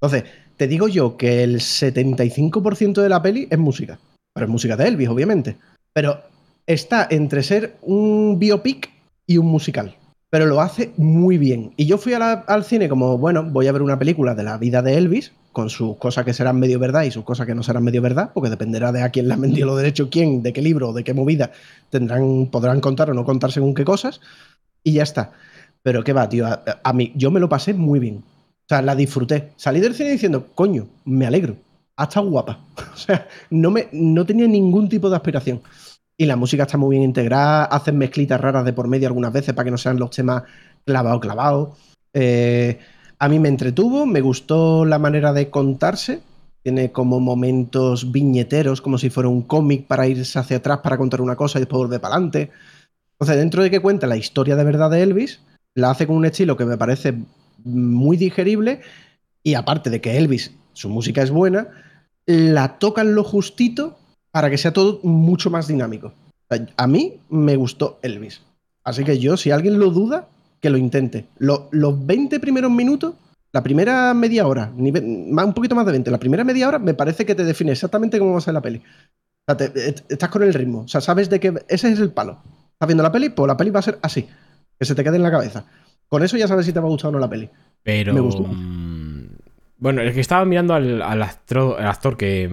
Entonces, 0.00 0.24
te 0.56 0.66
digo 0.66 0.88
yo 0.88 1.18
que 1.18 1.42
el 1.44 1.60
75% 1.60 3.02
de 3.02 3.08
la 3.10 3.20
peli 3.20 3.46
es 3.50 3.58
música. 3.58 3.98
Pero 4.32 4.46
es 4.46 4.50
música 4.50 4.76
de 4.76 4.88
Elvis, 4.88 5.08
obviamente. 5.10 5.56
Pero 5.92 6.22
está 6.66 7.06
entre 7.10 7.42
ser 7.42 7.76
un 7.82 8.38
biopic 8.38 8.90
y 9.26 9.38
un 9.38 9.46
musical. 9.46 9.96
Pero 10.30 10.46
lo 10.46 10.60
hace 10.60 10.92
muy 10.96 11.38
bien. 11.38 11.72
Y 11.76 11.86
yo 11.86 11.96
fui 11.96 12.12
al 12.14 12.64
cine 12.64 12.88
como, 12.88 13.18
bueno, 13.18 13.44
voy 13.44 13.68
a 13.68 13.72
ver 13.72 13.82
una 13.82 13.98
película 13.98 14.34
de 14.34 14.42
la 14.42 14.58
vida 14.58 14.82
de 14.82 14.96
Elvis, 14.96 15.32
con 15.52 15.70
sus 15.70 15.96
cosas 15.96 16.24
que 16.24 16.34
serán 16.34 16.58
medio 16.58 16.80
verdad 16.80 17.04
y 17.04 17.12
sus 17.12 17.24
cosas 17.24 17.46
que 17.46 17.54
no 17.54 17.62
serán 17.62 17.84
medio 17.84 18.02
verdad, 18.02 18.32
porque 18.34 18.50
dependerá 18.50 18.90
de 18.90 19.02
a 19.02 19.10
quién 19.10 19.28
le 19.28 19.34
han 19.34 19.40
vendido 19.40 19.68
los 19.68 19.76
derechos, 19.76 20.08
quién, 20.10 20.42
de 20.42 20.52
qué 20.52 20.60
libro, 20.60 20.92
de 20.92 21.04
qué 21.04 21.14
movida, 21.14 21.52
tendrán, 21.88 22.48
podrán 22.50 22.80
contar 22.80 23.10
o 23.10 23.14
no 23.14 23.24
contar 23.24 23.52
según 23.52 23.74
qué 23.74 23.84
cosas. 23.84 24.20
Y 24.82 24.94
ya 24.94 25.04
está. 25.04 25.32
Pero 25.82 26.02
qué 26.02 26.12
va, 26.12 26.28
tío. 26.28 26.46
A, 26.46 26.62
a 26.82 26.92
mí, 26.92 27.12
yo 27.14 27.30
me 27.30 27.40
lo 27.40 27.48
pasé 27.48 27.72
muy 27.72 28.00
bien. 28.00 28.24
O 28.64 28.68
sea, 28.68 28.82
la 28.82 28.96
disfruté. 28.96 29.52
Salí 29.56 29.78
del 29.80 29.94
cine 29.94 30.10
diciendo, 30.10 30.48
coño, 30.54 30.88
me 31.04 31.26
alegro. 31.26 31.56
Ha 31.96 32.04
estado 32.04 32.28
guapa. 32.28 32.58
O 32.94 32.96
sea, 32.96 33.28
no, 33.50 33.70
me, 33.70 33.88
no 33.92 34.24
tenía 34.24 34.46
ningún 34.46 34.88
tipo 34.88 35.10
de 35.10 35.16
aspiración. 35.16 35.60
Y 36.16 36.26
la 36.26 36.36
música 36.36 36.62
está 36.62 36.78
muy 36.78 36.96
bien 36.96 37.02
integrada, 37.02 37.64
hacen 37.64 37.98
mezclitas 37.98 38.40
raras 38.40 38.64
de 38.64 38.72
por 38.72 38.86
medio 38.86 39.08
algunas 39.08 39.32
veces 39.32 39.52
para 39.54 39.64
que 39.64 39.70
no 39.70 39.78
sean 39.78 39.98
los 39.98 40.10
temas 40.10 40.44
clavados, 40.84 41.20
clavados. 41.20 41.78
Eh, 42.12 42.78
a 43.18 43.28
mí 43.28 43.38
me 43.38 43.48
entretuvo, 43.48 44.06
me 44.06 44.20
gustó 44.20 44.84
la 44.84 44.98
manera 44.98 45.32
de 45.32 45.50
contarse. 45.50 46.20
Tiene 46.62 46.92
como 46.92 47.20
momentos 47.20 48.12
viñeteros, 48.12 48.80
como 48.80 48.96
si 48.96 49.10
fuera 49.10 49.28
un 49.28 49.42
cómic 49.42 49.86
para 49.86 50.06
irse 50.06 50.38
hacia 50.38 50.58
atrás 50.58 50.80
para 50.82 50.96
contar 50.96 51.20
una 51.20 51.36
cosa 51.36 51.58
y 51.58 51.62
después 51.62 51.78
volver 51.78 52.00
para 52.00 52.14
adelante. 52.14 52.50
Entonces, 53.12 53.36
dentro 53.36 53.62
de 53.62 53.70
que 53.70 53.80
cuenta 53.80 54.06
la 54.06 54.16
historia 54.16 54.56
de 54.56 54.64
verdad 54.64 54.90
de 54.90 55.02
Elvis, 55.02 55.40
la 55.74 55.90
hace 55.90 56.06
con 56.06 56.16
un 56.16 56.24
estilo 56.24 56.56
que 56.56 56.64
me 56.64 56.78
parece 56.78 57.14
muy 57.64 58.16
digerible. 58.16 58.80
Y 59.42 59.54
aparte 59.54 59.90
de 59.90 60.00
que 60.00 60.16
Elvis, 60.16 60.52
su 60.72 60.88
música 60.88 61.22
es 61.22 61.30
buena, 61.30 61.68
la 62.26 62.78
tocan 62.78 63.14
lo 63.14 63.24
justito 63.24 63.98
para 64.34 64.50
que 64.50 64.58
sea 64.58 64.72
todo 64.72 64.98
mucho 65.04 65.48
más 65.48 65.68
dinámico. 65.68 66.08
O 66.08 66.54
sea, 66.56 66.66
A 66.76 66.88
mí 66.88 67.20
me 67.30 67.54
gustó 67.54 68.00
Elvis. 68.02 68.42
Así 68.82 69.04
que 69.04 69.20
yo, 69.20 69.36
si 69.36 69.52
alguien 69.52 69.78
lo 69.78 69.90
duda, 69.90 70.26
que 70.60 70.70
lo 70.70 70.76
intente. 70.76 71.26
Lo- 71.38 71.68
los 71.70 72.04
20 72.04 72.40
primeros 72.40 72.68
minutos, 72.72 73.14
la 73.52 73.62
primera 73.62 74.12
media 74.12 74.44
hora, 74.48 74.72
más, 75.30 75.44
un 75.44 75.54
poquito 75.54 75.76
más 75.76 75.86
de 75.86 75.92
20, 75.92 76.10
la 76.10 76.18
primera 76.18 76.42
media 76.42 76.66
hora 76.66 76.80
me 76.80 76.94
parece 76.94 77.24
que 77.24 77.36
te 77.36 77.44
define 77.44 77.70
exactamente 77.70 78.18
cómo 78.18 78.32
va 78.32 78.38
a 78.38 78.40
ser 78.40 78.54
la 78.54 78.60
peli. 78.60 78.78
O 78.78 79.44
sea, 79.46 79.56
te- 79.56 79.88
et- 79.88 80.04
estás 80.08 80.28
con 80.30 80.42
el 80.42 80.52
ritmo. 80.52 80.80
O 80.80 80.88
sea, 80.88 81.00
sabes 81.00 81.30
de 81.30 81.38
que 81.38 81.54
ese 81.68 81.92
es 81.92 82.00
el 82.00 82.10
palo. 82.10 82.38
Estás 82.72 82.88
viendo 82.88 83.04
la 83.04 83.12
peli, 83.12 83.28
pues 83.28 83.46
la 83.46 83.56
peli 83.56 83.70
va 83.70 83.78
a 83.78 83.82
ser 83.82 84.00
así. 84.02 84.26
Que 84.76 84.84
se 84.84 84.96
te 84.96 85.04
quede 85.04 85.16
en 85.16 85.22
la 85.22 85.30
cabeza. 85.30 85.64
Con 86.08 86.24
eso 86.24 86.36
ya 86.36 86.48
sabes 86.48 86.66
si 86.66 86.72
te 86.72 86.80
va 86.80 86.86
a 86.86 86.90
gustar 86.90 87.10
o 87.10 87.12
no 87.12 87.20
la 87.20 87.30
peli. 87.30 87.48
Pero. 87.84 88.12
Me 88.12 88.20
gustó. 88.20 88.42
mm, 88.42 89.28
Bueno, 89.78 90.02
es 90.02 90.12
que 90.12 90.20
estaba 90.20 90.44
mirando 90.44 90.74
al, 90.74 91.00
al 91.02 91.22
actro- 91.22 91.76
al 91.78 91.86
actor 91.86 92.16
que. 92.16 92.48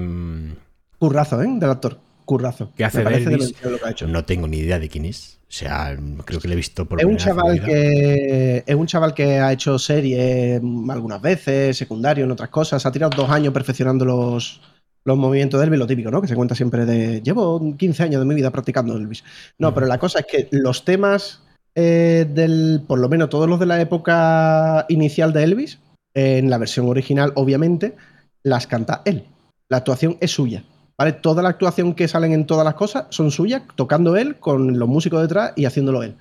Currazo, 1.01 1.41
¿eh? 1.41 1.47
Del 1.55 1.71
actor. 1.71 1.97
Currazo. 2.25 2.69
¿Qué 2.77 2.85
hace 2.85 3.03
de 3.03 3.15
Elvis? 3.15 3.25
demencial 3.25 3.71
lo 3.71 3.79
que 3.79 3.85
ha 3.87 3.89
hecho. 3.89 4.07
No 4.07 4.23
tengo 4.23 4.47
ni 4.47 4.57
idea 4.57 4.77
de 4.77 4.87
quién 4.87 5.05
es. 5.05 5.39
O 5.49 5.51
sea, 5.51 5.97
creo 6.25 6.39
que 6.39 6.47
le 6.47 6.53
he 6.53 6.57
visto 6.57 6.85
por 6.85 6.99
Es 6.99 7.07
un 7.07 7.17
chaval 7.17 7.59
que 7.59 8.63
es 8.63 8.75
un 8.75 8.85
chaval 8.85 9.15
que 9.15 9.39
ha 9.39 9.51
hecho 9.51 9.79
series 9.79 10.61
algunas 10.89 11.19
veces, 11.19 11.75
secundario 11.75 12.23
en 12.23 12.31
otras 12.31 12.49
cosas, 12.49 12.85
ha 12.85 12.91
tirado 12.91 13.17
dos 13.17 13.31
años 13.31 13.51
perfeccionando 13.51 14.05
los, 14.05 14.61
los 15.03 15.17
movimientos 15.17 15.59
de 15.59 15.65
Elvis, 15.65 15.79
lo 15.79 15.87
típico, 15.87 16.11
¿no? 16.11 16.21
Que 16.21 16.27
se 16.27 16.35
cuenta 16.35 16.53
siempre 16.53 16.85
de 16.85 17.19
llevo 17.23 17.75
15 17.75 18.03
años 18.03 18.21
de 18.21 18.25
mi 18.27 18.35
vida 18.35 18.51
practicando 18.51 18.95
Elvis. 18.95 19.23
No, 19.57 19.73
pero 19.73 19.87
la 19.87 19.97
cosa 19.97 20.19
es 20.19 20.27
que 20.27 20.49
los 20.51 20.85
temas 20.85 21.41
eh, 21.73 22.27
del, 22.29 22.83
por 22.87 22.99
lo 22.99 23.09
menos 23.09 23.29
todos 23.29 23.49
los 23.49 23.59
de 23.59 23.65
la 23.65 23.81
época 23.81 24.85
inicial 24.87 25.33
de 25.33 25.43
Elvis, 25.45 25.79
en 26.13 26.51
la 26.51 26.59
versión 26.59 26.87
original, 26.87 27.33
obviamente, 27.33 27.95
las 28.43 28.67
canta 28.67 29.01
él. 29.05 29.25
La 29.67 29.77
actuación 29.77 30.17
es 30.19 30.29
suya. 30.29 30.63
¿Vale? 31.01 31.13
Toda 31.13 31.41
la 31.41 31.49
actuación 31.49 31.95
que 31.95 32.07
salen 32.07 32.31
en 32.33 32.45
todas 32.45 32.63
las 32.63 32.75
cosas 32.75 33.05
son 33.09 33.31
suyas, 33.31 33.63
tocando 33.75 34.15
él, 34.17 34.35
con 34.35 34.77
los 34.77 34.87
músicos 34.87 35.19
detrás 35.21 35.53
y 35.55 35.65
haciéndolo 35.65 36.03
él. 36.03 36.15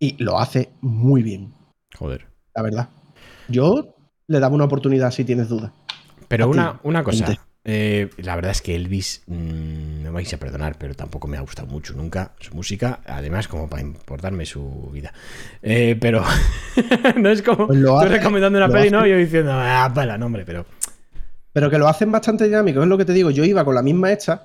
Y 0.00 0.20
lo 0.22 0.40
hace 0.40 0.70
muy 0.80 1.22
bien, 1.22 1.52
Joder. 1.96 2.26
la 2.54 2.62
verdad. 2.62 2.88
Yo 3.48 3.94
le 4.26 4.40
daba 4.40 4.54
una 4.56 4.64
oportunidad 4.64 5.12
si 5.12 5.24
tienes 5.24 5.48
dudas. 5.48 5.70
Pero 6.26 6.48
una, 6.48 6.80
una 6.82 7.04
cosa. 7.04 7.36
eh, 7.62 8.10
la 8.16 8.34
verdad 8.34 8.50
es 8.50 8.60
que 8.60 8.74
Elvis, 8.74 9.22
mm, 9.28 10.02
no 10.02 10.10
me 10.10 10.10
vais 10.10 10.34
a 10.34 10.38
perdonar, 10.38 10.76
pero 10.78 10.94
tampoco 10.96 11.28
me 11.28 11.36
ha 11.36 11.40
gustado 11.40 11.68
mucho 11.68 11.94
nunca 11.94 12.32
su 12.40 12.54
música. 12.56 13.00
Además, 13.06 13.46
como 13.46 13.68
para 13.68 13.82
importarme 13.82 14.46
su 14.46 14.90
vida. 14.92 15.12
Eh, 15.62 15.96
pero 16.00 16.24
no 17.16 17.28
es 17.28 17.40
como. 17.42 17.68
Pues 17.68 17.78
estoy 17.78 18.08
recomendando 18.08 18.58
una 18.58 18.66
peli, 18.68 18.88
hace- 18.88 18.90
¿no? 18.90 19.06
Y 19.06 19.10
yo 19.10 19.16
diciendo, 19.16 19.52
ah, 19.54 19.92
pela, 19.94 20.18
no, 20.18 20.26
hombre, 20.26 20.44
pero. 20.44 20.66
Pero 21.54 21.70
que 21.70 21.78
lo 21.78 21.88
hacen 21.88 22.12
bastante 22.12 22.44
dinámico, 22.44 22.82
es 22.82 22.88
lo 22.88 22.98
que 22.98 23.06
te 23.06 23.14
digo. 23.14 23.30
Yo 23.30 23.44
iba 23.44 23.64
con 23.64 23.74
la 23.74 23.82
misma 23.82 24.12
hecha. 24.12 24.42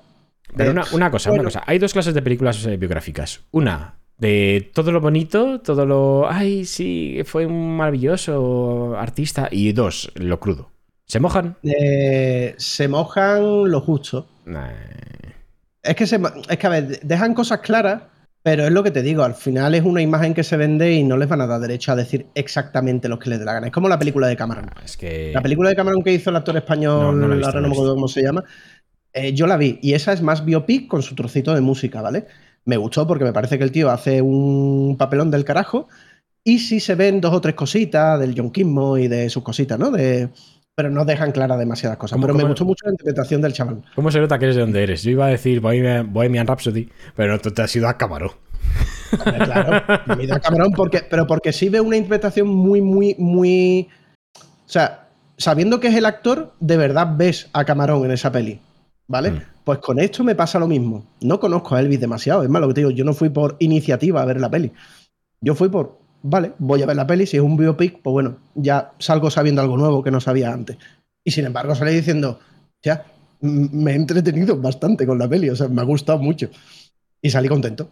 Pero 0.56 0.72
de- 0.72 0.78
una, 0.78 0.84
una 0.92 1.10
cosa, 1.10 1.28
bueno, 1.28 1.42
una 1.42 1.48
cosa. 1.48 1.62
Hay 1.66 1.78
dos 1.78 1.92
clases 1.92 2.14
de 2.14 2.22
películas 2.22 2.64
eh, 2.64 2.78
biográficas. 2.78 3.40
Una 3.50 3.96
De 4.16 4.70
todo 4.72 4.90
lo 4.92 5.00
bonito, 5.02 5.60
todo 5.60 5.84
lo. 5.84 6.26
Ay, 6.30 6.64
sí, 6.64 7.20
fue 7.26 7.44
un 7.44 7.76
maravilloso 7.76 8.96
artista. 8.96 9.48
Y 9.50 9.72
dos, 9.72 10.10
lo 10.14 10.40
crudo. 10.40 10.70
¿Se 11.06 11.20
mojan? 11.20 11.56
Eh, 11.64 12.54
se 12.56 12.88
mojan 12.88 13.70
lo 13.70 13.80
justo. 13.80 14.26
Nah. 14.46 14.70
Es 15.82 15.96
que, 15.96 16.06
se, 16.06 16.20
es 16.48 16.58
que, 16.58 16.66
a 16.66 16.70
ver, 16.70 17.00
dejan 17.00 17.34
cosas 17.34 17.60
claras, 17.60 18.02
pero 18.42 18.64
es 18.64 18.72
lo 18.72 18.82
que 18.82 18.90
te 18.90 19.02
digo, 19.02 19.22
al 19.22 19.34
final 19.34 19.74
es 19.74 19.84
una 19.84 20.00
imagen 20.00 20.32
que 20.32 20.42
se 20.42 20.56
vende 20.56 20.92
y 20.92 21.04
no 21.04 21.16
les 21.16 21.28
van 21.28 21.42
a 21.42 21.46
dar 21.46 21.60
derecho 21.60 21.92
a 21.92 21.96
decir 21.96 22.26
exactamente 22.34 23.08
lo 23.08 23.18
que 23.18 23.30
les 23.30 23.38
dé 23.38 23.44
la 23.44 23.52
gana. 23.52 23.66
Es 23.66 23.72
como 23.72 23.88
la 23.88 23.98
película 23.98 24.26
de 24.28 24.36
Cameron. 24.36 24.70
Es 24.84 24.96
que. 24.96 25.30
La 25.34 25.42
película 25.42 25.68
de 25.68 25.76
Cameron 25.76 26.02
que 26.02 26.12
hizo 26.12 26.30
el 26.30 26.36
actor 26.36 26.56
español, 26.56 27.20
No, 27.20 27.28
no 27.28 27.34
visto, 27.34 27.48
ahora 27.48 27.60
no 27.60 27.68
me 27.68 27.74
acuerdo 27.74 27.94
cómo 27.94 28.08
se 28.08 28.22
llama, 28.22 28.44
eh, 29.12 29.32
yo 29.34 29.46
la 29.46 29.56
vi 29.56 29.78
y 29.82 29.94
esa 29.94 30.12
es 30.12 30.22
más 30.22 30.44
biopic 30.44 30.88
con 30.88 31.02
su 31.02 31.14
trocito 31.14 31.54
de 31.54 31.60
música, 31.60 32.00
¿vale? 32.00 32.26
Me 32.64 32.76
gustó 32.76 33.06
porque 33.06 33.24
me 33.24 33.32
parece 33.32 33.58
que 33.58 33.64
el 33.64 33.72
tío 33.72 33.90
hace 33.90 34.22
un 34.22 34.96
papelón 34.98 35.30
del 35.30 35.44
carajo 35.44 35.88
y 36.44 36.60
sí 36.60 36.80
se 36.80 36.94
ven 36.94 37.20
dos 37.20 37.34
o 37.34 37.40
tres 37.40 37.54
cositas 37.54 38.18
del 38.20 38.34
Kimmo 38.52 38.96
y 38.96 39.08
de 39.08 39.28
sus 39.28 39.42
cositas, 39.42 39.78
¿no? 39.78 39.90
De, 39.90 40.30
pero 40.80 40.88
no 40.88 41.04
dejan 41.04 41.30
claras 41.30 41.58
demasiadas 41.58 41.98
cosas. 41.98 42.16
¿Cómo- 42.16 42.26
Pero 42.26 42.38
me 42.38 42.44
gustó 42.44 42.64
mucho 42.64 42.86
la 42.86 42.92
interpretación 42.92 43.42
del 43.42 43.52
chaval. 43.52 43.82
¿Cómo 43.94 44.10
se 44.10 44.18
nota 44.18 44.38
que 44.38 44.46
eres 44.46 44.54
de 44.56 44.62
donde 44.62 44.82
eres? 44.82 45.02
Yo 45.02 45.10
iba 45.10 45.26
a 45.26 45.28
decir 45.28 45.60
Bohemian, 45.60 46.10
Bohemian 46.10 46.46
Rhapsody, 46.46 46.88
pero 47.14 47.38
tú 47.38 47.50
te 47.50 47.60
has 47.60 47.76
ido 47.76 47.86
a 47.86 47.98
Camarón. 47.98 48.30
Claro, 49.44 49.82
me 50.06 50.22
he 50.22 50.24
ido 50.24 50.36
a 50.36 50.40
Cameron 50.40 50.72
porque, 50.72 51.02
pero 51.10 51.26
porque 51.26 51.52
sí 51.52 51.68
veo 51.68 51.82
una 51.82 51.98
interpretación 51.98 52.48
muy, 52.48 52.80
muy, 52.80 53.14
muy. 53.18 53.88
O 54.34 54.38
sea, 54.72 55.08
sabiendo 55.36 55.80
que 55.80 55.88
es 55.88 55.94
el 55.96 56.06
actor, 56.06 56.54
de 56.60 56.78
verdad 56.78 57.08
ves 57.14 57.50
a 57.52 57.66
Camarón 57.66 58.02
en 58.06 58.12
esa 58.12 58.32
peli. 58.32 58.58
¿Vale? 59.06 59.32
Mm. 59.32 59.42
Pues 59.64 59.80
con 59.80 59.98
esto 59.98 60.24
me 60.24 60.34
pasa 60.34 60.58
lo 60.58 60.66
mismo. 60.66 61.04
No 61.20 61.38
conozco 61.40 61.74
a 61.74 61.80
Elvis 61.80 62.00
demasiado. 62.00 62.42
Es 62.42 62.48
más, 62.48 62.62
lo 62.62 62.68
que 62.68 62.74
te 62.74 62.80
digo, 62.80 62.90
yo 62.90 63.04
no 63.04 63.12
fui 63.12 63.28
por 63.28 63.56
iniciativa 63.58 64.22
a 64.22 64.24
ver 64.24 64.40
la 64.40 64.48
peli. 64.48 64.72
Yo 65.42 65.54
fui 65.54 65.68
por, 65.68 65.98
vale, 66.22 66.52
voy 66.58 66.82
a 66.82 66.86
ver 66.86 66.96
la 66.96 67.06
peli. 67.06 67.26
Si 67.26 67.36
es 67.36 67.42
un 67.42 67.56
biopic, 67.56 68.00
pues 68.02 68.12
bueno, 68.12 68.38
ya 68.54 68.92
salgo 68.98 69.30
sabiendo 69.30 69.60
algo 69.60 69.76
nuevo 69.76 70.02
que 70.02 70.10
no 70.10 70.20
sabía 70.20 70.52
antes. 70.52 70.76
Y 71.24 71.30
sin 71.30 71.46
embargo, 71.46 71.74
salí 71.74 71.94
diciendo, 71.94 72.40
ya, 72.82 73.04
me 73.40 73.92
he 73.92 73.94
entretenido 73.94 74.56
bastante 74.56 75.06
con 75.06 75.18
la 75.18 75.28
peli. 75.28 75.50
O 75.50 75.56
sea, 75.56 75.68
me 75.68 75.80
ha 75.80 75.84
gustado 75.84 76.18
mucho. 76.18 76.50
Y 77.22 77.30
salí 77.30 77.48
contento. 77.48 77.90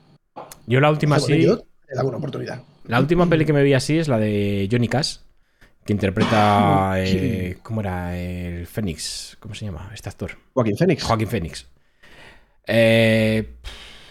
Yo 0.67 0.81
la 0.81 0.91
última 0.91 1.19
sí. 1.21 1.43
yo 1.43 1.57
le 1.57 1.95
daba 1.95 2.09
una 2.09 2.19
oportunidad. 2.19 2.63
La 2.87 3.01
última 3.01 3.29
peli 3.29 3.45
que 3.45 3.53
me 3.53 3.63
vi 3.63 3.75
así 3.75 3.99
es 3.99 4.09
la 4.09 4.19
de 4.19 4.69
Johnny 4.71 4.89
Cash, 4.89 5.19
que 5.85 5.93
interpreta. 5.93 6.95
eh, 6.97 7.59
¿Cómo 7.63 7.81
era? 7.83 8.19
El 8.19 8.67
Fénix. 8.67 9.37
¿Cómo 9.41 9.55
se 9.55 9.67
llama? 9.67 9.91
Este 9.95 10.09
actor. 10.09 10.33
Joaquín 10.55 10.77
Phoenix. 10.77 11.03
Joaquín 11.03 11.29
Phoenix. 11.29 11.67
Eh, 12.67 13.57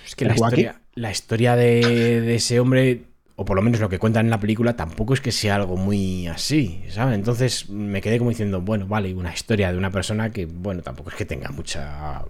es 0.05 0.15
que 0.15 0.25
la 0.25 0.35
historia, 0.35 0.81
la 0.95 1.11
historia 1.11 1.55
de, 1.55 2.21
de 2.21 2.35
ese 2.35 2.59
hombre, 2.59 3.03
o 3.39 3.45
por 3.45 3.55
lo 3.55 3.61
menos 3.61 3.79
lo 3.79 3.87
que 3.87 3.99
cuentan 3.99 4.25
en 4.25 4.31
la 4.31 4.39
película, 4.39 4.75
tampoco 4.75 5.13
es 5.13 5.21
que 5.21 5.31
sea 5.31 5.55
algo 5.55 5.77
muy 5.77 6.27
así, 6.27 6.83
¿sabes? 6.89 7.15
Entonces 7.15 7.69
me 7.69 8.01
quedé 8.01 8.17
como 8.17 8.31
diciendo, 8.31 8.61
bueno, 8.61 8.87
vale, 8.87 9.13
una 9.13 9.31
historia 9.31 9.71
de 9.71 9.77
una 9.77 9.91
persona 9.91 10.31
que, 10.31 10.47
bueno, 10.47 10.81
tampoco 10.81 11.11
es 11.11 11.15
que 11.15 11.25
tenga 11.25 11.49
mucha. 11.51 12.25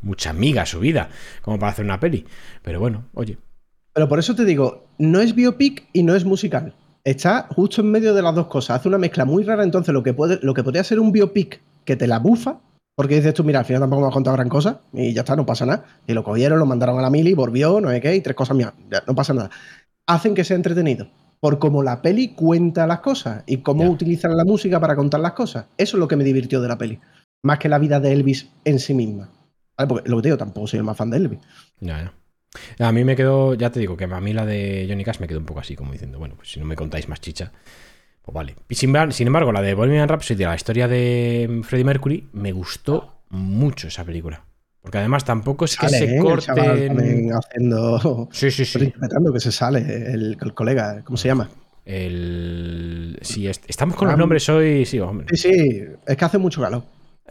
mucha 0.00 0.30
amiga 0.30 0.64
su 0.64 0.80
vida, 0.80 1.10
como 1.42 1.58
para 1.58 1.72
hacer 1.72 1.84
una 1.84 2.00
peli. 2.00 2.24
Pero 2.62 2.80
bueno, 2.80 3.04
oye. 3.12 3.36
Pero 3.92 4.08
por 4.08 4.18
eso 4.18 4.34
te 4.34 4.46
digo, 4.46 4.88
no 4.96 5.20
es 5.20 5.34
biopic 5.34 5.88
y 5.92 6.02
no 6.04 6.14
es 6.14 6.24
musical. 6.24 6.74
Está 7.04 7.46
justo 7.50 7.82
en 7.82 7.90
medio 7.90 8.14
de 8.14 8.22
las 8.22 8.34
dos 8.34 8.46
cosas. 8.46 8.80
Hace 8.80 8.88
una 8.88 8.98
mezcla 8.98 9.26
muy 9.26 9.44
rara. 9.44 9.62
Entonces, 9.62 9.92
lo 9.92 10.02
que, 10.02 10.14
puede, 10.14 10.38
lo 10.40 10.54
que 10.54 10.64
podría 10.64 10.84
ser 10.84 11.00
un 11.00 11.12
biopic 11.12 11.60
que 11.84 11.96
te 11.96 12.06
la 12.06 12.18
bufa, 12.18 12.60
porque 12.94 13.16
dices 13.16 13.34
tú, 13.34 13.44
mira, 13.44 13.60
al 13.60 13.64
final 13.64 13.80
tampoco 13.80 14.02
me 14.02 14.08
has 14.08 14.14
contado 14.14 14.36
gran 14.36 14.48
cosa 14.48 14.80
y 14.92 15.12
ya 15.12 15.20
está, 15.20 15.34
no 15.34 15.46
pasa 15.46 15.66
nada. 15.66 15.84
Y 16.06 16.12
lo 16.12 16.22
cogieron, 16.22 16.58
lo 16.58 16.66
mandaron 16.66 16.98
a 16.98 17.02
la 17.02 17.10
mili, 17.10 17.34
volvió, 17.34 17.80
no 17.80 17.90
sé 17.90 18.00
qué, 18.00 18.14
y 18.14 18.20
tres 18.20 18.36
cosas 18.36 18.56
mías. 18.56 18.72
No 19.06 19.14
pasa 19.14 19.32
nada. 19.32 19.50
Hacen 20.10 20.34
que 20.34 20.42
sea 20.42 20.56
entretenido. 20.56 21.08
Por 21.38 21.60
cómo 21.60 21.84
la 21.84 22.02
peli 22.02 22.34
cuenta 22.34 22.84
las 22.88 22.98
cosas 22.98 23.44
y 23.46 23.58
cómo 23.58 23.88
utilizan 23.88 24.36
la 24.36 24.44
música 24.44 24.80
para 24.80 24.96
contar 24.96 25.20
las 25.20 25.34
cosas. 25.34 25.66
Eso 25.76 25.96
es 25.96 26.00
lo 26.00 26.08
que 26.08 26.16
me 26.16 26.24
divirtió 26.24 26.60
de 26.60 26.66
la 26.66 26.76
peli. 26.76 26.98
Más 27.44 27.60
que 27.60 27.68
la 27.68 27.78
vida 27.78 28.00
de 28.00 28.12
Elvis 28.12 28.48
en 28.64 28.80
sí 28.80 28.92
misma. 28.92 29.30
¿Vale? 29.78 29.88
Porque 29.88 30.10
lo 30.10 30.16
que 30.16 30.22
te 30.22 30.28
digo, 30.30 30.36
tampoco 30.36 30.66
soy 30.66 30.78
el 30.78 30.84
más 30.84 30.96
fan 30.96 31.10
de 31.10 31.18
Elvis. 31.18 31.38
Ya, 31.78 32.12
ya. 32.78 32.86
A 32.88 32.90
mí 32.90 33.04
me 33.04 33.14
quedó, 33.14 33.54
ya 33.54 33.70
te 33.70 33.78
digo, 33.78 33.96
que 33.96 34.04
a 34.04 34.20
mí 34.20 34.32
la 34.32 34.44
de 34.44 34.86
Johnny 34.88 35.04
Cash 35.04 35.20
me 35.20 35.28
quedó 35.28 35.38
un 35.38 35.46
poco 35.46 35.60
así, 35.60 35.76
como 35.76 35.92
diciendo, 35.92 36.18
bueno, 36.18 36.34
pues 36.34 36.50
si 36.50 36.58
no 36.58 36.66
me 36.66 36.74
contáis 36.74 37.08
más 37.08 37.20
chicha, 37.20 37.52
pues 38.22 38.34
vale. 38.34 38.56
Y 38.68 38.74
sin, 38.74 38.92
sin 39.12 39.28
embargo, 39.28 39.52
la 39.52 39.62
de 39.62 39.74
Bohemian 39.74 40.08
Rhapsody, 40.08 40.42
la 40.42 40.56
historia 40.56 40.88
de 40.88 41.60
Freddie 41.62 41.84
Mercury, 41.84 42.28
me 42.32 42.50
gustó 42.50 43.22
mucho 43.28 43.86
esa 43.86 44.04
película. 44.04 44.44
Porque 44.82 44.98
además 44.98 45.24
tampoco 45.24 45.64
es 45.66 45.76
que 45.76 45.88
Sale, 45.88 45.98
se 46.06 46.16
¿eh? 46.16 46.20
Corten. 46.20 47.32
haciendo. 47.32 48.28
Sí, 48.32 48.50
sí, 48.50 48.64
sí. 48.64 48.92
que 49.32 49.40
se 49.40 49.52
sale 49.52 49.80
el, 50.12 50.38
el 50.40 50.54
colega, 50.54 51.02
¿cómo 51.04 51.16
se 51.16 51.28
llama? 51.28 51.48
El... 51.84 53.18
Sí, 53.22 53.46
est- 53.48 53.64
estamos 53.68 53.96
con 53.96 54.08
los 54.08 54.16
nombres 54.16 54.48
hoy, 54.48 54.84
sí, 54.86 54.98
hombre. 55.00 55.26
Sí, 55.30 55.36
sí, 55.36 55.82
es 56.06 56.16
que 56.16 56.24
hace 56.24 56.38
mucho 56.38 56.60
calor. 56.60 56.82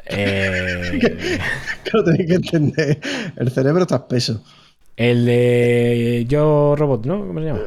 Eh, 0.06 1.00
Claro, 1.84 2.04
tenéis 2.06 2.28
que 2.30 2.36
entender. 2.36 3.00
El 3.36 3.50
cerebro 3.52 3.82
está 3.84 3.96
espeso. 3.98 4.44
el 4.96 5.26
de 5.26 6.26
Yo 6.28 6.76
Robot, 6.78 7.06
¿no? 7.06 7.26
¿Cómo 7.28 7.40
se 7.40 7.46
llama? 7.48 7.60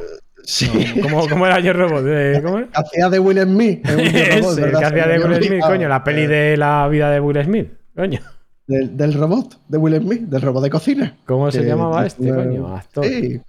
Sí. 0.45 0.69
¿Cómo, 1.01 1.27
cómo 1.27 1.45
era 1.45 1.59
Yo 1.59 1.73
Robot? 1.73 2.03
Eh, 2.07 2.41
¿Cómo 2.43 2.59
era? 2.59 2.69
Hacía 2.73 3.09
de 3.09 3.19
Will 3.19 3.39
Smith. 3.41 3.85
Ese, 3.87 4.39
robot, 4.41 4.57
el 4.59 4.77
que 4.77 4.85
hacía 4.85 5.07
de 5.07 5.19
Will 5.19 5.43
Smith, 5.43 5.61
coño, 5.61 5.87
la 5.89 6.03
peli 6.03 6.27
de 6.27 6.57
la 6.57 6.87
vida 6.87 7.09
de 7.11 7.19
Will 7.19 7.43
Smith, 7.43 7.67
coño. 7.95 8.19
Del, 8.67 8.95
del 8.95 9.13
robot, 9.13 9.59
de 9.67 9.77
Will 9.77 9.97
Smith, 10.01 10.21
del 10.21 10.41
robot 10.41 10.63
de 10.63 10.69
cocina. 10.69 11.17
¿Cómo 11.25 11.51
se 11.51 11.63
llamaba 11.63 12.05
este, 12.05 12.29
coño? 12.33 12.75
Actor. 12.75 13.05
Sí, 13.05 13.41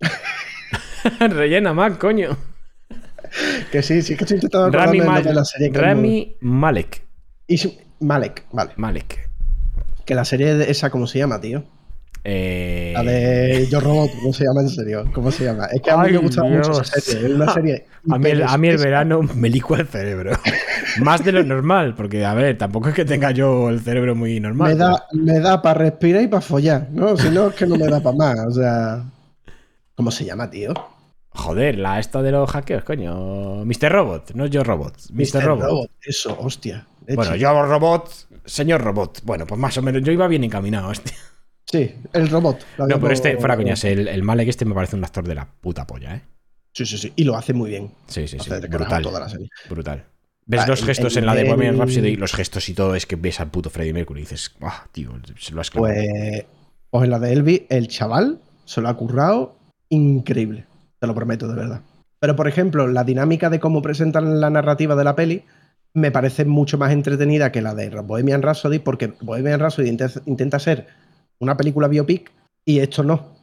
Rellena 1.20 1.72
más, 1.72 1.96
coño. 1.98 2.36
que 3.72 3.82
sí, 3.82 4.02
sí, 4.02 4.16
que 4.16 4.24
estoy 4.24 4.36
intentando 4.36 4.70
Rami, 4.70 5.00
Malek. 5.00 5.24
de 5.24 5.34
la 5.34 5.44
serie. 5.44 5.70
que 5.72 5.78
Rami 5.78 6.36
Malek. 6.40 7.00
no- 7.00 7.04
Is- 7.46 7.78
Malek, 8.00 8.44
vale. 8.52 8.72
Malek. 8.76 9.28
Que 10.04 10.14
la 10.14 10.24
serie 10.24 10.54
de 10.54 10.70
esa, 10.70 10.90
¿cómo 10.90 11.06
se 11.06 11.18
llama, 11.18 11.40
tío? 11.40 11.64
Eh, 12.26 12.92
La 12.94 13.02
de 13.02 13.66
Yo 13.70 13.80
Robot, 13.80 14.10
¿cómo 14.18 14.32
se 14.32 14.44
llama 14.44 14.62
en 14.62 14.68
serio? 14.70 15.04
¿Cómo 15.12 15.30
se 15.30 15.44
llama? 15.44 15.66
Es 15.66 15.82
que 15.82 15.90
a 15.90 15.98
mí 15.98 16.06
Ay, 16.06 16.12
me 16.14 16.18
gustaba 16.18 16.48
mucho 16.48 16.80
esa 16.80 17.00
serie. 17.00 17.26
Es 17.28 17.34
una 17.34 17.52
serie. 17.52 17.84
A 18.08 18.18
mí, 18.18 18.30
el, 18.30 18.42
a 18.42 18.56
mí 18.56 18.68
el 18.68 18.78
hiper- 18.78 18.84
verano 18.84 19.20
me 19.34 19.50
licua 19.50 19.78
el 19.80 19.86
cerebro. 19.88 20.32
Más 21.02 21.22
de 21.22 21.32
lo 21.32 21.42
normal, 21.42 21.94
porque, 21.94 22.24
a 22.24 22.32
ver, 22.34 22.56
tampoco 22.56 22.88
es 22.88 22.94
que 22.94 23.04
tenga 23.04 23.30
yo 23.30 23.68
el 23.68 23.80
cerebro 23.80 24.14
muy 24.14 24.40
normal. 24.40 24.70
Me 24.72 24.76
da, 24.76 25.04
me 25.12 25.38
da 25.40 25.60
para 25.60 25.80
respirar 25.80 26.22
y 26.22 26.28
para 26.28 26.40
follar, 26.40 26.88
¿no? 26.92 27.14
Si 27.16 27.28
no, 27.28 27.48
es 27.48 27.54
que 27.54 27.66
no 27.66 27.76
me 27.76 27.88
da 27.88 28.00
para 28.00 28.16
más. 28.16 28.38
O 28.46 28.52
sea. 28.52 29.04
¿Cómo 29.94 30.10
se 30.10 30.24
llama, 30.24 30.50
tío? 30.50 30.72
Joder, 31.30 31.78
la 31.78 31.98
esta 31.98 32.22
de 32.22 32.30
los 32.32 32.48
hackeos, 32.50 32.84
coño. 32.84 33.64
Mr. 33.64 33.90
Robot, 33.92 34.32
no 34.34 34.46
yo 34.46 34.64
robot. 34.64 34.94
Mr. 35.12 35.42
Robot. 35.44 35.90
Eso, 36.00 36.36
hostia. 36.40 36.86
Bueno, 37.06 37.36
yo 37.36 37.66
robot, 37.66 38.08
señor 38.46 38.80
robot. 38.82 39.20
Bueno, 39.24 39.46
pues 39.46 39.60
más 39.60 39.76
o 39.76 39.82
menos, 39.82 40.02
yo 40.02 40.12
iba 40.12 40.26
bien 40.26 40.44
encaminado, 40.44 40.88
hostia. 40.88 41.12
Sí, 41.74 41.92
el 42.12 42.28
robot. 42.28 42.64
No, 42.78 43.00
pero 43.00 43.10
este, 43.10 43.36
fuera 43.38 43.56
coñas, 43.56 43.82
el, 43.84 44.06
el 44.06 44.22
Malek 44.22 44.48
este 44.48 44.64
me 44.64 44.74
parece 44.74 44.94
un 44.94 45.02
actor 45.02 45.26
de 45.26 45.34
la 45.34 45.44
puta 45.60 45.84
polla, 45.86 46.14
¿eh? 46.14 46.20
Sí, 46.72 46.86
sí, 46.86 46.98
sí. 46.98 47.12
Y 47.16 47.24
lo 47.24 47.36
hace 47.36 47.52
muy 47.52 47.70
bien. 47.70 47.90
Sí, 48.06 48.28
sí, 48.28 48.38
sí. 48.38 48.50
Brutal. 48.68 49.02
toda 49.02 49.18
la 49.20 49.28
serie. 49.28 49.48
Brutal. 49.68 50.04
Ves 50.46 50.60
Ah, 50.62 50.66
los 50.68 50.80
el- 50.80 50.86
gestos 50.86 51.16
el 51.16 51.22
en 51.22 51.26
la 51.26 51.34
de 51.34 51.44
Bohemian 51.44 51.76
Rhapsody, 51.78 52.14
los 52.16 52.32
gestos 52.32 52.68
y 52.68 52.74
todo, 52.74 52.94
es 52.94 53.06
que 53.06 53.16
ves 53.16 53.40
al 53.40 53.50
puto 53.50 53.70
Freddie 53.70 53.92
Mercury 53.92 54.20
y 54.20 54.22
dices, 54.24 54.54
ah, 54.60 54.86
tío, 54.92 55.12
se 55.38 55.52
lo 55.52 55.60
has 55.60 55.70
clavado. 55.70 55.94
Pues, 55.94 56.44
pues 56.90 57.04
en 57.04 57.10
la 57.10 57.18
de 57.18 57.32
Elvis, 57.32 57.62
el 57.70 57.88
chaval 57.88 58.38
se 58.66 58.80
lo 58.80 58.88
ha 58.88 58.96
currado 58.96 59.56
increíble. 59.88 60.66
Te 61.00 61.06
lo 61.08 61.14
prometo, 61.14 61.48
de 61.48 61.54
verdad. 61.54 61.80
Pero, 62.20 62.36
por 62.36 62.46
ejemplo, 62.48 62.86
la 62.86 63.02
dinámica 63.04 63.50
de 63.50 63.58
cómo 63.60 63.82
presentan 63.82 64.40
la 64.40 64.50
narrativa 64.50 64.94
de 64.94 65.04
la 65.04 65.16
peli 65.16 65.42
me 65.92 66.10
parece 66.10 66.44
mucho 66.44 66.78
más 66.78 66.92
entretenida 66.92 67.50
que 67.52 67.62
la 67.62 67.74
de 67.74 67.88
Bohemian 67.90 68.42
Rhapsody, 68.42 68.78
porque 68.80 69.12
Bohemian 69.20 69.60
Rhapsody 69.60 69.88
inte- 69.90 70.22
intenta 70.26 70.58
ser 70.58 70.86
una 71.40 71.56
película 71.56 71.88
biopic 71.88 72.30
y 72.64 72.78
esto 72.78 73.02
no. 73.02 73.34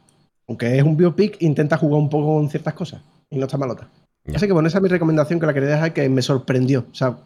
Aunque 0.48 0.76
es 0.76 0.82
un 0.82 0.96
biopic, 0.96 1.40
intenta 1.40 1.76
jugar 1.76 2.00
un 2.00 2.10
poco 2.10 2.34
con 2.34 2.50
ciertas 2.50 2.74
cosas 2.74 3.02
y 3.30 3.38
no 3.38 3.46
está 3.46 3.58
malota. 3.58 3.88
Ya. 4.24 4.36
Así 4.36 4.46
que 4.46 4.52
bueno, 4.52 4.68
esa 4.68 4.78
es 4.78 4.82
mi 4.82 4.88
recomendación 4.88 5.40
que 5.40 5.46
la 5.46 5.54
quería 5.54 5.70
dejar 5.70 5.92
que 5.92 6.08
me 6.08 6.22
sorprendió. 6.22 6.86
O 6.90 6.94
sea, 6.94 7.18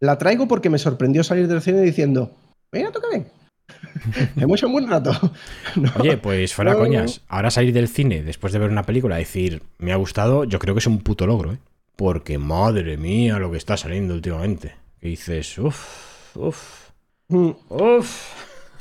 la 0.00 0.18
traigo 0.18 0.48
porque 0.48 0.70
me 0.70 0.78
sorprendió 0.78 1.22
salir 1.24 1.48
del 1.48 1.62
cine 1.62 1.80
diciendo, 1.80 2.32
mira, 2.72 2.90
toca 2.90 3.08
bien. 3.10 3.28
Hemos 4.36 4.58
hecho 4.58 4.66
un 4.66 4.72
buen 4.72 4.88
rato. 4.88 5.12
No. 5.76 5.90
Oye, 6.00 6.18
pues 6.18 6.52
fuera 6.52 6.72
No, 6.72 6.78
coñas, 6.80 7.22
ahora 7.28 7.50
salir 7.50 7.72
del 7.72 7.88
cine 7.88 8.22
después 8.22 8.52
de 8.52 8.58
ver 8.58 8.70
una 8.70 8.82
película, 8.82 9.16
decir, 9.16 9.62
me 9.78 9.92
ha 9.92 9.96
gustado, 9.96 10.44
yo 10.44 10.58
creo 10.58 10.74
que 10.74 10.80
es 10.80 10.86
un 10.86 10.98
puto 10.98 11.26
logro, 11.26 11.52
¿eh? 11.52 11.58
Porque 11.96 12.36
madre 12.36 12.96
mía 12.96 13.38
lo 13.38 13.50
que 13.50 13.56
está 13.56 13.76
saliendo 13.76 14.12
últimamente. 14.14 14.74
Que 15.00 15.08
dices, 15.08 15.58
uff, 15.58 16.36
uff, 16.36 16.82
Mm, 17.28 17.52
uff. 17.70 18.34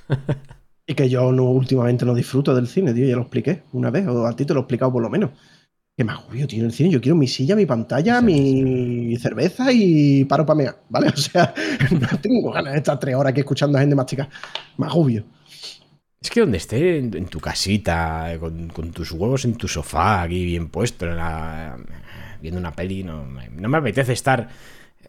Y 0.92 0.94
que 0.94 1.08
yo 1.10 1.32
no, 1.32 1.46
últimamente 1.52 2.06
no 2.06 2.14
disfruto 2.14 2.54
del 2.54 2.68
cine, 2.68 2.94
tío, 2.94 3.08
ya 3.08 3.16
lo 3.16 3.22
expliqué 3.22 3.64
una 3.72 3.90
vez, 3.92 4.06
o 4.08 4.28
a 4.28 4.36
ti 4.36 4.46
te 4.46 4.54
lo 4.54 4.60
he 4.60 4.64
explicado 4.64 4.92
por 4.92 5.02
lo 5.02 5.10
menos. 5.10 5.32
Que 5.98 6.04
me 6.04 6.14
agobio, 6.14 6.48
tío, 6.48 6.60
en 6.62 6.66
el 6.68 6.74
cine. 6.74 6.90
Yo 6.90 7.02
quiero 7.02 7.16
mi 7.16 7.28
silla, 7.28 7.56
mi 7.56 7.66
pantalla, 7.66 8.20
Sí, 8.20 8.26
mi 8.26 9.18
cerveza 9.18 9.72
y 9.72 10.26
paro 10.26 10.46
para 10.46 10.58
mear, 10.58 10.76
¿vale? 10.90 11.10
O 11.14 11.18
sea, 11.18 11.54
no 11.92 12.20
tengo 12.22 12.52
ganas 12.52 12.74
de 12.74 12.80
estar 12.80 13.00
tres 13.00 13.16
horas 13.16 13.32
aquí 13.32 13.42
escuchando 13.42 13.78
a 13.78 13.82
gente 13.82 13.96
masticar. 13.96 14.30
Me 14.78 14.88
agobio. 14.88 15.26
Es 16.22 16.30
que 16.30 16.42
donde 16.42 16.58
esté, 16.58 17.00
en, 17.00 17.16
en 17.16 17.26
tu 17.28 17.40
casita, 17.40 18.38
con, 18.40 18.68
con 18.70 18.92
tus 18.92 19.12
huevos 19.12 19.46
en 19.46 19.56
tu 19.56 19.68
sofá, 19.68 20.22
aquí 20.24 20.46
bien 20.46 20.70
puesto, 20.70 21.06
en 21.08 21.18
la- 21.18 21.78
viendo 22.42 22.60
una 22.60 22.72
peli, 22.76 23.04
no, 23.04 23.26
no 23.26 23.70
me 23.70 23.78
apetece 23.78 24.14
estar 24.14 24.50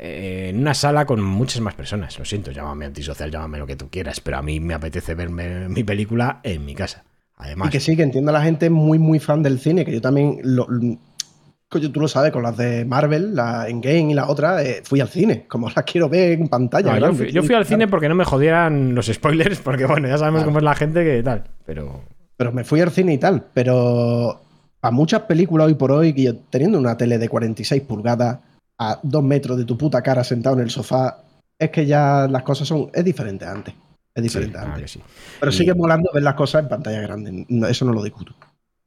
eh, 0.04 0.48
en 0.50 0.58
una 0.58 0.74
sala 0.74 1.06
con 1.06 1.22
muchas 1.22 1.60
más 1.60 1.74
personas. 1.74 2.18
Lo 2.18 2.24
siento, 2.24 2.50
llámame 2.50 2.86
antisocial, 2.86 3.30
llámame 3.30 3.58
lo 3.58 3.66
que 3.68 3.76
tú 3.76 3.88
quieras, 3.88 4.20
pero 4.20 4.38
a 4.38 4.42
mí 4.42 4.58
me 4.58 4.74
apetece 4.74 5.14
verme 5.14 5.68
mi 5.68 5.84
película 5.84 6.40
en 6.42 6.64
mi 6.64 6.74
casa. 6.74 7.04
Además, 7.36 7.68
Y 7.68 7.70
que 7.70 7.78
sí, 7.80 7.96
que 7.96 8.02
entiendo 8.02 8.30
a 8.30 8.34
la 8.34 8.42
gente 8.42 8.68
muy, 8.68 8.98
muy 8.98 9.20
fan 9.20 9.42
del 9.44 9.60
cine, 9.60 9.84
que 9.84 9.92
yo 9.92 10.00
también, 10.00 10.40
lo, 10.42 10.66
tú 10.66 12.00
lo 12.00 12.08
sabes, 12.08 12.32
con 12.32 12.42
las 12.42 12.56
de 12.56 12.84
Marvel, 12.84 13.34
la 13.36 13.68
Endgame 13.68 14.10
y 14.10 14.14
la 14.14 14.28
otra, 14.28 14.62
eh, 14.64 14.82
fui 14.84 15.00
al 15.00 15.08
cine, 15.08 15.46
como 15.48 15.68
las 15.70 15.84
quiero 15.84 16.08
ver 16.08 16.32
en 16.32 16.48
pantalla. 16.48 16.98
no, 16.98 17.06
yo, 17.08 17.14
fui, 17.14 17.26
yo 17.26 17.32
tío, 17.40 17.44
fui 17.44 17.54
al 17.54 17.64
cine 17.66 17.86
porque 17.88 18.08
no 18.08 18.14
me 18.16 18.24
jodieran 18.24 18.94
los 18.96 19.06
spoilers, 19.06 19.60
porque 19.64 19.86
bueno, 19.86 20.08
ya 20.08 20.18
sabemos 20.18 20.40
Claro. 20.40 20.48
cómo 20.50 20.58
es 20.58 20.64
la 20.64 20.74
gente 20.74 21.04
que 21.04 21.22
tal, 21.22 21.44
pero... 21.64 22.02
Pero 22.36 22.50
me 22.50 22.64
fui 22.64 22.80
al 22.80 22.90
cine 22.90 23.14
y 23.14 23.18
tal, 23.18 23.44
pero 23.54 24.40
a 24.80 24.90
muchas 24.90 25.22
películas 25.22 25.68
hoy 25.68 25.74
por 25.74 25.92
hoy, 25.92 26.12
que 26.12 26.22
yo 26.24 26.36
teniendo 26.50 26.76
una 26.78 26.96
tele 26.96 27.18
de 27.18 27.28
46 27.28 27.82
pulgadas 27.82 28.40
a 28.90 29.00
dos 29.02 29.22
metros 29.22 29.56
de 29.58 29.64
tu 29.64 29.76
puta 29.78 30.02
cara 30.02 30.24
sentado 30.24 30.56
en 30.56 30.62
el 30.62 30.70
sofá, 30.70 31.24
es 31.58 31.70
que 31.70 31.86
ya 31.86 32.26
las 32.28 32.42
cosas 32.42 32.66
son, 32.68 32.90
es 32.92 33.04
diferente 33.04 33.44
antes. 33.44 33.74
Es 34.14 34.22
diferente 34.22 34.58
Sí, 34.58 34.64
ah, 34.66 34.72
antes. 34.74 34.90
sí. 34.90 35.00
Pero 35.40 35.50
Y- 35.52 35.54
sigue 35.54 35.74
molando 35.74 36.10
ver 36.12 36.22
las 36.22 36.34
cosas 36.34 36.62
en 36.64 36.68
pantalla 36.68 37.00
grande. 37.00 37.46
no, 37.48 37.66
eso 37.66 37.84
no 37.84 37.92
lo 37.92 38.02
discuto. 38.02 38.34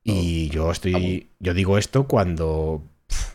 Y 0.04 0.50
yo 0.50 0.70
estoy. 0.72 1.30
Yo 1.40 1.54
digo 1.56 1.78
esto 1.80 2.08
cuando 2.08 2.84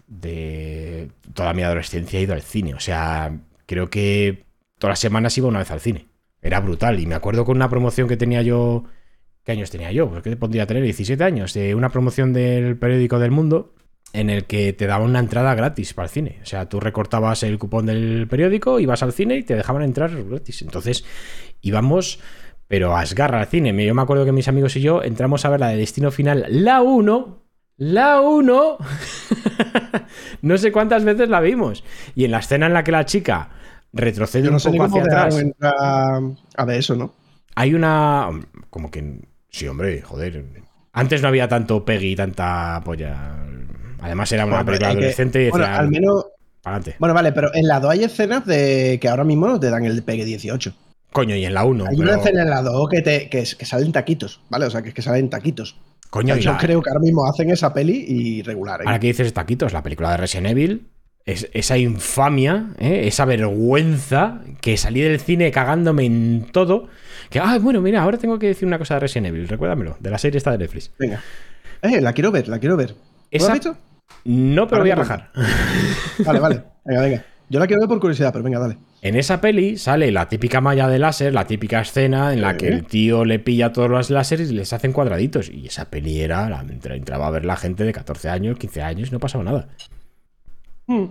de 0.07 1.11
toda 1.35 1.53
mi 1.53 1.63
adolescencia 1.63 2.19
he 2.19 2.23
ido 2.23 2.35
al 2.35 2.43
cine. 2.43 2.75
O 2.75 2.81
sea, 2.81 3.37
creo 3.67 3.91
que 3.91 4.45
todas 4.79 4.93
las 4.93 4.99
semanas 5.01 5.37
iba 5.39 5.49
una 5.49 5.59
vez 5.61 5.71
al 5.71 5.81
cine. 5.81 6.07
Era 6.43 6.61
brutal. 6.61 7.01
Y 7.01 7.07
me 7.07 7.15
acuerdo 7.15 7.45
con 7.45 7.57
una 7.57 7.69
promoción 7.69 8.09
que 8.09 8.17
tenía 8.17 8.43
yo. 8.43 8.85
¿Qué 9.45 9.53
años 9.53 9.71
tenía 9.71 9.91
yo? 9.91 10.09
Pues 10.11 10.23
que 10.23 10.37
pondría 10.37 10.67
tener 10.67 10.83
17 10.83 11.23
años. 11.25 11.55
De 11.55 11.75
una 11.75 11.89
promoción 11.91 12.33
del 12.33 12.77
periódico 12.77 13.19
del 13.19 13.31
mundo. 13.31 13.75
En 14.13 14.29
el 14.29 14.45
que 14.45 14.73
te 14.73 14.87
daban 14.87 15.11
una 15.11 15.21
entrada 15.21 15.55
gratis 15.55 15.95
para 15.95 16.07
el 16.07 16.11
cine. 16.11 16.41
O 16.43 16.47
sea, 16.47 16.69
tú 16.69 16.81
recortabas 16.81 17.43
el 17.45 17.59
cupón 17.59 17.87
del 17.87 18.27
periódico, 18.29 18.81
ibas 18.81 19.03
al 19.03 19.13
cine 19.13 19.37
y 19.37 19.43
te 19.45 19.55
dejaban 19.55 19.83
entrar 19.83 20.11
gratis. 20.25 20.63
Entonces 20.63 21.05
íbamos 21.61 22.19
pero 22.67 22.97
a 22.97 23.03
esgarra 23.03 23.41
al 23.41 23.47
cine. 23.47 23.75
Yo 23.85 23.95
me 23.97 24.03
acuerdo 24.03 24.25
que 24.25 24.31
mis 24.31 24.47
amigos 24.47 24.77
y 24.77 24.81
yo 24.81 25.03
entramos 25.03 25.45
a 25.45 25.51
ver 25.51 25.59
la 25.59 25.69
de 25.71 25.77
Destino 25.77 26.13
Final, 26.13 26.47
la 26.49 26.83
1. 26.83 27.43
La 27.79 28.21
1. 28.21 28.79
no 30.43 30.59
sé 30.59 30.71
cuántas 30.71 31.05
veces 31.05 31.29
la 31.29 31.41
vimos. 31.41 31.83
Y 32.15 32.25
en 32.25 32.31
la 32.31 32.39
escena 32.39 32.67
en 32.67 32.75
la 32.75 32.85
que 32.85 32.93
la 32.93 33.05
chica 33.07 33.51
retrocede 33.93 34.45
Yo 34.45 34.51
no 34.51 34.57
un 34.57 34.61
sé 34.61 34.71
poco 34.71 34.85
hacia 34.85 35.03
atrás, 35.03 35.45
a 35.61 36.65
ver 36.65 36.79
eso, 36.79 36.95
¿no? 36.95 37.13
hay 37.55 37.75
una. 37.75 38.31
Como 38.71 38.91
que. 38.91 39.21
Sí, 39.51 39.67
hombre, 39.67 40.01
joder. 40.03 40.45
Antes 40.93 41.23
no 41.23 41.29
había 41.29 41.49
tanto 41.49 41.85
Peggy 41.85 42.13
y 42.13 42.17
tanta 42.17 42.81
polla. 42.85 43.37
Además 44.01 44.31
era 44.33 44.45
una 44.47 44.57
Bueno, 44.57 44.67
película 44.67 44.89
es 44.91 44.95
que- 44.95 44.99
adolescente 45.01 45.47
y 45.47 45.51
bueno, 45.51 45.65
decían, 45.67 45.81
al 45.81 45.91
menos. 45.91 46.27
"Pa'lante". 46.63 46.97
Bueno, 46.99 47.15
vale, 47.15 47.33
pero 47.33 47.51
en 47.55 47.67
la 47.67 47.81
2 47.81 47.91
hay 47.93 48.05
escenas 48.05 48.45
de 48.47 48.99
que 49.01 49.09
ahora 49.09 49.25
mismo 49.25 49.47
no 49.49 49.59
te 49.61 49.71
dan 49.71 49.85
el 49.85 50.03
pegue 50.03 50.25
18. 50.25 50.75
Coño, 51.13 51.35
y 51.35 51.45
en 51.45 51.55
la 51.55 51.65
1. 51.65 51.87
hay 51.89 51.97
una 52.01 52.17
escena 52.17 52.43
en 52.43 52.51
la 52.51 52.63
2 52.63 52.89
que, 52.89 53.03
te, 53.03 53.29
que, 53.29 53.39
que 53.59 53.65
salen 53.67 53.91
taquitos, 53.93 54.41
¿vale? 54.49 54.67
O 54.67 54.71
sea, 54.71 54.83
que, 54.83 54.93
que 54.93 55.03
salen 55.03 55.29
taquitos. 55.29 55.77
Coño, 56.11 56.37
yo 56.37 56.53
la- 56.53 56.59
creo 56.59 56.83
que 56.83 56.91
ahora 56.91 57.01
mismo 57.01 57.27
hacen 57.27 57.51
esa 57.51 57.73
peli 57.73 58.05
y 58.09 58.43
regular. 58.43 58.81
¿eh? 58.81 58.85
Ahora 58.87 58.99
que 59.01 59.09
dices 59.09 59.33
taquitos, 59.33 59.73
la 59.73 59.83
película 59.83 60.11
de 60.13 60.17
Resident 60.19 60.49
Evil, 60.49 60.87
es, 61.25 61.49
esa 61.53 61.79
infamia, 61.79 62.71
¿eh? 62.79 63.03
esa 63.07 63.25
vergüenza 63.25 64.41
que 64.61 64.77
salí 64.77 65.01
del 65.01 65.21
cine 65.21 65.51
cagándome 65.51 66.05
en 66.07 66.47
todo. 66.53 66.89
Que, 67.29 67.39
ah, 67.39 67.59
bueno, 67.61 67.81
mira, 67.81 68.03
ahora 68.03 68.19
tengo 68.19 68.39
que 68.39 68.49
decir 68.49 68.67
una 68.67 68.79
cosa 68.79 68.95
de 68.95 69.01
Resident 69.01 69.29
Evil, 69.29 69.47
recuérdamelo, 69.49 69.97
de 70.01 70.11
la 70.11 70.19
serie 70.19 70.39
esta 70.39 70.51
de 70.53 70.59
Netflix. 70.59 70.91
Venga. 70.99 71.23
Eh, 71.83 72.01
la 72.01 72.13
quiero 72.13 72.31
ver, 72.33 72.49
la 72.49 72.59
quiero 72.59 72.77
ver. 72.77 72.89
¿Tú 72.95 72.97
la 73.33 73.37
Esa- 73.39 73.47
has 73.47 73.53
visto? 73.55 73.77
No, 74.25 74.67
pero 74.69 74.83
Ahora 74.83 74.83
voy 74.83 74.91
a 74.91 74.95
rajar. 74.97 75.31
Vale, 76.25 76.39
vale. 76.41 76.65
Venga, 76.85 77.01
venga. 77.03 77.25
Yo 77.49 77.59
la 77.59 77.67
quiero 77.67 77.81
ver 77.81 77.89
por 77.89 77.99
curiosidad, 78.01 78.31
pero 78.33 78.45
venga, 78.45 78.59
dale. 78.61 78.79
En 79.03 79.17
esa 79.17 79.41
peli 79.41 79.77
sale 79.77 80.13
la 80.13 80.29
típica 80.29 80.61
malla 80.61 80.87
de 80.87 80.99
láser, 81.01 81.33
la 81.35 81.47
típica 81.47 81.81
escena 81.81 82.33
en 82.33 82.43
la 82.43 82.57
que 82.57 82.69
el 82.69 82.85
tío 82.85 83.25
le 83.25 83.39
pilla 83.41 83.73
todos 83.73 83.91
los 83.91 84.09
láseres 84.11 84.51
y 84.51 84.55
les 84.55 84.73
hacen 84.73 84.93
cuadraditos. 84.93 85.49
Y 85.51 85.67
esa 85.67 85.87
peli 85.91 86.21
era, 86.21 86.49
la, 86.49 86.61
entra- 86.63 86.95
entraba 86.95 87.27
a 87.27 87.31
ver 87.31 87.45
la 87.45 87.57
gente 87.57 87.83
de 87.85 87.93
14 87.93 88.29
años, 88.29 88.57
15 88.59 88.83
años 88.83 89.09
y 89.09 89.13
no 89.13 89.19
pasaba 89.19 89.43
nada. 89.43 89.69
Hmm. 90.87 91.07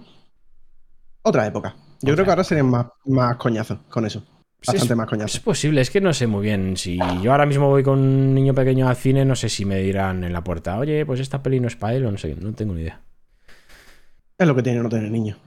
Otra 1.23 1.45
época. 1.47 1.75
Yo 2.01 2.13
Otra 2.13 2.13
creo 2.13 2.25
que 2.25 2.31
ahora 2.31 2.43
serían 2.45 2.67
más, 2.69 2.85
más 3.05 3.35
coñazos 3.35 3.79
con 3.89 4.05
eso. 4.05 4.23
Bastante 4.65 4.93
es, 4.93 4.97
más 4.97 5.07
coñazos. 5.07 5.35
Es 5.35 5.39
posible, 5.39 5.81
es 5.81 5.89
que 5.89 6.01
no 6.01 6.13
sé 6.13 6.27
muy 6.27 6.43
bien. 6.43 6.75
Si 6.77 6.97
yo 7.21 7.31
ahora 7.31 7.45
mismo 7.45 7.67
voy 7.69 7.83
con 7.83 7.99
un 7.99 8.33
niño 8.33 8.53
pequeño 8.53 8.87
al 8.89 8.95
cine, 8.95 9.23
no 9.25 9.35
sé 9.35 9.49
si 9.49 9.65
me 9.65 9.79
dirán 9.79 10.23
en 10.23 10.33
la 10.33 10.43
puerta, 10.43 10.77
oye, 10.77 11.05
pues 11.05 11.19
esta 11.19 11.41
peli 11.41 11.59
no 11.59 11.67
es 11.67 11.75
para 11.75 11.95
él 11.95 12.05
o 12.05 12.11
no 12.11 12.17
sé, 12.17 12.35
no 12.39 12.53
tengo 12.53 12.73
ni 12.73 12.81
idea. 12.81 12.99
Es 14.37 14.47
lo 14.47 14.55
que 14.55 14.63
tiene 14.63 14.81
no 14.81 14.89
tener 14.89 15.09
niño. 15.11 15.37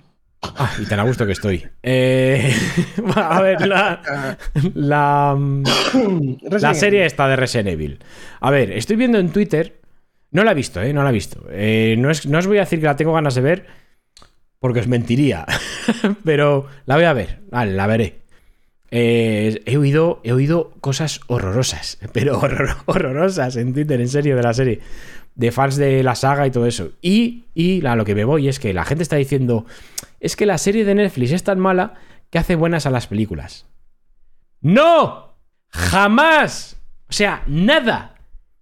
Ah, 0.43 0.73
y 0.81 0.87
tan 0.87 0.99
a 0.99 1.05
gusto 1.05 1.25
que 1.25 1.33
estoy. 1.33 1.65
Eh, 1.83 2.53
a 3.15 3.41
ver, 3.43 3.67
la, 3.67 4.37
la, 4.75 5.39
la 6.51 6.75
serie 6.75 7.07
esta 7.07 7.29
de 7.29 7.37
Resident 7.37 7.69
Evil. 7.69 7.99
A 8.41 8.51
ver, 8.51 8.73
estoy 8.73 8.97
viendo 8.97 9.19
en 9.19 9.31
Twitter. 9.31 9.81
No 10.33 10.43
la 10.43 10.53
he 10.53 10.55
visto, 10.55 10.83
¿eh? 10.83 10.93
No 10.93 11.03
la 11.05 11.11
he 11.11 11.13
visto. 11.13 11.47
Eh, 11.51 11.95
no, 11.99 12.11
es- 12.11 12.27
no 12.27 12.39
os 12.39 12.47
voy 12.47 12.57
a 12.57 12.61
decir 12.63 12.81
que 12.81 12.87
la 12.87 12.97
tengo 12.97 13.13
ganas 13.13 13.35
de 13.35 13.41
ver, 13.43 13.67
porque 14.59 14.81
os 14.81 14.89
mentiría. 14.89 15.47
Pero 16.25 16.67
la 16.87 16.97
voy 16.97 17.05
a 17.05 17.13
ver, 17.13 17.41
vale, 17.51 17.73
la 17.73 17.87
veré. 17.87 18.22
Eh, 18.95 19.63
he, 19.65 19.79
oído, 19.79 20.21
he 20.23 20.33
oído 20.33 20.71
cosas 20.83 21.21
horrorosas, 21.27 21.99
pero 22.13 22.39
horror- 22.39 22.77
horrorosas 22.87 23.57
en 23.57 23.73
Twitter, 23.73 24.01
en 24.01 24.09
serio, 24.09 24.37
de 24.37 24.43
la 24.43 24.53
serie. 24.55 24.81
De 25.35 25.51
fans 25.51 25.77
de 25.77 26.03
la 26.03 26.15
saga 26.15 26.47
y 26.47 26.51
todo 26.51 26.67
eso. 26.67 26.91
Y, 27.01 27.45
y 27.55 27.85
a 27.87 27.97
lo 27.97 28.05
que 28.05 28.15
me 28.15 28.25
voy 28.25 28.49
es 28.49 28.61
que 28.61 28.75
la 28.75 28.85
gente 28.85 29.03
está 29.03 29.17
diciendo, 29.17 29.65
es 30.21 30.37
que 30.37 30.45
la 30.45 30.59
serie 30.59 30.85
de 30.85 30.95
Netflix 30.95 31.33
es 31.33 31.43
tan 31.43 31.59
mala 31.59 31.95
que 32.29 32.39
hace 32.39 32.55
buenas 32.55 32.85
a 32.85 32.91
las 32.91 33.07
películas. 33.07 33.65
¡No! 34.61 35.35
¡Jamás! 35.71 36.77
O 37.09 37.13
sea, 37.15 37.43
nada. 37.47 38.12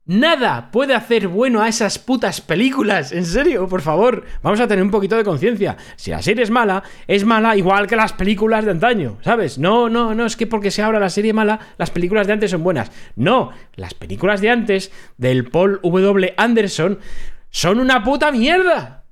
Nada 0.06 0.70
puede 0.72 0.94
hacer 0.94 1.28
bueno 1.28 1.62
a 1.62 1.68
esas 1.68 1.98
putas 1.98 2.40
películas. 2.40 3.12
En 3.12 3.24
serio, 3.24 3.68
por 3.68 3.80
favor. 3.80 4.24
Vamos 4.42 4.58
a 4.58 4.66
tener 4.66 4.82
un 4.82 4.90
poquito 4.90 5.16
de 5.16 5.22
conciencia. 5.22 5.76
Si 5.96 6.10
la 6.10 6.20
serie 6.20 6.42
es 6.42 6.50
mala, 6.50 6.82
es 7.06 7.24
mala 7.24 7.56
igual 7.56 7.86
que 7.86 7.94
las 7.94 8.12
películas 8.12 8.64
de 8.64 8.72
antaño, 8.72 9.18
¿sabes? 9.22 9.58
No, 9.58 9.88
no, 9.88 10.14
no, 10.14 10.26
es 10.26 10.36
que 10.36 10.48
porque 10.48 10.70
sea 10.72 10.86
ahora 10.86 10.98
la 10.98 11.10
serie 11.10 11.32
mala, 11.32 11.60
las 11.78 11.90
películas 11.90 12.26
de 12.26 12.32
antes 12.32 12.50
son 12.50 12.64
buenas. 12.64 12.90
No, 13.14 13.50
las 13.76 13.94
películas 13.94 14.40
de 14.40 14.50
antes, 14.50 14.90
del 15.16 15.48
Paul 15.48 15.78
W. 15.82 16.34
Anderson, 16.36 16.98
son 17.50 17.78
una 17.78 18.02
puta 18.02 18.32
mierda. 18.32 19.04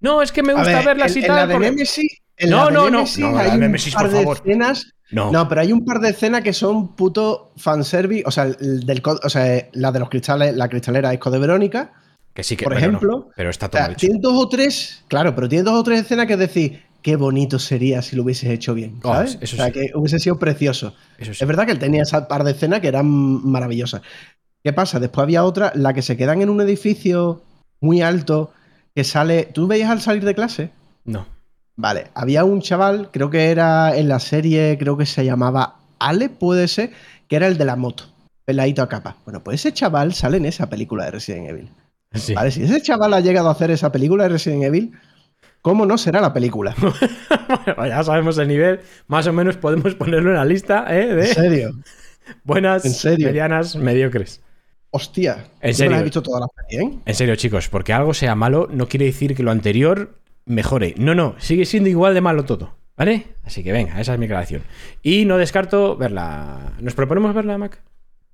No, 0.00 0.22
es 0.22 0.32
que 0.32 0.42
me 0.42 0.54
gusta 0.54 0.76
ver, 0.76 0.84
verlas 0.84 1.12
en, 1.12 1.18
y 1.18 1.20
en 1.22 1.26
tal. 1.26 1.36
la 1.36 1.46
de 1.48 1.54
porque- 1.54 1.70
Nemesis, 1.70 2.22
en 2.38 2.50
No, 2.50 2.56
la 2.56 2.64
de 2.66 2.72
no, 2.72 2.90
no. 2.90 3.04
No, 3.18 3.32
la 3.32 3.40
hay 3.42 3.58
un 3.58 3.72
par 3.72 4.02
por 4.02 4.10
de 4.10 4.16
favor. 4.22 4.36
escenas. 4.38 4.92
No. 5.10 5.30
No, 5.30 5.48
pero 5.48 5.60
hay 5.60 5.72
un 5.72 5.84
par 5.84 6.00
de 6.00 6.10
escenas 6.10 6.42
que 6.42 6.52
son 6.52 6.94
puto 6.96 7.52
fanservice. 7.56 8.24
O 8.26 8.30
sea, 8.30 8.44
el 8.44 8.84
del, 8.84 9.02
o 9.04 9.28
sea, 9.28 9.68
la 9.72 9.92
de 9.92 10.00
los 10.00 10.10
cristales, 10.10 10.54
la 10.54 10.68
cristalera 10.68 11.12
es 11.12 11.20
de 11.20 11.38
Verónica. 11.38 11.92
Que 12.34 12.42
sí 12.42 12.56
que, 12.56 12.64
por 12.64 12.74
pero 12.74 12.80
no, 12.80 12.86
ejemplo, 12.88 13.30
pero 13.34 13.50
está 13.50 13.66
O 13.66 13.70
todo 13.70 13.82
sea, 13.82 13.92
hecho. 13.92 14.06
tiene 14.06 14.18
dos 14.20 14.34
o 14.36 14.48
tres, 14.48 15.04
claro, 15.08 15.34
pero 15.34 15.48
tiene 15.48 15.64
dos 15.64 15.74
o 15.74 15.82
tres 15.82 16.00
escenas 16.02 16.26
que 16.26 16.36
decir, 16.36 16.82
qué 17.00 17.16
bonito 17.16 17.58
sería 17.58 18.02
si 18.02 18.16
lo 18.16 18.24
hubieses 18.24 18.50
hecho 18.50 18.74
bien. 18.74 18.98
Oh, 19.04 19.14
¿sabes? 19.14 19.38
eso 19.40 19.56
o 19.56 19.56
sea, 19.56 19.66
sí. 19.66 19.72
que 19.72 19.90
hubiese 19.94 20.18
sido 20.18 20.38
precioso. 20.38 20.94
Eso 21.18 21.32
sí. 21.32 21.38
Es 21.40 21.48
verdad 21.48 21.64
que 21.64 21.72
él 21.72 21.78
tenía 21.78 22.02
esa 22.02 22.28
par 22.28 22.44
de 22.44 22.50
escenas 22.50 22.80
que 22.80 22.88
eran 22.88 23.06
maravillosas. 23.06 24.02
¿Qué 24.62 24.72
pasa? 24.72 24.98
Después 24.98 25.22
había 25.22 25.44
otra, 25.44 25.72
la 25.76 25.94
que 25.94 26.02
se 26.02 26.16
quedan 26.16 26.42
en 26.42 26.50
un 26.50 26.60
edificio 26.60 27.42
muy 27.80 28.02
alto, 28.02 28.52
que 28.94 29.04
sale. 29.04 29.44
¿Tú 29.44 29.66
veías 29.68 29.90
al 29.90 30.00
salir 30.00 30.24
de 30.24 30.34
clase? 30.34 30.70
No. 31.04 31.26
Vale, 31.76 32.06
había 32.14 32.44
un 32.44 32.62
chaval, 32.62 33.10
creo 33.12 33.28
que 33.28 33.50
era 33.50 33.96
en 33.96 34.08
la 34.08 34.18
serie, 34.18 34.76
creo 34.78 34.96
que 34.96 35.04
se 35.04 35.24
llamaba 35.24 35.76
Ale, 35.98 36.30
puede 36.30 36.68
ser, 36.68 36.90
que 37.28 37.36
era 37.36 37.46
el 37.46 37.58
de 37.58 37.66
la 37.66 37.76
moto, 37.76 38.04
peladito 38.46 38.82
a 38.82 38.88
capa. 38.88 39.16
Bueno, 39.24 39.44
pues 39.44 39.60
ese 39.60 39.72
chaval 39.74 40.14
sale 40.14 40.38
en 40.38 40.46
esa 40.46 40.70
película 40.70 41.04
de 41.04 41.10
Resident 41.10 41.50
Evil. 41.50 41.68
Sí. 42.14 42.32
Vale, 42.32 42.50
si 42.50 42.62
ese 42.62 42.80
chaval 42.80 43.12
ha 43.12 43.20
llegado 43.20 43.48
a 43.48 43.52
hacer 43.52 43.70
esa 43.70 43.92
película 43.92 44.24
de 44.24 44.30
Resident 44.30 44.64
Evil, 44.64 44.92
¿cómo 45.60 45.84
no 45.84 45.98
será 45.98 46.20
la 46.20 46.32
película? 46.32 46.74
Bueno, 47.76 47.86
ya 47.88 48.02
sabemos 48.02 48.38
el 48.38 48.48
nivel. 48.48 48.80
Más 49.06 49.26
o 49.26 49.32
menos 49.32 49.56
podemos 49.56 49.94
ponerlo 49.94 50.30
en 50.30 50.36
la 50.36 50.44
lista 50.44 50.84
¿eh? 50.88 51.10
¿En 51.10 51.16
de 51.16 51.26
serio? 51.26 51.70
buenas, 52.44 52.84
¿En 52.84 52.92
serio? 52.92 53.28
medianas, 53.28 53.76
mediocres. 53.76 54.40
Hostia. 54.90 55.44
En 55.60 55.74
serio. 55.74 56.02
visto 56.02 56.22
todas 56.22 56.40
las 56.40 56.50
pelis, 56.68 56.86
¿eh? 56.86 56.98
En 57.04 57.14
serio, 57.14 57.36
chicos, 57.36 57.68
porque 57.68 57.92
algo 57.92 58.14
sea 58.14 58.34
malo 58.34 58.68
no 58.70 58.88
quiere 58.88 59.06
decir 59.06 59.34
que 59.36 59.42
lo 59.42 59.50
anterior 59.50 60.18
mejore. 60.46 60.94
No, 60.96 61.14
no, 61.14 61.34
sigue 61.38 61.66
siendo 61.66 61.88
igual 61.90 62.14
de 62.14 62.20
malo 62.20 62.44
todo. 62.44 62.74
¿Vale? 62.96 63.26
Así 63.44 63.62
que 63.62 63.72
venga, 63.72 64.00
esa 64.00 64.14
es 64.14 64.18
mi 64.18 64.24
aclaración. 64.24 64.62
Y 65.02 65.26
no 65.26 65.36
descarto 65.36 65.96
verla. 65.98 66.72
¿Nos 66.80 66.94
proponemos 66.94 67.34
verla, 67.34 67.58
Mac? 67.58 67.82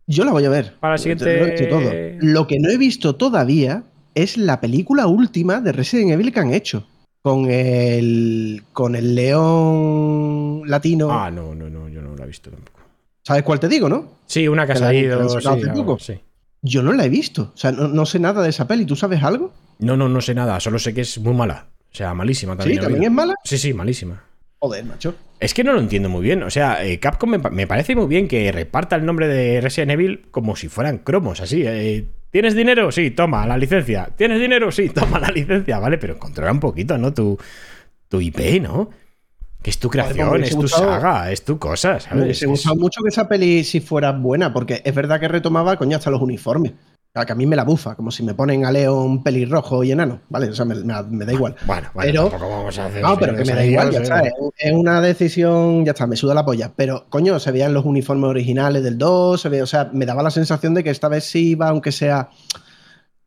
Yo 0.06 0.24
la 0.24 0.30
voy 0.30 0.44
a 0.44 0.50
ver. 0.50 0.74
Para 0.78 0.94
Te 0.94 1.02
siguiente- 1.02 1.36
Lo 1.36 1.46
he 1.46 1.50
visto 1.50 1.68
todo. 1.68 1.90
Lo 2.20 2.46
que 2.46 2.58
no 2.60 2.70
he 2.70 2.76
visto 2.76 3.16
todavía 3.16 3.82
es 4.14 4.36
la 4.36 4.60
película 4.60 5.08
última 5.08 5.60
de 5.60 5.72
Resident 5.72 6.12
Evil 6.12 6.32
que 6.32 6.38
han 6.40 6.52
hecho. 6.54 6.86
Con 7.22 7.50
el. 7.50 8.62
Con 8.72 8.94
el 8.94 9.14
león 9.16 10.62
latino. 10.66 11.08
Ah, 11.10 11.30
no, 11.30 11.54
no, 11.54 11.68
no, 11.68 11.88
yo 11.88 12.02
no 12.02 12.14
la 12.16 12.24
he 12.24 12.26
visto 12.28 12.50
tampoco. 12.50 12.80
¿Sabes 13.24 13.42
cuál 13.44 13.60
te 13.60 13.68
digo, 13.68 13.88
no? 13.88 14.12
Sí, 14.26 14.46
una 14.48 14.66
que 14.66 14.72
ha 14.72 14.76
salido. 14.76 15.28
sí, 15.40 15.48
hace 15.48 15.68
poco. 15.68 15.98
sí. 15.98 16.14
Yo 16.62 16.82
no 16.82 16.92
la 16.92 17.04
he 17.04 17.08
visto. 17.08 17.50
O 17.54 17.56
sea, 17.56 17.72
no, 17.72 17.88
no 17.88 18.06
sé 18.06 18.20
nada 18.20 18.42
de 18.42 18.50
esa 18.50 18.68
peli. 18.68 18.84
¿Tú 18.84 18.94
sabes 18.94 19.22
algo? 19.24 19.52
No, 19.80 19.96
no, 19.96 20.08
no 20.08 20.20
sé 20.20 20.34
nada. 20.34 20.60
Solo 20.60 20.78
sé 20.78 20.94
que 20.94 21.00
es 21.00 21.18
muy 21.18 21.34
mala. 21.34 21.66
O 21.92 21.96
sea, 21.96 22.14
malísima 22.14 22.54
Sí, 22.54 22.58
también. 22.58 22.78
he 22.78 22.82
también 22.82 23.04
es 23.04 23.10
mala. 23.12 23.34
Sí, 23.44 23.58
sí, 23.58 23.74
malísima. 23.74 24.22
Joder, 24.60 24.84
macho. 24.84 25.14
Es 25.40 25.52
que 25.54 25.64
no 25.64 25.72
lo 25.72 25.80
entiendo 25.80 26.08
muy 26.08 26.22
bien. 26.22 26.42
O 26.44 26.50
sea, 26.50 26.84
eh, 26.84 26.98
Capcom 27.00 27.28
me, 27.30 27.38
pa- 27.40 27.50
me 27.50 27.66
parece 27.66 27.94
muy 27.96 28.06
bien 28.06 28.28
que 28.28 28.50
reparta 28.52 28.96
el 28.96 29.04
nombre 29.04 29.26
de 29.28 29.60
Resident 29.60 29.90
Evil 29.92 30.26
como 30.30 30.54
si 30.56 30.68
fueran 30.68 30.98
cromos, 30.98 31.40
así. 31.40 31.62
eh, 31.66 32.04
¿Tienes 32.30 32.54
dinero? 32.54 32.90
Sí, 32.92 33.10
toma 33.10 33.46
la 33.46 33.58
licencia. 33.58 34.08
¿Tienes 34.16 34.40
dinero? 34.40 34.70
Sí, 34.72 34.88
toma 34.88 35.18
la 35.20 35.28
licencia, 35.30 35.78
¿vale? 35.78 35.98
Pero 35.98 36.18
controla 36.18 36.52
un 36.52 36.60
poquito, 36.60 36.96
¿no? 36.96 37.12
Tu, 37.12 37.36
tu 38.08 38.20
IP, 38.20 38.60
¿no? 38.62 38.88
Que 39.62 39.70
es 39.70 39.78
tu 39.78 39.88
Joder, 39.88 40.04
creación, 40.04 40.30
me 40.30 40.46
es 40.46 40.54
hubiese 40.54 40.56
tu 40.60 40.68
saga, 40.68 41.30
es 41.30 41.44
tu 41.44 41.58
cosa, 41.58 41.94
Me 41.94 42.00
¿sabes? 42.00 42.22
hubiese 42.24 42.44
Es- 42.46 42.50
gustado 42.50 42.76
mucho 42.76 43.02
que 43.02 43.08
esa 43.10 43.28
peli 43.28 43.64
si 43.64 43.80
fuera 43.80 44.12
buena, 44.12 44.52
porque 44.52 44.80
es 44.84 44.94
verdad 44.94 45.20
que 45.20 45.28
retomaba, 45.28 45.76
coño, 45.76 45.96
hasta 45.98 46.10
los 46.10 46.22
uniformes. 46.22 46.72
O 47.14 47.18
sea, 47.18 47.26
que 47.26 47.32
a 47.32 47.34
mí 47.36 47.44
me 47.44 47.56
la 47.56 47.64
bufa, 47.64 47.94
como 47.94 48.10
si 48.10 48.22
me 48.22 48.32
ponen 48.32 48.64
a 48.64 48.72
León 48.72 49.22
pelirrojo 49.22 49.84
y 49.84 49.92
enano, 49.92 50.20
¿vale? 50.30 50.48
O 50.48 50.54
sea, 50.54 50.64
me, 50.64 50.74
me- 50.76 51.02
me 51.10 51.26
da 51.26 51.32
igual. 51.34 51.54
Bueno, 51.66 51.88
bueno, 51.92 52.10
Pero- 52.10 52.28
tampoco 52.30 52.50
vamos 52.50 52.78
a 52.78 52.86
hacer. 52.86 53.02
No, 53.02 53.18
pero 53.18 53.36
que 53.36 53.44
me 53.44 53.52
da 53.52 53.66
igual, 53.66 53.90
ya 53.90 54.00
está. 54.00 54.22
Es, 54.56 54.72
una 54.72 54.98
decisión, 55.02 55.84
ya 55.84 55.92
está, 55.92 56.06
me 56.06 56.16
suda 56.16 56.32
la 56.32 56.42
polla. 56.46 56.72
Pero, 56.74 57.04
coño, 57.10 57.38
se 57.38 57.52
veían 57.52 57.74
los 57.74 57.84
uniformes 57.84 58.30
originales 58.30 58.82
del 58.82 58.96
2, 58.96 59.38
se 59.38 59.50
ve, 59.50 59.60
o 59.62 59.66
sea, 59.66 59.90
me 59.92 60.06
daba 60.06 60.22
la 60.22 60.30
sensación 60.30 60.72
de 60.72 60.82
que 60.82 60.88
esta 60.88 61.08
vez 61.08 61.24
sí 61.24 61.50
iba, 61.50 61.68
aunque 61.68 61.92
sea 61.92 62.30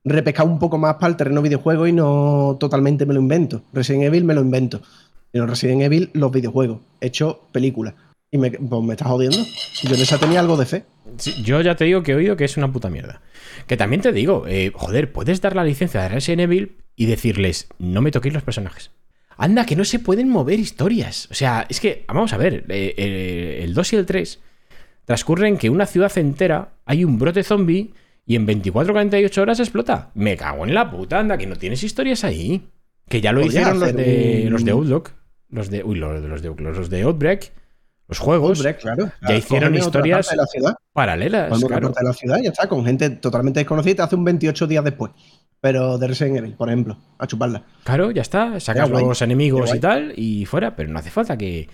repescado 0.03 0.49
un 0.49 0.57
poco 0.57 0.79
más 0.79 0.95
para 0.95 1.07
el 1.09 1.15
terreno 1.15 1.43
videojuego 1.43 1.85
y 1.85 1.91
no 1.93 2.57
totalmente 2.59 3.05
me 3.05 3.13
lo 3.13 3.19
invento. 3.19 3.61
Resident 3.71 4.05
Evil 4.05 4.23
me 4.23 4.33
lo 4.33 4.41
invento. 4.41 4.81
Pero 5.29 5.45
Resident 5.45 5.83
Evil, 5.83 6.09
los 6.13 6.31
videojuegos, 6.31 6.79
hecho 7.01 7.41
película. 7.51 7.93
Y 8.35 8.37
me, 8.37 8.51
pues 8.51 8.83
me 8.83 8.93
estás 8.93 9.07
jodiendo. 9.07 9.37
Yo 9.83 9.95
en 9.95 10.01
esa 10.01 10.17
tenía 10.17 10.41
algo 10.41 10.57
de 10.57 10.65
fe. 10.65 10.83
Sí, 11.17 11.41
yo 11.41 11.61
ya 11.61 11.75
te 11.75 11.85
digo 11.85 12.03
que 12.03 12.11
he 12.11 12.15
oído 12.15 12.35
que 12.35 12.43
es 12.43 12.57
una 12.57 12.69
puta 12.71 12.89
mierda. 12.89 13.21
Que 13.65 13.77
también 13.77 14.01
te 14.01 14.11
digo, 14.11 14.43
eh, 14.47 14.71
joder, 14.75 15.13
puedes 15.13 15.39
dar 15.39 15.55
la 15.55 15.63
licencia 15.63 16.01
de 16.01 16.09
Resident 16.09 16.41
Evil 16.41 16.75
y 16.97 17.05
decirles, 17.05 17.69
no 17.79 18.01
me 18.01 18.11
toquéis 18.11 18.33
los 18.33 18.43
personajes. 18.43 18.91
Anda, 19.37 19.65
que 19.65 19.75
no 19.77 19.85
se 19.85 19.99
pueden 19.99 20.27
mover 20.29 20.59
historias. 20.59 21.29
O 21.31 21.33
sea, 21.33 21.65
es 21.69 21.79
que, 21.79 22.03
vamos 22.09 22.33
a 22.33 22.37
ver, 22.37 22.65
eh, 22.69 22.93
eh, 22.97 23.59
el 23.63 23.73
2 23.73 23.93
y 23.93 23.95
el 23.95 24.05
3 24.05 24.39
transcurren 25.05 25.57
que 25.57 25.69
una 25.69 25.85
ciudad 25.85 26.11
entera 26.17 26.73
hay 26.85 27.03
un 27.05 27.17
brote 27.19 27.43
zombie 27.43 27.93
y 28.25 28.35
en 28.35 28.47
24-48 28.47 29.37
horas 29.37 29.59
explota. 29.59 30.11
Me 30.15 30.35
cago 30.35 30.65
en 30.65 30.73
la 30.73 30.89
puta, 30.91 31.19
anda, 31.19 31.37
que 31.37 31.47
no 31.47 31.55
tienes 31.55 31.83
historias 31.83 32.23
ahí. 32.23 32.67
Que 33.07 33.21
ya 33.21 33.31
lo 33.31 33.45
hicieron 33.45 33.79
los 33.79 33.93
de, 33.95 34.43
un- 34.47 34.51
los 34.53 34.65
de 34.65 34.71
Outlook. 34.71 35.11
Los 35.49 35.69
de, 35.69 35.83
uy, 35.83 35.95
los 35.99 36.21
de, 36.21 36.27
los 36.27 36.41
de, 36.41 36.49
los 36.57 36.89
de 36.89 37.01
Outbreak. 37.03 37.51
Los 38.07 38.19
juegos 38.19 38.59
Hombre, 38.59 38.75
claro. 38.77 39.11
ya 39.27 39.35
hicieron 39.35 39.73
historias 39.75 40.27
parte 40.27 40.35
de 40.35 40.41
la 40.41 40.47
ciudad. 40.47 40.75
paralelas. 40.93 41.49
Cuando 41.49 41.67
claro. 41.67 41.89
de 41.89 42.03
la 42.03 42.13
ciudad, 42.13 42.37
ya 42.41 42.49
está, 42.49 42.67
con 42.69 42.85
gente 42.85 43.09
totalmente 43.09 43.59
desconocida, 43.59 43.91
y 43.91 43.95
te 43.95 44.01
hace 44.03 44.15
un 44.15 44.23
28 44.23 44.67
días 44.67 44.83
después. 44.83 45.11
Pero 45.59 45.97
de 45.97 46.07
Resident 46.07 46.37
Evil, 46.37 46.53
por 46.53 46.69
ejemplo, 46.69 46.97
a 47.17 47.25
chuparla. 47.25 47.63
Claro, 47.83 48.11
ya 48.11 48.21
está. 48.21 48.59
Sacas 48.59 48.89
guay. 48.89 49.03
los 49.05 49.21
enemigos 49.23 49.73
y 49.73 49.79
tal 49.79 50.13
y 50.15 50.45
fuera, 50.45 50.75
pero 50.75 50.89
no 50.89 50.99
hace 50.99 51.09
falta 51.09 51.37
que 51.37 51.67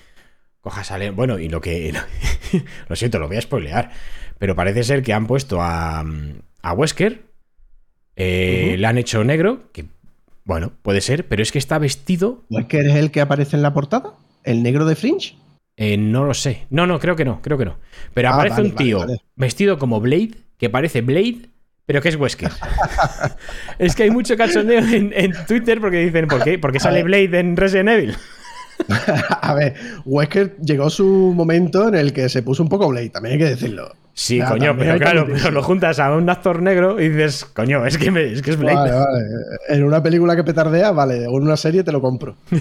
cojas 0.62 0.92
a. 0.92 1.12
Bueno, 1.12 1.38
y 1.40 1.50
lo 1.50 1.60
que. 1.60 1.94
lo 2.88 2.96
siento, 2.96 3.20
lo 3.20 3.28
voy 3.28 3.38
a 3.38 3.42
spoilear. 3.42 3.92
Pero 4.40 4.56
parece 4.56 4.84
ser 4.84 5.04
que 5.04 5.14
han 5.14 5.28
puesto 5.28 5.62
a, 5.62 6.06
a 6.62 6.74
Wesker. 6.74 7.26
eh. 8.16 8.76
Le 8.78 8.88
han 8.88 8.98
hecho 8.98 9.24
negro, 9.26 9.72
que 9.74 9.86
bueno, 10.44 10.72
puede 10.82 11.02
ser, 11.02 11.28
pero 11.28 11.44
es 11.44 11.52
que 11.52 11.60
está 11.60 11.78
vestido. 11.78 12.44
¿No 12.50 12.60
es 12.60 12.68
el 12.74 13.12
que 13.12 13.22
aparece 13.22 13.56
en 13.56 13.62
la 13.62 13.74
portada? 13.74 14.14
¿El 14.44 14.64
negro 14.64 14.86
de 14.86 14.96
Fringe? 14.96 15.36
Eh, 15.84 15.98
no 15.98 16.26
lo 16.26 16.34
sé. 16.34 16.68
No, 16.70 16.86
no, 16.86 17.00
creo 17.00 17.16
que 17.16 17.26
no, 17.26 17.42
creo 17.42 17.58
que 17.58 17.66
no. 17.66 17.78
Pero 18.14 18.30
Ah, 18.30 18.34
aparece 18.36 18.58
vale, 18.58 18.70
un 18.70 18.76
tío 18.76 19.00
vale. 19.00 19.18
vestido 19.36 19.80
como 19.80 20.00
Blade, 20.00 20.32
que 20.58 20.70
parece 20.70 21.02
Blade, 21.02 21.50
pero 21.86 22.02
que 22.02 22.10
es 22.10 22.16
Wesker. 22.16 22.52
es 23.80 23.96
que 23.96 24.04
hay 24.04 24.12
mucho 24.12 24.38
cachondeo 24.38 24.80
en, 24.80 25.12
en 25.16 25.34
Twitter 25.48 25.80
porque 25.82 25.98
dicen, 26.06 26.28
¿por 26.28 26.44
qué? 26.44 26.60
¿Por 26.60 26.72
qué 26.72 26.80
sale 26.80 27.04
Blade 27.04 27.40
en 27.40 27.58
Resident 27.58 27.90
Evil? 27.90 28.16
a 29.42 29.54
ver, 29.54 29.76
Wesker 30.06 30.56
llegó 30.58 30.90
su 30.90 31.06
momento 31.36 31.88
en 31.88 31.96
el 31.96 32.14
que 32.14 32.30
se 32.30 32.42
puso 32.44 32.64
un 32.64 32.70
poco 32.70 32.88
Blade, 32.90 33.10
también 33.10 33.34
hay 33.34 33.40
que 33.40 33.46
decirlo. 33.46 33.94
Sí, 34.14 34.38
Ya, 34.40 34.50
coño, 34.50 34.76
pero 34.78 34.98
claro, 35.00 35.26
pero 35.32 35.52
lo 35.52 35.64
juntas 35.64 35.98
a 36.00 36.12
un 36.14 36.30
actor 36.30 36.62
negro 36.62 37.00
y 37.00 37.10
dices, 37.10 37.46
coño, 37.46 37.86
es 37.86 37.98
que, 37.98 38.12
me- 38.12 38.34
es, 38.34 38.42
que 38.42 38.52
es 38.52 38.58
Blade. 38.58 38.76
Vale, 38.76 38.92
vale. 38.92 39.20
En 39.70 39.84
una 39.86 40.04
película 40.04 40.36
que 40.36 40.44
petardea, 40.44 40.92
vale, 40.92 41.26
o 41.28 41.38
en 41.38 41.44
una 41.44 41.56
serie 41.58 41.84
te 41.84 41.92
lo 41.94 42.02
compro. 42.02 42.36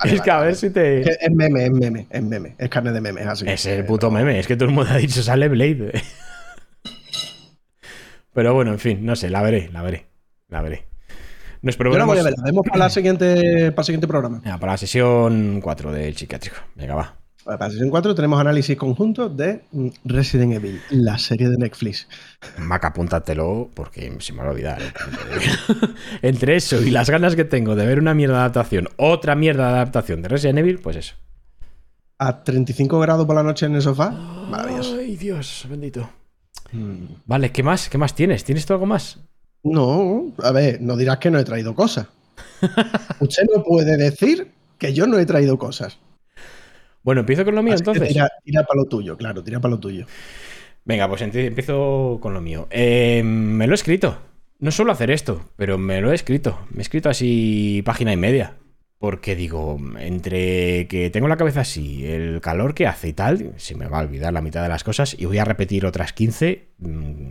Vale, 0.00 0.14
es 0.14 0.20
que 0.20 0.30
a 0.30 0.40
ver 0.40 0.54
si 0.54 0.68
te. 0.70 1.00
Es 1.00 1.18
es 1.20 1.30
meme, 1.30 1.64
es 1.64 1.70
meme, 1.72 2.06
es 2.10 2.22
meme. 2.22 2.54
Es 2.58 2.68
carne 2.68 2.92
de 2.92 3.00
meme, 3.00 3.22
así. 3.22 3.46
Es 3.48 3.64
el 3.66 3.78
que- 3.78 3.84
puto 3.84 4.10
meme, 4.10 4.38
es 4.38 4.46
que 4.46 4.56
todo 4.56 4.68
el 4.68 4.74
mundo 4.74 4.90
ha 4.94 4.96
dicho, 4.98 5.22
sale 5.22 5.48
Blade. 5.48 5.92
pero 8.34 8.52
bueno, 8.54 8.72
en 8.72 8.78
fin, 8.78 9.04
no 9.04 9.16
sé, 9.16 9.30
la 9.30 9.42
veré, 9.42 9.70
la 9.72 9.82
veré. 9.82 10.06
La 10.48 10.60
veré. 10.62 10.86
Nos 11.62 11.76
Yo 11.78 11.84
la 11.84 11.90
voy 11.90 11.98
proponemos. 12.06 12.18
a 12.18 12.22
ver, 12.22 12.34
la 12.36 12.44
vemos 12.44 12.64
para, 12.66 12.78
la 12.78 12.90
siguiente, 12.90 13.72
para 13.72 13.80
el 13.82 13.86
siguiente 13.86 14.06
programa. 14.06 14.40
Venga, 14.44 14.58
para 14.58 14.72
la 14.72 14.78
sesión 14.78 15.60
4 15.62 15.90
del 15.92 16.14
psiquiátrico. 16.16 16.56
Venga, 16.74 16.94
va. 16.94 17.16
Para 17.46 17.66
la 17.66 17.70
sesión 17.70 17.90
4 17.90 18.16
tenemos 18.16 18.40
análisis 18.40 18.76
conjunto 18.76 19.28
de 19.28 19.62
mm, 19.70 19.88
Resident 20.04 20.54
Evil, 20.54 20.80
la 20.90 21.16
serie 21.16 21.48
de 21.48 21.56
Netflix. 21.56 22.08
Mac, 22.58 22.84
apúntatelo 22.84 23.70
porque 23.72 24.12
se 24.18 24.32
me 24.32 24.40
va 24.40 24.48
a 24.48 24.50
olvidar. 24.50 24.82
¿eh? 24.82 24.92
Entre 26.22 26.56
eso 26.56 26.82
y 26.82 26.90
las 26.90 27.08
ganas 27.08 27.36
que 27.36 27.44
tengo 27.44 27.76
de 27.76 27.86
ver 27.86 28.00
una 28.00 28.14
mierda 28.14 28.34
de 28.34 28.40
adaptación, 28.40 28.88
otra 28.96 29.36
mierda 29.36 29.68
de 29.68 29.74
adaptación 29.74 30.22
de 30.22 30.28
Resident 30.28 30.58
Evil, 30.58 30.80
pues 30.80 30.96
eso. 30.96 31.14
A 32.18 32.42
35 32.42 32.98
grados 32.98 33.26
por 33.26 33.36
la 33.36 33.44
noche 33.44 33.66
en 33.66 33.76
el 33.76 33.82
sofá. 33.82 34.10
Maravilloso. 34.10 34.96
Ay, 34.98 35.14
Dios, 35.14 35.66
bendito. 35.70 36.10
Mm. 36.72 37.04
Vale, 37.26 37.52
¿qué 37.52 37.62
más? 37.62 37.88
¿Qué 37.88 37.96
más 37.96 38.12
tienes? 38.16 38.42
¿Tienes 38.42 38.66
tú 38.66 38.72
algo 38.72 38.86
más? 38.86 39.20
No, 39.62 40.32
a 40.42 40.50
ver, 40.50 40.82
no 40.82 40.96
dirás 40.96 41.18
que 41.18 41.30
no 41.30 41.38
he 41.38 41.44
traído 41.44 41.76
cosas. 41.76 42.08
Usted 43.20 43.44
no 43.54 43.62
puede 43.62 43.96
decir 43.96 44.50
que 44.78 44.92
yo 44.92 45.06
no 45.06 45.16
he 45.20 45.26
traído 45.26 45.58
cosas. 45.58 46.00
Bueno, 47.06 47.20
empiezo 47.20 47.44
con 47.44 47.54
lo 47.54 47.62
mío 47.62 47.74
Así 47.74 47.82
entonces. 47.82 48.08
Tira, 48.08 48.28
tira 48.42 48.64
para 48.64 48.80
lo 48.80 48.86
tuyo, 48.86 49.16
claro, 49.16 49.44
tira 49.44 49.60
para 49.60 49.70
lo 49.70 49.78
tuyo. 49.78 50.06
Venga, 50.84 51.08
pues 51.08 51.22
empiezo 51.22 52.18
con 52.20 52.34
lo 52.34 52.40
mío. 52.40 52.66
Eh, 52.68 53.22
me 53.22 53.68
lo 53.68 53.74
he 53.74 53.76
escrito. 53.76 54.18
No 54.58 54.72
suelo 54.72 54.90
hacer 54.90 55.12
esto, 55.12 55.48
pero 55.54 55.78
me 55.78 56.00
lo 56.00 56.10
he 56.10 56.16
escrito. 56.16 56.58
Me 56.70 56.78
he 56.78 56.82
escrito 56.82 57.08
así 57.08 57.80
página 57.84 58.12
y 58.12 58.16
media. 58.16 58.54
Porque 58.98 59.36
digo, 59.36 59.78
entre 60.00 60.88
que 60.88 61.08
tengo 61.10 61.28
la 61.28 61.36
cabeza 61.36 61.60
así, 61.60 62.04
el 62.04 62.40
calor 62.40 62.74
que 62.74 62.88
hace 62.88 63.06
y 63.06 63.12
tal, 63.12 63.52
se 63.56 63.76
me 63.76 63.86
va 63.86 63.98
a 64.00 64.02
olvidar 64.02 64.32
la 64.32 64.42
mitad 64.42 64.64
de 64.64 64.68
las 64.68 64.82
cosas 64.82 65.14
y 65.16 65.26
voy 65.26 65.38
a 65.38 65.44
repetir 65.44 65.86
otras 65.86 66.12
15, 66.12 66.70
mm, 66.78 67.28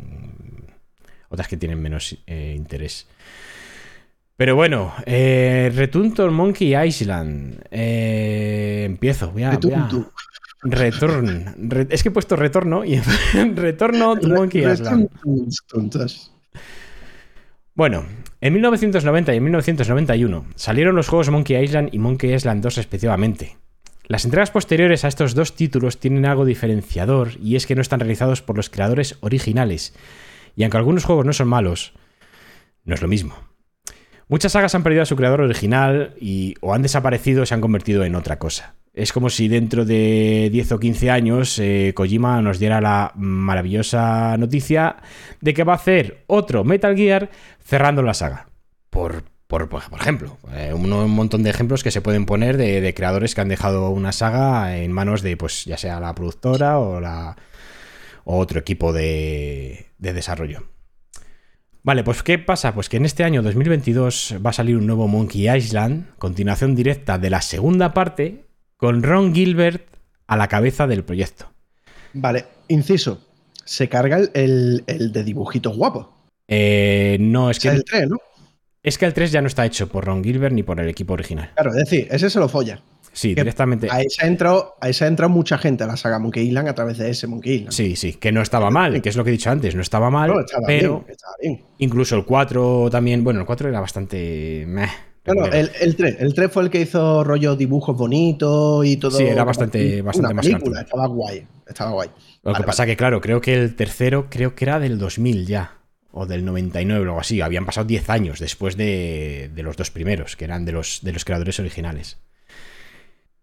otras 1.28 1.50
que 1.50 1.58
tienen 1.58 1.82
menos 1.82 2.18
eh, 2.28 2.54
interés. 2.56 3.08
Pero 4.38 4.56
bueno, 4.56 4.94
eh, 5.06 5.72
Return 5.74 6.34
Monkey 6.34 6.76
Island. 6.76 7.62
Eh, 7.72 8.84
empiezo, 8.86 9.32
voy 9.32 9.44
a... 9.44 9.52
voy 9.58 9.72
a- 9.74 9.84
Retuntu. 9.84 10.12
Return. 10.68 11.56
Re- 11.70 11.88
es 11.92 12.02
que 12.02 12.10
he 12.10 12.12
puesto 12.12 12.36
retorno 12.36 12.84
y 12.84 13.00
retorno 13.56 14.18
to 14.18 14.28
Monkey 14.30 14.64
Island. 14.66 15.10
Bueno, 17.76 18.06
en 18.42 18.54
1990 18.54 19.34
y 19.34 19.38
en 19.38 19.44
1991 19.44 20.46
salieron 20.56 20.96
los 20.96 21.08
juegos 21.08 21.30
Monkey 21.30 21.62
Island 21.64 21.90
y 21.92 22.00
Monkey 22.00 22.34
Island 22.34 22.64
2 22.64 22.76
respectivamente. 22.78 23.58
Las 24.08 24.26
entregas 24.26 24.50
posteriores 24.52 25.04
a 25.06 25.08
estos 25.08 25.36
dos 25.36 25.56
títulos 25.56 26.00
tienen 26.00 26.26
algo 26.26 26.46
diferenciador 26.46 27.32
y 27.42 27.56
es 27.56 27.68
que 27.68 27.76
no 27.76 27.82
están 27.82 28.00
realizados 28.00 28.42
por 28.42 28.56
los 28.56 28.70
creadores 28.70 29.18
originales. 29.22 29.94
Y 30.56 30.64
aunque 30.64 30.78
algunos 30.78 31.06
juegos 31.06 31.26
no 31.26 31.34
son 31.34 31.48
malos, 31.48 31.94
no 32.86 32.96
es 32.96 33.02
lo 33.02 33.08
mismo. 33.08 33.36
Muchas 34.28 34.54
sagas 34.54 34.74
han 34.74 34.84
perdido 34.84 35.04
a 35.04 35.06
su 35.06 35.16
creador 35.16 35.42
original 35.42 36.16
y 36.20 36.56
o 36.62 36.74
han 36.74 36.82
desaparecido 36.82 37.44
o 37.44 37.46
se 37.46 37.54
han 37.54 37.62
convertido 37.62 38.04
en 38.04 38.16
otra 38.16 38.40
cosa. 38.40 38.76
Es 38.94 39.12
como 39.12 39.30
si 39.30 39.48
dentro 39.48 39.86
de 39.86 40.50
10 40.52 40.72
o 40.72 40.80
15 40.80 41.12
años 41.12 41.60
eh, 41.60 41.92
Kojima 41.96 42.42
nos 42.42 42.60
diera 42.60 42.82
la 42.82 43.12
maravillosa 43.16 44.36
noticia 44.38 44.98
de 45.42 45.54
que 45.54 45.64
va 45.64 45.74
a 45.74 45.76
hacer 45.76 46.24
otro 46.28 46.64
Metal 46.64 46.96
Gear 46.96 47.30
cerrando 47.64 48.02
la 48.02 48.14
saga. 48.14 48.48
Por, 48.90 49.26
por, 49.48 49.70
por 49.70 49.84
ejemplo, 50.00 50.38
eh, 50.54 50.74
un, 50.74 50.90
montón 51.12 51.44
de 51.44 51.50
ejemplos 51.50 51.84
que 51.84 51.92
se 51.92 52.02
pueden 52.02 52.26
poner 52.26 52.58
de, 52.58 52.82
de 52.82 52.94
creadores 52.94 53.36
que 53.36 53.42
han 53.42 53.50
dejado 53.50 53.90
una 53.90 54.12
saga 54.12 54.78
en 54.78 54.92
manos 54.92 55.22
de, 55.22 55.38
pues, 55.38 55.66
ya 55.66 55.78
sea 55.78 56.00
la 56.00 56.16
productora 56.16 56.80
o, 56.80 57.00
la, 57.02 57.36
o 58.24 58.38
otro 58.38 58.60
equipo 58.60 58.94
de, 58.94 59.88
de 59.98 60.14
desarrollo. 60.14 60.64
Vale, 61.86 62.04
pues 62.04 62.24
¿qué 62.24 62.40
pasa? 62.40 62.74
Pues 62.74 62.90
que 62.90 62.98
en 62.98 63.06
este 63.06 63.24
año 63.24 63.44
2022 63.44 64.38
va 64.44 64.50
a 64.50 64.54
salir 64.54 64.76
un 64.76 64.88
nuevo 64.88 65.08
Monkey 65.08 65.48
Island, 65.56 66.08
continuación 66.18 66.74
directa 66.74 67.20
de 67.20 67.30
la 67.30 67.42
segunda 67.44 67.94
parte, 67.94 68.46
con 68.76 69.04
Ron 69.04 69.36
Gilbert 69.36 69.86
a 70.26 70.36
la 70.36 70.48
cabeza 70.48 70.88
del 70.88 71.04
proyecto. 71.04 71.52
Vale, 72.14 72.46
inciso. 72.70 73.22
Se 73.66 73.88
carga 73.88 74.18
el, 74.18 74.32
el- 74.34 74.84
el 74.88 75.12
de 75.12 75.24
dibujitos 75.24 75.78
guapos. 75.78 76.08
Eh, 76.48 77.18
no, 77.20 77.52
es 77.52 77.60
que 77.60 77.70
que, 77.70 77.76
el 77.76 77.84
3, 77.84 78.10
¿no? 78.10 78.18
es 78.82 78.98
que 78.98 79.06
el 79.06 79.14
3 79.14 79.32
ya 79.32 79.42
no 79.42 79.48
está 79.48 79.64
hecho 79.64 79.88
por 79.88 80.06
Ron 80.06 80.24
Gilbert 80.24 80.56
ni 80.56 80.64
por 80.64 80.80
el 80.80 80.90
equipo 80.90 81.14
original. 81.14 81.52
Claro, 81.54 81.70
es 81.70 81.78
decir, 81.78 82.08
ese 82.10 82.32
se 82.32 82.40
lo 82.40 82.50
folla. 82.50 82.82
Sí, 83.16 83.30
Que 83.34 83.42
directamente. 83.42 83.88
A 83.90 84.02
esa 84.02 84.28
entró, 84.28 84.76
a 84.82 84.90
esa 84.90 85.08
entró 85.08 85.30
mucha 85.30 85.58
gente 85.58 85.86
a 85.86 85.88
la 85.88 85.96
saga 85.96 86.20
Monkey 86.20 86.46
Island 86.48 86.68
a 86.68 86.76
través 86.76 86.98
de 86.98 87.10
ese 87.10 87.28
Monkey 87.28 87.54
Island. 87.54 87.72
Sí, 87.72 87.96
sí, 87.96 88.14
que 88.14 88.32
no 88.34 88.42
estaba 88.42 88.70
mal, 88.70 89.02
que 89.02 89.08
es 89.08 89.16
lo 89.16 89.24
que 89.24 89.30
he 89.30 89.34
dicho 89.34 89.50
antes, 89.50 89.74
no 89.74 89.82
estaba 89.82 90.10
mal, 90.10 90.30
No, 90.32 90.42
estaba 90.42 90.68
pero 90.68 91.00
bien, 91.00 91.12
estaba 91.12 91.34
bien. 91.42 91.62
incluso 91.78 92.16
el 92.18 92.26
4 92.26 92.90
también, 92.92 93.24
bueno, 93.24 93.40
el 93.40 93.46
4 93.46 93.70
era 93.70 93.80
bastante... 93.80 94.66
meh, 94.68 94.88
No, 95.26 95.34
no, 95.34 95.44
regulero. 95.46 95.72
el, 95.80 95.88
el 95.88 95.96
3. 95.96 96.16
El 96.20 96.34
3 96.34 96.52
fue 96.52 96.64
el 96.64 96.70
que 96.70 96.82
hizo 96.82 97.24
rollo 97.24 97.56
dibujos 97.56 97.96
bonitos 97.98 98.86
y 98.86 98.98
todo. 98.98 99.12
Sí, 99.18 99.24
era 99.24 99.46
bastante- 99.46 99.94
Una 100.02 100.04
bastante 100.04 100.34
más 100.34 100.46
película. 100.46 100.82
Estaba 100.82 101.08
guay. 101.08 101.48
Estaba 101.68 101.92
guay. 101.92 102.10
Lo 102.44 102.52
Vale, 102.52 102.64
que 102.64 102.68
pasa 102.68 102.86
que, 102.86 102.98
claro, 102.98 103.22
creo 103.22 103.40
que 103.40 103.54
el 103.56 103.76
tercero, 103.76 104.28
creo 104.30 104.56
que 104.56 104.66
era 104.66 104.78
del 104.80 105.00
2000 105.00 105.48
ya, 105.48 105.78
o 106.12 106.26
del 106.26 106.44
99 106.46 107.00
o 107.00 107.04
algo 107.10 107.20
así. 107.22 107.40
Habían 107.42 107.66
pasado 107.66 107.88
10 107.88 108.10
años 108.10 108.40
después 108.40 108.76
de, 108.78 109.50
de 109.56 109.64
los 109.64 109.78
dos 109.78 109.90
primeros, 109.90 110.36
que 110.36 110.44
eran 110.46 110.66
de 110.66 110.74
los, 110.74 111.00
de 111.02 111.14
los 111.14 111.24
creadores 111.26 111.60
originales. 111.60 112.18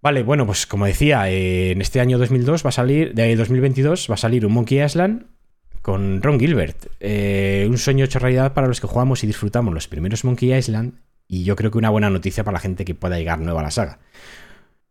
Vale, 0.02 0.24
bueno, 0.24 0.46
pues 0.46 0.66
como 0.66 0.84
decía, 0.84 1.30
eh, 1.30 1.70
en 1.70 1.80
este 1.80 2.00
año 2.00 2.18
2002 2.18 2.64
va 2.64 2.70
a 2.70 2.72
salir, 2.72 3.14
de 3.14 3.36
2022 3.36 4.10
va 4.10 4.14
a 4.14 4.18
salir 4.18 4.44
un 4.44 4.52
Monkey 4.52 4.82
Island 4.82 5.26
con 5.80 6.20
Ron 6.22 6.40
Gilbert. 6.40 6.86
Eh, 6.98 7.66
un 7.68 7.78
sueño 7.78 8.04
hecho 8.04 8.18
realidad 8.18 8.52
para 8.52 8.66
los 8.66 8.80
que 8.80 8.88
jugamos 8.88 9.22
y 9.22 9.28
disfrutamos 9.28 9.72
los 9.72 9.86
primeros 9.86 10.24
Monkey 10.24 10.52
Island. 10.52 10.94
Y 11.28 11.44
yo 11.44 11.54
creo 11.54 11.70
que 11.70 11.78
una 11.78 11.90
buena 11.90 12.10
noticia 12.10 12.42
para 12.42 12.56
la 12.56 12.60
gente 12.60 12.84
que 12.84 12.96
pueda 12.96 13.16
llegar 13.16 13.38
nueva 13.38 13.60
a 13.60 13.64
la 13.64 13.70
saga. 13.70 14.00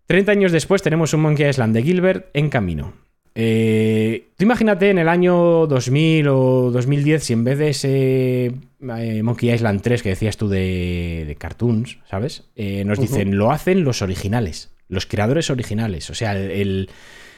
30 0.07 0.31
años 0.31 0.51
después 0.51 0.81
tenemos 0.81 1.13
un 1.13 1.21
Monkey 1.21 1.47
Island 1.47 1.75
de 1.75 1.83
Gilbert 1.83 2.29
en 2.33 2.49
camino. 2.49 2.93
Eh, 3.33 4.31
tú 4.35 4.43
imagínate 4.43 4.89
en 4.89 4.97
el 4.97 5.07
año 5.07 5.65
2000 5.67 6.27
o 6.27 6.71
2010 6.71 7.23
si 7.23 7.33
en 7.33 7.43
vez 7.45 7.57
de 7.57 7.69
ese 7.69 8.45
eh, 8.45 9.23
Monkey 9.23 9.51
Island 9.51 9.81
3 9.81 10.03
que 10.03 10.09
decías 10.09 10.35
tú 10.35 10.49
de, 10.49 11.23
de 11.25 11.35
cartoons, 11.35 11.99
¿sabes? 12.09 12.49
Eh, 12.55 12.83
nos 12.83 12.99
dicen, 12.99 13.37
lo 13.37 13.51
hacen 13.51 13.85
los 13.85 14.01
originales, 14.01 14.70
los 14.91 15.07
creadores 15.07 15.49
originales. 15.49 16.09
O 16.11 16.13
sea, 16.13 16.33
el, 16.37 16.51
el- 16.51 16.89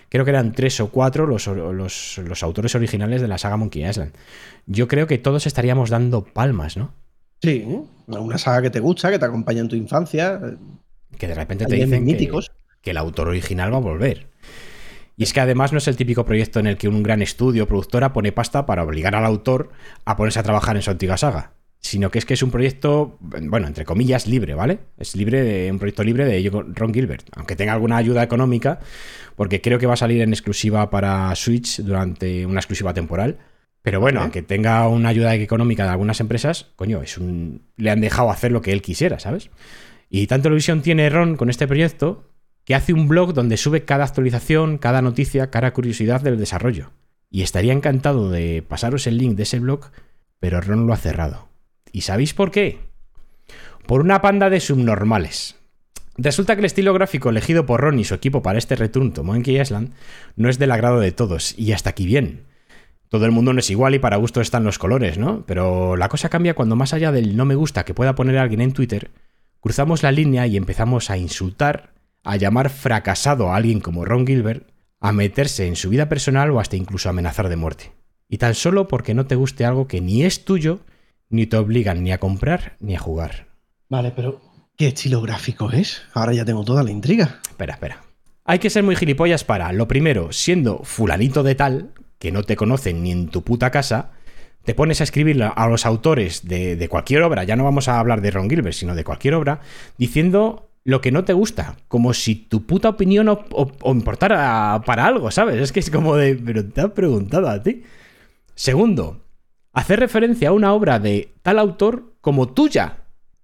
creo 0.09 0.25
que 0.25 0.31
eran 0.31 0.51
tres 0.51 0.79
o 0.81 0.89
cuatro 0.89 1.25
los, 1.25 1.47
los- 1.47 2.17
los 2.17 2.43
autores 2.43 2.75
originales 2.75 3.21
de 3.21 3.27
la 3.29 3.37
saga 3.37 3.55
Monkey 3.55 3.85
Island. 3.87 4.11
Yo 4.65 4.89
creo 4.89 5.07
que 5.07 5.17
todos 5.17 5.47
estaríamos 5.47 5.89
dando 5.89 6.25
palmas, 6.25 6.75
¿no? 6.75 6.93
Sí, 7.41 7.65
una 8.07 8.37
saga 8.37 8.61
que 8.63 8.69
te 8.69 8.79
gusta, 8.79 9.09
que 9.11 9.19
te 9.19 9.25
acompaña 9.25 9.61
en 9.61 9.67
tu 9.69 9.75
infancia. 9.75 10.39
Que 11.17 11.27
de 11.27 11.35
repente 11.35 11.65
te 11.65 11.75
dicen 11.75 11.91
que, 11.91 11.99
míticos. 12.01 12.51
que 12.81 12.91
el 12.91 12.97
autor 12.97 13.27
original 13.29 13.71
va 13.73 13.77
a 13.77 13.81
volver. 13.81 14.27
Y 15.15 15.23
es 15.23 15.31
que 15.33 15.41
además 15.41 15.71
no 15.71 15.77
es 15.77 15.87
el 15.87 15.95
típico 15.95 16.25
proyecto 16.25 16.59
en 16.59 16.67
el 16.67 16.77
que 16.77 16.87
un 16.87 17.03
gran 17.03 17.21
estudio 17.21 17.65
o 17.65 17.67
productora 17.67 18.13
pone 18.13 18.31
pasta 18.31 18.65
para 18.65 18.83
obligar 18.83 19.13
al 19.15 19.25
autor 19.25 19.69
a 20.05 20.15
ponerse 20.15 20.39
a 20.39 20.43
trabajar 20.43 20.75
en 20.75 20.81
su 20.81 20.89
antigua 20.89 21.17
saga. 21.17 21.52
Sino 21.83 22.09
que 22.09 22.17
es 22.17 22.25
que 22.25 22.33
es 22.33 22.41
un 22.41 22.49
proyecto, 22.49 23.17
bueno, 23.19 23.67
entre 23.67 23.83
comillas, 23.83 24.25
libre, 24.25 24.55
¿vale? 24.55 24.79
Es 24.97 25.17
libre 25.17 25.43
de 25.43 25.69
un 25.69 25.79
proyecto 25.79 26.03
libre 26.03 26.25
de 26.25 26.49
Ron 26.49 26.93
Gilbert. 26.93 27.27
Aunque 27.35 27.57
tenga 27.57 27.73
alguna 27.73 27.97
ayuda 27.97 28.23
económica, 28.23 28.79
porque 29.35 29.59
creo 29.61 29.77
que 29.79 29.85
va 29.85 29.93
a 29.93 29.97
salir 29.97 30.21
en 30.21 30.31
exclusiva 30.31 30.89
para 30.89 31.35
Switch 31.35 31.81
durante 31.81 32.45
una 32.45 32.61
exclusiva 32.61 32.93
temporal. 32.93 33.37
Pero 33.81 33.99
bueno, 33.99 34.21
aunque 34.21 34.41
tenga 34.41 34.87
una 34.87 35.09
ayuda 35.09 35.35
económica 35.35 35.83
de 35.83 35.89
algunas 35.89 36.21
empresas, 36.21 36.71
coño, 36.77 37.01
es 37.03 37.17
un. 37.17 37.63
le 37.75 37.91
han 37.91 37.99
dejado 37.99 38.31
hacer 38.31 38.53
lo 38.53 38.61
que 38.61 38.71
él 38.71 38.81
quisiera, 38.81 39.19
¿sabes? 39.19 39.49
Y 40.09 40.27
tanto 40.27 40.47
ilusión 40.47 40.81
tiene 40.81 41.09
Ron 41.09 41.35
con 41.35 41.49
este 41.49 41.67
proyecto 41.67 42.29
que 42.63 42.75
hace 42.75 42.93
un 42.93 43.09
blog 43.09 43.33
donde 43.33 43.57
sube 43.57 43.83
cada 43.83 44.05
actualización, 44.05 44.77
cada 44.77 45.01
noticia, 45.01 45.51
cada 45.51 45.73
curiosidad 45.73 46.21
del 46.21 46.39
desarrollo. 46.39 46.91
Y 47.29 47.41
estaría 47.41 47.73
encantado 47.73 48.29
de 48.29 48.63
pasaros 48.65 49.05
el 49.07 49.17
link 49.17 49.35
de 49.35 49.43
ese 49.43 49.59
blog, 49.59 49.91
pero 50.39 50.61
Ron 50.61 50.87
lo 50.87 50.93
ha 50.93 50.97
cerrado. 50.97 51.49
¿Y 51.93 52.01
sabéis 52.01 52.33
por 52.33 52.51
qué? 52.51 52.79
Por 53.85 54.01
una 54.01 54.19
panda 54.19 54.49
de 54.49 54.59
subnormales. 54.59 55.55
Resulta 56.17 56.55
que 56.55 56.59
el 56.61 56.65
estilo 56.65 56.91
gráfico 56.91 57.29
elegido 57.29 57.67
por 57.67 57.81
Ron 57.81 57.99
y 57.99 58.03
su 58.03 58.15
equipo 58.15 58.41
para 58.41 58.57
este 58.57 58.75
return 58.75 59.13
to 59.13 59.23
Monkey 59.23 59.61
Island 59.61 59.93
no 60.35 60.49
es 60.49 60.57
del 60.57 60.71
agrado 60.71 60.99
de 60.99 61.11
todos, 61.11 61.57
y 61.57 61.71
hasta 61.71 61.91
aquí 61.91 62.05
bien. 62.05 62.45
Todo 63.09 63.25
el 63.27 63.31
mundo 63.31 63.53
no 63.53 63.59
es 63.59 63.69
igual 63.69 63.93
y 63.93 63.99
para 63.99 64.17
gusto 64.17 64.41
están 64.41 64.63
los 64.63 64.79
colores, 64.79 65.19
¿no? 65.19 65.45
Pero 65.45 65.95
la 65.95 66.09
cosa 66.09 66.29
cambia 66.29 66.55
cuando 66.55 66.75
más 66.75 66.93
allá 66.95 67.11
del 67.11 67.37
no 67.37 67.45
me 67.45 67.53
gusta 67.53 67.85
que 67.85 67.93
pueda 67.93 68.15
poner 68.15 68.39
alguien 68.39 68.61
en 68.61 68.73
Twitter, 68.73 69.11
cruzamos 69.59 70.01
la 70.01 70.11
línea 70.11 70.47
y 70.47 70.57
empezamos 70.57 71.11
a 71.11 71.17
insultar, 71.17 71.93
a 72.23 72.37
llamar 72.37 72.71
fracasado 72.71 73.51
a 73.51 73.55
alguien 73.55 73.81
como 73.81 74.03
Ron 74.03 74.25
Gilbert, 74.25 74.67
a 74.99 75.11
meterse 75.11 75.67
en 75.67 75.75
su 75.75 75.89
vida 75.89 76.09
personal 76.09 76.49
o 76.49 76.59
hasta 76.59 76.75
incluso 76.75 77.07
amenazar 77.07 77.49
de 77.49 77.55
muerte. 77.55 77.91
Y 78.27 78.39
tan 78.39 78.55
solo 78.55 78.87
porque 78.87 79.13
no 79.13 79.27
te 79.27 79.35
guste 79.35 79.63
algo 79.63 79.87
que 79.87 80.01
ni 80.01 80.23
es 80.23 80.43
tuyo, 80.43 80.79
ni 81.33 81.47
te 81.47 81.57
obligan 81.57 82.03
ni 82.03 82.11
a 82.11 82.19
comprar 82.19 82.77
ni 82.79 82.95
a 82.95 82.99
jugar. 82.99 83.47
Vale, 83.89 84.11
pero 84.15 84.39
¿qué 84.77 84.87
estilo 84.87 85.21
gráfico 85.21 85.71
es? 85.71 86.03
Ahora 86.13 86.33
ya 86.33 86.45
tengo 86.45 86.63
toda 86.63 86.83
la 86.83 86.91
intriga. 86.91 87.39
Espera, 87.49 87.73
espera. 87.73 88.01
Hay 88.45 88.59
que 88.59 88.69
ser 88.69 88.83
muy 88.83 88.95
gilipollas 88.95 89.43
para, 89.43 89.71
lo 89.73 89.87
primero, 89.87 90.31
siendo 90.31 90.79
fulanito 90.83 91.43
de 91.43 91.55
tal, 91.55 91.89
que 92.19 92.31
no 92.31 92.43
te 92.43 92.55
conocen 92.55 93.03
ni 93.03 93.11
en 93.11 93.29
tu 93.29 93.41
puta 93.43 93.71
casa, 93.71 94.11
te 94.63 94.73
pones 94.75 95.01
a 95.01 95.05
escribir 95.05 95.41
a 95.43 95.67
los 95.67 95.85
autores 95.85 96.47
de, 96.47 96.75
de 96.75 96.87
cualquier 96.89 97.23
obra, 97.23 97.43
ya 97.43 97.55
no 97.55 97.63
vamos 97.63 97.87
a 97.87 97.99
hablar 97.99 98.21
de 98.21 98.31
Ron 98.31 98.49
Gilbert, 98.49 98.75
sino 98.75 98.95
de 98.95 99.03
cualquier 99.03 99.33
obra, 99.35 99.59
diciendo 99.97 100.69
lo 100.85 101.01
que 101.01 101.11
no 101.11 101.23
te 101.23 101.33
gusta, 101.33 101.77
como 101.87 102.13
si 102.13 102.35
tu 102.35 102.65
puta 102.65 102.89
opinión 102.89 103.27
o, 103.29 103.45
o- 103.51 103.71
o 103.81 103.91
importara 103.93 104.81
para 104.85 105.05
algo, 105.05 105.31
¿sabes? 105.31 105.55
Es 105.61 105.71
que 105.71 105.79
es 105.79 105.89
como 105.89 106.15
de, 106.15 106.35
pero 106.35 106.63
te 106.65 106.81
han 106.81 106.91
preguntado 106.91 107.49
a 107.49 107.63
ti. 107.63 107.83
Segundo, 108.55 109.22
hacer 109.73 109.99
referencia 109.99 110.49
a 110.49 110.53
una 110.53 110.73
obra 110.73 110.99
de 110.99 111.33
tal 111.41 111.59
autor 111.59 112.13
como 112.21 112.53
tuya. 112.53 112.99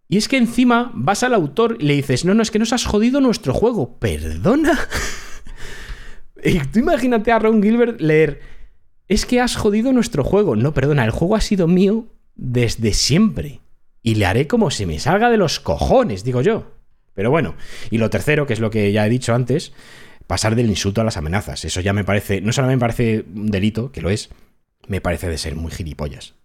Y 0.07 0.17
es 0.17 0.27
que 0.27 0.37
encima 0.37 0.91
vas 0.95 1.23
al 1.23 1.33
autor 1.33 1.77
y 1.79 1.85
le 1.85 1.95
dices, 1.95 2.25
no, 2.25 2.33
no, 2.33 2.41
es 2.41 2.51
que 2.51 2.59
nos 2.59 2.73
has 2.73 2.85
jodido 2.85 3.19
nuestro 3.21 3.53
juego. 3.53 3.99
¿Perdona? 3.99 4.79
y 6.43 6.59
tú 6.59 6.79
imagínate 6.79 7.31
a 7.31 7.39
Ron 7.39 7.61
Gilbert 7.61 7.99
leer, 7.99 8.41
es 9.07 9.25
que 9.25 9.41
has 9.41 9.55
jodido 9.55 9.91
nuestro 9.91 10.23
juego. 10.23 10.55
No, 10.55 10.73
perdona, 10.73 11.03
el 11.03 11.11
juego 11.11 11.35
ha 11.35 11.41
sido 11.41 11.67
mío 11.67 12.07
desde 12.35 12.93
siempre. 12.93 13.61
Y 14.01 14.15
le 14.15 14.25
haré 14.25 14.47
como 14.47 14.71
se 14.71 14.85
me 14.85 14.99
salga 14.99 15.29
de 15.29 15.37
los 15.37 15.59
cojones, 15.59 16.23
digo 16.23 16.41
yo. 16.41 16.71
Pero 17.13 17.29
bueno, 17.31 17.55
y 17.91 17.97
lo 17.97 18.09
tercero, 18.09 18.47
que 18.47 18.53
es 18.53 18.59
lo 18.59 18.69
que 18.69 18.91
ya 18.91 19.05
he 19.05 19.09
dicho 19.09 19.35
antes, 19.35 19.73
pasar 20.25 20.55
del 20.55 20.69
insulto 20.69 21.01
a 21.01 21.03
las 21.03 21.17
amenazas. 21.17 21.65
Eso 21.65 21.81
ya 21.81 21.91
me 21.91 22.03
parece, 22.03 22.39
no 22.39 22.53
solamente 22.53 22.77
me 22.77 22.81
parece 22.81 23.25
un 23.35 23.51
delito, 23.51 23.91
que 23.91 24.01
lo 24.01 24.09
es, 24.09 24.29
me 24.89 24.99
parece 25.01 25.29
de 25.29 25.37
ser 25.37 25.55
muy 25.55 25.71
gilipollas. 25.71 26.35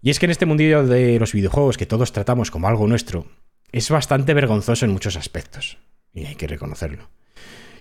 Y 0.00 0.10
es 0.10 0.18
que 0.18 0.26
en 0.26 0.32
este 0.32 0.46
mundillo 0.46 0.84
de 0.86 1.18
los 1.20 1.32
videojuegos 1.32 1.76
que 1.78 1.86
todos 1.86 2.12
tratamos 2.12 2.50
como 2.50 2.66
algo 2.66 2.86
nuestro, 2.88 3.26
es 3.70 3.88
bastante 3.88 4.34
vergonzoso 4.34 4.84
en 4.84 4.90
muchos 4.92 5.16
aspectos. 5.16 5.78
Y 6.12 6.24
hay 6.26 6.34
que 6.34 6.48
reconocerlo. 6.48 7.08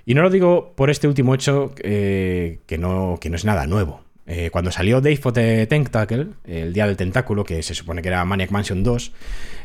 Y 0.05 0.13
no 0.13 0.21
lo 0.21 0.29
digo 0.29 0.73
por 0.75 0.89
este 0.89 1.07
último 1.07 1.33
hecho 1.35 1.73
eh, 1.83 2.59
que, 2.67 2.77
no, 2.77 3.17
que 3.19 3.29
no 3.29 3.35
es 3.35 3.45
nada 3.45 3.65
nuevo. 3.67 4.03
Eh, 4.27 4.49
cuando 4.51 4.71
salió 4.71 5.01
Dave 5.01 5.17
for 5.17 5.33
the 5.33 5.65
Tentacle, 5.67 6.27
el 6.45 6.73
día 6.73 6.85
del 6.87 6.95
tentáculo, 6.95 7.43
que 7.43 7.61
se 7.63 7.73
supone 7.73 8.01
que 8.01 8.07
era 8.09 8.23
Maniac 8.23 8.51
Mansion 8.51 8.83
2, 8.83 9.11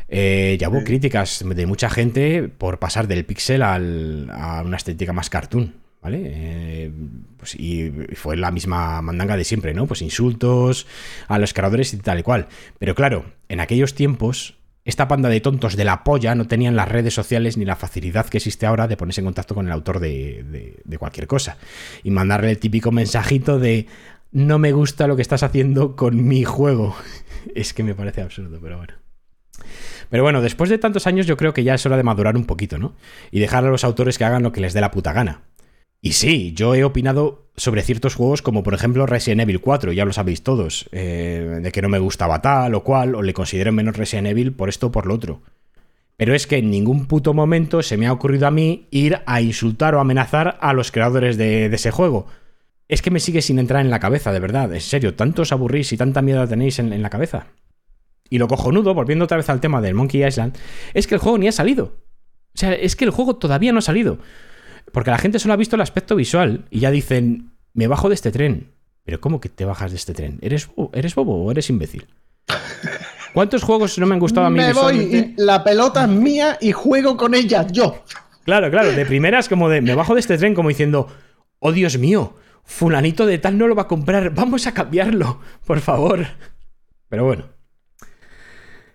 eh, 0.09 0.57
ya 0.59 0.69
hubo 0.69 0.79
Sí. 0.79 0.85
críticas 0.85 1.43
de 1.47 1.65
mucha 1.67 1.89
gente 1.89 2.49
por 2.49 2.79
pasar 2.79 3.07
del 3.07 3.23
pixel 3.23 3.61
al- 3.61 4.29
a 4.31 4.63
una 4.65 4.77
estética 4.77 5.13
más 5.13 5.29
cartoon. 5.29 5.75
¿Vale? 6.07 6.21
Eh, 6.23 6.91
pues, 7.35 7.55
y 7.55 7.91
fue 8.15 8.37
la 8.37 8.49
misma 8.49 9.01
mandanga 9.01 9.35
de 9.35 9.43
siempre, 9.43 9.73
¿no? 9.73 9.87
Pues 9.87 10.01
insultos 10.01 10.87
a 11.27 11.37
los 11.37 11.53
creadores 11.53 11.93
y 11.93 11.97
tal 11.97 12.19
y 12.19 12.23
cual. 12.23 12.47
Pero 12.79 12.95
claro, 12.95 13.25
en 13.49 13.59
aquellos 13.59 13.93
tiempos, 13.93 14.55
esta 14.85 15.09
panda 15.09 15.27
de 15.27 15.41
tontos 15.41 15.75
de 15.75 15.83
la 15.83 16.05
polla 16.05 16.33
no 16.33 16.47
tenían 16.47 16.77
las 16.77 16.87
redes 16.87 17.13
sociales 17.13 17.57
ni 17.57 17.65
la 17.65 17.75
facilidad 17.75 18.25
que 18.27 18.37
existe 18.37 18.65
ahora 18.65 18.87
de 18.87 18.95
ponerse 18.95 19.19
en 19.19 19.25
contacto 19.25 19.53
con 19.53 19.65
el 19.65 19.73
autor 19.73 19.99
de, 19.99 20.45
de- 20.49 20.79
de 20.81 20.97
cualquier 20.97 21.27
cosa. 21.27 21.57
Y 22.03 22.09
mandarle 22.11 22.51
el 22.51 22.57
típico 22.57 22.93
mensajito 22.93 23.59
de 23.59 23.87
no 24.31 24.59
me 24.59 24.71
gusta 24.71 25.07
lo 25.07 25.17
que 25.17 25.21
estás 25.23 25.43
haciendo 25.43 25.97
con 25.97 26.25
mi 26.25 26.45
juego. 26.45 26.95
es 27.53 27.73
que 27.73 27.83
me 27.83 27.95
parece 27.95 28.21
absurdo, 28.21 28.59
pero 28.61 28.77
bueno. 28.77 28.93
Pero 30.09 30.23
bueno, 30.23 30.41
después 30.41 30.69
de 30.69 30.77
tantos 30.77 31.05
años 31.05 31.25
yo 31.27 31.35
creo 31.35 31.53
que 31.53 31.65
ya 31.65 31.73
es 31.73 31.85
hora 31.85 31.97
de 31.97 32.03
madurar 32.03 32.37
un 32.37 32.45
poquito, 32.45 32.77
¿no? 32.77 32.95
Y 33.29 33.41
dejar 33.41 33.65
a 33.65 33.69
los 33.69 33.83
autores 33.83 34.17
que 34.17 34.23
hagan 34.23 34.43
lo 34.43 34.53
que 34.53 34.61
les 34.61 34.71
dé 34.73 34.79
la 34.79 34.89
puta 34.91 35.11
gana. 35.11 35.41
Y 36.07 36.13
sí, 36.13 36.53
yo 36.55 36.73
he 36.73 36.85
opinado 36.85 37.49
sobre 37.57 37.81
ciertos 37.81 38.15
juegos 38.15 38.41
como 38.41 38.63
por 38.63 38.73
ejemplo 38.73 39.05
Resident 39.05 39.41
Evil 39.41 39.59
4, 39.59 39.91
ya 39.91 40.05
lo 40.05 40.13
sabéis 40.13 40.41
todos, 40.41 40.87
eh, 40.93 41.59
de 41.61 41.71
que 41.73 41.81
no 41.81 41.89
me 41.89 41.99
gustaba 41.99 42.41
tal 42.41 42.75
o 42.75 42.83
cual, 42.85 43.13
o 43.13 43.21
le 43.21 43.33
considero 43.33 43.73
menos 43.73 43.97
Resident 43.97 44.27
Evil 44.27 44.53
por 44.53 44.69
esto 44.69 44.87
o 44.87 44.91
por 44.93 45.05
lo 45.05 45.15
otro. 45.15 45.41
Pero 46.15 46.33
es 46.33 46.47
que 46.47 46.59
en 46.59 46.71
ningún 46.71 47.07
puto 47.07 47.33
momento 47.33 47.83
se 47.83 47.97
me 47.97 48.07
ha 48.07 48.13
ocurrido 48.13 48.47
a 48.47 48.51
mí 48.51 48.87
ir 48.89 49.19
a 49.25 49.41
insultar 49.41 49.95
o 49.95 49.99
amenazar 49.99 50.57
a 50.61 50.71
los 50.71 50.93
creadores 50.93 51.35
de, 51.35 51.65
ese 51.65 51.91
juego. 51.91 52.27
Es 52.87 53.01
que 53.01 53.11
me 53.11 53.19
sigue 53.19 53.41
sin 53.41 53.59
entrar 53.59 53.81
en 53.81 53.91
la 53.91 53.99
cabeza, 53.99 54.31
de 54.31 54.39
verdad, 54.39 54.73
en 54.73 54.79
serio, 54.79 55.13
tanto 55.13 55.41
os 55.41 55.51
aburrís 55.51 55.91
y 55.91 55.97
tanta 55.97 56.21
mierda 56.21 56.47
tenéis 56.47 56.79
en, 56.79 56.93
en 56.93 57.01
la 57.01 57.09
cabeza. 57.09 57.47
Y 58.29 58.37
lo 58.37 58.47
cojonudo, 58.47 58.93
volviendo 58.93 59.25
otra 59.25 59.35
vez 59.35 59.49
al 59.49 59.59
tema 59.59 59.81
del 59.81 59.93
Monkey 59.93 60.25
Island, 60.25 60.55
es 60.93 61.05
que 61.05 61.15
el 61.15 61.19
juego 61.19 61.37
ni 61.37 61.49
ha 61.49 61.51
salido. 61.51 61.97
O 62.55 62.59
sea, 62.59 62.71
es 62.71 62.95
que 62.95 63.03
el 63.03 63.11
juego 63.11 63.35
todavía 63.35 63.73
no 63.73 63.79
ha 63.79 63.81
salido. 63.81 64.19
Porque 64.91 65.11
la 65.11 65.17
gente 65.17 65.39
solo 65.39 65.53
ha 65.53 65.57
visto 65.57 65.75
el 65.75 65.81
aspecto 65.81 66.15
visual 66.15 66.65
y 66.69 66.79
ya 66.79 66.91
dicen, 66.91 67.51
me 67.73 67.87
bajo 67.87 68.09
de 68.09 68.15
este 68.15 68.31
tren. 68.31 68.71
Pero 69.03 69.21
¿cómo 69.21 69.39
que 69.39 69.49
te 69.49 69.65
bajas 69.65 69.91
de 69.91 69.97
este 69.97 70.13
tren? 70.13 70.37
¿Eres, 70.41 70.67
bo- 70.75 70.89
¿eres 70.93 71.15
bobo 71.15 71.43
o 71.45 71.51
eres 71.51 71.69
imbécil? 71.69 72.07
¿Cuántos 73.33 73.63
juegos 73.63 73.97
no 73.99 74.05
me 74.07 74.13
han 74.15 74.19
gustado 74.19 74.47
a 74.47 74.49
mí 74.49 74.57
Me 74.57 74.73
voy, 74.73 74.97
y 75.37 75.41
la 75.41 75.63
pelota 75.63 76.03
es 76.03 76.09
mía 76.09 76.57
y 76.59 76.71
juego 76.71 77.15
con 77.17 77.33
ella 77.35 77.67
yo. 77.67 78.03
Claro, 78.45 78.71
claro, 78.71 78.91
de 78.91 79.05
primeras 79.05 79.47
como 79.49 79.69
de 79.69 79.81
me 79.81 79.93
bajo 79.95 80.13
de 80.13 80.21
este 80.21 80.37
tren 80.37 80.55
como 80.55 80.69
diciendo, 80.69 81.07
oh 81.59 81.71
Dios 81.71 81.97
mío, 81.97 82.35
fulanito 82.63 83.25
de 83.25 83.37
tal 83.37 83.57
no 83.57 83.67
lo 83.67 83.75
va 83.75 83.83
a 83.83 83.87
comprar, 83.87 84.33
vamos 84.33 84.65
a 84.67 84.73
cambiarlo, 84.73 85.39
por 85.65 85.81
favor. 85.81 86.25
Pero 87.09 87.25
bueno. 87.25 87.45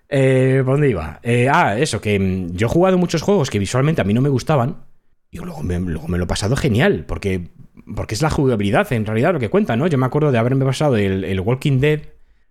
Eh, 0.09 0.63
¿Por 0.65 0.75
dónde 0.75 0.91
iba? 0.91 1.21
Eh, 1.23 1.49
ah, 1.51 1.79
eso, 1.79 2.01
que 2.01 2.19
mm, 2.19 2.55
yo 2.57 2.67
he 2.67 2.71
jugado 2.71 2.99
muchos 2.99 3.23
juegos 3.23 3.49
que 3.51 3.59
visualmente 3.59 4.01
a 4.01 4.05
mí 4.05 4.13
no 4.13 4.21
me 4.21 4.29
gustaban 4.29 4.85
y 5.33 5.39
luego 5.39 5.63
me, 5.65 5.81
luego 5.81 6.07
me 6.09 6.19
lo 6.19 6.25
he 6.25 6.27
pasado 6.29 6.55
genial, 6.57 7.05
porque, 7.09 7.49
porque 7.97 8.15
es 8.15 8.23
la 8.23 8.31
jugabilidad 8.31 8.93
en 8.93 9.07
realidad 9.07 9.33
lo 9.33 9.41
que 9.41 9.49
cuenta, 9.51 9.75
¿no? 9.77 9.87
Yo 9.89 9.99
me 9.99 10.07
acuerdo 10.07 10.31
de 10.31 10.39
haberme 10.39 10.65
pasado 10.65 10.97
el, 10.97 11.25
el 11.25 11.41
Walking 11.41 11.81
Dead, 11.81 12.01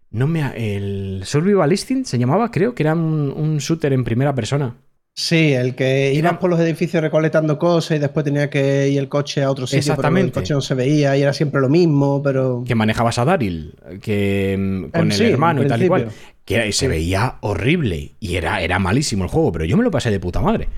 no 0.10 0.28
me, 0.28 0.44
ha- 0.44 0.56
el 0.56 1.22
Survival 1.24 1.72
Instinct 1.72 2.08
se 2.08 2.18
llamaba, 2.18 2.52
creo 2.52 2.76
que 2.76 2.84
era 2.84 2.94
un, 2.96 3.32
un 3.36 3.60
shooter 3.60 3.94
en 3.94 4.04
primera 4.04 4.36
persona. 4.36 4.76
Sí, 5.14 5.54
el 5.54 5.76
que 5.76 6.14
ibas 6.14 6.38
por 6.38 6.50
los 6.50 6.60
edificios 6.60 7.04
recolectando 7.04 7.60
cosas 7.60 7.98
y 7.98 8.00
después 8.00 8.24
tenía 8.24 8.50
que 8.50 8.88
ir 8.90 8.98
el 8.98 9.10
coche 9.10 9.44
a 9.44 9.52
otro 9.52 9.68
sitio, 9.68 9.80
pero 9.80 9.92
el 9.92 10.00
Exactamente. 10.00 10.40
coche 10.40 10.54
no 10.54 10.62
se 10.62 10.74
veía 10.74 11.16
y 11.18 11.22
era 11.22 11.34
siempre 11.34 11.60
lo 11.62 11.68
mismo, 11.70 12.24
pero... 12.24 12.64
que 12.66 12.76
manejabas 12.76 13.20
a 13.20 13.26
Daryl, 13.26 13.76
que 14.02 14.56
mm, 14.58 14.86
con 14.98 15.12
el 15.12 15.22
hermano 15.22 15.64
y 15.64 15.68
tal 15.68 15.84
y 15.84 15.88
cual, 15.88 16.08
que 16.46 16.56
era- 16.56 16.66
y 16.66 16.72
se 16.72 16.88
veía 16.88 17.36
horrible 17.42 18.14
y 18.22 18.36
era, 18.38 18.62
era 18.62 18.80
malísimo 18.80 19.26
el 19.26 19.30
juego, 19.30 19.52
pero 19.52 19.66
yo 19.66 19.76
me 19.78 19.84
lo 19.84 19.92
pasé 19.92 20.10
de 20.12 20.20
puta 20.20 20.40
madre. 20.42 20.70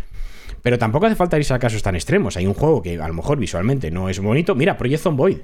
Pero 0.64 0.80
tampoco 0.80 1.06
hace 1.06 1.16
falta 1.16 1.38
irse 1.38 1.54
a 1.54 1.60
casos 1.60 1.84
tan 1.84 1.94
extremos. 1.96 2.36
Hay 2.38 2.48
un 2.48 2.54
juego 2.56 2.82
que 2.82 3.00
a 3.00 3.08
lo 3.08 3.14
mejor 3.14 3.38
visualmente 3.38 3.92
no 3.92 4.10
es 4.10 4.20
bonito. 4.20 4.56
Mira, 4.56 4.78
Project 4.78 5.04
Zomboid. 5.04 5.38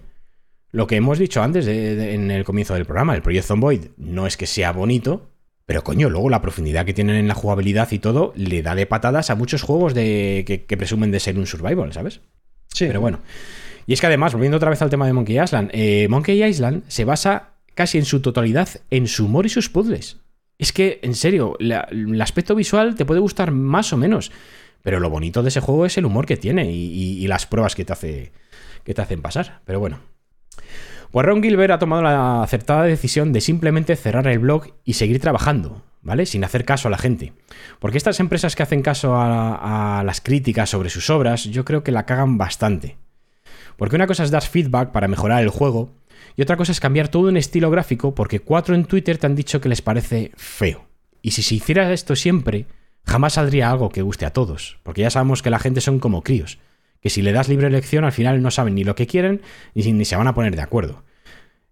Lo 0.72 0.88
que 0.88 0.96
hemos 0.96 1.20
dicho 1.20 1.44
antes 1.44 1.66
de- 1.66 1.96
de- 1.96 2.14
en 2.16 2.32
el 2.32 2.44
comienzo 2.44 2.74
del 2.74 2.86
programa, 2.86 3.14
el 3.16 3.22
Project 3.22 3.46
Zomboid 3.46 3.82
no 3.98 4.26
es 4.28 4.38
que 4.38 4.48
sea 4.48 4.72
bonito, 4.72 5.30
pero 5.66 5.84
coño, 5.84 6.10
luego 6.10 6.30
la 6.30 6.42
profundidad 6.42 6.86
que 6.86 6.94
tienen 6.94 7.16
en 7.16 7.28
la 7.28 7.34
jugabilidad 7.36 7.92
y 7.92 8.00
todo 8.00 8.34
le 8.36 8.62
da 8.64 8.74
de 8.76 8.86
patadas 8.86 9.30
a 9.30 9.36
muchos 9.36 9.62
juegos 9.62 9.94
de, 9.94 10.44
que, 10.48 10.66
que 10.66 10.78
presumen 10.78 11.12
de 11.12 11.20
ser 11.20 11.38
un 11.38 11.46
survival, 11.48 11.92
¿sabes? 11.94 12.22
Sí, 12.74 12.86
Pero 12.88 13.02
bueno. 13.02 13.20
Y 13.88 13.94
es 13.94 14.02
que 14.02 14.08
además, 14.08 14.34
volviendo 14.34 14.58
otra 14.58 14.70
vez 14.70 14.82
al 14.84 14.92
tema 14.92 15.08
de 15.08 15.14
Monkey 15.14 15.40
Island, 15.42 15.72
eh, 15.74 16.08
Monkey 16.10 16.44
Island 16.44 16.84
se 16.88 17.04
basa 17.06 17.54
casi 17.74 17.98
en 17.98 18.06
su 18.06 18.22
totalidad 18.22 18.70
en 18.92 19.08
su 19.08 19.26
humor 19.26 19.48
y 19.48 19.50
sus 19.50 19.70
puzzles. 19.70 20.18
Es 20.60 20.72
que, 20.72 21.00
en 21.02 21.16
serio, 21.16 21.56
la- 21.60 21.88
el 21.92 22.22
aspecto 22.22 22.54
visual 22.54 22.94
te 22.96 23.06
puede 23.06 23.20
gustar 23.20 23.50
más 23.52 23.92
o 23.92 23.98
menos, 23.98 24.32
pero 24.82 25.00
lo 25.00 25.10
bonito 25.10 25.44
de 25.44 25.50
ese 25.50 25.60
juego 25.60 25.86
es 25.86 25.98
el 25.98 26.06
humor 26.06 26.26
que 26.26 26.38
tiene 26.38 26.72
y, 26.72 27.28
las 27.28 27.46
pruebas 27.46 27.76
que 27.76 27.86
te, 27.86 27.94
hace, 27.94 28.32
que 28.84 28.94
te 28.94 29.02
hacen 29.02 29.22
pasar. 29.22 29.62
Pero 29.66 29.80
bueno. 29.80 30.00
Pues 31.12 31.26
Ron 31.26 31.42
Gilbert 31.42 31.74
ha 31.74 31.80
tomado 31.80 32.04
la 32.04 32.44
acertada 32.44 32.84
decisión 32.84 33.34
de 33.34 33.42
simplemente 33.42 33.96
cerrar 33.96 34.28
el 34.28 34.40
blog 34.40 34.68
y 34.86 34.94
seguir 34.94 35.20
trabajando, 35.20 35.84
¿vale? 36.02 36.26
Sin 36.26 36.44
hacer 36.44 36.66
caso 36.66 36.88
a 36.88 36.92
la 36.92 37.00
gente. 37.00 37.34
Porque 37.80 37.98
estas 37.98 38.20
empresas 38.20 38.56
que 38.56 38.64
hacen 38.64 38.84
caso 38.84 39.16
a, 39.16 40.00
a 40.00 40.04
las 40.04 40.22
críticas 40.22 40.70
sobre 40.70 40.90
sus 40.90 41.10
obras, 41.10 41.46
yo 41.46 41.66
creo 41.66 41.84
que 41.84 41.92
la 41.92 42.06
cagan 42.06 42.38
bastante. 42.38 42.98
Porque 43.76 43.96
una 43.96 44.08
cosa 44.08 44.24
es 44.24 44.32
dar 44.32 44.44
feedback 44.44 44.92
para 44.92 45.08
mejorar 45.08 45.42
el 45.42 45.50
juego 45.50 45.90
y 46.36 46.42
otra 46.42 46.58
cosa 46.58 46.72
es 46.72 46.80
cambiar 46.80 47.10
todo 47.10 47.28
un 47.28 47.38
estilo 47.38 47.70
gráfico 47.70 48.16
porque 48.16 48.40
cuatro 48.40 48.76
en 48.76 48.86
Twitter 48.86 49.18
te 49.18 49.26
han 49.26 49.36
dicho 49.36 49.60
que 49.62 49.70
les 49.70 49.82
parece 49.82 50.32
feo. 50.36 50.86
Y 51.22 51.32
si 51.32 51.44
se 51.44 51.56
hiciera 51.56 51.92
esto 51.92 52.16
siempre, 52.16 52.66
jamás 53.10 53.34
saldría 53.34 53.70
algo 53.70 53.90
que 53.90 54.02
guste 54.02 54.26
a 54.26 54.32
todos, 54.34 54.80
porque 54.84 55.02
ya 55.02 55.10
sabemos 55.10 55.42
que 55.42 55.50
la 55.50 55.60
gente 55.60 55.82
son 55.82 56.00
como 56.00 56.24
críos, 56.24 56.60
que 57.02 57.10
si 57.10 57.22
le 57.22 57.34
das 57.34 57.50
libre 57.50 57.68
elección 57.68 58.06
al 58.06 58.12
final 58.12 58.42
no 58.42 58.52
saben 58.52 58.76
ni 58.76 58.84
lo 58.84 58.96
que 58.96 59.08
quieren 59.08 59.42
ni, 59.74 59.92
ni 59.92 60.06
se 60.06 60.16
van 60.16 60.28
a 60.28 60.34
poner 60.34 60.56
de 60.56 60.62
acuerdo. 60.62 61.04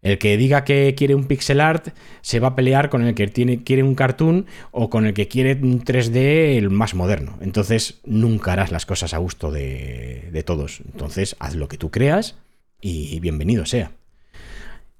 El 0.02 0.20
que 0.20 0.38
diga 0.38 0.64
que 0.64 0.94
quiere 0.96 1.16
un 1.16 1.26
pixel 1.26 1.60
art 1.60 1.90
se 2.22 2.40
va 2.40 2.50
a 2.50 2.56
pelear 2.56 2.90
con 2.90 3.04
el 3.04 3.16
que 3.16 3.28
tiene, 3.28 3.64
quiere 3.64 3.84
un 3.84 3.96
cartoon 3.96 4.46
o 4.72 4.90
con 4.90 5.06
el 5.06 5.14
que 5.14 5.28
quiere 5.28 5.54
un 5.62 5.84
3D 5.84 6.58
el 6.58 6.70
más 6.70 6.94
moderno. 6.94 7.38
Entonces 7.42 8.00
nunca 8.06 8.54
harás 8.54 8.72
las 8.72 8.86
cosas 8.86 9.14
a 9.14 9.18
gusto 9.18 9.52
de 9.52 10.44
todos. 10.46 10.82
Entonces 10.86 11.36
haz 11.40 11.56
lo 11.56 11.68
que 11.68 11.80
tú 11.80 11.90
creas 11.90 12.36
y 12.80 13.20
bienvenido 13.20 13.66
sea. 13.66 13.92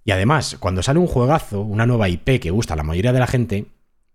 Y 0.08 0.12
además, 0.12 0.56
cuando 0.60 0.82
sale 0.82 1.00
un 1.00 1.08
juegazo, 1.08 1.60
una 1.60 1.86
nueva 1.86 2.08
IP 2.08 2.40
que 2.40 2.50
gusta 2.50 2.76
a 2.76 2.78
la 2.78 2.84
mayoría 2.84 3.12
de 3.12 3.20
la 3.20 3.28
gente, 3.28 3.66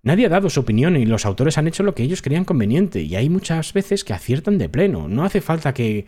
nadie 0.02 0.26
ha 0.26 0.28
dado 0.28 0.50
su 0.50 0.60
opinión 0.60 0.96
y 0.96 1.06
los 1.06 1.24
autores 1.24 1.58
han 1.58 1.68
hecho 1.68 1.82
lo 1.82 1.94
que 1.94 2.02
ellos 2.02 2.22
creían 2.22 2.44
conveniente. 2.44 3.00
Y 3.00 3.16
hay 3.16 3.28
muchas 3.28 3.72
veces 3.72 4.04
que 4.04 4.12
aciertan 4.12 4.58
de 4.58 4.68
pleno. 4.68 5.08
No 5.08 5.24
hace 5.24 5.40
falta 5.40 5.72
que, 5.72 6.06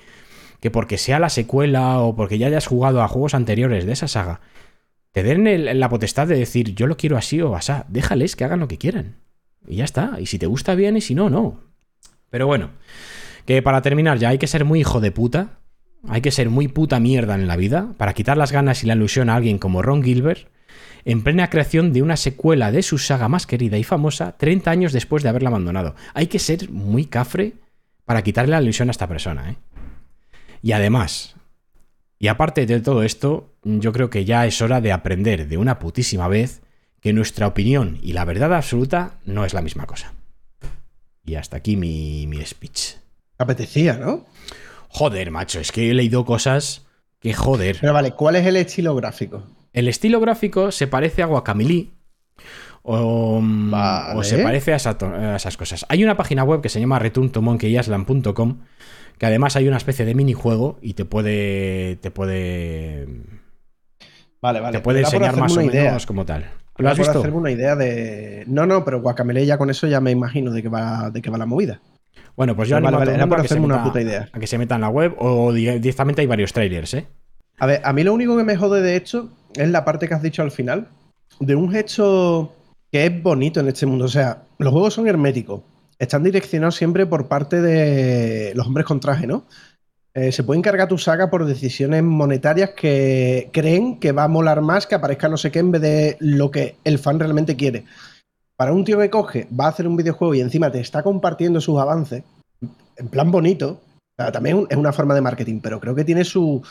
que 0.61 0.71
porque 0.71 0.99
sea 0.99 1.19
la 1.19 1.31
secuela 1.31 2.01
o 2.01 2.15
porque 2.15 2.39
ya 2.39 2.49
hayas 2.49 2.67
jugado 2.67 3.03
a 3.03 3.09
juegos 3.09 3.35
anteriores 3.35 3.87
de 3.87 3.93
esa 3.93 4.09
saga, 4.09 4.41
te 5.13 5.23
den 5.23 5.79
la 5.79 5.89
potestad 5.89 6.27
de 6.27 6.37
decir 6.37 6.75
yo 6.75 6.87
lo 6.87 6.97
quiero 6.97 7.17
así 7.17 7.41
o 7.41 7.55
asá. 7.55 7.87
Déjales 7.89 8.37
que 8.37 8.45
hagan 8.45 8.61
lo 8.61 8.69
que 8.69 8.79
quieran. 8.79 9.17
Y 9.67 9.77
ya 9.77 9.85
está. 9.85 10.17
Y 10.19 10.27
si 10.27 10.39
te 10.39 10.47
gusta 10.47 10.75
bien 10.75 10.97
y 10.97 11.01
si 11.01 11.15
no, 11.15 11.31
no. 11.31 11.61
Pero 12.31 12.47
bueno, 12.47 12.71
que 13.47 13.63
para 13.63 13.81
terminar 13.83 14.19
ya 14.19 14.31
hay 14.31 14.39
que 14.39 14.49
ser 14.49 14.65
muy 14.65 14.81
hijo 14.81 15.01
de 15.01 15.13
puta. 15.13 15.61
Hay 16.07 16.21
que 16.21 16.33
ser 16.33 16.51
muy 16.51 16.69
puta 16.69 17.01
mierda 17.01 17.35
en 17.35 17.47
la 17.47 17.57
vida 17.57 17.95
para 17.97 18.13
quitar 18.13 18.37
las 18.37 18.53
ganas 18.53 18.83
y 18.83 18.87
la 18.87 18.95
ilusión 18.95 19.31
a 19.31 19.37
alguien 19.37 19.59
como 19.59 19.81
Ron 19.81 20.03
Gilbert 20.03 20.49
en 21.05 21.23
plena 21.23 21.51
creación 21.51 21.93
de 21.93 22.03
una 22.03 22.17
secuela 22.17 22.73
de 22.73 22.83
su 22.83 22.99
saga 22.99 23.29
más 23.29 23.47
querida 23.47 23.79
y 23.79 23.85
famosa 23.85 24.37
30 24.37 24.71
años 24.71 24.93
después 24.93 25.23
de 25.23 25.29
haberla 25.29 25.51
abandonado. 25.51 25.95
Hay 26.15 26.27
que 26.29 26.39
ser 26.39 26.71
muy 26.71 27.07
cafre 27.07 27.55
para 28.05 28.23
quitarle 28.23 28.53
la 28.53 28.63
ilusión 28.63 28.89
a 28.89 28.93
esta 28.93 29.09
persona, 29.09 29.51
¿eh? 29.51 29.57
Y 30.63 30.73
además, 30.73 31.35
y 32.19 32.29
aparte 32.29 32.65
de 32.65 32.81
todo 32.81 33.03
esto, 33.03 33.53
yo 33.65 33.93
creo 33.93 34.09
que 34.09 34.25
ya 34.25 34.47
es 34.47 34.63
hora 34.63 34.81
de 34.81 34.93
aprender 34.93 35.47
de 35.47 35.59
una 35.59 35.79
putísima 35.79 36.27
vez 36.27 36.63
que 37.01 37.13
nuestra 37.13 37.47
opinión 37.47 37.99
y 38.03 38.15
la 38.15 38.25
verdad 38.25 38.55
absoluta 38.55 39.19
no 39.27 39.45
es 39.45 39.53
la 39.53 39.61
misma 39.61 39.85
cosa. 39.87 40.15
Y 41.23 41.35
hasta 41.35 41.59
aquí 41.59 41.77
mi, 41.77 42.27
mi 42.27 42.45
speech. 42.45 42.95
apetecía, 43.37 43.99
¿no? 43.99 44.27
Joder, 44.89 45.31
macho, 45.31 45.61
es 45.61 45.71
que 45.71 45.91
he 45.91 45.95
leído 45.95 46.25
cosas 46.25 46.87
que 47.21 47.35
joder. 47.35 47.79
Pero 47.81 47.93
vale, 47.93 48.13
¿cuál 48.13 48.37
es 48.37 48.47
el 48.47 48.57
estilo 48.57 48.95
gráfico? 48.95 49.43
El 49.75 49.89
estilo 49.89 50.21
gráfico 50.21 50.71
se 50.71 50.87
parece 50.87 51.23
a 51.23 51.27
Guacamole. 51.27 51.91
O, 52.83 53.41
mm, 53.43 53.71
Vale. 53.71 54.19
o 54.19 54.23
se 54.23 54.39
parece 54.43 54.73
a, 54.73 54.77
esa 54.77 54.97
to- 54.99 55.07
a 55.15 55.37
esas 55.37 55.57
cosas. 55.57 55.85
Hay 55.89 56.03
una 56.05 56.17
página 56.17 56.45
web 56.45 56.61
que 56.61 56.69
se 56.69 56.81
llama 56.81 56.99
returntomonkeyisland.com 56.99 58.59
que 59.19 59.27
además 59.27 59.57
hay 59.57 59.69
una 59.69 59.77
especie 59.77 60.05
de 60.05 60.15
minijuego 60.15 60.79
y 60.83 60.95
te 60.95 61.05
puede 61.05 61.97
te 62.03 62.11
puede 62.11 63.07
Vale, 64.43 64.61
vale. 64.61 64.77
te 64.79 64.83
puede 64.83 65.03
por 65.03 65.15
enseñar 65.15 65.37
más 65.39 65.57
o 65.57 65.63
idea. 65.63 65.85
menos 65.85 66.05
como 66.07 66.25
tal. 66.27 66.51
¿Lo 66.77 66.89
has 66.89 66.97
por 66.99 67.07
visto? 67.07 67.19
hacerme 67.21 67.37
una 67.39 67.51
idea 67.53 67.77
de. 67.77 68.45
No, 68.49 68.67
no, 68.67 68.85
pero 68.85 69.01
Guacamele 69.01 69.47
ya 69.47 69.57
con 69.57 69.71
eso 69.71 69.87
ya 69.87 70.01
me 70.01 70.11
imagino 70.11 70.51
de 70.51 70.61
que 70.63 70.69
va, 70.69 71.11
de 71.11 71.23
que 71.23 71.31
va 71.31 71.39
la 71.39 71.47
movida. 71.47 71.81
Bueno, 72.37 72.55
pues 72.57 72.69
yo 72.69 72.75
Vale, 72.77 72.89
animo 72.89 72.97
a 72.97 72.99
vale, 72.99 73.11
todo 73.13 73.17
era 73.17 73.27
por 73.29 73.39
a 73.39 73.43
que 73.43 73.49
se 73.49 73.55
hacerme 73.55 73.67
una 73.67 73.83
puta 73.85 74.01
idea. 74.03 74.29
a 74.33 74.39
que 74.41 74.47
se 74.49 74.59
meta 74.59 74.75
en 74.75 74.81
la 74.83 74.89
web 74.89 75.15
o 75.19 75.53
di- 75.53 75.79
directamente 75.79 76.21
hay 76.21 76.27
varios 76.27 76.53
trailers, 76.53 76.93
¿eh? 76.95 77.07
A 77.59 77.67
ver, 77.67 77.81
a 77.85 77.93
mí 77.93 78.03
lo 78.03 78.13
único 78.13 78.37
que 78.37 78.43
me 78.43 78.57
jode 78.57 78.83
de 78.83 78.97
esto 78.97 79.31
es 79.57 79.69
la 79.69 79.85
parte 79.85 80.09
que 80.09 80.15
has 80.15 80.23
dicho 80.23 80.43
al 80.43 80.51
final, 80.51 80.89
de 81.41 81.55
un 81.55 81.71
gesto 81.71 82.55
que 82.91 83.07
es 83.07 83.23
bonito 83.23 83.61
en 83.61 83.69
este 83.69 83.87
mundo. 83.87 84.05
O 84.05 84.09
sea, 84.09 84.43
los 84.59 84.73
juegos 84.73 84.95
son 84.95 85.09
herméticos, 85.09 85.63
están 85.99 86.23
direccionados 86.23 86.77
siempre 86.77 87.07
por 87.07 87.29
parte 87.29 87.61
de 87.61 88.53
los 88.55 88.67
hombres 88.67 88.87
con 88.87 89.01
traje, 89.01 89.27
¿no? 89.27 89.45
Eh, 90.17 90.31
se 90.31 90.45
puede 90.45 90.59
encargar 90.59 90.87
tu 90.87 90.97
saga 90.97 91.29
por 91.29 91.45
decisiones 91.45 92.05
monetarias 92.05 92.71
que 92.71 93.51
creen 93.53 93.99
que 93.99 94.13
va 94.13 94.25
a 94.25 94.29
molar 94.29 94.61
más 94.61 94.87
que 94.87 94.95
aparezca 94.95 95.29
no 95.29 95.37
sé 95.37 95.51
qué 95.51 95.59
en 95.59 95.73
vez 95.73 95.83
de 95.83 96.17
lo 96.21 96.53
que 96.53 96.77
el 96.85 97.01
fan 97.01 97.19
realmente 97.19 97.57
quiere. 97.57 97.85
Para 98.57 98.73
un 98.73 98.85
tío 98.85 98.99
que 99.01 99.11
coge, 99.11 99.49
va 99.59 99.67
a 99.67 99.71
hacer 99.71 99.89
un 99.89 99.97
videojuego 99.97 100.37
y 100.37 100.41
encima 100.41 100.71
te 100.71 100.79
está 100.79 101.03
compartiendo 101.03 101.61
sus 101.61 101.81
avances, 101.81 102.23
en 102.97 103.09
plan 103.09 103.33
bonito, 103.33 103.81
también 104.17 104.69
es 104.71 104.77
una 104.77 104.93
forma 104.93 105.17
de 105.17 105.21
marketing, 105.21 105.59
pero 105.61 105.81
creo 105.81 105.97
que 105.97 106.05
tiene 106.05 106.25
su, 106.25 106.63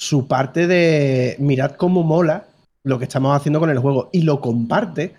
su 0.00 0.26
parte 0.26 0.66
de 0.66 1.36
mirad 1.38 1.72
cómo 1.72 2.02
mola 2.02 2.46
lo 2.82 2.98
que 2.98 3.04
estamos 3.04 3.36
haciendo 3.36 3.60
con 3.60 3.68
el 3.68 3.78
juego 3.78 4.08
y 4.14 4.22
lo 4.22 4.40
comparte, 4.40 5.12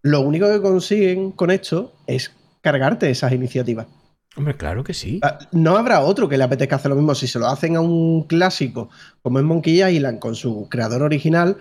lo 0.00 0.22
único 0.22 0.50
que 0.50 0.62
consiguen 0.62 1.32
con 1.32 1.50
esto 1.50 1.92
es 2.06 2.32
cargarte 2.62 3.10
esas 3.10 3.32
iniciativas. 3.32 3.88
Hombre, 4.34 4.56
claro 4.56 4.84
que 4.84 4.94
sí. 4.94 5.20
Ah, 5.22 5.38
No 5.52 5.76
habrá 5.76 6.00
otro 6.00 6.30
que 6.30 6.38
le 6.38 6.44
apetezca 6.44 6.76
hacer 6.76 6.88
lo 6.88 6.96
mismo 6.96 7.14
si 7.14 7.26
se 7.26 7.38
lo 7.38 7.46
hacen 7.46 7.76
a 7.76 7.82
un 7.82 8.22
clásico 8.22 8.88
como 9.20 9.38
es 9.38 9.44
Monkey 9.44 9.82
Island 9.82 10.18
con 10.18 10.34
su 10.34 10.66
creador 10.70 11.02
original, 11.02 11.58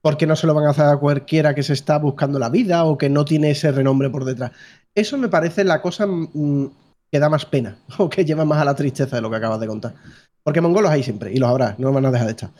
porque 0.00 0.28
no 0.28 0.36
se 0.36 0.46
lo 0.46 0.54
van 0.54 0.66
a 0.66 0.70
hacer 0.70 0.84
a 0.84 0.98
cualquiera 0.98 1.56
que 1.56 1.64
se 1.64 1.72
está 1.72 1.98
buscando 1.98 2.38
la 2.38 2.50
vida 2.50 2.84
o 2.84 2.96
que 2.96 3.10
no 3.10 3.24
tiene 3.24 3.50
ese 3.50 3.72
renombre 3.72 4.10
por 4.10 4.24
detrás. 4.24 4.52
Eso 4.94 5.18
me 5.18 5.28
parece 5.28 5.64
la 5.64 5.82
cosa 5.82 6.06
mm, 6.06 6.70
que 7.12 7.18
da 7.20 7.28
más 7.28 7.44
pena 7.44 7.76
o 7.98 8.08
que 8.08 8.24
lleva 8.24 8.44
más 8.44 8.60
a 8.60 8.64
la 8.64 8.74
tristeza 8.74 9.14
de 9.16 9.22
lo 9.22 9.30
que 9.30 9.36
acabas 9.36 9.60
de 9.60 9.66
contar. 9.68 9.94
Porque 10.42 10.60
mongolos 10.60 10.90
hay 10.90 11.02
siempre 11.04 11.30
y 11.32 11.36
los 11.36 11.48
habrá, 11.50 11.76
no 11.78 11.92
van 11.92 12.06
a 12.06 12.10
dejar 12.10 12.26
de 12.26 12.32
estar. 12.32 12.50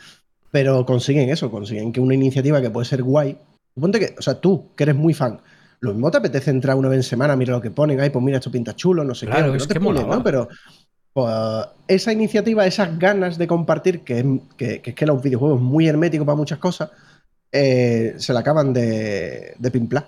Pero 0.51 0.85
consiguen 0.85 1.29
eso, 1.29 1.49
consiguen 1.51 1.91
que 1.91 1.99
una 1.99 2.13
iniciativa 2.13 2.61
que 2.61 2.69
puede 2.69 2.85
ser 2.85 3.01
guay. 3.03 3.37
Ponte 3.77 3.99
que, 3.99 4.15
o 4.17 4.21
sea, 4.21 4.35
tú, 4.39 4.67
que 4.75 4.83
eres 4.83 4.95
muy 4.95 5.13
fan, 5.15 5.39
lo 5.79 5.91
mismo 5.93 6.11
te 6.11 6.17
apetece 6.19 6.51
entrar 6.51 6.77
una 6.77 6.87
vez 6.87 6.97
en 6.97 7.03
semana, 7.03 7.35
mira 7.35 7.53
lo 7.53 7.59
que 7.61 7.71
ponen, 7.71 7.99
ay, 7.99 8.11
pues 8.11 8.23
mira, 8.23 8.37
esto 8.37 8.51
pinta 8.51 8.75
chulo, 8.75 9.03
no 9.03 9.15
sé 9.15 9.25
Claro, 9.25 9.51
qué. 9.51 9.57
es 9.57 9.63
no 9.63 9.67
te 9.67 9.73
que 9.73 9.79
pone. 9.81 10.03
¿no? 10.03 10.23
Pero 10.23 10.47
pues, 11.11 11.33
esa 11.87 12.13
iniciativa, 12.13 12.65
esas 12.67 12.97
ganas 12.99 13.37
de 13.39 13.47
compartir, 13.47 14.01
que, 14.01 14.19
es- 14.19 14.25
que, 14.55 14.81
que 14.81 14.91
es 14.91 14.95
que 14.95 15.05
los 15.07 15.21
videojuegos 15.21 15.59
muy 15.59 15.87
herméticos 15.87 16.25
para 16.25 16.35
muchas 16.37 16.59
cosas, 16.59 16.91
eh, 17.51 18.13
se 18.17 18.31
la 18.33 18.39
acaban 18.41 18.71
de, 18.73 19.55
de 19.57 19.71
pimplar. 19.71 20.05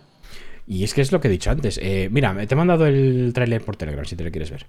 Y 0.68 0.84
es 0.84 0.94
que 0.94 1.02
es 1.02 1.12
lo 1.12 1.22
que 1.22 1.28
he 1.28 1.32
dicho 1.32 1.52
antes. 1.52 1.80
Eh, 1.82 2.10
mira, 2.12 2.36
te 2.48 2.54
he 2.54 2.58
mandado 2.58 2.88
el 2.88 3.32
tráiler 3.34 3.62
por 3.62 3.76
Telegram 3.76 4.06
si 4.06 4.16
te 4.16 4.24
lo 4.24 4.32
quieres 4.32 4.52
ver. 4.52 4.66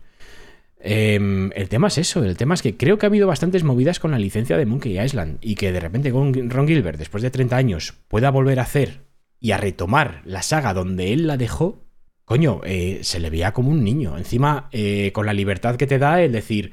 Em, 0.78 1.50
el 1.54 1.68
tema 1.68 1.88
es 1.88 1.98
eso, 1.98 2.22
el 2.22 2.36
tema 2.36 2.54
es 2.54 2.62
que 2.62 2.76
creo 2.76 2.98
que 2.98 3.06
ha 3.06 3.08
habido 3.08 3.26
bastantes 3.26 3.64
movidas 3.64 3.98
con 3.98 4.10
la 4.10 4.18
licencia 4.18 4.56
de 4.56 4.66
Monkey 4.66 5.00
Island 5.00 5.38
y 5.40 5.54
que 5.54 5.72
de 5.72 5.80
repente 5.80 6.10
Ron 6.10 6.68
Gilbert, 6.68 6.98
después 6.98 7.22
de 7.22 7.30
30 7.30 7.56
años, 7.56 7.94
pueda 8.08 8.30
volver 8.30 8.60
a 8.60 8.64
hacer 8.64 9.00
y 9.40 9.52
a 9.52 9.56
retomar 9.56 10.22
la 10.24 10.42
saga 10.42 10.74
donde 10.74 11.12
él 11.12 11.26
la 11.26 11.36
dejó, 11.36 11.82
coño, 12.24 12.60
eh, 12.64 13.00
se 13.02 13.20
le 13.20 13.30
veía 13.30 13.52
como 13.52 13.70
un 13.70 13.84
niño. 13.84 14.18
Encima, 14.18 14.68
eh, 14.72 15.12
con 15.12 15.26
la 15.26 15.32
libertad 15.32 15.76
que 15.76 15.86
te 15.86 15.98
da 15.98 16.22
el 16.22 16.32
decir, 16.32 16.72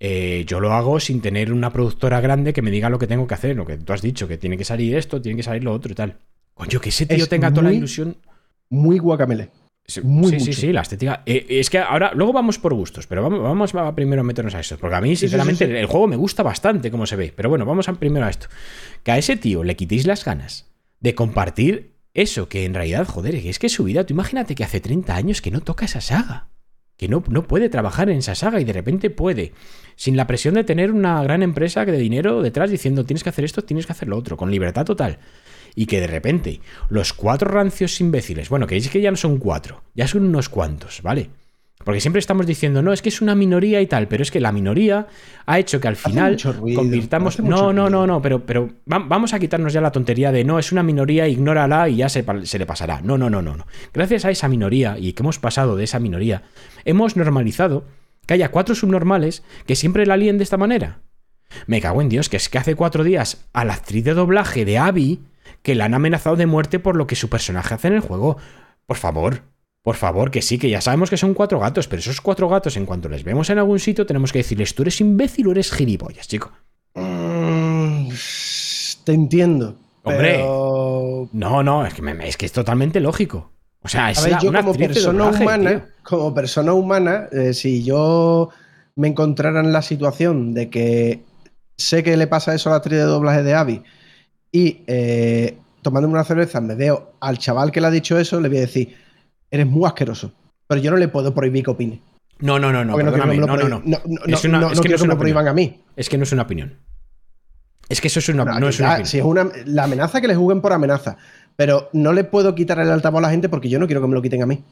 eh, 0.00 0.44
yo 0.46 0.60
lo 0.60 0.72
hago 0.72 1.00
sin 1.00 1.20
tener 1.20 1.52
una 1.52 1.72
productora 1.72 2.20
grande 2.20 2.52
que 2.52 2.62
me 2.62 2.70
diga 2.70 2.90
lo 2.90 2.98
que 2.98 3.06
tengo 3.06 3.26
que 3.26 3.34
hacer, 3.34 3.56
lo 3.56 3.64
que 3.64 3.78
tú 3.78 3.92
has 3.92 4.02
dicho, 4.02 4.28
que 4.28 4.38
tiene 4.38 4.58
que 4.58 4.64
salir 4.64 4.96
esto, 4.96 5.22
tiene 5.22 5.36
que 5.36 5.42
salir 5.42 5.64
lo 5.64 5.72
otro 5.72 5.92
y 5.92 5.94
tal. 5.94 6.18
Coño, 6.54 6.80
que 6.80 6.88
ese 6.88 7.06
tío 7.06 7.24
Es 7.24 7.28
tenga 7.28 7.50
toda 7.50 7.64
la 7.64 7.72
ilusión. 7.72 8.16
Muy 8.70 8.98
guacamele. 8.98 9.50
Sí, 9.88 10.00
Muy 10.00 10.32
sí, 10.32 10.40
sí, 10.40 10.46
mucho. 10.48 10.60
sí, 10.60 10.72
la 10.72 10.80
estética. 10.80 11.22
Eh, 11.26 11.46
es 11.48 11.70
que 11.70 11.78
ahora, 11.78 12.10
luego 12.14 12.32
vamos 12.32 12.58
por 12.58 12.74
gustos, 12.74 13.06
pero 13.06 13.22
vamos, 13.22 13.40
vamos 13.40 13.74
a 13.74 13.94
primero 13.94 14.22
a 14.22 14.24
meternos 14.24 14.54
a 14.56 14.60
eso. 14.60 14.76
Porque 14.78 14.96
a 14.96 15.00
mí, 15.00 15.14
sinceramente, 15.14 15.64
sí, 15.64 15.70
sí. 15.70 15.76
el 15.76 15.86
juego 15.86 16.08
me 16.08 16.16
gusta 16.16 16.42
bastante 16.42 16.90
cómo 16.90 17.06
se 17.06 17.14
ve. 17.14 17.32
Pero 17.34 17.48
bueno, 17.48 17.64
vamos 17.64 17.88
a 17.88 17.92
primero 17.94 18.26
a 18.26 18.30
esto. 18.30 18.48
Que 19.04 19.12
a 19.12 19.18
ese 19.18 19.36
tío 19.36 19.62
le 19.62 19.76
quitéis 19.76 20.06
las 20.06 20.24
ganas 20.24 20.66
de 20.98 21.14
compartir 21.14 21.92
eso, 22.14 22.48
que 22.48 22.64
en 22.64 22.74
realidad, 22.74 23.06
joder, 23.06 23.34
es 23.36 23.58
que 23.58 23.66
es 23.66 23.72
su 23.72 23.84
vida. 23.84 24.04
Tú 24.04 24.14
imagínate 24.14 24.54
que 24.54 24.64
hace 24.64 24.80
30 24.80 25.14
años 25.14 25.40
que 25.40 25.50
no 25.50 25.60
toca 25.60 25.84
esa 25.84 26.00
saga. 26.00 26.48
Que 26.96 27.08
no, 27.08 27.22
no 27.28 27.46
puede 27.46 27.68
trabajar 27.68 28.08
en 28.08 28.18
esa 28.18 28.34
saga 28.34 28.58
y 28.58 28.64
de 28.64 28.72
repente 28.72 29.10
puede, 29.10 29.52
sin 29.96 30.16
la 30.16 30.26
presión 30.26 30.54
de 30.54 30.64
tener 30.64 30.92
una 30.92 31.22
gran 31.22 31.42
empresa 31.42 31.84
de 31.84 31.98
dinero 31.98 32.40
detrás 32.40 32.70
diciendo 32.70 33.04
tienes 33.04 33.22
que 33.22 33.28
hacer 33.28 33.44
esto, 33.44 33.62
tienes 33.62 33.84
que 33.84 33.92
hacer 33.92 34.08
lo 34.08 34.16
otro, 34.16 34.38
con 34.38 34.50
libertad 34.50 34.86
total. 34.86 35.18
Y 35.76 35.86
que 35.86 36.00
de 36.00 36.08
repente 36.08 36.60
los 36.88 37.12
cuatro 37.12 37.48
rancios 37.48 38.00
imbéciles, 38.00 38.48
bueno, 38.48 38.66
que 38.66 38.76
es 38.76 38.88
que 38.88 39.00
ya 39.00 39.12
no 39.12 39.16
son 39.16 39.38
cuatro, 39.38 39.82
ya 39.94 40.08
son 40.08 40.24
unos 40.24 40.48
cuantos, 40.48 41.02
¿vale? 41.02 41.30
Porque 41.84 42.00
siempre 42.00 42.18
estamos 42.18 42.46
diciendo, 42.46 42.82
no, 42.82 42.92
es 42.92 43.00
que 43.02 43.10
es 43.10 43.20
una 43.20 43.34
minoría 43.36 43.80
y 43.80 43.86
tal, 43.86 44.08
pero 44.08 44.22
es 44.22 44.30
que 44.32 44.40
la 44.40 44.50
minoría 44.50 45.06
ha 45.44 45.58
hecho 45.60 45.78
que 45.80 45.86
al 45.86 45.94
final 45.94 46.36
ruido, 46.58 46.80
convirtamos... 46.80 47.38
No, 47.38 47.72
no, 47.72 47.88
no, 47.90 48.06
no, 48.06 48.20
pero, 48.22 48.44
pero 48.44 48.70
va- 48.90 48.98
vamos 49.06 49.34
a 49.34 49.38
quitarnos 49.38 49.72
ya 49.72 49.80
la 49.80 49.92
tontería 49.92 50.32
de, 50.32 50.42
no, 50.42 50.58
es 50.58 50.72
una 50.72 50.82
minoría, 50.82 51.28
ignórala 51.28 51.88
y 51.88 51.96
ya 51.96 52.08
se, 52.08 52.24
se 52.44 52.58
le 52.58 52.66
pasará. 52.66 53.02
No, 53.02 53.18
no, 53.18 53.30
no, 53.30 53.40
no, 53.42 53.56
no. 53.56 53.66
Gracias 53.92 54.24
a 54.24 54.30
esa 54.30 54.48
minoría 54.48 54.96
y 54.98 55.12
que 55.12 55.22
hemos 55.22 55.38
pasado 55.38 55.76
de 55.76 55.84
esa 55.84 56.00
minoría, 56.00 56.42
hemos 56.86 57.16
normalizado 57.16 57.84
que 58.26 58.34
haya 58.34 58.50
cuatro 58.50 58.74
subnormales 58.74 59.44
que 59.66 59.76
siempre 59.76 60.06
la 60.06 60.16
líen 60.16 60.38
de 60.38 60.44
esta 60.44 60.56
manera. 60.56 61.02
Me 61.68 61.80
cago 61.80 62.00
en 62.02 62.08
Dios, 62.08 62.28
que 62.28 62.38
es 62.38 62.48
que 62.48 62.58
hace 62.58 62.74
cuatro 62.74 63.04
días 63.04 63.46
a 63.52 63.64
la 63.64 63.74
actriz 63.74 64.02
de 64.02 64.14
doblaje 64.14 64.64
de 64.64 64.78
Abby 64.78 65.20
que 65.66 65.74
la 65.74 65.86
han 65.86 65.94
amenazado 65.94 66.36
de 66.36 66.46
muerte 66.46 66.78
por 66.78 66.94
lo 66.94 67.08
que 67.08 67.16
su 67.16 67.28
personaje 67.28 67.74
hace 67.74 67.88
en 67.88 67.94
el 67.94 68.00
juego. 68.00 68.36
Por 68.86 68.96
favor, 68.96 69.42
por 69.82 69.96
favor, 69.96 70.30
que 70.30 70.40
sí, 70.40 70.58
que 70.58 70.70
ya 70.70 70.80
sabemos 70.80 71.10
que 71.10 71.16
son 71.16 71.34
cuatro 71.34 71.58
gatos, 71.58 71.88
pero 71.88 71.98
esos 71.98 72.20
cuatro 72.20 72.48
gatos, 72.48 72.76
en 72.76 72.86
cuanto 72.86 73.08
les 73.08 73.24
vemos 73.24 73.50
en 73.50 73.58
algún 73.58 73.80
sitio, 73.80 74.06
tenemos 74.06 74.30
que 74.30 74.38
decirles, 74.38 74.76
tú 74.76 74.82
eres 74.82 75.00
imbécil 75.00 75.48
o 75.48 75.50
eres 75.50 75.72
gilipollas, 75.72 76.28
chico. 76.28 76.52
Mm, 76.94 78.08
te 79.04 79.12
entiendo. 79.12 79.74
Hombre. 80.04 80.34
pero- 80.36 81.28
No, 81.32 81.64
no, 81.64 81.84
es 81.84 81.94
que, 81.94 82.02
me- 82.02 82.28
es 82.28 82.36
que 82.36 82.46
es 82.46 82.52
totalmente 82.52 83.00
lógico. 83.00 83.50
O 83.82 83.88
sea, 83.88 84.12
es 84.12 84.18
A 84.18 84.22
ver, 84.22 84.30
la- 84.32 84.38
yo 84.38 84.50
una 84.50 84.60
como 84.60 84.74
persona 84.74 85.24
doblaje, 85.24 85.42
humana, 85.42 85.84
como 86.04 86.32
persona 86.32 86.72
humana, 86.74 87.26
eh, 87.32 87.54
si 87.54 87.82
yo 87.82 88.50
me 88.94 89.08
encontrara 89.08 89.58
en 89.58 89.72
la 89.72 89.82
situación 89.82 90.54
de 90.54 90.70
que 90.70 91.24
sé 91.76 92.04
que 92.04 92.16
le 92.16 92.28
pasa 92.28 92.54
eso 92.54 92.68
a 92.68 92.72
la 92.72 92.76
actriz 92.76 92.98
de 92.98 93.04
doblaje 93.04 93.42
de 93.42 93.54
Abby 93.54 93.82
y 94.52 94.82
eh, 94.86 95.58
tomándome 95.82 96.14
una 96.14 96.24
cerveza 96.24 96.60
me 96.60 96.74
veo 96.74 97.12
al 97.20 97.38
chaval 97.38 97.70
que 97.72 97.80
le 97.80 97.86
ha 97.86 97.90
dicho 97.90 98.18
eso, 98.18 98.40
le 98.40 98.48
voy 98.48 98.58
a 98.58 98.62
decir, 98.62 98.96
eres 99.50 99.66
muy 99.66 99.86
asqueroso. 99.86 100.32
Pero 100.66 100.80
yo 100.80 100.90
no 100.90 100.96
le 100.96 101.08
puedo 101.08 101.32
prohibir 101.34 101.64
que 101.64 101.70
opine. 101.70 102.00
No, 102.40 102.58
no, 102.58 102.72
no, 102.72 102.84
no, 102.84 102.92
no 102.92 102.96
que 102.98 103.04
no, 103.04 103.10
no, 103.12 103.56
no. 103.56 103.68
no, 103.68 103.82
no, 103.84 103.98
Es 104.26 104.44
una- 104.44 104.60
no, 104.60 104.70
es 104.72 104.76
no 104.76 104.82
que 104.82 104.88
no 104.90 104.94
es 104.96 105.02
que 105.02 105.08
me 105.08 105.16
prohíban 105.16 105.48
a 105.48 105.52
mí. 105.54 105.82
Es 105.96 106.08
que 106.08 106.18
no 106.18 106.24
es 106.24 106.32
una 106.32 106.42
opinión. 106.42 106.74
Es 107.88 108.00
que 108.00 108.08
eso 108.08 108.18
es 108.18 108.28
una, 108.28 108.44
No, 108.44 108.58
no 108.58 108.68
es 108.68 108.80
una 108.80 108.88
opinión. 108.90 109.06
si 109.06 109.18
es 109.18 109.24
una, 109.24 109.48
la 109.64 109.84
amenaza 109.84 110.20
que 110.20 110.26
le 110.28 110.34
juzguen 110.34 110.60
por 110.60 110.72
amenaza. 110.72 111.16
Pero 111.54 111.88
no 111.92 112.12
le 112.12 112.24
puedo 112.24 112.54
quitar 112.54 112.78
el 112.80 112.90
altavoz 112.90 113.18
a 113.20 113.22
la 113.22 113.30
gente 113.30 113.48
porque 113.48 113.68
yo 113.68 113.78
no 113.78 113.86
quiero 113.86 114.02
que 114.02 114.08
me 114.08 114.14
lo 114.14 114.20
quiten 114.22 114.42
a 114.42 114.46
mí. 114.46 114.62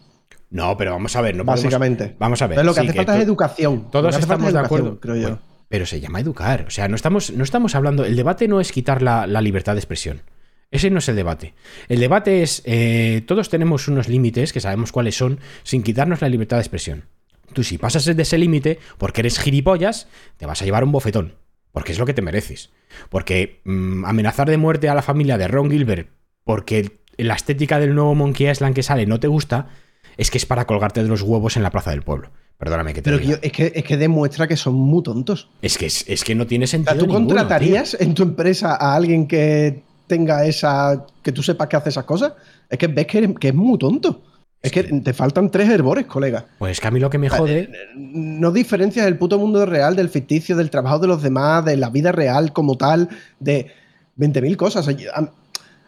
No, 0.51 0.77
pero 0.77 0.93
vamos 0.93 1.15
a 1.17 1.21
ver, 1.23 1.35
no 1.37 1.45
podemos- 1.45 1.63
básicamente. 1.65 2.17
Vamos 2.19 2.43
a 2.43 2.47
ver. 2.49 2.59
Entonces, 2.59 2.67
lo 2.67 2.75
que 2.75 2.81
sí, 2.81 2.89
hace 2.89 2.97
falta 2.99 3.13
to- 3.13 3.19
es 3.19 3.25
educación. 3.25 3.91
Todos 3.91 4.07
que 4.07 4.13
falta 4.21 4.35
estamos 4.35 4.49
es 4.49 4.53
de 4.55 4.61
acuerdo. 4.61 5.01
creo 5.01 5.15
yo. 5.17 5.23
Bueno, 5.23 5.39
pero 5.69 5.87
se 5.87 6.01
llama 6.01 6.21
educar. 6.21 6.65
O 6.67 6.71
sea, 6.71 6.89
no 6.89 6.97
estamos, 6.97 7.31
no 7.33 7.45
estamos 7.45 7.75
hablando. 7.75 8.05
El 8.05 8.17
debate 8.17 8.49
no 8.49 8.61
es 8.61 8.73
quitar 8.73 9.03
la, 9.03 9.27
libertad 9.41 9.75
de 9.75 9.81
expresión. 9.81 10.23
Ese 10.71 10.91
no 10.91 10.99
es 10.99 11.09
el 11.09 11.17
debate. 11.17 11.55
El 11.89 12.01
debate 12.01 12.43
es. 12.43 12.63
eh, 12.65 13.23
todos 13.27 13.49
tenemos 13.49 13.89
unos 13.89 14.09
límites 14.09 14.53
que 14.53 14.61
sabemos 14.61 14.93
cuáles 14.93 15.17
son, 15.17 15.41
sin 15.63 15.83
quitarnos 15.83 16.21
la 16.21 16.29
libertad 16.29 16.57
de 16.57 16.63
expresión. 16.63 17.05
Tú, 17.53 17.63
si 17.63 17.79
pasas 17.79 18.05
de 18.05 18.21
ese 18.21 18.39
límite 18.39 18.79
porque 18.99 19.21
eres 19.21 19.39
gilipollas, 19.39 20.09
te 20.37 20.47
vas 20.47 20.61
a 20.63 20.65
llevar 20.65 20.85
un 20.85 20.93
bofetón. 20.93 21.35
Porque 21.73 21.93
es 21.93 21.99
lo 21.99 22.07
que 22.07 22.15
te 22.15 22.23
mereces. 22.23 22.71
Porque 23.09 23.61
mm, 23.65 24.05
amenazar 24.05 24.49
de 24.49 24.57
muerte 24.57 24.89
a 24.89 24.95
la 24.95 25.03
familia 25.03 25.39
de 25.39 25.49
Ron 25.49 25.71
Gilbert 25.71 26.09
porque 26.45 27.01
la 27.17 27.35
estética 27.35 27.79
del 27.79 27.95
nuevo 27.95 28.15
Monkey 28.15 28.49
Island 28.49 28.75
que 28.75 28.83
sale 28.83 29.07
no 29.07 29.19
te 29.19 29.29
gusta, 29.29 29.69
es 30.17 30.31
que 30.31 30.39
es 30.39 30.47
para 30.47 30.67
colgarte 30.67 31.03
de 31.03 31.09
los 31.09 31.23
huevos 31.23 31.57
en 31.57 31.63
la 31.63 31.71
plaza 31.71 31.91
del 31.91 32.03
pueblo. 32.03 32.31
Perdóname 32.59 32.95
que 32.95 33.03
te 33.03 33.11
Pero 33.11 33.21
que 33.21 33.27
yo- 33.27 33.37
es, 33.43 33.53
que, 33.53 33.73
es 33.75 33.85
que 33.85 33.97
demuestra 33.97 34.47
que 34.47 34.57
son 34.57 34.75
muy 34.75 35.03
tontos. 35.03 35.49
Es 35.61 35.77
que, 35.77 35.87
es, 35.87 36.05
es 36.09 36.23
que 36.25 36.35
no 36.35 36.47
tiene 36.47 36.65
O 36.65 36.69
sentido. 36.69 36.93
sea, 36.93 36.99
¿tú 37.01 37.07
ninguno, 37.07 37.27
contratarías 37.29 37.97
en 38.01 38.15
tu 38.15 38.23
empresa 38.23 38.75
a 38.77 38.95
alguien 38.95 39.27
que 39.27 39.83
tenga 40.07 40.47
esa. 40.47 41.05
que 41.23 41.33
tú 41.33 41.43
sepas 41.43 41.69
que 41.69 41.77
hace 41.77 41.89
esas 41.91 42.05
cosas? 42.05 42.33
Es 42.71 42.79
que 42.79 42.87
ves 42.87 43.07
que, 43.07 43.35
que 43.35 43.49
es 43.49 43.55
muy 43.55 43.79
tonto. 43.79 44.23
Es 44.63 44.73
que 44.73 44.83
te 44.85 45.13
faltan 45.13 45.51
tres 45.51 45.69
herbores, 45.69 46.07
colega. 46.07 46.47
Pues 46.59 46.73
es 46.73 46.81
que 46.81 46.89
a 46.89 46.91
mí 46.91 46.99
lo 46.99 47.11
que 47.11 47.19
me 47.19 47.29
jode. 47.29 47.69
No 47.97 48.51
diferencias 48.51 49.07
el 49.07 49.19
puto 49.19 49.39
mundo 49.39 49.67
real 49.67 49.95
del 49.95 50.09
ficticio, 50.09 50.57
del 50.57 50.71
trabajo 50.71 50.99
de 51.01 51.07
los 51.09 51.23
demás, 51.23 51.65
de 51.67 51.77
la 51.77 51.91
vida 51.91 52.13
real 52.13 52.55
como 52.55 52.77
tal, 52.79 53.11
de 53.41 53.71
20.000 54.17 54.57
cosas. 54.57 54.89
A, 54.89 55.33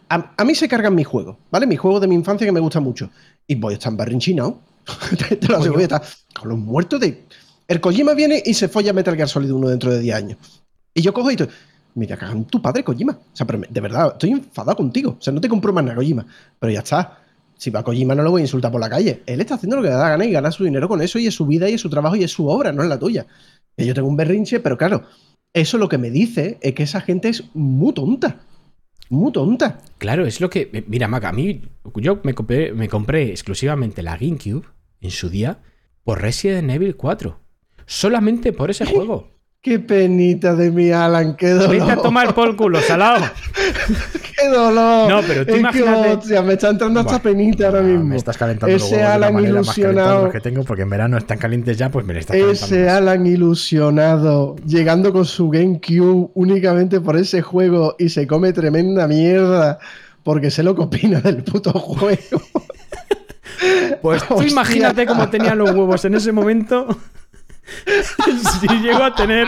a- 0.09 0.33
a 0.37 0.43
mí 0.45 0.53
se 0.53 0.67
cargan 0.67 0.93
mis 0.93 1.07
juegos, 1.07 1.37
¿vale? 1.49 1.65
Mi 1.65 1.75
juego 1.75 1.99
de 1.99 2.07
mi 2.07 2.13
infancia 2.13 2.45
que 2.45 2.51
me 2.51 2.59
gusta 2.59 2.79
mucho. 2.79 3.09
Y 3.47 3.55
voy 3.55 3.73
a 3.73 3.77
estar 3.77 3.91
embarrinchinado. 3.91 4.59
Te, 5.17 5.35
te 5.37 5.47
lo 5.47 5.57
aseguro, 5.57 5.73
voy 5.73 5.81
a 5.83 5.85
estar 5.85 6.01
con 6.39 6.49
los 6.49 6.57
muertos 6.57 6.99
de. 6.99 7.23
El 7.67 7.81
Kojima 7.81 8.13
viene 8.13 8.41
y 8.45 8.53
se 8.53 8.67
folla 8.69 8.93
Metal 8.93 9.15
Gear 9.15 9.27
Solid 9.27 9.51
1 9.51 9.69
dentro 9.69 9.91
de 9.91 9.99
10 9.99 10.15
años. 10.15 10.37
Y 10.93 11.01
yo 11.01 11.13
cojo 11.13 11.29
y 11.31 11.35
te. 11.35 11.47
Mira, 11.95 12.15
cagan 12.15 12.45
tu 12.45 12.61
padre, 12.61 12.83
Kojima. 12.83 13.13
O 13.13 13.35
sea, 13.35 13.45
pero 13.47 13.59
me- 13.59 13.67
de 13.69 13.81
verdad, 13.81 14.11
estoy 14.13 14.31
enfadado 14.31 14.77
contigo. 14.77 15.17
O 15.19 15.21
sea, 15.21 15.33
no 15.33 15.41
te 15.41 15.49
compro 15.49 15.73
más 15.73 15.83
nada, 15.83 15.95
Kojima. 15.95 16.25
Pero 16.59 16.71
ya 16.71 16.79
está. 16.79 17.19
Si 17.57 17.71
va 17.71 17.79
a 17.79 17.83
Kojima 17.83 18.13
no 18.13 18.21
lo 18.23 18.29
voy 18.31 18.41
a 18.41 18.45
insultar 18.45 18.71
por 18.71 18.79
la 18.79 18.89
calle. 18.89 19.23
Él 19.25 19.41
está 19.41 19.55
haciendo 19.55 19.75
lo 19.77 19.81
que 19.81 19.89
le 19.89 19.95
da 19.95 20.09
gana 20.09 20.25
y 20.25 20.31
gana 20.31 20.51
su 20.51 20.63
dinero 20.63 20.87
con 20.87 21.01
eso 21.01 21.17
y 21.17 21.25
es 21.27 21.33
su 21.33 21.45
vida 21.47 21.67
y 21.69 21.73
es 21.73 21.81
su 21.81 21.89
trabajo 21.89 22.15
y 22.15 22.23
es 22.23 22.31
su 22.31 22.47
obra, 22.47 22.71
no 22.71 22.83
es 22.83 22.89
la 22.89 22.99
tuya. 22.99 23.25
Que 23.75 23.85
yo 23.85 23.93
tengo 23.95 24.07
un 24.07 24.15
berrinche, 24.15 24.59
pero 24.59 24.77
claro, 24.77 25.03
eso 25.53 25.77
lo 25.79 25.89
que 25.89 25.97
me 25.97 26.11
dice 26.11 26.59
es 26.61 26.73
que 26.75 26.83
esa 26.83 27.01
gente 27.01 27.29
es 27.29 27.43
muy 27.55 27.93
tonta. 27.93 28.37
Muy 29.09 29.31
tonta. 29.31 29.79
Claro, 29.97 30.25
es 30.27 30.39
lo 30.39 30.49
que. 30.49 30.85
Mira, 30.87 31.07
Maca, 31.07 31.29
a 31.29 31.33
mí. 31.33 31.63
Yo 31.95 32.19
me 32.23 32.35
compré, 32.35 32.73
me 32.73 32.87
compré 32.89 33.31
exclusivamente 33.31 34.03
la 34.03 34.17
GameCube 34.17 34.65
en 35.07 35.11
su 35.11 35.29
día 35.29 35.59
por 36.03 36.21
Resident 36.21 36.69
Evil 36.69 36.95
4. 36.95 37.39
Solamente 37.85 38.51
por 38.53 38.69
ese 38.69 38.85
juego. 38.85 39.31
Qué 39.61 39.79
penita 39.79 40.55
de 40.55 40.71
mi 40.71 40.91
Alan, 40.91 41.35
qué 41.35 41.49
dolor. 41.49 41.69
Vete 41.71 41.91
a 41.91 41.97
tomar 41.97 42.33
por 42.33 42.55
culo, 42.55 42.79
salado. 42.79 43.25
¡Qué 44.39 44.47
dolor! 44.47 45.09
No, 45.09 45.21
pero 45.27 45.45
tú 45.45 45.49
Es 45.51 45.55
que, 45.55 45.59
imagínate- 45.59 46.09
hostia, 46.15 46.41
me 46.41 46.53
está 46.53 46.69
entrando 46.69 46.99
hasta 47.01 47.13
Buah, 47.13 47.21
penita 47.23 47.65
ahora 47.65 47.79
Ah, 47.79 47.83
mismo. 47.83 48.03
Me 48.05 48.15
estás 48.15 48.37
calentando 48.37 48.71
los 48.71 48.83
Ese 48.83 48.95
huevos 48.95 49.01
de 49.13 49.19
la 49.19 49.27
Alan 49.27 49.33
más 49.33 49.43
ilusionado. 49.43 50.23
los 50.25 50.31
que 50.33 50.39
tengo, 50.39 50.63
porque 50.63 50.83
en 50.83 50.89
verano 50.89 51.17
están 51.17 51.37
calientes 51.39 51.75
ya, 51.77 51.89
pues 51.89 52.05
me 52.05 52.13
le 52.13 52.19
estás 52.21 52.37
calentando. 52.37 52.65
Ese 52.65 52.85
más. 52.85 52.93
Alan 52.93 53.25
ilusionado, 53.25 54.55
llegando 54.65 55.11
con 55.11 55.25
su 55.25 55.49
GameCube 55.49 56.29
únicamente 56.35 57.01
por 57.01 57.17
ese 57.17 57.41
juego 57.41 57.95
y 57.99 58.07
se 58.09 58.25
come 58.27 58.53
tremenda 58.53 59.07
mierda 59.07 59.79
porque 60.23 60.51
sé 60.51 60.61
lo 60.63 60.75
que 60.75 60.83
opina 60.83 61.19
del 61.19 61.43
puto 61.43 61.71
juego. 61.73 62.41
Pues 64.01 64.27
tú 64.27 64.35
Hostia. 64.35 64.51
imagínate 64.51 65.05
cómo 65.05 65.29
tenía 65.29 65.55
los 65.55 65.71
huevos 65.71 66.03
en 66.05 66.15
ese 66.15 66.31
momento. 66.31 66.87
si 68.59 68.67
llego 68.81 69.03
a 69.03 69.13
tener 69.15 69.45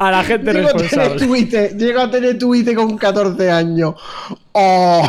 a 0.00 0.12
la 0.12 0.22
gente 0.22 0.52
Llego 0.52 0.68
a 0.68 0.72
tener 0.72 0.82
responsable. 0.90 1.26
Twitter, 1.26 1.76
llego 1.76 2.00
a 2.00 2.08
tener 2.10 2.38
Twitter 2.38 2.74
con 2.76 2.96
14 2.96 3.50
años. 3.50 3.94
¡Oh! 4.52 5.04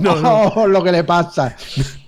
No, 0.00 0.16
no. 0.16 0.42
oh, 0.56 0.66
lo 0.66 0.84
que 0.84 0.92
le 0.92 1.02
pasa. 1.04 1.56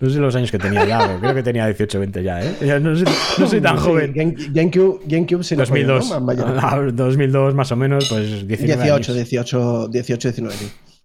No 0.01 0.11
sé 0.11 0.19
los 0.19 0.35
años 0.37 0.51
que 0.51 0.59
tenía 0.59 0.85
ya, 0.85 1.19
creo 1.19 1.35
que 1.35 1.43
tenía 1.43 1.65
18 1.67 1.99
20 1.99 2.23
ya, 2.23 2.43
¿eh? 2.43 2.57
Ya 2.61 2.79
no, 2.79 2.95
soy, 2.95 3.07
no 3.39 3.47
soy 3.47 3.61
tan 3.63 3.79
Sí, 3.79 3.85
joven. 3.85 4.13
Game- 4.15 4.35
GameCube, 4.51 5.01
GameCube 5.07 5.43
sí 5.45 5.55
lo 5.57 5.63
2002. 5.63 5.99
coño, 6.09 6.21
¿no? 6.21 6.27
Más 6.27 6.37
mayor. 6.37 6.59
Ah, 6.63 6.81
2002 6.93 7.55
más 7.55 7.73
o 7.73 7.77
menos, 7.77 8.07
pues 8.11 8.47
19 8.47 8.83
18, 8.83 9.13
años. 9.13 9.15
18, 9.15 9.89
18, 9.89 10.29
19. 10.29 10.57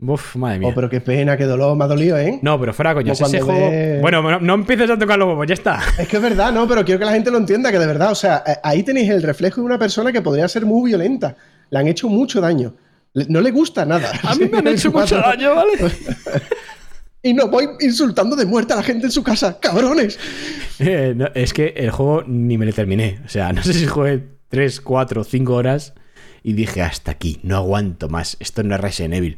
Uf, 0.04 0.36
madre 0.36 0.58
mía. 0.60 0.70
Oh, 0.70 0.74
pero 0.74 0.90
qué 0.90 1.00
pena, 1.00 1.38
qué 1.38 1.44
dolor, 1.46 1.78
me 1.78 1.84
ha 1.84 1.88
dolido, 1.88 2.18
¿eh? 2.18 2.40
No, 2.42 2.60
pero 2.60 2.74
fuera 2.74 2.96
Como 2.96 3.12
ese 3.12 3.40
juego... 3.42 3.70
ve- 3.70 4.00
Bueno, 4.02 4.22
no, 4.24 4.40
no 4.40 4.54
empieces 4.56 4.90
a 4.90 4.98
tocar 4.98 5.20
los 5.20 5.28
huevos, 5.28 5.46
ya 5.48 5.54
está. 5.54 5.80
Es 6.00 6.08
que 6.08 6.18
es 6.18 6.22
verdad, 6.24 6.52
¿no? 6.52 6.68
Pero 6.68 6.84
quiero 6.84 6.98
que 7.00 7.06
la 7.06 7.12
gente 7.14 7.30
lo 7.30 7.38
entienda, 7.38 7.72
que 7.72 7.78
de 7.78 7.86
verdad, 7.86 8.12
o 8.12 8.16
sea, 8.16 8.44
eh, 8.48 8.56
ahí 8.64 8.82
tenéis 8.82 9.10
el 9.12 9.22
reflejo 9.22 9.62
de 9.62 9.66
una 9.68 9.78
persona 9.78 10.12
que 10.12 10.22
podría 10.22 10.48
ser 10.48 10.66
muy 10.66 10.90
violenta. 10.90 11.36
Le 11.70 11.78
han 11.80 11.88
hecho 11.88 12.10
mucho 12.10 12.42
daño. 12.42 12.74
No 13.14 13.42
le 13.42 13.52
gusta 13.52 13.86
nada. 13.86 14.12
A 14.24 14.34
mí 14.36 14.50
me 14.52 14.58
han 14.58 14.68
hecho 14.70 14.92
mucho 14.94 15.18
daño, 15.18 15.54
¿vale? 15.56 15.72
Y 17.24 17.34
no 17.36 17.50
voy 17.50 17.68
insultando 17.82 18.36
de 18.36 18.46
muerte 18.48 18.74
a 18.74 18.78
la 18.78 18.82
gente 18.84 19.06
en 19.06 19.12
su 19.12 19.22
casa, 19.22 19.60
cabrones. 19.60 20.18
Eh, 20.80 21.14
no, 21.16 21.28
es 21.36 21.54
que 21.54 21.68
el 21.78 21.92
juego 21.92 22.24
ni 22.26 22.58
me 22.58 22.66
lo 22.66 22.74
terminé. 22.74 23.20
O 23.24 23.30
sea, 23.30 23.54
no 23.54 23.62
sé 23.62 23.74
si 23.74 23.86
jugué 23.86 24.24
3, 24.50 24.82
4, 24.82 25.24
5 25.24 25.54
horas 25.54 25.94
y 26.42 26.54
dije 26.54 26.82
hasta 26.82 27.12
aquí, 27.12 27.40
no 27.44 27.58
aguanto 27.58 28.10
más. 28.10 28.38
Esto 28.40 28.64
no 28.64 28.74
es 28.74 28.82
Resident 28.82 29.14
Evil. 29.14 29.38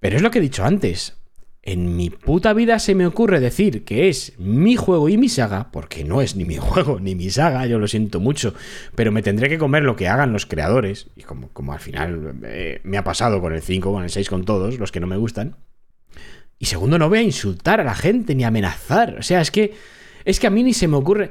Pero 0.00 0.16
es 0.16 0.22
lo 0.22 0.30
que 0.30 0.38
he 0.38 0.42
dicho 0.42 0.64
antes. 0.64 1.16
En 1.62 1.94
mi 1.94 2.08
puta 2.08 2.54
vida 2.54 2.78
se 2.78 2.94
me 2.94 3.06
ocurre 3.06 3.38
decir 3.38 3.84
que 3.84 4.08
es 4.08 4.32
mi 4.38 4.76
juego 4.76 5.10
y 5.10 5.18
mi 5.18 5.28
saga, 5.28 5.70
porque 5.70 6.04
no 6.04 6.22
es 6.22 6.34
ni 6.34 6.46
mi 6.46 6.56
juego 6.58 6.98
ni 7.00 7.14
mi 7.14 7.28
saga, 7.28 7.66
yo 7.66 7.78
lo 7.78 7.86
siento 7.86 8.18
mucho, 8.18 8.54
pero 8.94 9.12
me 9.12 9.22
tendré 9.22 9.50
que 9.50 9.58
comer 9.58 9.82
lo 9.82 9.94
que 9.94 10.08
hagan 10.08 10.32
los 10.32 10.46
creadores, 10.46 11.08
y 11.16 11.22
como, 11.22 11.50
como 11.50 11.74
al 11.74 11.80
final 11.80 12.34
eh, 12.44 12.80
me 12.82 12.96
ha 12.96 13.04
pasado 13.04 13.42
con 13.42 13.52
el 13.52 13.60
5, 13.60 13.92
con 13.92 14.02
el 14.02 14.10
6, 14.10 14.30
con 14.30 14.44
todos, 14.46 14.78
los 14.78 14.90
que 14.90 15.00
no 15.00 15.06
me 15.06 15.18
gustan. 15.18 15.56
Y 16.58 16.64
segundo, 16.64 16.98
no 16.98 17.08
voy 17.10 17.18
a 17.18 17.22
insultar 17.22 17.80
a 17.80 17.84
la 17.84 17.94
gente 17.94 18.34
ni 18.34 18.44
amenazar. 18.44 19.16
O 19.18 19.22
sea, 19.22 19.40
es 19.40 19.50
que, 19.50 19.74
es 20.24 20.40
que 20.40 20.46
a 20.46 20.50
mí 20.50 20.62
ni 20.62 20.72
se 20.74 20.88
me 20.88 20.96
ocurre... 20.96 21.30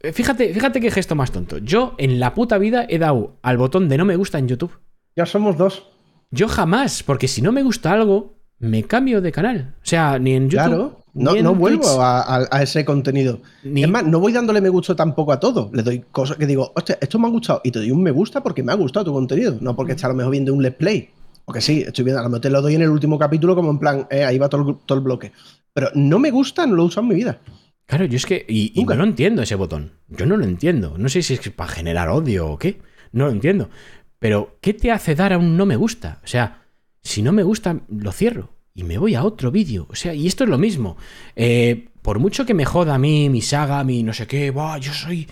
Eh, 0.00 0.12
Fíjate, 0.12 0.52
fíjate 0.52 0.80
qué 0.80 0.90
gesto 0.90 1.14
más 1.14 1.32
tonto. 1.32 1.58
Yo 1.58 1.94
en 1.96 2.20
la 2.20 2.34
puta 2.34 2.58
vida 2.58 2.86
he 2.88 2.98
dado 2.98 3.38
al 3.42 3.56
botón 3.56 3.88
de 3.88 3.96
no 3.96 4.04
me 4.04 4.16
gusta 4.16 4.38
en 4.38 4.48
YouTube. 4.48 4.78
Ya 5.16 5.24
somos 5.24 5.56
dos. 5.56 5.95
Yo 6.30 6.48
jamás, 6.48 7.02
porque 7.02 7.28
si 7.28 7.42
no 7.42 7.52
me 7.52 7.62
gusta 7.62 7.92
algo, 7.92 8.36
me 8.58 8.82
cambio 8.84 9.20
de 9.20 9.32
canal. 9.32 9.74
O 9.78 9.86
sea, 9.86 10.18
ni 10.18 10.32
en 10.34 10.44
YouTube. 10.50 10.66
Claro. 10.66 11.00
No, 11.14 11.32
ni 11.32 11.38
en 11.38 11.44
no 11.44 11.54
vuelvo 11.54 12.00
a, 12.02 12.20
a- 12.20 12.48
a 12.50 12.62
ese 12.62 12.84
contenido. 12.84 13.40
Ni- 13.64 13.84
Es 13.84 13.88
más, 13.88 14.04
no 14.04 14.20
voy 14.20 14.32
dándole 14.32 14.60
me 14.60 14.68
gusta 14.68 14.94
tampoco 14.94 15.32
a 15.32 15.40
todo. 15.40 15.70
Le 15.72 15.82
doy 15.82 16.04
cosas 16.12 16.36
que 16.36 16.46
digo, 16.46 16.72
hostia, 16.74 16.98
esto 17.00 17.18
me 17.18 17.26
ha 17.26 17.30
gustado. 17.30 17.60
Y 17.64 17.70
te 17.70 17.78
doy 17.78 17.90
un 17.90 18.02
me 18.02 18.10
gusta 18.10 18.42
porque 18.42 18.62
me 18.62 18.72
ha 18.72 18.74
gustado 18.74 19.06
tu 19.06 19.12
contenido. 19.14 19.56
No 19.60 19.74
porque 19.74 19.92
está 19.92 20.08
a 20.08 20.10
lo 20.10 20.16
mejor 20.16 20.32
viendo 20.32 20.52
un 20.52 20.62
let's 20.62 20.76
play. 20.76 21.08
Porque 21.44 21.60
sí, 21.60 21.84
estoy 21.86 22.04
viendo, 22.04 22.20
a 22.20 22.24
lo 22.24 22.28
mejor 22.28 22.40
te 22.42 22.50
lo 22.50 22.60
doy 22.60 22.74
en 22.74 22.82
el 22.82 22.90
último 22.90 23.18
capítulo 23.18 23.54
como 23.54 23.70
en 23.70 23.78
plan, 23.78 24.06
eh, 24.10 24.24
ahí 24.24 24.36
va 24.36 24.48
todo 24.48 24.68
el, 24.68 24.76
todo 24.84 24.98
el 24.98 25.04
bloque. 25.04 25.32
Pero 25.72 25.88
no 25.94 26.18
me 26.18 26.30
gusta, 26.30 26.66
no 26.66 26.74
lo 26.74 26.82
he 26.82 26.86
usado 26.86 27.02
en 27.02 27.08
mi 27.08 27.14
vida. 27.14 27.38
Claro, 27.86 28.04
yo 28.04 28.16
es 28.16 28.26
que. 28.26 28.44
Y, 28.48 28.72
y 28.74 28.84
no 28.84 28.94
lo 28.96 29.04
entiendo 29.04 29.42
ese 29.42 29.54
botón. 29.54 29.92
Yo 30.08 30.26
no 30.26 30.36
lo 30.36 30.44
entiendo. 30.44 30.96
No 30.98 31.08
sé 31.08 31.22
si 31.22 31.34
es 31.34 31.50
para 31.50 31.70
generar 31.70 32.08
odio 32.10 32.48
o 32.50 32.58
qué. 32.58 32.80
No 33.12 33.26
lo 33.26 33.30
entiendo. 33.30 33.70
Pero, 34.18 34.56
¿qué 34.60 34.74
te 34.74 34.90
hace 34.90 35.14
dar 35.14 35.32
a 35.32 35.38
un 35.38 35.56
no 35.56 35.66
me 35.66 35.76
gusta? 35.76 36.20
O 36.24 36.26
sea, 36.26 36.62
si 37.02 37.22
no 37.22 37.32
me 37.32 37.42
gusta, 37.42 37.76
lo 37.88 38.12
cierro. 38.12 38.50
Y 38.74 38.84
me 38.84 38.98
voy 38.98 39.14
a 39.14 39.24
otro 39.24 39.50
vídeo. 39.50 39.86
O 39.90 39.94
sea, 39.94 40.14
y 40.14 40.26
esto 40.26 40.44
es 40.44 40.50
lo 40.50 40.58
mismo. 40.58 40.96
Eh, 41.34 41.88
por 42.02 42.18
mucho 42.18 42.44
que 42.46 42.54
me 42.54 42.64
joda 42.64 42.94
a 42.94 42.98
mí, 42.98 43.28
mi 43.30 43.40
saga, 43.42 43.82
mi 43.84 44.02
no 44.02 44.12
sé 44.12 44.26
qué, 44.26 44.50
"Buah, 44.50 44.78
yo 44.78 44.92
soy 44.92 45.28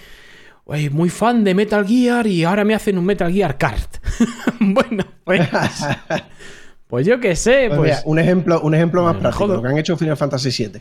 eh, 0.72 0.88
muy 0.90 1.10
fan 1.10 1.44
de 1.44 1.54
Metal 1.54 1.86
Gear 1.86 2.26
y 2.26 2.42
ahora 2.44 2.64
me 2.64 2.74
hacen 2.74 2.96
un 2.96 3.04
Metal 3.04 3.30
Gear 3.32 3.58
Kart. 3.58 3.96
bueno, 4.60 5.04
pues. 5.24 5.48
Pues 6.86 7.06
yo 7.06 7.18
qué 7.18 7.34
sé, 7.34 7.64
Pues 7.68 7.78
pues. 7.78 7.90
mira, 7.90 8.02
un 8.04 8.18
ejemplo, 8.20 8.60
un 8.60 8.74
ejemplo 8.74 9.02
más 9.02 9.16
práctico, 9.16 9.44
jodo. 9.46 9.56
lo 9.56 9.62
que 9.62 9.68
han 9.68 9.78
hecho 9.78 9.96
Final 9.96 10.16
Fantasy 10.16 10.50
VII. 10.64 10.80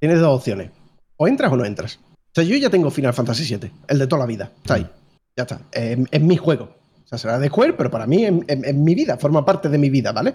Tienes 0.00 0.20
dos 0.20 0.36
opciones. 0.38 0.70
O 1.16 1.28
entras 1.28 1.52
o 1.52 1.56
no 1.56 1.64
entras. 1.64 2.00
O 2.12 2.34
sea, 2.34 2.42
yo 2.44 2.56
ya 2.56 2.70
tengo 2.70 2.90
Final 2.90 3.14
Fantasy 3.14 3.44
VII, 3.56 3.70
el 3.86 3.98
de 4.00 4.06
toda 4.08 4.20
la 4.20 4.26
vida. 4.26 4.50
Está 4.56 4.74
ahí. 4.74 4.86
Ya 5.36 5.42
está. 5.42 5.60
Es, 5.72 5.98
es 6.10 6.20
mi 6.22 6.36
juego. 6.36 6.76
O 7.04 7.06
sea, 7.08 7.18
será 7.18 7.38
de 7.38 7.48
Square, 7.48 7.74
pero 7.74 7.90
para 7.90 8.06
mí 8.06 8.24
es, 8.24 8.32
es- 8.46 8.64
es 8.64 8.74
mi 8.74 8.94
vida, 8.94 9.16
forma 9.18 9.44
parte 9.44 9.68
de 9.68 9.78
mi 9.78 9.90
vida, 9.90 10.12
¿vale? 10.12 10.34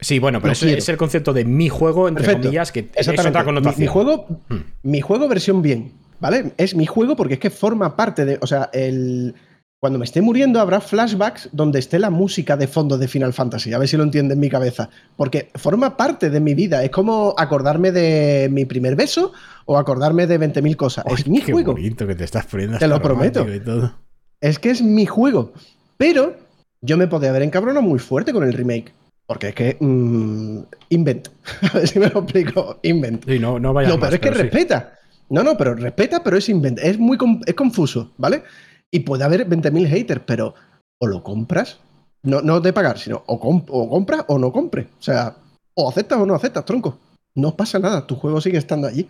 Sí, 0.00 0.18
bueno, 0.18 0.40
pero 0.40 0.52
es 0.52 0.88
el 0.88 0.96
concepto 0.96 1.32
de 1.32 1.44
mi 1.44 1.68
juego, 1.68 2.08
entre 2.08 2.24
Perfecto. 2.24 2.48
comillas, 2.48 2.72
que 2.72 2.88
es 2.94 3.06
otra 3.08 3.30
Mi- 3.30 3.44
connotación. 3.44 3.80
Mi, 3.80 3.86
juego, 3.86 4.26
Hmm. 4.48 4.56
mi 4.82 5.00
juego 5.00 5.28
versión 5.28 5.60
bien, 5.62 5.92
¿vale? 6.20 6.52
Es 6.56 6.74
mi 6.74 6.86
juego 6.86 7.16
porque 7.16 7.34
es 7.34 7.40
que 7.40 7.50
forma 7.50 7.96
parte 7.96 8.24
de. 8.24 8.38
O 8.40 8.46
sea, 8.46 8.70
el. 8.72 9.34
Cuando 9.78 9.98
me 9.98 10.04
esté 10.04 10.20
muriendo 10.20 10.60
habrá 10.60 10.82
flashbacks 10.82 11.48
donde 11.52 11.78
esté 11.78 11.98
la 11.98 12.10
música 12.10 12.54
de 12.58 12.66
fondo 12.66 12.98
de 12.98 13.08
Final 13.08 13.32
Fantasy. 13.32 13.72
A 13.72 13.78
ver 13.78 13.88
si 13.88 13.96
lo 13.96 14.02
entiende 14.02 14.34
en 14.34 14.40
mi 14.40 14.50
cabeza. 14.50 14.90
Porque 15.16 15.48
forma 15.54 15.96
parte 15.96 16.28
de 16.28 16.38
mi 16.38 16.52
vida. 16.54 16.84
Es 16.84 16.90
como 16.90 17.34
acordarme 17.38 17.90
de 17.90 18.48
mi 18.52 18.66
primer 18.66 18.94
beso 18.94 19.32
o 19.64 19.78
acordarme 19.78 20.26
de 20.26 20.38
20.000 20.38 20.76
cosas. 20.76 21.06
Ay, 21.08 21.14
es 21.16 21.26
mi 21.28 21.40
qué 21.40 21.52
juego. 21.52 21.72
bonito 21.72 22.06
que 22.06 22.14
te 22.14 22.24
estás 22.24 22.44
poniendo. 22.44 22.76
Te 22.76 22.86
lo 22.88 23.00
prometo. 23.00 23.46
y 23.50 23.58
todo. 23.60 23.94
Es 24.40 24.58
que 24.58 24.70
es 24.70 24.82
mi 24.82 25.06
juego. 25.06 25.52
Pero 25.96 26.36
yo 26.80 26.96
me 26.96 27.08
podía 27.08 27.30
haber 27.30 27.42
encabronado 27.42 27.82
muy 27.82 27.98
fuerte 27.98 28.32
con 28.32 28.44
el 28.44 28.52
remake. 28.52 28.92
Porque 29.26 29.48
es 29.48 29.54
que. 29.54 29.76
mm, 29.78 30.58
invent. 30.88 31.28
A 31.72 31.78
ver 31.78 31.88
si 31.88 31.98
me 31.98 32.08
lo 32.08 32.20
explico. 32.20 32.78
Invent. 32.82 33.24
Sí, 33.26 33.38
no, 33.38 33.58
no 33.58 33.72
Lo 33.72 34.00
peor 34.00 34.14
es 34.14 34.20
que 34.20 34.28
sí. 34.28 34.34
respeta. 34.34 34.98
No, 35.28 35.44
no, 35.44 35.56
pero 35.56 35.74
respeta, 35.74 36.22
pero 36.24 36.36
es 36.36 36.48
invent. 36.48 36.78
Es 36.80 36.98
muy 36.98 37.16
es 37.46 37.54
confuso, 37.54 38.12
¿vale? 38.18 38.42
Y 38.90 39.00
puede 39.00 39.22
haber 39.22 39.48
20.000 39.48 39.86
haters, 39.86 40.22
pero 40.26 40.54
o 40.98 41.06
lo 41.06 41.22
compras, 41.22 41.78
no, 42.22 42.42
no 42.42 42.60
de 42.60 42.72
pagar, 42.72 42.98
sino 42.98 43.22
o, 43.26 43.34
o 43.34 43.88
compras 43.88 44.24
o 44.26 44.38
no 44.38 44.52
compres. 44.52 44.86
O 44.98 45.02
sea, 45.02 45.36
o 45.74 45.88
aceptas 45.88 46.18
o 46.18 46.26
no 46.26 46.34
aceptas, 46.34 46.64
tronco. 46.64 46.98
No 47.34 47.56
pasa 47.56 47.78
nada, 47.78 48.06
tu 48.06 48.16
juego 48.16 48.40
sigue 48.40 48.58
estando 48.58 48.88
allí. 48.88 49.08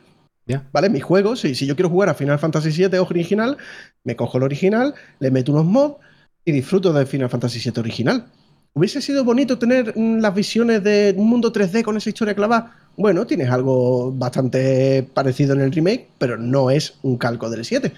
Ya. 0.51 0.69
¿Vale? 0.73 0.89
Mi 0.91 1.01
juego, 1.01 1.37
si, 1.37 1.55
si 1.55 1.67
yo 1.67 1.77
quiero 1.77 1.89
jugar 1.91 2.09
a 2.09 2.15
Final 2.15 2.39
Fantasy 2.39 2.71
VII 2.73 2.99
original, 2.99 3.57
me 4.05 4.17
cojo 4.17 4.39
el 4.39 4.45
original, 4.45 4.95
le 5.21 5.31
meto 5.31 5.53
unos 5.53 5.65
mods 5.67 5.99
y 6.45 6.53
disfruto 6.53 6.93
de 6.93 7.07
Final 7.07 7.29
Fantasy 7.31 7.61
VII 7.61 7.81
original. 7.81 8.27
¿Hubiese 8.73 9.01
sido 9.03 9.25
bonito 9.25 9.59
tener 9.59 9.93
mm, 9.97 10.19
las 10.21 10.35
visiones 10.35 10.83
de 10.83 11.15
un 11.17 11.29
mundo 11.29 11.53
3D 11.53 11.83
con 11.85 11.97
esa 11.97 12.09
historia 12.09 12.35
clavada? 12.35 12.75
Bueno, 12.97 13.27
tienes 13.27 13.51
algo 13.51 14.13
bastante 14.13 15.03
parecido 15.15 15.55
en 15.55 15.61
el 15.61 15.73
remake, 15.73 16.09
pero 16.19 16.37
no 16.37 16.71
es 16.71 16.95
un 17.03 17.17
calco 17.17 17.49
del 17.51 17.65
7. 17.65 17.93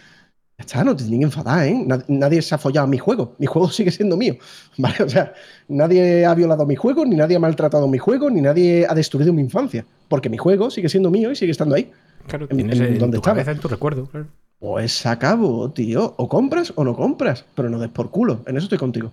Ya 0.58 0.64
está, 0.64 0.84
no 0.84 0.94
te 0.94 1.02
tienen 1.04 1.20
que 1.20 1.24
enfadar, 1.26 1.66
¿eh? 1.66 1.74
Nad- 1.86 2.04
Nadie 2.08 2.42
se 2.42 2.54
ha 2.54 2.58
follado 2.58 2.86
a 2.86 2.90
mi 2.90 2.98
juego. 2.98 3.34
Mi 3.38 3.46
juego 3.46 3.70
sigue 3.70 3.90
siendo 3.90 4.16
mío. 4.16 4.36
¿Vale? 4.78 4.96
O 5.04 5.08
sea, 5.08 5.32
nadie 5.68 6.24
ha 6.26 6.34
violado 6.34 6.66
mi 6.66 6.76
juego, 6.76 7.04
ni 7.04 7.16
nadie 7.16 7.36
ha 7.36 7.40
maltratado 7.40 7.88
mi 7.88 7.98
juego, 7.98 8.30
ni 8.30 8.40
nadie 8.42 8.86
ha 8.88 8.94
destruido 8.94 9.32
mi 9.32 9.42
infancia. 9.42 9.86
Porque 10.08 10.28
mi 10.28 10.36
juego 10.38 10.70
sigue 10.70 10.88
siendo 10.88 11.10
mío 11.10 11.30
y 11.30 11.36
sigue 11.36 11.52
estando 11.52 11.74
ahí. 11.74 11.90
Claro, 12.26 12.46
en- 12.50 12.56
tienes 12.56 12.80
en 12.80 12.86
en, 12.94 12.98
donde 12.98 13.18
tu 13.18 13.22
cabeza, 13.22 13.50
en 13.50 13.58
tu 13.58 13.68
recuerdo. 13.68 14.06
claro. 14.06 14.26
Pues 14.58 14.92
se 14.92 15.08
acabó, 15.08 15.70
tío. 15.70 16.14
O 16.18 16.28
compras 16.28 16.72
o 16.76 16.84
no 16.84 16.94
compras, 16.94 17.44
pero 17.56 17.68
no 17.68 17.78
des 17.80 17.90
por 17.90 18.10
culo. 18.10 18.40
En 18.46 18.56
eso 18.56 18.64
estoy 18.66 18.78
contigo. 18.78 19.10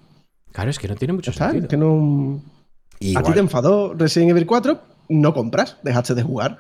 Claro, 0.52 0.70
es 0.70 0.78
que 0.78 0.88
no 0.88 0.96
tiene 0.96 1.14
mucho 1.14 1.32
está, 1.32 1.50
sentido. 1.52 1.68
que 1.68 1.78
no... 1.78 2.40
A 3.18 3.24
ti 3.24 3.32
te 3.34 3.40
enfadó 3.40 3.94
Resident 3.96 4.32
Evil 4.32 4.46
4, 4.46 4.80
no 5.10 5.34
compras, 5.34 5.78
dejaste 5.84 6.14
de 6.16 6.22
jugar. 6.24 6.58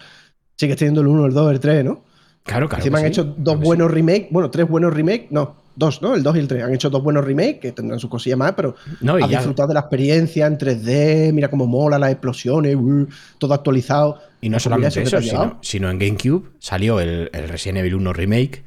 Sigues 0.57 0.77
teniendo 0.77 1.01
el 1.01 1.07
1, 1.07 1.25
el 1.27 1.33
2, 1.33 1.51
el 1.51 1.59
3, 1.59 1.85
¿no? 1.85 2.01
Claro, 2.43 2.67
claro. 2.67 2.81
Encima 2.81 2.97
han 2.99 3.03
sí, 3.05 3.09
hecho 3.09 3.23
claro 3.25 3.35
dos 3.37 3.55
que 3.57 3.61
sí. 3.61 3.65
buenos 3.67 3.91
remakes, 3.91 4.27
bueno, 4.31 4.49
tres 4.49 4.67
buenos 4.67 4.93
remakes, 4.93 5.27
no, 5.31 5.55
dos, 5.75 6.01
¿no? 6.01 6.15
El 6.15 6.23
2 6.23 6.35
y 6.35 6.39
el 6.39 6.47
3. 6.47 6.63
Han 6.63 6.73
hecho 6.73 6.89
dos 6.89 7.01
buenos 7.03 7.23
remakes 7.25 7.59
que 7.59 7.71
tendrán 7.71 7.99
sus 7.99 8.09
cosillas 8.09 8.37
más, 8.37 8.53
pero 8.53 8.75
No, 9.01 9.15
has 9.15 9.29
disfrutado 9.29 9.67
de 9.69 9.73
la 9.75 9.79
experiencia 9.81 10.45
en 10.47 10.57
3D, 10.57 11.31
mira 11.33 11.49
cómo 11.49 11.67
mola 11.67 11.97
las 11.99 12.11
explosiones, 12.11 12.75
uh, 12.75 13.07
todo 13.37 13.53
actualizado. 13.53 14.19
Y 14.41 14.49
no 14.49 14.59
solamente 14.59 15.01
eso, 15.01 15.21
sino, 15.21 15.59
sino 15.61 15.89
en 15.89 15.99
GameCube 15.99 16.49
salió 16.59 16.99
el, 16.99 17.29
el 17.33 17.47
Resident 17.49 17.79
Evil 17.79 17.95
1 17.95 18.13
Remake, 18.13 18.63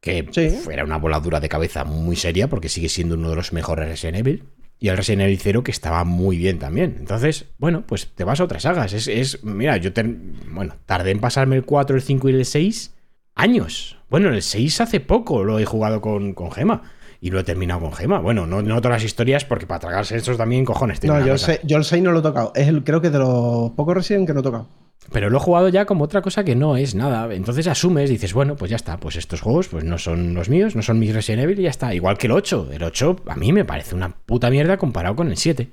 que 0.00 0.26
Sí. 0.32 0.50
fuera 0.50 0.84
una 0.84 0.98
voladura 0.98 1.40
de 1.40 1.48
cabeza 1.48 1.84
muy 1.84 2.16
seria, 2.16 2.48
porque 2.48 2.68
sigue 2.68 2.88
siendo 2.88 3.14
uno 3.14 3.30
de 3.30 3.36
los 3.36 3.52
mejores 3.52 3.88
Resident 3.88 4.18
Evil. 4.18 4.44
Y 4.80 4.88
el 4.88 4.96
Resident 4.96 5.22
Evil 5.22 5.38
0, 5.40 5.62
que 5.64 5.70
estaba 5.70 6.04
muy 6.04 6.36
bien 6.36 6.58
también. 6.58 6.96
Entonces, 6.98 7.46
bueno, 7.58 7.84
pues 7.86 8.08
te 8.14 8.24
vas 8.24 8.40
a 8.40 8.44
otras 8.44 8.64
sagas. 8.64 8.92
Es, 8.92 9.08
es- 9.08 9.42
mira, 9.44 9.76
yo 9.78 9.90
bueno, 10.50 10.74
tardé 10.84 11.10
en 11.12 11.20
pasarme 11.20 11.56
el 11.56 11.64
4, 11.64 11.96
el 11.96 12.02
5 12.02 12.28
y 12.28 12.32
el 12.34 12.44
6 12.44 12.93
años. 13.34 13.98
Bueno, 14.10 14.28
el 14.28 14.42
6 14.42 14.80
hace 14.80 15.00
poco 15.00 15.44
lo 15.44 15.58
he 15.58 15.64
jugado 15.64 16.00
con, 16.00 16.34
con 16.34 16.50
Gema. 16.50 16.82
Y 17.20 17.30
lo 17.30 17.40
he 17.40 17.44
terminado 17.44 17.80
con 17.80 17.92
Gema. 17.94 18.18
Bueno, 18.18 18.46
no, 18.46 18.60
no 18.60 18.76
todas 18.82 18.96
las 18.96 19.04
historias, 19.04 19.46
porque 19.46 19.66
para 19.66 19.80
tragarse 19.80 20.14
estos 20.14 20.36
también, 20.36 20.66
cojones. 20.66 21.02
No, 21.04 21.18
yo, 21.24 21.32
cosa. 21.32 21.46
sé, 21.46 21.60
yo 21.64 21.78
el 21.78 21.84
6 21.84 22.02
no 22.02 22.12
lo 22.12 22.18
he 22.18 22.22
tocado. 22.22 22.52
Es 22.54 22.68
el, 22.68 22.84
creo 22.84 23.00
que 23.00 23.08
de 23.08 23.18
los 23.18 23.70
pocos 23.70 23.94
Resident 23.94 24.26
que 24.26 24.34
no 24.34 24.40
he 24.40 24.42
tocado. 24.42 24.68
Pero 25.10 25.30
lo 25.30 25.38
he 25.38 25.40
jugado 25.40 25.68
ya 25.70 25.86
como 25.86 26.04
otra 26.04 26.20
cosa 26.20 26.44
que 26.44 26.54
no 26.54 26.76
es 26.76 26.94
nada. 26.94 27.32
Entonces 27.34 27.66
asumes, 27.66 28.10
dices, 28.10 28.34
bueno, 28.34 28.56
pues 28.56 28.70
ya 28.70 28.76
está, 28.76 28.98
pues 28.98 29.16
estos 29.16 29.40
juegos 29.40 29.68
pues 29.68 29.84
no 29.84 29.96
son 29.98 30.34
los 30.34 30.48
míos, 30.50 30.76
no 30.76 30.82
son 30.82 30.98
mis 30.98 31.14
Resident 31.14 31.44
Evil 31.44 31.60
y 31.60 31.62
ya 31.62 31.70
está. 31.70 31.94
Igual 31.94 32.18
que 32.18 32.26
el 32.26 32.32
8. 32.32 32.68
El 32.72 32.82
8 32.82 33.16
a 33.26 33.36
mí 33.36 33.52
me 33.52 33.64
parece 33.64 33.94
una 33.94 34.10
puta 34.10 34.50
mierda 34.50 34.76
comparado 34.76 35.16
con 35.16 35.28
el 35.28 35.36
7. 35.38 35.70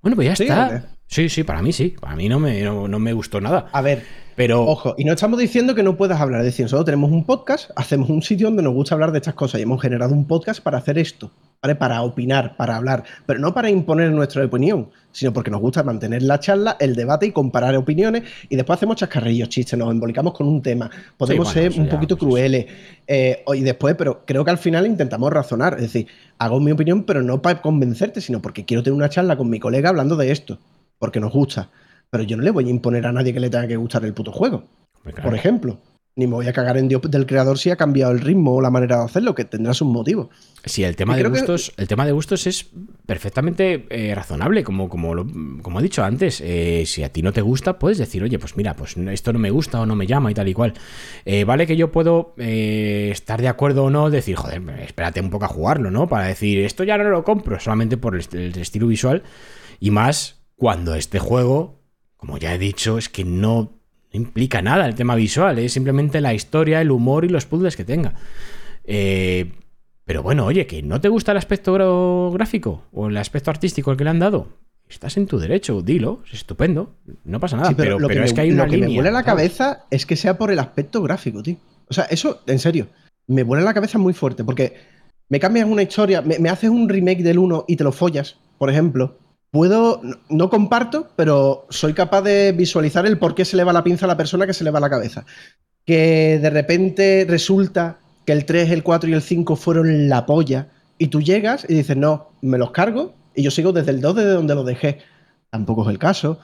Bueno, 0.00 0.14
pues 0.16 0.28
ya 0.28 0.36
Sí, 0.36 0.42
está. 0.44 0.90
Sí, 1.06 1.28
sí, 1.28 1.44
para 1.44 1.62
mí 1.62 1.72
sí. 1.72 1.94
Para 2.00 2.16
mí 2.16 2.28
no 2.28 2.40
me, 2.40 2.62
no, 2.62 2.88
no 2.88 2.98
me 2.98 3.12
gustó 3.12 3.40
nada. 3.40 3.68
A 3.72 3.82
ver, 3.82 4.04
Pero 4.36 4.64
Ojo, 4.64 4.94
y 4.98 5.04
no 5.04 5.12
estamos 5.12 5.38
diciendo 5.38 5.74
que 5.74 5.82
no 5.84 5.96
puedas 5.96 6.20
hablar, 6.20 6.40
es 6.40 6.46
decir, 6.46 6.64
nosotros 6.64 6.86
tenemos 6.86 7.12
un 7.12 7.24
podcast, 7.24 7.70
hacemos 7.76 8.10
un 8.10 8.20
sitio 8.22 8.48
donde 8.48 8.64
nos 8.64 8.74
gusta 8.74 8.94
hablar 8.96 9.12
de 9.12 9.18
estas 9.18 9.34
cosas 9.34 9.60
y 9.60 9.62
hemos 9.62 9.80
generado 9.80 10.12
un 10.12 10.26
podcast 10.26 10.60
para 10.60 10.78
hacer 10.78 10.98
esto, 10.98 11.30
¿vale? 11.62 11.76
Para 11.76 12.02
opinar, 12.02 12.56
para 12.56 12.74
hablar, 12.74 13.04
pero 13.26 13.38
no 13.38 13.54
para 13.54 13.70
imponer 13.70 14.10
nuestra 14.10 14.44
opinión, 14.44 14.90
sino 15.12 15.32
porque 15.32 15.52
nos 15.52 15.60
gusta 15.60 15.84
mantener 15.84 16.22
la 16.22 16.40
charla, 16.40 16.76
el 16.80 16.96
debate 16.96 17.26
y 17.26 17.30
comparar 17.30 17.76
opiniones 17.76 18.24
y 18.48 18.56
después 18.56 18.76
hacemos 18.76 18.96
chascarrillos, 18.96 19.48
chistes, 19.48 19.78
nos 19.78 19.92
embolicamos 19.92 20.34
con 20.34 20.48
un 20.48 20.62
tema, 20.62 20.90
podemos 21.16 21.54
bueno, 21.54 21.70
ser 21.70 21.80
un 21.80 21.88
poquito 21.88 22.16
pues 22.16 22.28
crueles 22.28 22.66
eh, 23.06 23.44
y 23.54 23.60
después, 23.60 23.94
pero 23.96 24.24
creo 24.26 24.44
que 24.44 24.50
al 24.50 24.58
final 24.58 24.84
intentamos 24.84 25.32
razonar, 25.32 25.74
es 25.74 25.82
decir, 25.82 26.08
hago 26.38 26.58
mi 26.58 26.72
opinión, 26.72 27.04
pero 27.04 27.22
no 27.22 27.40
para 27.40 27.62
convencerte, 27.62 28.20
sino 28.20 28.42
porque 28.42 28.64
quiero 28.64 28.82
tener 28.82 28.96
una 28.96 29.08
charla 29.08 29.36
con 29.36 29.48
mi 29.48 29.60
colega 29.60 29.90
hablando 29.90 30.16
de 30.16 30.32
esto, 30.32 30.58
porque 31.04 31.20
nos 31.20 31.32
gusta. 31.32 31.68
Pero 32.08 32.24
yo 32.24 32.36
no 32.38 32.42
le 32.42 32.50
voy 32.50 32.66
a 32.66 32.70
imponer 32.70 33.06
a 33.06 33.12
nadie 33.12 33.34
que 33.34 33.40
le 33.40 33.50
tenga 33.50 33.66
que 33.68 33.76
gustar 33.76 34.04
el 34.06 34.14
puto 34.14 34.32
juego 34.32 34.64
por 35.22 35.34
ejemplo. 35.34 35.78
ni 36.16 36.26
me 36.26 36.34
voy 36.34 36.46
a 36.46 36.52
cagar 36.54 36.76
en 36.78 36.86
Dios 36.88 37.02
del 37.10 37.26
creador 37.26 37.58
si 37.58 37.68
ha 37.70 37.76
cambiado 37.76 38.12
el 38.12 38.20
ritmo 38.20 38.54
o 38.54 38.60
la 38.62 38.70
manera 38.70 38.98
de 38.98 39.04
hacerlo, 39.04 39.34
que 39.34 39.44
tendrá 39.44 39.74
sus 39.74 39.86
motivos. 39.88 40.28
Sí, 40.64 40.82
el 40.84 40.94
tema, 40.96 41.12
Y 41.14 41.16
de 41.18 41.24
que- 41.24 41.28
gustos, 41.30 41.72
el 41.76 41.88
tema 41.88 42.06
de 42.06 42.12
gustos 42.12 42.46
es 42.46 42.70
perfectamente 43.04 43.86
eh, 43.90 44.14
razonable, 44.14 44.62
como, 44.64 44.88
como, 44.88 45.12
lo- 45.14 45.26
como 45.60 45.80
he 45.80 45.82
dicho 45.82 46.02
antes. 46.04 46.40
Eh, 46.40 46.84
si 46.86 47.02
a 47.02 47.08
ti 47.12 47.20
no 47.20 47.32
te 47.32 47.40
gusta, 47.42 47.78
puedes 47.78 47.98
decir, 47.98 48.22
oye, 48.22 48.38
pues 48.38 48.56
mira, 48.56 48.74
pues 48.76 48.96
esto 48.96 49.32
no 49.32 49.38
me 49.40 49.50
gusta 49.50 49.80
o 49.80 49.86
no 49.86 49.94
me 49.96 50.06
llama 50.06 50.30
y 50.30 50.34
tal 50.34 50.48
y 50.48 50.54
cual. 50.54 50.72
Eh, 51.24 51.44
vale 51.44 51.66
que 51.66 51.76
yo 51.76 51.90
puedo 51.92 52.34
estar 52.38 53.40
de 53.42 53.48
acuerdo 53.48 53.84
o 53.84 53.90
no, 53.90 54.08
decir, 54.08 54.36
joder, 54.36 54.62
espérate 54.80 55.20
un 55.20 55.30
poco 55.30 55.44
a 55.46 55.48
jugarlo, 55.48 55.90
¿no? 55.90 56.08
Para 56.08 56.26
decir, 56.28 56.60
esto 56.60 56.84
ya 56.84 56.96
no 56.96 57.04
lo 57.10 57.24
compro, 57.24 57.58
solamente 57.60 57.96
por 57.96 58.14
el 58.14 58.56
estilo 58.56 58.86
visual. 58.86 59.22
Y 59.80 59.90
más 59.90 60.43
cuando 60.64 60.94
este 60.94 61.18
juego, 61.18 61.82
como 62.16 62.38
ya 62.38 62.54
he 62.54 62.58
dicho, 62.58 62.96
es 62.96 63.10
que 63.10 63.22
no 63.22 63.82
implica 64.12 64.62
nada 64.62 64.86
el 64.86 64.94
tema 64.94 65.14
visual, 65.14 65.58
es 65.58 65.74
simplemente 65.74 66.22
la 66.22 66.32
historia, 66.32 66.80
el 66.80 66.90
humor 66.90 67.26
y 67.26 67.28
los 67.28 67.44
puzzles 67.44 67.76
que 67.76 67.84
tenga. 67.84 68.14
Eh, 68.84 69.52
pero 70.06 70.22
bueno, 70.22 70.46
oye, 70.46 70.66
que 70.66 70.82
no 70.82 71.02
te 71.02 71.10
gusta 71.10 71.32
el 71.32 71.36
aspecto 71.36 72.30
gráfico 72.32 72.84
o 72.92 73.08
el 73.08 73.16
aspecto 73.18 73.50
artístico 73.50 73.90
al 73.90 73.98
que 73.98 74.04
le 74.04 74.08
han 74.08 74.20
dado, 74.20 74.48
estás 74.88 75.18
en 75.18 75.26
tu 75.26 75.38
derecho, 75.38 75.82
dilo, 75.82 76.22
es 76.26 76.32
estupendo, 76.32 76.96
no 77.26 77.40
pasa 77.40 77.58
nada. 77.58 77.68
Sí, 77.68 77.74
pero 77.76 77.98
lo 77.98 78.08
pero 78.08 78.22
que, 78.22 78.24
es 78.24 78.32
me, 78.32 78.34
que 78.34 78.40
hay 78.40 78.50
lo 78.52 78.66
que 78.66 78.78
me 78.78 78.86
vuela 78.86 79.10
la 79.10 79.22
cabeza 79.22 79.84
es 79.90 80.06
que 80.06 80.16
sea 80.16 80.38
por 80.38 80.50
el 80.50 80.60
aspecto 80.60 81.02
gráfico, 81.02 81.42
tío. 81.42 81.56
O 81.90 81.92
sea, 81.92 82.04
eso, 82.04 82.40
en 82.46 82.58
serio, 82.58 82.86
me 83.26 83.42
vuela 83.42 83.62
la 83.62 83.74
cabeza 83.74 83.98
muy 83.98 84.14
fuerte, 84.14 84.44
porque 84.44 84.72
me 85.28 85.38
cambias 85.38 85.68
una 85.68 85.82
historia, 85.82 86.22
me, 86.22 86.38
me 86.38 86.48
haces 86.48 86.70
un 86.70 86.88
remake 86.88 87.22
del 87.22 87.36
1 87.36 87.66
y 87.68 87.76
te 87.76 87.84
lo 87.84 87.92
follas, 87.92 88.38
por 88.56 88.70
ejemplo. 88.70 89.18
Puedo, 89.54 90.00
no, 90.28 90.50
comparto, 90.50 91.10
pero 91.14 91.68
soy 91.70 91.94
capaz 91.94 92.22
de 92.22 92.50
visualizar 92.50 93.06
el 93.06 93.18
por 93.18 93.36
qué 93.36 93.44
se 93.44 93.56
le 93.56 93.62
va 93.62 93.72
la 93.72 93.84
pinza 93.84 94.04
a 94.04 94.08
la 94.08 94.16
persona 94.16 94.48
que 94.48 94.52
se 94.52 94.64
le 94.64 94.72
va 94.72 94.80
la 94.80 94.90
cabeza. 94.90 95.26
Que 95.86 96.40
de 96.42 96.50
repente 96.50 97.24
resulta 97.28 98.00
que 98.26 98.32
el 98.32 98.46
3, 98.46 98.72
el 98.72 98.82
4 98.82 99.10
y 99.10 99.12
el 99.12 99.22
5 99.22 99.54
fueron 99.54 100.08
la 100.08 100.26
polla, 100.26 100.70
y 100.98 101.06
tú 101.06 101.22
llegas 101.22 101.64
y 101.68 101.74
dices, 101.74 101.96
no, 101.96 102.32
me 102.42 102.58
los 102.58 102.72
cargo, 102.72 103.14
y 103.32 103.44
yo 103.44 103.52
sigo 103.52 103.70
desde 103.70 103.92
el 103.92 104.00
2 104.00 104.16
desde 104.16 104.30
donde 104.30 104.56
lo 104.56 104.64
dejé. 104.64 104.98
Tampoco 105.50 105.84
es 105.84 105.90
el 105.90 106.00
caso. 106.00 106.40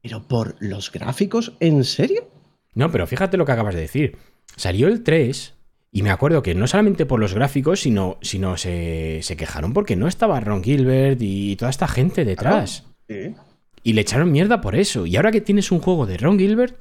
Pero 0.00 0.22
por 0.22 0.54
los 0.60 0.92
gráficos, 0.92 1.54
¿en 1.58 1.82
serio? 1.82 2.30
No, 2.72 2.88
pero 2.92 3.08
fíjate 3.08 3.36
lo 3.36 3.46
que 3.46 3.50
acabas 3.50 3.74
de 3.74 3.80
decir. 3.80 4.16
Salió 4.54 4.86
el 4.86 5.02
3 5.02 5.54
y 5.94 6.02
me 6.02 6.10
acuerdo 6.10 6.42
que 6.42 6.54
no 6.54 6.66
solamente 6.66 7.06
por 7.06 7.20
los 7.20 7.32
gráficos, 7.34 7.80
sino, 7.80 8.18
sino 8.20 8.56
se, 8.56 9.20
se 9.22 9.36
quejaron 9.36 9.72
porque 9.72 9.94
no 9.96 10.08
estaba 10.08 10.40
Ron 10.40 10.62
Gilbert 10.62 11.18
y 11.22 11.54
toda 11.56 11.70
esta 11.70 11.86
gente 11.88 12.24
detrás. 12.24 12.84
Sí. 13.08 13.34
Y 13.84 13.92
le 13.92 14.00
echaron 14.00 14.32
mierda 14.32 14.60
por 14.60 14.74
eso. 14.74 15.06
Y 15.06 15.14
ahora 15.16 15.30
que 15.30 15.40
tienes 15.40 15.70
un 15.70 15.78
juego 15.78 16.04
de 16.06 16.16
Ron 16.16 16.38
Gilbert, 16.38 16.74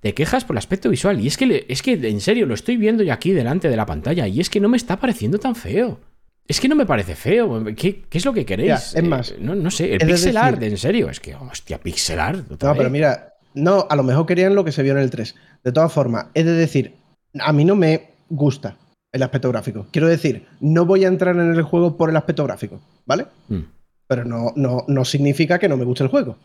te 0.00 0.14
quejas 0.14 0.44
por 0.44 0.54
el 0.54 0.58
aspecto 0.58 0.88
visual. 0.88 1.18
Y 1.20 1.26
es 1.26 1.36
que, 1.36 1.46
le- 1.46 1.64
es 1.68 1.82
que 1.82 1.94
en 1.94 2.20
serio, 2.20 2.46
lo 2.46 2.54
estoy 2.54 2.76
viendo 2.76 3.02
yo 3.02 3.12
aquí 3.12 3.32
delante 3.32 3.68
de 3.68 3.76
la 3.76 3.86
pantalla. 3.86 4.28
Y 4.28 4.38
es 4.40 4.48
que 4.50 4.60
no 4.60 4.68
me 4.68 4.76
está 4.76 4.98
pareciendo 5.00 5.38
tan 5.38 5.56
feo. 5.56 5.98
Es 6.46 6.60
que 6.60 6.68
no 6.68 6.76
me 6.76 6.86
parece 6.86 7.16
feo. 7.16 7.64
¿Qué, 7.76 8.02
qué 8.08 8.18
es 8.18 8.24
lo 8.24 8.32
que 8.32 8.44
queréis? 8.44 8.68
Ya, 8.92 8.98
es 9.00 9.04
más, 9.04 9.30
Eh, 9.32 9.36
no, 9.40 9.54
no 9.56 9.70
sé, 9.70 9.92
el 9.94 9.98
pixel 10.00 10.32
decir- 10.34 10.38
art, 10.38 10.62
en 10.62 10.76
serio. 10.76 11.10
Es 11.10 11.18
que, 11.18 11.34
hostia, 11.34 11.78
pixel 11.78 12.20
art. 12.20 12.48
No, 12.62 12.74
pero 12.76 12.88
mira, 12.90 13.34
no, 13.54 13.86
a 13.90 13.96
lo 13.96 14.02
mejor 14.04 14.26
querían 14.26 14.54
lo 14.54 14.64
que 14.64 14.70
se 14.72 14.82
vio 14.84 14.92
en 14.92 14.98
el 14.98 15.10
3. 15.10 15.34
De 15.64 15.72
todas 15.72 15.92
formas, 15.92 16.26
es 16.34 16.44
de 16.44 16.52
decir, 16.52 16.94
a 17.38 17.52
mí 17.52 17.64
no 17.64 17.74
me 17.74 18.09
gusta 18.30 18.76
el 19.12 19.22
aspecto 19.22 19.48
gráfico. 19.50 19.86
Quiero 19.90 20.08
decir, 20.08 20.46
no 20.60 20.86
voy 20.86 21.04
a 21.04 21.08
entrar 21.08 21.34
en 21.36 21.52
el 21.54 21.62
juego 21.62 21.96
por 21.96 22.08
el 22.10 22.16
aspecto 22.16 22.44
gráfico, 22.44 22.80
¿vale? 23.06 23.26
Mm. 23.48 23.58
Pero 24.06 24.24
no, 24.24 24.52
no, 24.56 24.84
no 24.88 25.04
significa 25.04 25.58
que 25.58 25.68
no 25.68 25.76
me 25.76 25.84
guste 25.84 26.04
el 26.04 26.10
juego. 26.10 26.36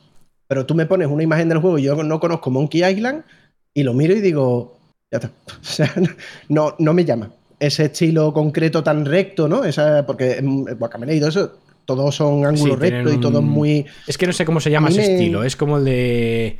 Pero 0.48 0.66
tú 0.66 0.76
me 0.76 0.86
pones 0.86 1.08
una 1.08 1.24
imagen 1.24 1.48
del 1.50 1.60
juego 1.60 1.80
y 1.80 1.84
yo 1.84 1.96
no 2.04 2.20
conozco 2.20 2.52
Monkey 2.52 2.84
Island 2.84 3.24
y 3.74 3.84
lo 3.84 3.94
miro 3.94 4.14
y 4.16 4.22
digo, 4.22 4.78
ya 5.12 5.18
está. 5.20 5.32
O 5.62 5.64
sea, 5.64 5.94
no, 6.50 6.76
no 6.80 6.94
me 6.94 7.06
llama. 7.06 7.32
Ese 7.60 7.86
estilo 7.86 8.34
concreto 8.34 8.84
tan 8.84 9.06
recto, 9.06 9.48
¿no? 9.48 9.64
Esa, 9.64 10.06
porque 10.06 10.42
mm, 10.42 10.78
Guacamelee 10.78 11.16
y 11.16 11.20
todo 11.20 11.30
eso, 11.30 11.54
todos 11.86 12.16
son 12.16 12.46
ángulos 12.46 12.80
tienen 12.80 13.04
rectos 13.06 13.14
y 13.18 13.22
todo 13.22 13.40
un- 13.40 13.50
muy. 13.50 13.86
Es 14.08 14.18
que 14.18 14.28
no 14.28 14.34
sé 14.34 14.44
cómo 14.46 14.60
se 14.60 14.70
llama 14.72 14.90
ese 14.90 15.00
me- 15.02 15.14
estilo. 15.14 15.44
Es 15.44 15.56
como 15.56 15.78
el 15.78 15.86
de. 15.86 16.58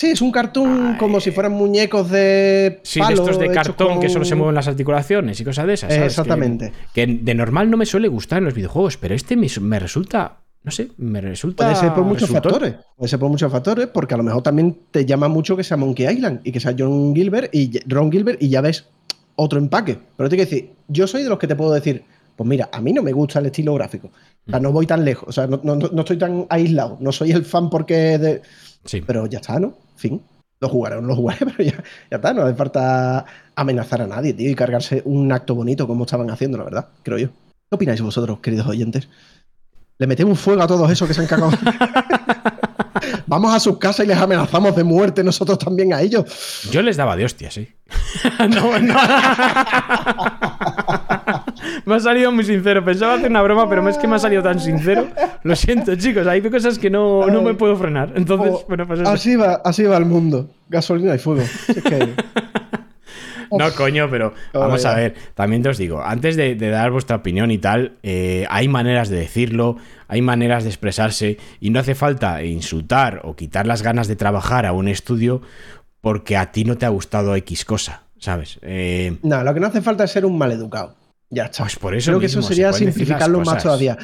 Sí, 0.00 0.12
es 0.12 0.22
un 0.22 0.32
cartoon 0.32 0.92
Ay. 0.92 0.96
como 0.98 1.20
si 1.20 1.30
fueran 1.30 1.52
muñecos 1.52 2.08
de. 2.10 2.80
Sí, 2.84 3.00
de 3.06 3.12
estos 3.12 3.38
de 3.38 3.50
cartón 3.50 4.00
que 4.00 4.08
solo 4.08 4.24
se 4.24 4.34
mueven 4.34 4.54
las 4.54 4.66
articulaciones 4.66 5.38
y 5.38 5.44
cosas 5.44 5.66
de 5.66 5.74
esas. 5.74 5.92
¿sabes? 5.92 6.06
Exactamente. 6.06 6.72
Que, 6.94 7.04
que 7.06 7.18
de 7.22 7.34
normal 7.34 7.70
no 7.70 7.76
me 7.76 7.84
suele 7.84 8.08
gustar 8.08 8.38
en 8.38 8.46
los 8.46 8.54
videojuegos, 8.54 8.96
pero 8.96 9.14
este 9.14 9.36
me, 9.36 9.46
me 9.60 9.78
resulta. 9.78 10.38
No 10.62 10.70
sé, 10.70 10.88
me 10.96 11.20
resulta. 11.20 11.64
Puede 11.64 11.76
ser 11.76 11.92
por 11.92 12.04
muchos 12.04 12.30
factores. 12.30 12.76
Puede 12.96 13.08
ser 13.10 13.18
por 13.18 13.28
muchos 13.28 13.52
factores, 13.52 13.88
porque 13.88 14.14
a 14.14 14.16
lo 14.16 14.22
mejor 14.22 14.42
también 14.42 14.74
te 14.90 15.04
llama 15.04 15.28
mucho 15.28 15.54
que 15.54 15.64
sea 15.64 15.76
Monkey 15.76 16.06
Island 16.10 16.40
y 16.44 16.50
que 16.52 16.60
sea 16.60 16.74
John 16.78 17.14
Gilbert 17.14 17.54
y 17.54 17.70
Ron 17.86 18.10
Gilbert 18.10 18.42
y 18.42 18.48
ya 18.48 18.62
ves 18.62 18.86
otro 19.36 19.58
empaque. 19.58 19.98
Pero 20.16 20.30
te 20.30 20.36
quiero 20.36 20.48
decir, 20.50 20.70
yo 20.88 21.06
soy 21.06 21.24
de 21.24 21.28
los 21.28 21.38
que 21.38 21.46
te 21.46 21.56
puedo 21.56 21.72
decir, 21.74 22.04
pues 22.36 22.48
mira, 22.48 22.70
a 22.72 22.80
mí 22.80 22.94
no 22.94 23.02
me 23.02 23.12
gusta 23.12 23.38
el 23.38 23.46
estilo 23.46 23.74
gráfico. 23.74 24.10
O 24.46 24.50
sea, 24.50 24.60
no 24.60 24.72
voy 24.72 24.86
tan 24.86 25.04
lejos. 25.04 25.28
O 25.28 25.32
sea, 25.32 25.46
no, 25.46 25.60
no- 25.62 25.76
no 25.76 26.00
estoy 26.00 26.16
tan 26.16 26.46
aislado. 26.48 26.96
No 27.00 27.12
soy 27.12 27.32
el 27.32 27.44
fan 27.44 27.68
porque. 27.68 28.16
de- 28.16 28.42
Sí. 28.84 29.02
Pero 29.06 29.26
ya 29.26 29.38
está, 29.38 29.58
¿no? 29.58 29.74
Fin. 29.96 30.22
Lo 30.60 30.68
jugaré 30.68 30.96
o 30.96 31.00
no 31.00 31.08
lo 31.08 31.16
jugaré, 31.16 31.46
pero 31.56 31.64
ya, 31.64 31.82
ya 32.10 32.16
está. 32.16 32.32
No 32.32 32.42
hace 32.42 32.54
falta 32.54 33.24
amenazar 33.54 34.02
a 34.02 34.06
nadie, 34.06 34.32
tío, 34.34 34.50
y 34.50 34.54
cargarse 34.54 35.02
un 35.04 35.30
acto 35.32 35.54
bonito 35.54 35.86
como 35.86 36.04
estaban 36.04 36.30
haciendo, 36.30 36.58
la 36.58 36.64
verdad, 36.64 36.88
creo 37.02 37.18
yo. 37.18 37.28
¿Qué 37.28 37.76
opináis 37.76 38.00
vosotros, 38.00 38.40
queridos 38.40 38.66
oyentes? 38.66 39.08
Le 39.98 40.06
metemos 40.06 40.40
fuego 40.40 40.62
a 40.62 40.66
todos 40.66 40.90
esos 40.90 41.06
que 41.06 41.14
se 41.14 41.20
han 41.20 41.26
cagado. 41.26 41.52
Vamos 43.26 43.54
a 43.54 43.60
sus 43.60 43.78
casas 43.78 44.06
y 44.06 44.08
les 44.08 44.18
amenazamos 44.18 44.74
de 44.74 44.82
muerte 44.82 45.22
nosotros 45.22 45.58
también 45.58 45.92
a 45.92 46.00
ellos. 46.00 46.68
Yo 46.70 46.82
les 46.82 46.96
daba 46.96 47.16
de 47.16 47.24
hostias, 47.24 47.54
sí. 47.54 47.68
no, 48.48 48.78
no. 48.78 48.94
Me 51.84 51.94
ha 51.94 52.00
salido 52.00 52.32
muy 52.32 52.44
sincero. 52.44 52.84
Pensaba 52.84 53.14
hacer 53.14 53.30
una 53.30 53.42
broma, 53.42 53.68
pero 53.68 53.86
es 53.88 53.98
que 53.98 54.06
me 54.08 54.16
ha 54.16 54.18
salido 54.18 54.42
tan 54.42 54.60
sincero. 54.60 55.08
Lo 55.42 55.56
siento, 55.56 55.94
chicos. 55.96 56.26
Hay 56.26 56.40
cosas 56.42 56.78
que 56.78 56.90
no, 56.90 57.26
no 57.26 57.42
me 57.42 57.54
puedo 57.54 57.76
frenar. 57.76 58.12
Entonces, 58.16 58.52
Oh, 58.54 58.64
bueno, 58.68 58.86
pues 58.86 59.00
eso. 59.00 59.10
así, 59.10 59.36
va, 59.36 59.60
así 59.64 59.84
va 59.84 59.96
el 59.96 60.06
mundo. 60.06 60.50
Gasolina 60.68 61.14
y 61.14 61.18
fuego. 61.18 61.42
Si 61.66 61.72
es 61.72 61.82
que- 61.82 62.14
No, 63.52 63.72
coño, 63.72 64.08
pero 64.08 64.32
vamos 64.54 64.84
a 64.84 64.94
ver. 64.94 65.14
También 65.34 65.60
te 65.62 65.70
os 65.70 65.76
digo, 65.78 66.00
antes 66.00 66.36
de, 66.36 66.54
de 66.54 66.68
dar 66.70 66.92
vuestra 66.92 67.16
opinión 67.16 67.50
y 67.50 67.58
tal, 67.58 67.94
eh, 68.04 68.46
hay 68.48 68.68
maneras 68.68 69.08
de 69.08 69.16
decirlo, 69.16 69.76
hay 70.06 70.22
maneras 70.22 70.62
de 70.62 70.70
expresarse 70.70 71.36
y 71.58 71.70
no 71.70 71.80
hace 71.80 71.96
falta 71.96 72.44
insultar 72.44 73.22
o 73.24 73.34
quitar 73.34 73.66
las 73.66 73.82
ganas 73.82 74.06
de 74.06 74.14
trabajar 74.14 74.66
a 74.66 74.72
un 74.72 74.86
estudio 74.86 75.42
porque 76.00 76.36
a 76.36 76.52
ti 76.52 76.64
no 76.64 76.78
te 76.78 76.86
ha 76.86 76.90
gustado 76.90 77.34
X 77.34 77.64
cosa, 77.64 78.04
¿sabes? 78.18 78.60
Eh, 78.62 79.16
No, 79.24 79.42
lo 79.42 79.52
que 79.52 79.58
no 79.58 79.66
hace 79.66 79.82
falta 79.82 80.04
es 80.04 80.12
ser 80.12 80.24
un 80.24 80.38
maleducado. 80.38 80.94
Ya 81.30 81.44
está. 81.44 81.62
Pues 81.64 81.76
por 81.76 81.94
eso 81.94 82.10
Creo 82.10 82.20
que 82.20 82.26
eso 82.26 82.38
mismo, 82.38 82.48
se 82.48 82.54
sería 82.54 82.72
simplificarlo 82.72 83.40
más 83.40 83.62
todavía. 83.62 83.96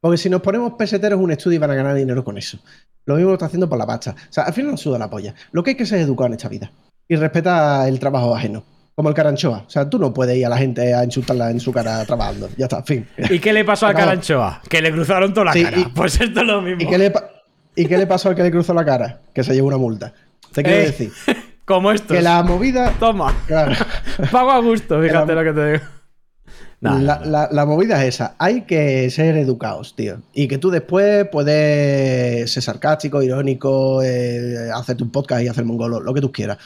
Porque 0.00 0.18
si 0.18 0.28
nos 0.28 0.42
ponemos 0.42 0.74
peseteros 0.74 1.18
un 1.18 1.30
estudio 1.32 1.56
y 1.56 1.58
van 1.58 1.70
a 1.70 1.74
ganar 1.74 1.94
dinero 1.94 2.22
con 2.22 2.36
eso. 2.36 2.58
Lo 3.06 3.14
mismo 3.16 3.30
lo 3.30 3.34
está 3.34 3.46
haciendo 3.46 3.68
por 3.68 3.78
la 3.78 3.86
pasta. 3.86 4.10
O 4.12 4.32
sea, 4.32 4.44
al 4.44 4.52
final 4.52 4.72
nos 4.72 4.80
suda 4.80 4.98
la 4.98 5.08
polla. 5.08 5.34
Lo 5.52 5.62
que 5.62 5.70
hay 5.70 5.76
que 5.76 5.84
es 5.84 5.92
educado 5.92 6.26
en 6.26 6.34
esta 6.34 6.48
vida. 6.48 6.70
Y 7.08 7.16
respeta 7.16 7.88
el 7.88 7.98
trabajo 7.98 8.34
ajeno. 8.36 8.64
Como 8.94 9.08
el 9.08 9.14
caranchoa. 9.14 9.64
O 9.66 9.70
sea, 9.70 9.88
tú 9.90 9.98
no 9.98 10.12
puedes 10.14 10.36
ir 10.36 10.46
a 10.46 10.48
la 10.50 10.56
gente 10.58 10.94
a 10.94 11.02
insultarla 11.02 11.50
en 11.50 11.58
su 11.58 11.72
cara 11.72 12.04
trabajando. 12.04 12.48
Ya 12.56 12.66
está, 12.66 12.82
fin. 12.82 13.06
¿Y 13.30 13.38
qué 13.40 13.52
le 13.52 13.64
pasó 13.64 13.86
a 13.86 13.90
Acabó. 13.90 14.06
Caranchoa? 14.06 14.62
Que 14.68 14.80
le 14.82 14.92
cruzaron 14.92 15.32
toda 15.34 15.46
la 15.46 15.52
Sí, 15.54 15.62
cara. 15.64 15.78
y- 15.78 15.84
pues 15.86 16.20
esto 16.20 16.40
es 16.40 16.46
lo 16.46 16.62
mismo. 16.62 16.82
¿Y 16.82 16.86
qué, 16.86 16.98
le 16.98 17.10
pa- 17.10 17.28
¿Y 17.74 17.86
qué 17.86 17.98
le 17.98 18.06
pasó 18.06 18.28
al 18.28 18.34
que 18.36 18.42
le 18.42 18.50
cruzó 18.50 18.72
la 18.74 18.84
cara? 18.84 19.20
Que 19.34 19.42
se 19.42 19.52
llevó 19.54 19.68
una 19.68 19.78
multa. 19.78 20.12
Te 20.52 20.62
quiero 20.62 20.78
Eh, 20.78 20.86
decir. 20.86 21.12
Como 21.64 21.90
esto. 21.90 22.14
Que 22.14 22.22
la 22.22 22.42
movida. 22.42 22.92
Toma. 23.00 23.34
Claro. 23.46 23.72
Pago 24.30 24.52
a 24.52 24.58
gusto, 24.60 25.00
fíjate 25.02 25.34
la- 25.34 25.42
lo 25.42 25.52
que 25.54 25.60
te 25.60 25.72
digo. 25.72 25.84
Nah, 26.84 26.98
la, 27.00 27.18
nah, 27.18 27.24
nah. 27.24 27.30
la- 27.30 27.48
la 27.50 27.66
movida 27.66 28.02
es 28.04 28.14
esa. 28.16 28.34
Hay 28.38 28.62
que 28.62 29.10
ser 29.10 29.36
educados, 29.36 29.96
tío. 29.96 30.20
Y 30.32 30.46
que 30.48 30.58
tú 30.58 30.70
después 30.70 31.26
puedes 31.32 32.50
ser 32.50 32.62
sarcástico, 32.62 33.22
irónico, 33.22 34.02
eh, 34.02 34.70
hacerte 34.74 35.02
un 35.02 35.10
podcast 35.10 35.42
y 35.42 35.48
hacer 35.48 35.64
mongolo, 35.64 36.00
lo 36.00 36.14
que 36.14 36.20
tú 36.20 36.30
quieras. 36.30 36.58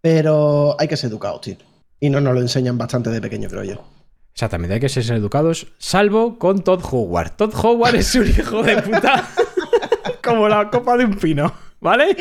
Pero 0.00 0.76
hay 0.78 0.88
que 0.88 0.96
ser 0.96 1.10
educados, 1.10 1.42
tío. 1.42 1.56
Y 2.00 2.08
no 2.10 2.20
nos 2.20 2.34
lo 2.34 2.40
enseñan 2.40 2.78
bastante 2.78 3.10
de 3.10 3.20
pequeño, 3.20 3.48
creo 3.48 3.64
yo. 3.64 3.84
Exactamente, 4.32 4.74
hay 4.74 4.80
que 4.80 4.88
ser 4.88 5.04
educados, 5.16 5.66
salvo 5.78 6.38
con 6.38 6.62
Todd 6.64 6.80
Howard. 6.90 7.32
Todd 7.36 7.52
Howard 7.62 7.96
es 7.96 8.14
un 8.14 8.28
hijo 8.28 8.62
de 8.62 8.80
puta 8.80 9.28
como 10.24 10.48
la 10.48 10.70
copa 10.70 10.96
de 10.96 11.04
un 11.04 11.16
pino, 11.16 11.52
¿vale? 11.80 12.16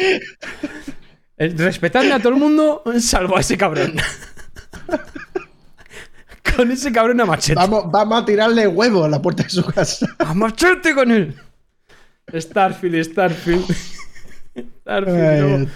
Eh, 1.38 1.53
Respetadme 1.56 2.11
a 2.11 2.20
todo 2.20 2.34
el 2.34 2.40
mundo, 2.40 2.84
salvo 2.99 3.38
a 3.38 3.40
ese 3.41 3.57
cabrón. 3.57 3.94
con 6.56 6.72
ese 6.72 6.92
cabrón 6.92 7.22
a 7.22 7.26
machete. 7.26 7.56
Vamos, 7.56 7.92
vamos 7.92 8.22
a 8.22 8.26
tirarle 8.26 8.68
huevos 8.68 9.06
a 9.06 9.10
la 9.10 9.22
puerta 9.22 9.44
de 9.44 9.50
su 9.50 9.64
casa. 9.66 10.08
¡A 10.20 10.34
machete 10.34 10.94
con 10.94 11.12
él! 11.12 11.36
Starfield, 12.34 13.04
Starfield. 13.04 13.66
Starfield, 14.82 15.20
Ay, 15.24 15.42
no, 15.42 15.58
no- 15.58 15.68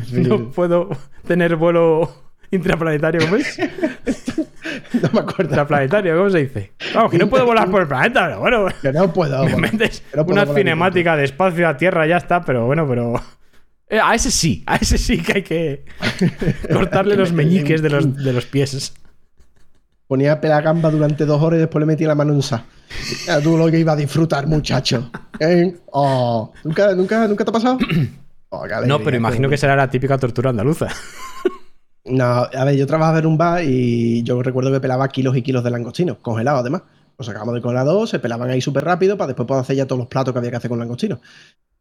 Starfield. 0.00 0.28
no 0.28 0.50
puedo 0.50 0.88
tener 1.26 1.56
vuelo 1.56 2.24
intraplanetario, 2.50 3.20
¿cómo 3.22 3.36
es? 3.36 3.58
No 3.58 5.10
me 5.12 5.20
acuerdo. 5.20 5.44
Intraplanetario, 5.50 6.16
¿cómo 6.16 6.30
se 6.30 6.38
dice? 6.38 6.72
Vamos, 6.94 7.10
que 7.10 7.18
no 7.18 7.28
puedo 7.28 7.44
volar 7.44 7.70
por 7.70 7.82
el 7.82 7.88
planeta, 7.88 8.26
pero 8.26 8.40
bueno. 8.40 8.66
Que 8.82 8.92
no 8.92 9.12
puedo. 9.12 9.44
Me 9.44 9.52
bueno. 9.52 9.68
metes 9.72 10.00
Que 10.10 10.16
no 10.16 10.26
puedo 10.26 10.42
una 10.42 10.54
cinemática 10.54 11.16
de 11.16 11.24
espacio 11.24 11.68
a 11.68 11.76
tierra, 11.76 12.06
ya 12.06 12.18
está, 12.18 12.42
pero 12.44 12.66
bueno, 12.66 12.86
pero. 12.88 13.14
Eh, 13.88 14.00
a 14.02 14.14
ese 14.14 14.30
sí, 14.30 14.62
a 14.66 14.76
ese 14.76 14.98
sí 14.98 15.18
que 15.22 15.32
hay 15.32 15.42
que 15.42 15.84
cortarle 16.72 17.16
los 17.16 17.32
meñiques 17.32 17.82
de 17.82 17.90
los, 17.90 18.16
de 18.16 18.32
los 18.32 18.46
pies. 18.46 18.92
Ponía 20.06 20.32
a 20.32 20.40
pelar 20.40 20.62
gamba 20.62 20.90
durante 20.90 21.24
dos 21.26 21.42
horas 21.42 21.58
y 21.58 21.60
después 21.60 21.80
le 21.80 21.86
metía 21.86 22.08
la 22.08 22.14
mano 22.14 22.30
en 22.30 22.36
un 22.36 22.42
sa. 22.42 22.64
Tú 23.42 23.56
lo 23.56 23.70
que 23.70 23.78
iba 23.78 23.92
a 23.92 23.96
disfrutar, 23.96 24.46
muchacho. 24.46 25.10
¿Eh? 25.40 25.76
Oh, 25.86 26.52
¿Nunca, 26.64 26.94
nunca, 26.94 27.26
¿Nunca 27.26 27.44
te 27.44 27.50
ha 27.50 27.52
pasado? 27.52 27.78
Oh, 28.48 28.64
No, 28.86 29.00
pero 29.00 29.16
imagino 29.16 29.48
que 29.48 29.56
será 29.56 29.74
la 29.74 29.90
típica 29.90 30.16
tortura 30.16 30.50
andaluza. 30.50 30.86
No, 32.04 32.24
a 32.24 32.64
ver, 32.64 32.76
yo 32.76 32.86
trabajaba 32.86 33.18
en 33.18 33.26
un 33.26 33.36
bar 33.36 33.64
y 33.64 34.22
yo 34.22 34.40
recuerdo 34.40 34.70
que 34.70 34.78
pelaba 34.78 35.08
kilos 35.08 35.36
y 35.36 35.42
kilos 35.42 35.64
de 35.64 35.70
langostinos, 35.70 36.18
congelados 36.22 36.60
además. 36.60 36.82
Los 37.18 37.26
sacábamos 37.26 37.54
del 37.54 37.62
congelador, 37.62 38.06
se 38.06 38.20
pelaban 38.20 38.48
ahí 38.48 38.60
súper 38.60 38.84
rápido 38.84 39.16
para 39.16 39.26
después 39.26 39.48
poder 39.48 39.62
hacer 39.62 39.74
ya 39.74 39.86
todos 39.86 39.98
los 39.98 40.08
platos 40.08 40.32
que 40.32 40.38
había 40.38 40.52
que 40.52 40.58
hacer 40.58 40.68
con 40.68 40.78
langostinos. 40.78 41.18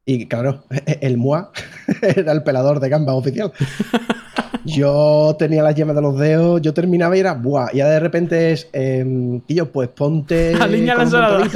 Y 0.06 0.28
claro, 0.28 0.64
el 1.02 1.18
MUA 1.18 1.52
era 2.02 2.32
el 2.32 2.44
pelador 2.44 2.80
de 2.80 2.90
gambas 2.90 3.16
oficial. 3.16 3.52
Yo 4.66 5.36
tenía 5.38 5.62
las 5.62 5.76
yemas 5.76 5.96
de 5.96 6.02
los 6.02 6.18
dedos, 6.18 6.60
yo 6.60 6.74
terminaba 6.74 7.16
y 7.16 7.20
era 7.20 7.34
¡buah! 7.36 7.70
Y 7.72 7.78
de 7.78 8.00
repente 8.00 8.52
es, 8.52 8.68
em, 8.74 9.40
tío, 9.42 9.72
pues 9.72 9.90
ponte. 9.90 10.56
Aliña 10.60 10.96
la 10.96 11.04
ensalada. 11.04 11.48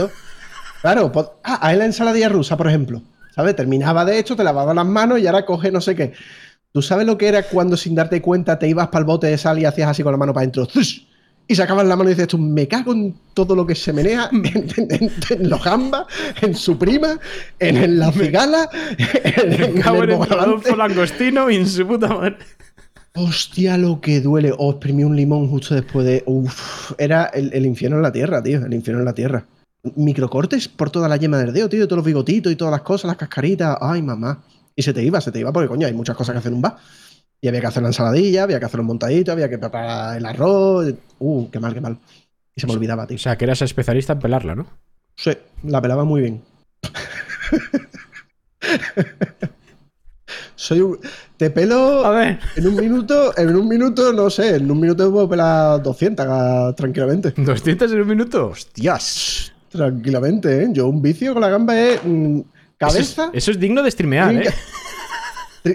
Claro, 0.82 1.12
pon- 1.12 1.30
ah, 1.44 1.58
ahí 1.62 1.76
la 1.76 1.86
ensaladilla 1.86 2.30
rusa, 2.30 2.56
por 2.56 2.68
ejemplo. 2.68 3.02
¿Sabes? 3.34 3.56
Terminaba 3.56 4.06
de 4.06 4.20
hecho, 4.20 4.36
te 4.36 4.44
lavaba 4.44 4.76
las 4.76 4.86
manos 4.86 5.18
y 5.20 5.26
ahora 5.26 5.44
coge 5.44 5.72
no 5.72 5.82
sé 5.82 5.96
qué. 5.96 6.14
¿Tú 6.72 6.84
sabes 6.84 7.08
lo 7.08 7.18
que 7.18 7.28
era 7.28 7.42
cuando 7.44 7.76
sin 7.78 7.96
darte 7.96 8.22
cuenta 8.22 8.60
te 8.60 8.68
ibas 8.68 8.90
para 8.90 9.00
el 9.00 9.06
bote 9.06 9.26
de 9.26 9.40
sal 9.40 9.58
y 9.58 9.66
hacías 9.66 9.90
así 9.90 10.04
con 10.04 10.12
la 10.12 10.18
mano 10.18 10.32
para 10.34 10.44
adentro? 10.44 10.66
¡zush! 10.68 11.00
Y 11.52 11.56
sacabas 11.56 11.86
la 11.88 11.96
mano 11.96 12.12
y 12.12 12.14
dices 12.14 12.28
tú, 12.28 12.38
me 12.38 12.68
cago 12.68 12.94
en 12.94 13.16
todo 13.34 13.56
lo 13.56 13.66
que 13.66 13.74
se 13.74 13.92
menea, 13.92 14.30
en, 14.32 14.46
en- 14.46 14.70
en- 14.92 15.12
en 15.32 15.50
los 15.50 15.64
gambas, 15.64 16.06
en 16.42 16.54
su 16.54 16.78
prima, 16.78 17.20
en, 17.58 17.76
en 17.76 17.98
la 17.98 18.12
cigala, 18.12 18.70
en, 19.24 19.54
en 19.54 19.74
Me 19.74 19.82
cago 19.82 20.04
en 20.04 20.12
el. 20.12 20.20
Rodolfo 20.30 20.76
langostino 20.76 21.50
y 21.50 21.56
en 21.56 21.68
su 21.68 21.88
puta 21.88 22.08
madre. 22.08 22.38
Hostia, 23.16 23.78
lo 23.78 24.00
que 24.00 24.22
duele. 24.22 24.54
O 24.58 24.70
exprimí 24.72 25.04
un 25.04 25.16
limón 25.16 25.50
justo 25.50 25.74
después 25.74 26.06
de. 26.06 26.22
Uf, 26.28 26.92
era 27.00 27.26
el, 27.26 27.52
el 27.52 27.66
infierno 27.66 27.98
en 27.98 28.04
la 28.04 28.12
tierra, 28.12 28.44
tío. 28.44 28.64
El 28.64 28.74
infierno 28.76 29.02
en 29.02 29.06
la 29.06 29.14
tierra. 29.14 29.46
Microcortes 29.96 30.68
por 30.68 30.92
toda 30.92 31.10
la 31.10 31.18
yema 31.18 31.40
del 31.40 31.52
dedo, 31.52 31.68
tío. 31.68 31.88
Todos 31.88 31.98
los 31.98 32.06
bigotitos 32.06 32.52
y 32.52 32.56
todas 32.56 32.72
las 32.72 32.82
cosas, 32.82 33.08
las 33.08 33.18
cascaritas. 33.18 33.76
Ay, 33.82 34.04
mamá. 34.04 34.44
Y 34.76 34.84
se 34.84 34.94
te 34.94 35.04
iba, 35.04 35.20
se 35.20 35.32
te 35.32 35.40
iba, 35.40 35.52
porque 35.52 35.68
coño, 35.68 35.88
hay 35.88 35.94
muchas 35.94 36.16
cosas 36.16 36.34
que 36.34 36.40
hacer 36.40 36.52
en 36.52 36.58
un 36.58 36.62
bar. 36.62 36.78
Y 37.42 37.48
había 37.48 37.62
que 37.62 37.68
hacer 37.68 37.84
la 37.84 37.90
ensaladilla, 37.90 38.44
había 38.44 38.60
que 38.60 38.66
hacer 38.66 38.80
un 38.80 38.88
montadito, 38.88 39.32
había 39.32 39.50
que 39.50 39.58
preparar 39.58 40.18
el 40.18 40.26
arroz. 40.26 40.94
Uh, 41.20 41.50
qué 41.50 41.60
mal, 41.60 41.74
qué 41.74 41.82
mal. 41.82 41.98
Y 42.56 42.62
se 42.62 42.68
me 42.68 42.74
olvidaba, 42.74 43.08
tío. 43.08 43.16
O 43.16 43.20
sea, 43.20 43.38
que 43.38 43.46
eras 43.46 43.62
especialista 43.62 44.14
en 44.14 44.20
pelarla, 44.20 44.56
¿no? 44.56 44.68
Sí, 45.16 45.32
la 45.64 45.82
pelaba 45.82 46.04
muy 46.04 46.22
bien. 46.22 46.42
Soy 50.56 50.82
un. 50.82 51.00
Te 51.38 51.50
pelo. 51.50 52.06
A 52.06 52.12
ver. 52.12 52.40
En 52.58 52.68
un 52.68 52.76
minuto, 52.76 53.32
en 53.38 53.56
un 53.56 53.68
minuto, 53.68 54.12
no 54.12 54.30
sé, 54.30 54.58
en 54.58 54.70
un 54.70 54.80
minuto 54.80 55.10
puedo 55.12 55.30
pelar 55.30 55.82
200 55.82 56.26
ah, 56.30 56.74
tranquilamente. 56.76 57.34
200 57.36 57.92
en 57.94 58.02
un 58.02 58.08
minuto. 58.08 58.48
Hostias. 58.48 59.54
Tranquilamente, 59.70 60.64
¿eh? 60.64 60.68
Yo 60.72 60.88
un 60.88 61.02
vicio 61.02 61.34
con 61.34 61.42
la 61.42 61.50
gamba 61.50 61.80
es 61.80 62.02
mm, 62.04 62.40
Eso 62.40 62.46
cabeza, 62.78 63.26
es, 63.34 63.44
eso 63.44 63.52
es 63.52 63.60
digno 63.60 63.82
de 63.84 63.92
streamear, 63.92 64.36
¿eh? 64.36 64.54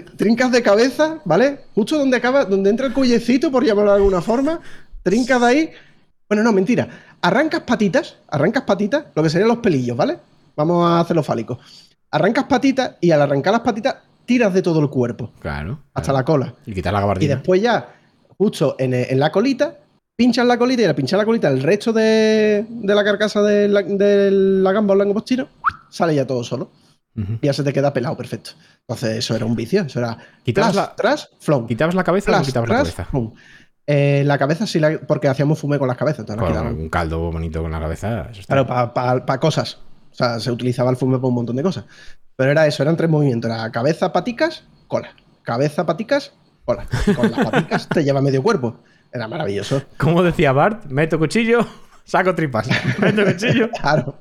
tri- 0.03 0.15
trincas 0.17 0.51
de 0.51 0.61
cabeza, 0.61 1.19
¿vale? 1.25 1.59
Justo 1.75 1.97
donde 1.97 2.17
acaba, 2.17 2.45
donde 2.45 2.69
entra 2.69 2.87
el 2.87 2.93
cuellecito, 2.93 3.51
por 3.51 3.63
llamarlo 3.63 3.91
de 3.91 3.97
alguna 3.97 4.21
forma, 4.21 4.59
trincas 5.03 5.39
de 5.41 5.47
ahí. 5.47 5.69
Bueno, 6.29 6.43
no, 6.43 6.51
mentira. 6.51 6.87
Arrancas 7.21 7.61
patitas, 7.61 8.17
arrancas 8.27 8.63
patitas, 8.63 9.05
lo 9.15 9.23
que 9.23 9.29
serían 9.29 9.47
los 9.49 9.57
pelillos, 9.59 9.95
¿vale? 9.97 10.17
Vamos 10.55 10.85
a 10.89 10.99
hacerlo 10.99 11.23
fálico. 11.23 11.59
Arrancas 12.11 12.45
patitas 12.45 12.95
y 13.01 13.11
al 13.11 13.21
arrancar 13.21 13.53
las 13.53 13.61
patitas 13.61 13.95
tiras 14.25 14.53
de 14.53 14.61
todo 14.61 14.79
el 14.79 14.89
cuerpo, 14.89 15.31
Claro. 15.39 15.79
hasta 15.93 16.11
la 16.13 16.23
cola. 16.25 16.53
Y 16.65 16.73
quitar 16.73 16.93
la 16.93 16.99
Y 16.99 17.01
gabardina. 17.01 17.35
después 17.35 17.61
ya, 17.61 17.93
justo 18.37 18.75
en, 18.79 18.93
en 18.93 19.19
la 19.19 19.31
colita, 19.31 19.77
pinchas 20.15 20.47
la 20.47 20.57
colita 20.57 20.81
y 20.81 20.85
al 20.85 20.95
pinchar 20.95 21.19
la 21.19 21.25
colita 21.25 21.47
el 21.49 21.61
resto 21.61 21.91
de, 21.93 22.65
de 22.69 22.95
la 22.95 23.03
carcasa 23.03 23.41
de 23.43 23.67
la, 23.67 23.81
de 23.83 24.31
la 24.31 24.71
gamba 24.71 24.93
o 24.93 24.97
langostino, 24.97 25.47
sale 25.89 26.15
ya 26.15 26.25
todo 26.25 26.43
solo. 26.43 26.69
Ya 27.41 27.53
se 27.53 27.63
te 27.63 27.71
queda 27.71 27.93
pelado, 27.93 28.17
perfecto. 28.17 28.51
Entonces 28.81 29.17
eso 29.17 29.35
era 29.35 29.45
un 29.45 29.55
vicio, 29.55 29.83
eso 29.83 29.99
era 29.99 30.17
¿Quitabas 30.43 30.75
la- 30.75 30.95
tras, 30.95 31.29
flon. 31.39 31.65
¿Quitabas 31.65 31.95
la 31.95 32.03
cabeza 32.03 32.29
o 32.29 32.33
no 32.33 32.37
Tras, 32.39 32.47
quitabas 32.47 32.69
la 32.69 32.75
tras, 32.75 32.91
cabeza? 32.93 33.05
flon. 33.09 33.33
Eh, 33.87 34.23
la 34.25 34.37
cabeza 34.37 34.67
sí, 34.67 34.79
la- 34.79 34.99
porque 35.07 35.27
hacíamos 35.29 35.59
fumé 35.59 35.79
con 35.79 35.87
las 35.87 35.95
cabezas. 35.97 36.25
Con 36.25 36.39
un 36.67 36.89
caldo 36.89 37.31
bonito 37.31 37.61
con 37.61 37.71
la 37.71 37.79
cabeza. 37.79 38.27
Eso 38.31 38.41
está. 38.41 38.65
Claro, 38.65 38.93
para 39.25 39.39
cosas. 39.39 39.79
O 40.11 40.15
sea, 40.15 40.39
se 40.39 40.51
utilizaba 40.51 40.89
el 40.91 40.97
fume 40.97 41.17
para 41.17 41.27
un 41.27 41.35
montón 41.35 41.55
de 41.55 41.63
cosas. 41.63 41.85
Pero 42.35 42.51
era 42.51 42.67
eso, 42.67 42.83
eran 42.83 42.97
tres 42.97 43.09
movimientos. 43.09 43.49
Era 43.49 43.71
cabeza, 43.71 44.11
paticas, 44.11 44.63
cola. 44.87 45.09
Cabeza, 45.43 45.85
paticas, 45.85 46.33
cola. 46.65 46.85
Con 47.15 47.31
las 47.31 47.45
paticas 47.49 47.87
te 47.89 48.03
lleva 48.03 48.21
medio 48.21 48.41
cuerpo. 48.43 48.77
Era 49.13 49.27
maravilloso. 49.27 49.83
Como 49.97 50.21
decía 50.23 50.51
Bart, 50.51 50.85
meto 50.87 51.17
cuchillo, 51.19 51.65
saco 52.03 52.33
tripas. 52.35 52.67
Meto 52.99 53.23
cuchillo. 53.23 53.69
Claro. 53.81 54.17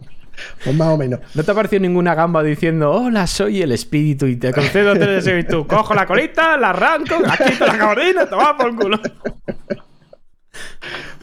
Pues 0.65 0.75
más 0.77 0.89
o 0.89 0.97
menos. 0.97 1.21
¿No 1.35 1.43
te 1.43 1.51
ha 1.51 1.55
parecido 1.55 1.81
ninguna 1.81 2.15
gamba 2.15 2.43
diciendo, 2.43 2.91
hola, 2.91 3.27
soy 3.27 3.63
el 3.63 3.73
espíritu 3.73 4.27
y 4.27 4.37
te 4.37 4.53
concedo 4.53 4.95
tres 4.95 5.25
deseos 5.25 5.45
y 5.45 5.47
tú 5.47 5.67
cojo 5.67 5.95
la 5.95 6.07
colita, 6.07 6.57
la 6.57 6.71
arranco, 6.71 7.21
la 7.21 7.37
quito 7.37 7.67
la 7.67 7.77
gabardina, 7.77 8.27
toma 8.29 8.57
por 8.57 8.75
culo? 8.77 9.01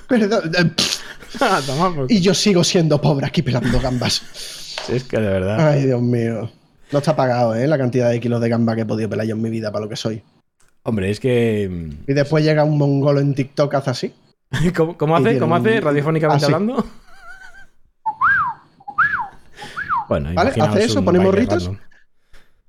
Perdón, 0.08 0.52
eh, 0.58 0.72
Ah, 1.40 1.62
toma 1.66 1.86
por 1.88 1.94
culo. 1.96 2.08
y 2.10 2.20
yo 2.22 2.34
sigo 2.34 2.64
siendo 2.64 3.00
pobre 3.02 3.26
aquí 3.26 3.42
pelando 3.42 3.80
gambas. 3.80 4.22
Sí, 4.86 4.96
es 4.96 5.04
que 5.04 5.18
de 5.20 5.28
verdad. 5.28 5.70
Ay, 5.70 5.86
Dios 5.86 6.02
mío. 6.02 6.52
No 6.92 7.00
está 7.00 7.16
pagado, 7.16 7.56
¿eh? 7.56 7.68
La 7.68 7.78
cantidad 7.78 8.10
de 8.10 8.20
kilos 8.20 8.42
de 8.42 8.50
gamba 8.50 8.76
que 8.76 8.82
he 8.82 8.86
podido 8.86 9.10
pelar 9.10 9.26
yo 9.26 9.36
en 9.36 9.42
mi 9.42 9.50
vida 9.50 9.72
para 9.72 9.86
lo 9.86 9.90
que 9.90 9.96
soy. 9.96 10.22
Hombre, 10.84 11.10
es 11.10 11.20
que. 11.20 11.70
Y 12.08 12.14
después 12.14 12.44
llega 12.44 12.64
un 12.64 12.78
mongolo 12.78 13.20
en 13.22 13.34
TikTok, 13.34 13.74
hace 13.76 13.90
así. 13.90 14.14
¿Cómo, 14.76 14.98
cómo 14.98 15.16
hace? 15.16 15.38
¿Cómo 15.38 15.56
hace? 15.56 15.80
Radiofónicamente 15.80 16.46
así. 16.46 16.54
hablando. 16.54 16.86
Bueno, 20.12 20.32
Vale, 20.34 20.52
hace 20.60 20.84
eso, 20.84 21.06
ponemos 21.06 21.34
ritos. 21.34 21.68
random. 21.68 21.82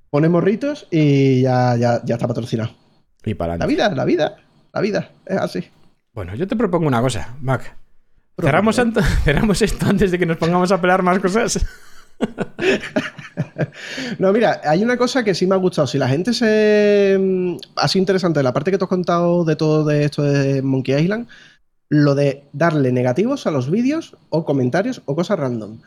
Ponemos 0.09 0.41
ritos 0.41 0.87
y 0.91 1.41
ya, 1.41 1.75
ya, 1.75 2.01
ya 2.05 2.15
está 2.15 2.25
patrocinado. 2.25 2.71
Y 3.25 3.33
para 3.33 3.57
La 3.57 3.65
vida, 3.65 3.89
la 3.93 4.05
vida, 4.05 4.37
la 4.71 4.79
vida. 4.79 5.11
Es 5.25 5.35
así. 5.35 5.65
Bueno, 6.13 6.35
yo 6.35 6.47
te 6.47 6.55
propongo 6.55 6.87
una 6.87 7.01
cosa, 7.01 7.35
Mac. 7.41 7.75
Cerramos, 8.39 8.79
esto 9.61 9.85
antes 9.85 10.11
de 10.11 10.17
que 10.19 10.25
nos 10.25 10.37
pongamos 10.37 10.71
a 10.71 10.79
pelar 10.79 11.03
más 11.03 11.19
cosas. 11.19 11.65
No, 14.19 14.31
mira, 14.31 14.61
hay 14.63 14.81
una 14.81 14.95
cosa 14.95 15.23
que 15.25 15.33
sí 15.33 15.45
me 15.45 15.55
ha 15.55 15.57
gustado. 15.57 15.87
Si 15.87 15.97
la 15.97 16.07
gente 16.07 16.31
se. 16.33 17.17
mm, 17.19 17.55
Ha 17.75 17.87
sido 17.89 18.01
interesante, 18.03 18.41
la 18.41 18.53
parte 18.53 18.71
que 18.71 18.77
te 18.77 18.85
has 18.85 18.89
contado 18.89 19.43
de 19.43 19.57
todo 19.57 19.83
de 19.83 20.05
esto 20.05 20.23
de 20.23 20.61
Monkey 20.61 20.95
Island, 20.95 21.27
lo 21.89 22.15
de 22.15 22.45
darle 22.53 22.93
negativos 22.93 23.47
a 23.47 23.51
los 23.51 23.69
vídeos 23.69 24.15
o 24.29 24.45
comentarios 24.45 25.01
o 25.05 25.15
cosas 25.15 25.39
random. 25.39 25.79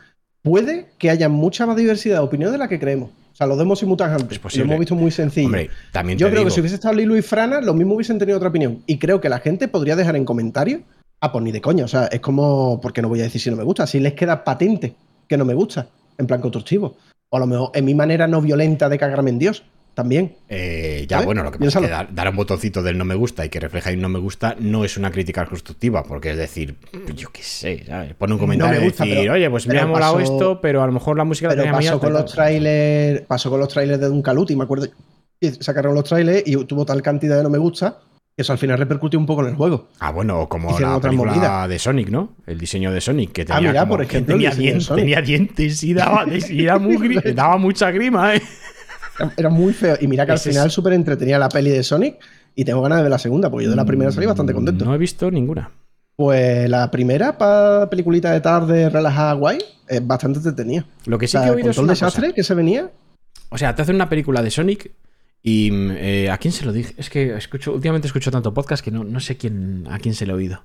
Puede 0.46 0.86
que 0.96 1.10
haya 1.10 1.28
mucha 1.28 1.66
más 1.66 1.74
diversidad 1.74 2.18
de 2.18 2.20
opinión 2.20 2.52
de 2.52 2.58
la 2.58 2.68
que 2.68 2.78
creemos. 2.78 3.10
O 3.10 3.34
sea, 3.36 3.48
lo 3.48 3.56
demos 3.56 3.80
simultáneamente. 3.80 4.36
Es 4.36 4.56
Lo 4.56 4.62
hemos 4.62 4.78
visto 4.78 4.94
muy 4.94 5.10
sencillo. 5.10 5.46
Hombre, 5.46 5.70
también 5.90 6.20
Yo 6.20 6.28
creo 6.28 6.38
digo, 6.38 6.48
que 6.48 6.54
si 6.54 6.60
hubiese 6.60 6.76
estado 6.76 6.94
Lilo 6.94 7.16
y 7.16 7.22
Frana, 7.22 7.60
lo 7.60 7.74
mismo 7.74 7.96
hubiesen 7.96 8.16
tenido 8.20 8.36
otra 8.36 8.50
opinión. 8.50 8.80
Y 8.86 8.98
creo 8.98 9.20
que 9.20 9.28
la 9.28 9.40
gente 9.40 9.66
podría 9.66 9.96
dejar 9.96 10.14
en 10.14 10.24
comentarios. 10.24 10.82
Ah, 11.20 11.32
pues 11.32 11.42
ni 11.42 11.50
de 11.50 11.60
coña. 11.60 11.84
O 11.84 11.88
sea, 11.88 12.06
es 12.06 12.20
como. 12.20 12.80
Porque 12.80 13.02
no 13.02 13.08
voy 13.08 13.18
a 13.18 13.24
decir 13.24 13.40
si 13.40 13.50
no 13.50 13.56
me 13.56 13.64
gusta. 13.64 13.88
Si 13.88 13.98
les 13.98 14.12
queda 14.12 14.44
patente 14.44 14.94
que 15.26 15.36
no 15.36 15.44
me 15.44 15.54
gusta. 15.54 15.88
En 16.16 16.28
plan 16.28 16.40
constructivo. 16.40 16.96
O 17.28 17.36
a 17.38 17.40
lo 17.40 17.48
mejor 17.48 17.72
en 17.74 17.84
mi 17.84 17.96
manera 17.96 18.28
no 18.28 18.40
violenta 18.40 18.88
de 18.88 18.98
cagarme 18.98 19.30
en 19.30 19.40
Dios. 19.40 19.64
También. 19.96 20.36
Eh, 20.50 21.06
ya, 21.08 21.16
¿Sabes? 21.16 21.24
bueno, 21.24 21.42
lo 21.42 21.50
que 21.50 21.58
pasa 21.58 21.78
es 21.80 21.84
que 21.86 21.90
dar, 21.90 22.14
dar 22.14 22.28
un 22.28 22.36
botoncito 22.36 22.82
del 22.82 22.98
no 22.98 23.06
me 23.06 23.14
gusta 23.14 23.46
y 23.46 23.48
que 23.48 23.58
refleja 23.58 23.90
un 23.92 24.02
no 24.02 24.10
me 24.10 24.18
gusta 24.18 24.54
no 24.60 24.84
es 24.84 24.98
una 24.98 25.10
crítica 25.10 25.46
constructiva, 25.46 26.04
porque 26.04 26.32
es 26.32 26.36
decir, 26.36 26.76
yo 27.14 27.30
qué 27.32 27.42
sé, 27.42 27.82
¿sabes? 27.86 28.12
Pone 28.14 28.34
un 28.34 28.38
No 28.38 28.42
comentario 28.42 28.78
me 28.78 28.84
y 28.86 28.88
gusta, 28.90 29.04
decir, 29.04 29.18
pero- 29.20 29.32
oye, 29.32 29.48
pues 29.48 29.66
me 29.66 29.78
ha 29.80 29.86
molado 29.86 30.20
esto, 30.20 30.60
pero 30.60 30.82
a 30.82 30.86
lo 30.86 30.92
mejor 30.92 31.16
la 31.16 31.24
música 31.24 31.48
la 31.48 31.54
Pero 31.54 31.62
tenía 31.62 31.72
muy 31.78 31.86
pasó 31.86 31.98
con 31.98 32.10
y 32.10 32.12
los 32.12 32.24
tal". 32.26 32.34
trailers. 32.34 33.20
Pasó 33.22 33.48
con 33.48 33.58
los 33.58 33.68
trailers 33.70 33.98
de 34.00 34.06
Duncaluti, 34.08 34.54
me 34.54 34.64
acuerdo. 34.64 34.86
que 35.40 35.52
Sacaron 35.52 35.94
los 35.94 36.04
trailers 36.04 36.42
y 36.46 36.62
tuvo 36.66 36.84
tal 36.84 37.00
cantidad 37.00 37.38
de 37.38 37.42
no 37.42 37.48
me 37.50 37.58
gusta. 37.58 37.98
Que 38.36 38.42
eso 38.42 38.52
al 38.52 38.58
final 38.58 38.76
repercutió 38.76 39.18
un 39.18 39.24
poco 39.24 39.40
en 39.44 39.48
el 39.48 39.54
juego. 39.54 39.88
Ah, 39.98 40.12
bueno, 40.12 40.46
como 40.46 40.68
Hicieron 40.72 40.90
la 40.90 40.96
otra 40.98 41.08
película 41.08 41.32
movida. 41.32 41.68
de 41.68 41.78
Sonic, 41.78 42.10
¿no? 42.10 42.34
El 42.46 42.58
diseño 42.58 42.92
de 42.92 43.00
Sonic, 43.00 43.32
que 43.32 43.42
Ah, 43.48 43.56
tenía, 43.56 43.70
mira, 43.70 43.80
como- 43.80 43.92
por 43.94 44.02
ejemplo, 44.04 44.34
tenía, 44.34 44.50
dientes, 44.50 44.88
tenía 44.88 45.22
y 45.82 45.94
daba, 45.94 46.26
y 46.26 46.66
muy 46.78 46.96
gri- 46.98 47.32
daba 47.34 47.56
mucha 47.56 47.90
grima, 47.90 48.34
¿eh? 48.36 48.42
Era- 49.36 49.48
muy 49.50 49.72
feo. 49.72 49.96
Y 50.00 50.06
mira 50.08 50.24
que 50.26 50.32
al 50.32 50.36
Ese 50.36 50.50
es- 50.50 50.56
final 50.56 50.70
súper 50.70 50.92
entretenía 50.92 51.38
la 51.38 51.48
peli 51.48 51.70
de 51.70 51.82
Sonic. 51.82 52.16
Y 52.54 52.64
tengo 52.64 52.80
ganas 52.80 52.98
de 52.98 53.02
ver 53.02 53.10
la 53.10 53.18
segunda, 53.18 53.50
porque 53.50 53.64
yo 53.64 53.70
de 53.70 53.76
la 53.76 53.84
primera 53.84 54.10
salí 54.10 54.24
bastante 54.26 54.54
contento. 54.54 54.84
No 54.86 54.94
he 54.94 54.98
visto 54.98 55.30
ninguna. 55.30 55.70
Pues 56.16 56.70
la 56.70 56.90
primera, 56.90 57.36
para 57.36 57.90
peliculita 57.90 58.32
de 58.32 58.40
tarde, 58.40 58.88
relajada, 58.88 59.34
guay, 59.34 59.58
es 59.86 60.06
bastante 60.06 60.38
entretenida. 60.38 60.86
Lo 61.04 61.18
que 61.18 61.26
O 61.26 61.28
sí 61.28 61.32
sea, 61.32 61.42
que 61.42 61.48
he 61.48 61.50
oído 61.50 61.70
es 61.70 61.76
una 61.78 61.92
desastre 61.92 62.28
cosa. 62.28 62.34
que 62.34 62.42
se 62.42 62.54
venía. 62.54 62.90
O 63.50 63.58
sea, 63.58 63.74
te 63.74 63.82
hacen 63.82 63.96
una 63.96 64.08
película 64.08 64.42
de 64.42 64.50
Sonic 64.50 64.90
y 65.42 65.70
eh, 65.72 66.30
¿a 66.30 66.38
quién 66.38 66.52
se 66.52 66.64
lo 66.64 66.72
dije? 66.72 66.94
Es 66.96 67.10
que 67.10 67.36
escucho, 67.36 67.74
últimamente 67.74 68.06
escucho 68.06 68.30
tanto 68.30 68.54
podcast 68.54 68.82
que 68.82 68.90
no, 68.90 69.04
no 69.04 69.20
sé 69.20 69.36
quién, 69.36 69.86
a 69.90 69.98
quién 69.98 70.14
se 70.14 70.24
lo 70.24 70.32
he 70.32 70.36
oído. 70.36 70.64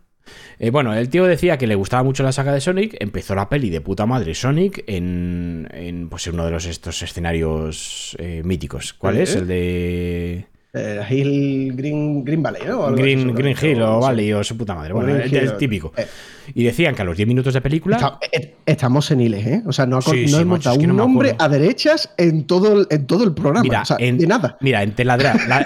Eh, 0.59 0.69
bueno, 0.69 0.93
el 0.93 1.09
tío 1.09 1.25
decía 1.25 1.57
que 1.57 1.67
le 1.67 1.75
gustaba 1.75 2.03
mucho 2.03 2.23
la 2.23 2.31
saga 2.31 2.53
de 2.53 2.61
Sonic, 2.61 2.95
empezó 2.99 3.33
la 3.35 3.49
peli 3.49 3.69
de 3.69 3.81
puta 3.81 4.05
madre 4.05 4.35
Sonic 4.35 4.83
en, 4.87 5.67
en 5.73 6.09
pues, 6.09 6.27
uno 6.27 6.45
de 6.45 6.51
los 6.51 6.65
estos 6.65 7.01
escenarios 7.01 8.15
eh, 8.19 8.41
míticos. 8.45 8.93
¿Cuál 8.93 9.17
¿Eh? 9.17 9.23
es? 9.23 9.35
El 9.35 9.47
de 9.47 10.45
Eh, 10.73 11.01
Hill 11.09 11.73
Green, 11.75 12.23
Green 12.23 12.41
Valley, 12.41 12.61
¿no? 12.65 12.79
O 12.81 12.91
Green, 12.93 13.29
así, 13.31 13.31
Green 13.41 13.57
Hill 13.61 13.81
o. 13.81 13.99
Valley 13.99 14.31
o 14.33 14.43
su 14.43 14.55
puta 14.55 14.73
madre. 14.75 14.93
Bueno, 14.93 15.15
el, 15.15 15.57
típico. 15.57 15.91
eh. 15.97 16.07
Y 16.53 16.63
decían 16.63 16.95
que 16.95 17.01
a 17.01 17.05
los 17.05 17.15
10 17.17 17.27
minutos 17.27 17.53
de 17.53 17.59
película... 17.61 17.97
Está- 17.97 18.19
eh, 18.31 18.55
estamos 18.65 19.05
seniles, 19.05 19.45
¿eh? 19.45 19.63
O 19.65 19.73
sea, 19.73 19.85
no, 19.85 19.97
ha 19.97 20.01
Sí, 20.01 20.09
no 20.23 20.27
sí, 20.27 20.35
hemos 20.35 20.45
macho, 20.59 20.69
dado 20.69 20.75
es 20.75 20.81
que 20.81 20.87
no 20.87 20.93
un 20.93 20.97
nombre 20.97 21.35
a 21.37 21.49
derechas 21.49 22.13
en 22.17 22.45
todo 22.47 22.79
el, 22.81 22.87
en 22.89 23.05
todo 23.05 23.23
el 23.25 23.33
programa. 23.33 23.63
Mira, 23.63 23.81
o 23.81 23.85
sea, 23.85 23.97
en- 23.99 24.17
de 24.17 24.27
nada. 24.27 24.57
Mira, 24.61 24.81
entre 24.83 25.03
la- 25.03 25.17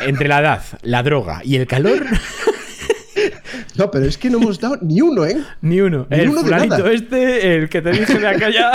entre 0.07 0.27
la 0.27 0.39
edad, 0.39 0.61
la 0.81 1.03
droga 1.03 1.41
y 1.43 1.55
el 1.57 1.67
calor, 1.67 2.03
No, 3.77 3.91
pero 3.91 4.05
es 4.05 4.17
que 4.17 4.29
no 4.29 4.37
hemos 4.37 4.59
dado 4.59 4.77
ni 4.81 5.01
uno, 5.01 5.25
¿eh? 5.25 5.37
ni 5.61 5.81
uno. 5.81 6.07
Ni 6.09 6.17
el 6.19 6.29
uno 6.29 6.41
fulanito 6.41 6.87
este, 6.89 7.55
el 7.55 7.69
que 7.69 7.81
te 7.81 7.91
dije 7.91 8.19
de 8.19 8.27
acá 8.27 8.49
ya... 8.49 8.71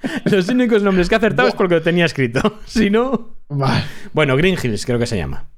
Los 0.26 0.48
únicos 0.48 0.82
nombres 0.82 1.08
que 1.08 1.16
he 1.16 1.18
acertado 1.18 1.48
es 1.48 1.54
porque 1.54 1.74
lo 1.74 1.82
tenía 1.82 2.04
escrito. 2.04 2.60
Si 2.66 2.88
no... 2.88 3.36
Vale. 3.48 3.82
Bueno, 4.12 4.36
Green 4.36 4.56
Hills 4.62 4.86
creo 4.86 4.98
que 4.98 5.06
se 5.06 5.16
llama. 5.16 5.48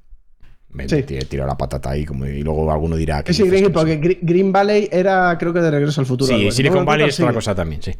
Me 0.69 0.87
Sí. 0.87 1.03
tiro, 1.03 1.45
la 1.45 1.57
patata 1.57 1.89
ahí 1.91 2.05
como, 2.05 2.25
y 2.25 2.41
luego 2.41 2.71
alguno 2.71 2.95
dirá 2.95 3.23
que... 3.23 3.33
Sí, 3.33 3.43
Green 3.43 3.51
que 3.51 3.57
Hill, 3.57 3.73
no 3.73 3.79
sé. 3.81 3.85
porque 3.97 4.01
Gre- 4.01 4.19
Green 4.21 4.51
Valley 4.51 4.87
era, 4.91 5.37
creo 5.37 5.53
que 5.53 5.59
de 5.59 5.69
regreso 5.69 5.99
al 6.01 6.07
futuro. 6.07 6.35
Sí. 6.35 6.49
Silicon 6.51 6.85
Valley 6.85 7.09
es 7.09 7.19
otra 7.19 7.33
cosa 7.33 7.53
también, 7.53 7.81
sí. 7.83 7.91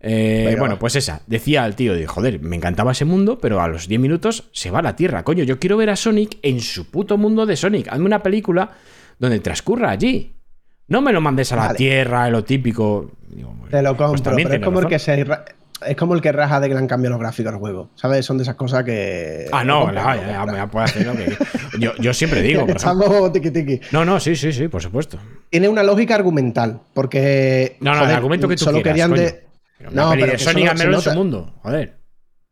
Eh, 0.00 0.44
Venga, 0.46 0.60
bueno, 0.60 0.74
va. 0.74 0.78
pues 0.78 0.96
esa. 0.96 1.22
Decía 1.26 1.64
el 1.66 1.74
tío, 1.74 1.94
de, 1.94 2.06
joder, 2.06 2.40
me 2.40 2.56
encantaba 2.56 2.92
ese 2.92 3.04
mundo, 3.04 3.38
pero 3.38 3.60
a 3.60 3.68
los 3.68 3.86
10 3.88 4.00
minutos 4.00 4.48
se 4.52 4.70
va 4.70 4.78
a 4.80 4.82
la 4.82 4.96
Tierra. 4.96 5.22
Coño, 5.24 5.44
yo 5.44 5.58
quiero 5.58 5.76
ver 5.76 5.90
a 5.90 5.96
Sonic 5.96 6.38
en 6.42 6.60
su 6.60 6.90
puto 6.90 7.16
mundo 7.18 7.46
de 7.46 7.56
Sonic. 7.56 7.88
Hazme 7.88 8.04
una 8.06 8.22
película 8.22 8.72
donde 9.18 9.40
transcurra 9.40 9.90
allí. 9.90 10.36
No 10.88 11.00
me 11.02 11.12
lo 11.12 11.20
mandes 11.20 11.52
a 11.52 11.56
la 11.56 11.62
Vale. 11.66 11.78
Tierra, 11.78 12.30
lo 12.30 12.44
típico. 12.44 13.10
Digo, 13.28 13.54
Te 13.70 13.82
lo 13.82 13.96
pues 13.96 14.08
compro, 14.08 14.22
también 14.22 14.48
pero 14.48 14.60
es 14.60 14.64
como, 14.64 14.80
el 14.80 14.86
que 14.86 14.98
se, 15.00 15.26
es 15.86 15.96
como 15.96 16.14
el 16.14 16.20
que 16.20 16.30
raja 16.30 16.60
de 16.60 16.68
que 16.68 16.74
le 16.74 16.80
han 16.80 16.86
cambiado 16.86 17.14
los 17.14 17.20
gráficos 17.20 17.52
al 17.52 17.58
juego. 17.58 17.90
¿Sabes? 17.96 18.24
Son 18.24 18.38
de 18.38 18.42
esas 18.44 18.54
cosas 18.54 18.84
que. 18.84 19.46
Ah, 19.52 19.64
no, 19.64 19.80
compras, 19.80 20.04
ya, 20.20 20.44
lo 20.44 20.52
ya, 20.52 20.56
ya, 20.58 20.66
puede 20.68 20.84
hacer 20.84 21.06
lo 21.06 21.12
que- 21.14 21.36
Yo, 21.80 21.92
yo 21.96 22.14
siempre 22.14 22.40
digo, 22.42 22.66
por. 22.66 22.76
Estamos 22.76 23.32
tiqui 23.32 23.50
tiqui. 23.50 23.80
No, 23.90 24.04
no, 24.04 24.20
sí, 24.20 24.36
sí, 24.36 24.52
sí, 24.52 24.68
por 24.68 24.80
supuesto. 24.80 25.18
Tiene 25.50 25.68
una 25.68 25.82
lógica 25.82 26.14
argumental, 26.14 26.80
porque. 26.94 27.76
No, 27.80 27.90
no, 27.90 27.96
el 27.96 28.02
joder, 28.04 28.16
argumento 28.16 28.48
que 28.48 28.56
tú 28.56 28.64
solo 28.64 28.76
quieras, 28.80 28.92
querían 28.92 29.10
coño. 29.10 29.22
de. 29.22 29.46
Pero 29.78 29.90
No, 29.90 30.10
pero 30.12 30.26
de 30.26 30.32
que 30.32 30.38
Sonic 30.38 30.68
al 30.68 30.78
menos 30.78 31.06
en 31.06 31.12
su 31.12 31.18
mundo. 31.18 31.54
Joder. 31.62 31.95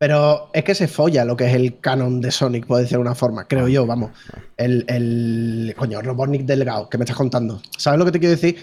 Pero 0.04 0.50
es 0.52 0.62
que 0.64 0.74
se 0.74 0.86
folla 0.86 1.24
lo 1.24 1.34
que 1.34 1.46
es 1.46 1.54
el 1.54 1.78
canon 1.80 2.20
de 2.20 2.30
Sonic, 2.30 2.66
puede 2.66 2.82
decir 2.82 2.98
de 2.98 3.00
una 3.00 3.14
forma, 3.14 3.48
creo 3.48 3.68
yo, 3.68 3.86
vamos. 3.86 4.10
El, 4.58 4.84
el 4.86 5.72
coño, 5.78 6.02
Robotnik 6.02 6.42
delgado, 6.42 6.90
que 6.90 6.98
me 6.98 7.04
estás 7.04 7.16
contando. 7.16 7.62
¿Sabes 7.78 7.98
lo 7.98 8.04
que 8.04 8.12
te 8.12 8.18
quiero 8.20 8.32
decir? 8.32 8.56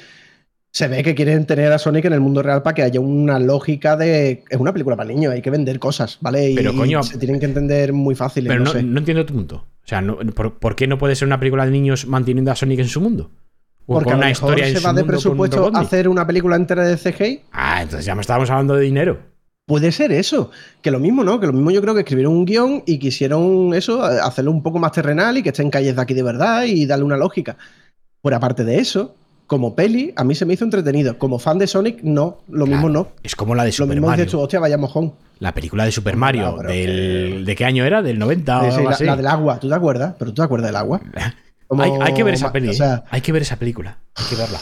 Se 0.70 0.88
ve 0.88 1.02
que 1.02 1.16
quieren 1.16 1.48
tener 1.48 1.72
a 1.74 1.80
Sonic 1.80 2.06
en 2.06 2.14
el 2.14 2.20
mundo 2.20 2.44
real 2.44 2.62
para 2.62 2.76
que 2.76 2.84
haya 2.84 3.00
una 3.00 3.40
lógica 3.40 3.98
de. 3.98 4.44
Es 4.52 4.60
una 4.60 4.72
película 4.72 4.96
para 4.96 5.10
niños, 5.10 5.34
hay 5.34 5.42
que 5.42 5.50
vender 5.50 5.80
cosas, 5.80 6.20
¿vale? 6.22 6.52
Y, 6.52 6.56
Pero, 6.56 6.76
coño, 6.76 7.00
y 7.00 7.04
se 7.06 7.18
tienen 7.18 7.40
que 7.40 7.48
entender 7.48 7.92
muy 7.92 8.14
fácil. 8.14 8.46
Pero 8.46 8.60
no, 8.60 8.66
no, 8.66 8.72
sé. 8.74 8.84
no 8.84 9.00
entiendo 9.00 9.26
tu 9.26 9.34
punto. 9.34 9.56
O 9.84 9.88
sea, 9.88 10.00
no- 10.00 10.20
¿por, 10.36 10.60
por 10.60 10.76
qué 10.76 10.86
no 10.86 11.00
puede 11.00 11.16
ser 11.16 11.26
una 11.26 11.40
película 11.40 11.66
de 11.66 11.72
niños 11.72 12.06
manteniendo 12.06 12.52
a 12.52 12.56
Sonic 12.56 12.82
en 12.82 12.88
su 12.88 13.02
mundo? 13.02 13.32
Porque 13.88 14.12
a 14.12 14.16
lo 14.16 14.24
mejor 14.26 14.60
se 14.64 14.80
va 14.80 14.94
de 14.94 15.04
presupuesto 15.06 15.72
hacer 15.74 16.08
una 16.08 16.28
película 16.28 16.56
entera 16.56 16.84
de 16.86 16.98
CGI. 16.98 17.42
Ah, 17.52 17.82
entonces 17.82 18.06
ya 18.06 18.14
me 18.14 18.22
estábamos 18.22 18.48
hablando 18.52 18.76
de 18.76 18.84
dinero. 18.84 19.31
Puede 19.68 19.92
ser 19.92 20.12
eso. 20.12 20.52
Que 20.82 20.92
lo 20.92 21.00
mismo, 21.00 21.24
¿no? 21.24 21.40
Que 21.40 21.48
lo 21.48 21.54
mismo 21.54 21.72
yo 21.72 21.82
creo 21.82 21.94
que 21.94 22.02
escribieron 22.02 22.34
un 22.34 22.46
guion 22.46 22.84
y 22.86 22.98
quisieron 23.00 23.74
eso, 23.74 24.10
eh, 24.12 24.20
hacerlo 24.22 24.52
un 24.52 24.64
poco 24.64 24.80
más 24.80 24.92
terrenal 24.92 25.38
y 25.38 25.44
que 25.44 25.50
esté 25.50 25.62
en 25.62 25.70
calles 25.70 25.96
de 25.96 26.02
aquí 26.02 26.14
de 26.14 26.24
verdad 26.24 26.64
y 26.66 26.86
darle 26.86 27.06
una 27.06 27.18
lógica. 27.18 27.58
Por 28.22 28.34
aparte 28.34 28.64
de 28.64 28.80
eso, 28.80 29.16
como 29.48 29.76
peli, 29.76 30.14
a 30.16 30.24
mí 30.24 30.36
se 30.36 30.46
me 30.46 30.54
hizo 30.56 30.64
entretenido. 30.66 31.18
Como 31.18 31.40
fan 31.40 31.58
de 31.58 31.68
Sonic, 31.68 32.02
no. 32.04 32.40
Lo 32.50 32.66
mismo 32.66 32.90
no. 32.90 33.10
Es 33.24 33.36
como 33.36 33.56
la 33.56 33.64
de 33.64 33.70
Lo 33.70 33.74
Super 33.74 33.96
mismo 33.96 34.08
Mario. 34.08 34.26
dices 34.26 34.32
tú, 34.32 34.40
hostia, 34.42 34.60
vaya 34.60 34.78
mojón. 34.78 35.14
La 35.40 35.54
película 35.54 35.86
de 35.86 35.92
Super 35.92 36.16
Mario. 36.18 36.44
No, 36.52 36.58
pero 36.58 36.70
del, 36.70 36.86
que- 37.38 37.44
¿De 37.46 37.56
qué 37.56 37.66
año 37.66 37.84
era? 37.86 38.02
¿Del 38.02 38.20
90 38.20 38.60
o 38.60 38.64
Sí, 38.72 38.78
algo 38.78 38.90
la, 38.90 38.96
así? 38.96 39.04
la 39.06 39.16
del 39.16 39.28
agua, 39.28 39.60
¿tú 39.60 39.70
te 39.70 39.76
acuerdas? 39.76 40.16
Pero 40.20 40.32
tú 40.32 40.36
te 40.36 40.44
acuerdas 40.44 40.70
del 40.70 40.76
agua. 40.76 41.02
Como- 41.68 41.82
hay, 41.84 41.92
hay 42.02 42.14
que 42.14 42.24
ver 42.24 42.34
esa 42.34 42.52
peli. 42.52 42.70
O 42.70 42.74
sea, 42.74 43.04
hay 43.10 43.22
que 43.22 43.32
ver 43.32 43.42
esa 43.44 43.56
película. 43.58 43.98
Hay 44.16 44.26
que 44.26 44.36
verla. 44.36 44.60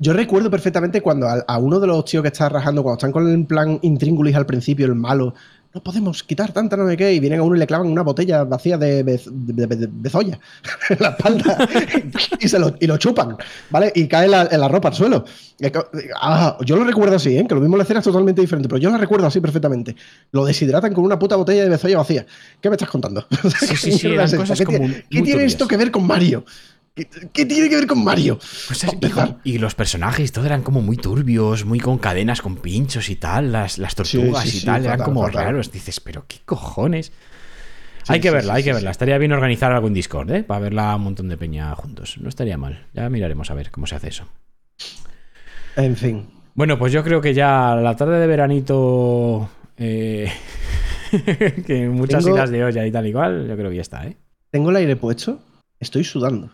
Yo 0.00 0.12
recuerdo 0.12 0.50
perfectamente 0.50 1.00
cuando 1.00 1.26
a, 1.26 1.44
a 1.46 1.58
uno 1.58 1.80
de 1.80 1.86
los 1.88 2.04
tíos 2.04 2.22
que 2.22 2.28
está 2.28 2.48
rajando, 2.48 2.82
cuando 2.82 2.98
están 2.98 3.12
con 3.12 3.28
el 3.28 3.44
plan 3.46 3.78
intríngulis 3.82 4.36
al 4.36 4.46
principio, 4.46 4.86
el 4.86 4.94
malo, 4.94 5.34
no 5.74 5.82
podemos 5.82 6.22
quitar 6.22 6.52
tanta 6.52 6.76
no 6.76 6.88
sé 6.88 6.96
qué, 6.96 7.12
y 7.12 7.20
vienen 7.20 7.40
a 7.40 7.42
uno 7.42 7.56
y 7.56 7.58
le 7.58 7.66
clavan 7.66 7.88
una 7.88 8.02
botella 8.02 8.44
vacía 8.44 8.78
de, 8.78 9.04
bez- 9.04 9.28
de, 9.30 9.66
de- 9.66 9.76
de 9.76 9.88
bezoya 9.90 10.38
en 10.88 10.96
la 11.00 11.08
espalda 11.10 11.68
y, 12.40 12.48
se 12.48 12.58
lo, 12.60 12.74
y 12.78 12.86
lo 12.86 12.96
chupan, 12.96 13.36
¿vale? 13.70 13.92
Y 13.94 14.06
cae 14.06 14.28
la, 14.28 14.48
en 14.50 14.60
la 14.60 14.68
ropa 14.68 14.88
al 14.88 14.94
suelo. 14.94 15.24
Ah, 16.20 16.56
yo 16.64 16.76
lo 16.76 16.84
recuerdo 16.84 17.16
así, 17.16 17.36
¿eh? 17.36 17.44
Que 17.48 17.54
lo 17.56 17.60
mismo 17.60 17.76
la 17.76 17.82
escena 17.82 17.98
es 17.98 18.04
totalmente 18.04 18.40
diferente, 18.40 18.68
pero 18.68 18.80
yo 18.80 18.90
la 18.90 18.98
recuerdo 18.98 19.26
así 19.26 19.40
perfectamente. 19.40 19.96
Lo 20.30 20.44
deshidratan 20.44 20.94
con 20.94 21.02
una 21.04 21.18
puta 21.18 21.34
botella 21.34 21.64
de 21.64 21.68
bezoya 21.70 21.98
vacía. 21.98 22.24
¿Qué 22.60 22.70
me 22.70 22.76
estás 22.76 22.88
contando? 22.88 23.26
Sí, 23.60 23.76
sí, 23.76 23.90
¿Qué 23.98 24.28
sí, 24.28 24.36
cosas 24.36 24.58
¿Qué, 24.58 24.64
como 24.64 24.78
tiene- 24.78 24.94
muy 24.94 25.02
¿Qué 25.02 25.08
tiene 25.10 25.30
turbias. 25.32 25.52
esto 25.52 25.66
que 25.68 25.76
ver 25.76 25.90
con 25.90 26.06
Mario? 26.06 26.44
¿Qué, 27.06 27.28
qué 27.32 27.46
tiene 27.46 27.68
que 27.68 27.76
ver 27.76 27.86
con 27.86 28.02
Mario? 28.02 28.38
Pues 28.66 28.82
es- 28.84 28.90
y, 28.90 28.94
empezar. 28.94 29.28
con- 29.28 29.40
y 29.44 29.58
los 29.58 29.74
personajes, 29.74 30.32
todo 30.32 30.46
eran 30.46 30.62
como 30.62 30.80
muy 30.82 30.96
turbios, 30.96 31.64
muy 31.64 31.78
con 31.80 31.98
cadenas, 31.98 32.42
con 32.42 32.56
pinchos 32.56 33.08
y 33.08 33.16
tal. 33.16 33.52
Las, 33.52 33.78
las 33.78 33.94
tortugas 33.94 34.42
sí, 34.44 34.56
y 34.56 34.60
sí, 34.60 34.66
tal, 34.66 34.84
eran 34.84 35.02
como 35.02 35.22
fatal. 35.22 35.44
raros. 35.44 35.70
Dices, 35.70 36.00
pero 36.00 36.24
qué 36.26 36.38
cojones. 36.44 37.12
Hay 38.08 38.20
que 38.20 38.30
verla, 38.30 38.54
hay 38.54 38.64
que 38.64 38.72
verla. 38.72 38.90
Estaría 38.90 39.18
bien 39.18 39.32
organizar 39.32 39.70
algo 39.70 39.86
en 39.86 39.92
Discord, 39.94 40.30
¿eh? 40.32 40.42
Para 40.42 40.60
verla 40.60 40.96
un 40.96 41.02
montón 41.02 41.28
de 41.28 41.36
peña 41.36 41.74
juntos. 41.74 42.16
No 42.20 42.28
estaría 42.30 42.56
mal. 42.56 42.86
Ya 42.94 43.08
miraremos 43.10 43.50
a 43.50 43.54
ver 43.54 43.70
cómo 43.70 43.86
se 43.86 43.96
hace 43.96 44.08
eso. 44.08 44.26
En 45.76 45.94
fin. 45.96 46.26
Bueno, 46.54 46.78
pues 46.78 46.92
yo 46.92 47.04
creo 47.04 47.20
que 47.20 47.34
ya 47.34 47.74
la 47.76 47.94
tarde 47.96 48.18
de 48.18 48.26
veranito. 48.26 49.48
eh, 49.76 50.32
que 51.66 51.88
muchas 51.88 52.24
Tengo- 52.24 52.46
de 52.46 52.64
olla 52.64 52.86
y 52.86 52.90
tal 52.90 53.06
igual, 53.06 53.46
yo 53.46 53.56
creo 53.56 53.70
que 53.70 53.76
ya 53.76 53.82
está, 53.82 54.06
¿eh? 54.06 54.16
Tengo 54.50 54.70
el 54.70 54.76
aire 54.76 54.96
puesto, 54.96 55.40
estoy 55.78 56.02
sudando. 56.04 56.50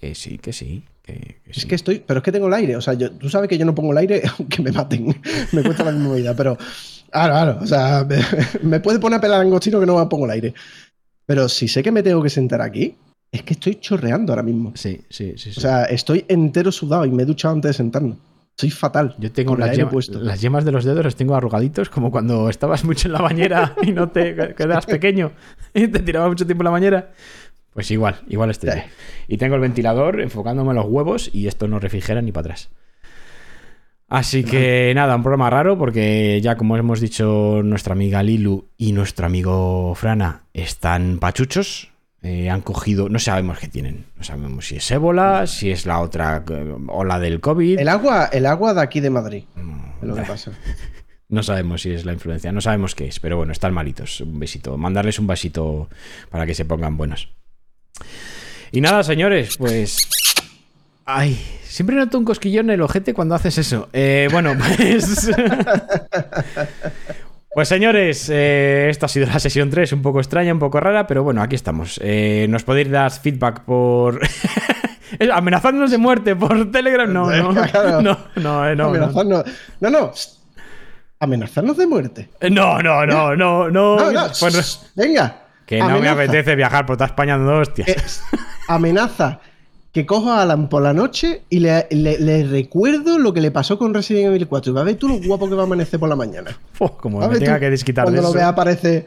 Que 0.00 0.14
sí, 0.14 0.38
que 0.38 0.52
sí. 0.52 0.84
Que, 1.02 1.14
que 1.44 1.50
Es 1.50 1.62
sí. 1.62 1.68
que 1.68 1.74
estoy, 1.74 2.02
pero 2.06 2.18
es 2.18 2.24
que 2.24 2.32
tengo 2.32 2.46
el 2.48 2.54
aire. 2.54 2.76
O 2.76 2.80
sea, 2.80 2.94
yo- 2.94 3.10
tú 3.12 3.28
sabes 3.28 3.48
que 3.48 3.58
yo 3.58 3.64
no 3.64 3.74
pongo 3.74 3.92
el 3.92 3.98
aire 3.98 4.22
aunque 4.38 4.62
me 4.62 4.72
maten. 4.72 5.06
me 5.52 5.62
cuesta 5.62 5.84
la 5.84 5.92
misma 5.92 6.14
vida, 6.14 6.34
pero. 6.34 6.56
Claro, 7.10 7.32
claro. 7.32 7.58
O 7.62 7.66
sea, 7.66 8.04
me, 8.08 8.18
me 8.62 8.80
puede 8.80 8.98
poner 8.98 9.18
a 9.18 9.20
pelar 9.20 9.40
angostino 9.40 9.80
que 9.80 9.86
no 9.86 9.98
me 9.98 10.06
pongo 10.06 10.26
el 10.26 10.32
aire. 10.32 10.54
Pero 11.26 11.48
si 11.48 11.68
sé 11.68 11.82
que 11.82 11.92
me 11.92 12.02
tengo 12.02 12.22
que 12.22 12.30
sentar 12.30 12.60
aquí, 12.62 12.94
es 13.32 13.42
que 13.42 13.54
estoy 13.54 13.76
chorreando 13.76 14.32
ahora 14.32 14.42
mismo. 14.42 14.72
Sí, 14.74 15.00
sí, 15.10 15.34
sí. 15.36 15.52
sí. 15.52 15.58
O 15.58 15.60
sea, 15.60 15.84
estoy 15.84 16.24
entero 16.28 16.72
sudado 16.72 17.04
y 17.04 17.10
me 17.10 17.24
he 17.24 17.26
duchado 17.26 17.54
antes 17.54 17.70
de 17.70 17.74
sentarme. 17.74 18.14
Soy 18.56 18.70
fatal. 18.70 19.14
Yo 19.18 19.30
tengo 19.30 19.56
las, 19.56 19.70
aire 19.70 19.84
yema- 19.86 20.20
las 20.20 20.40
yemas 20.40 20.64
de 20.64 20.72
los 20.72 20.84
dedos, 20.84 21.04
los 21.04 21.14
tengo 21.16 21.34
arrugaditos, 21.36 21.90
como 21.90 22.10
cuando 22.10 22.48
estabas 22.48 22.82
mucho 22.84 23.06
en 23.08 23.12
la 23.12 23.20
bañera 23.22 23.74
y 23.82 23.92
no 23.92 24.08
te 24.08 24.34
quedas 24.56 24.84
pequeño 24.86 25.30
y 25.74 25.86
te 25.88 26.00
tiraba 26.00 26.28
mucho 26.28 26.44
tiempo 26.44 26.62
en 26.62 26.64
la 26.64 26.70
bañera. 26.70 27.12
Pues 27.78 27.92
igual, 27.92 28.16
igual 28.26 28.50
estoy. 28.50 28.70
Sí. 28.72 28.80
Y 29.28 29.36
tengo 29.36 29.54
el 29.54 29.60
ventilador 29.60 30.20
enfocándome 30.20 30.70
en 30.70 30.76
los 30.78 30.86
huevos 30.86 31.30
y 31.32 31.46
esto 31.46 31.68
no 31.68 31.78
refrigera 31.78 32.20
ni 32.20 32.32
para 32.32 32.46
atrás. 32.46 32.70
Así 34.08 34.42
que 34.42 34.90
nada, 34.96 35.14
un 35.14 35.22
programa 35.22 35.48
raro 35.48 35.78
porque 35.78 36.40
ya 36.42 36.56
como 36.56 36.76
hemos 36.76 37.00
dicho 37.00 37.60
nuestra 37.62 37.92
amiga 37.92 38.20
Lilu 38.24 38.66
y 38.76 38.90
nuestro 38.90 39.26
amigo 39.26 39.94
Frana 39.94 40.42
están 40.54 41.20
pachuchos. 41.20 41.92
Eh, 42.20 42.50
han 42.50 42.62
cogido, 42.62 43.08
no 43.08 43.20
sabemos 43.20 43.60
qué 43.60 43.68
tienen. 43.68 44.06
No 44.16 44.24
sabemos 44.24 44.66
si 44.66 44.74
es 44.74 44.90
ébola, 44.90 45.46
si 45.46 45.70
es 45.70 45.86
la 45.86 46.00
otra 46.00 46.42
eh, 46.50 46.74
ola 46.88 47.20
del 47.20 47.38
COVID. 47.38 47.78
El 47.78 47.88
agua, 47.88 48.28
el 48.32 48.46
agua 48.46 48.74
de 48.74 48.80
aquí 48.82 48.98
de 48.98 49.10
Madrid. 49.10 49.44
Mm, 49.54 50.02
Es 50.02 50.08
lo 50.08 50.16
que 50.16 50.22
pasa. 50.22 50.50
No 51.30 51.42
sabemos 51.42 51.82
si 51.82 51.90
es 51.90 52.06
la 52.06 52.14
influencia, 52.14 52.52
no 52.52 52.62
sabemos 52.62 52.94
qué 52.94 53.06
es, 53.06 53.20
pero 53.20 53.36
bueno, 53.36 53.52
están 53.52 53.74
malitos. 53.74 54.22
Un 54.22 54.38
besito, 54.40 54.78
mandarles 54.78 55.18
un 55.18 55.26
vasito 55.26 55.90
para 56.30 56.46
que 56.46 56.54
se 56.54 56.64
pongan 56.64 56.96
buenos. 56.96 57.28
Y 58.72 58.80
nada, 58.80 59.02
señores, 59.02 59.56
pues. 59.56 60.08
Ay, 61.04 61.38
siempre 61.64 61.96
noto 61.96 62.18
un 62.18 62.24
cosquillón 62.24 62.66
en 62.66 62.74
el 62.74 62.82
ojete 62.82 63.14
cuando 63.14 63.34
haces 63.34 63.58
eso. 63.58 63.88
Eh, 63.92 64.28
bueno, 64.30 64.54
pues. 64.76 65.30
Pues 67.58 67.66
señores, 67.66 68.28
eh, 68.30 68.88
esta 68.88 69.06
ha 69.06 69.08
sido 69.08 69.26
la 69.26 69.40
sesión 69.40 69.70
3, 69.70 69.94
un 69.94 70.02
poco 70.02 70.20
extraña, 70.20 70.52
un 70.52 70.60
poco 70.60 70.78
rara, 70.78 71.06
pero 71.06 71.24
bueno, 71.24 71.42
aquí 71.42 71.56
estamos. 71.56 71.98
Eh, 72.04 72.46
nos 72.48 72.62
podéis 72.62 72.90
dar 72.90 73.10
feedback 73.10 73.62
por... 73.64 74.20
Amenazarnos 75.32 75.90
de 75.90 75.98
muerte 75.98 76.36
por 76.36 76.70
Telegram, 76.70 77.12
no, 77.12 77.30
no, 77.30 77.52
no, 77.52 78.00
no, 78.02 78.18
no, 78.36 78.74
no. 78.76 78.84
Amenazarnos. 78.84 79.44
No, 79.80 79.90
no. 79.90 80.12
Amenazarnos 81.18 81.76
de 81.78 81.86
muerte. 81.86 82.28
No, 82.50 82.80
no, 82.80 83.04
no, 83.06 83.34
no, 83.34 83.70
no. 83.70 83.96
No, 83.96 84.12
no. 84.12 84.26
Pues, 84.38 84.92
Venga. 84.94 85.47
Que 85.68 85.78
no 85.80 86.00
me 86.00 86.08
apetece 86.08 86.56
viajar 86.56 86.86
por 86.86 86.96
toda 86.96 87.06
España 87.06 87.36
dando 87.36 87.58
hostias. 87.58 87.88
Eh, 87.88 87.96
amenaza 88.68 89.40
que 89.92 90.06
cojo 90.06 90.30
a 90.30 90.42
Alan 90.42 90.68
por 90.68 90.82
la 90.82 90.92
noche 90.92 91.42
y 91.50 91.60
le, 91.60 91.86
le- 91.90 92.18
le 92.18 92.44
recuerdo 92.44 93.18
lo 93.18 93.32
que 93.32 93.40
le 93.40 93.50
pasó 93.50 93.78
con 93.78 93.92
Resident 93.94 94.26
Evil 94.28 94.46
4. 94.46 94.70
Y 94.72 94.74
va 94.74 94.80
a 94.80 94.84
ver 94.84 94.96
tú 94.96 95.08
lo 95.08 95.18
guapo 95.20 95.48
que 95.48 95.54
va 95.54 95.62
a 95.62 95.66
amanecer 95.66 96.00
por 96.00 96.08
la 96.08 96.16
mañana. 96.16 96.56
Uf, 96.78 96.92
como 96.92 97.20
me 97.28 97.38
tenga 97.38 97.60
que 97.60 97.70
desquitar 97.70 98.04
de 98.06 98.12
Cuando 98.12 98.22
lo 98.22 98.28
eso. 98.28 98.36
vea 98.38 98.48
aparece. 98.48 99.06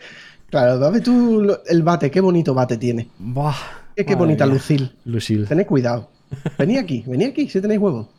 Claro, 0.49 0.79
va 0.79 0.87
a 0.87 0.91
ver 0.91 1.01
tú 1.03 1.41
lo- 1.41 1.63
el 1.65 1.81
bate, 1.83 2.11
qué 2.11 2.19
bonito 2.21 2.53
bate 2.53 2.77
tiene. 2.77 3.07
Buah, 3.19 3.55
Qué, 3.95 4.15
bonita. 4.15 4.45
Lucil. 4.45 4.91
Lucille. 5.05 5.45
Tened 5.47 5.65
cuidado. 5.65 6.09
Vení 6.57 6.77
aquí, 6.77 7.03
vení 7.07 7.25
aquí 7.25 7.49
si 7.49 7.59
tenéis 7.61 7.79
huevo. 7.79 8.09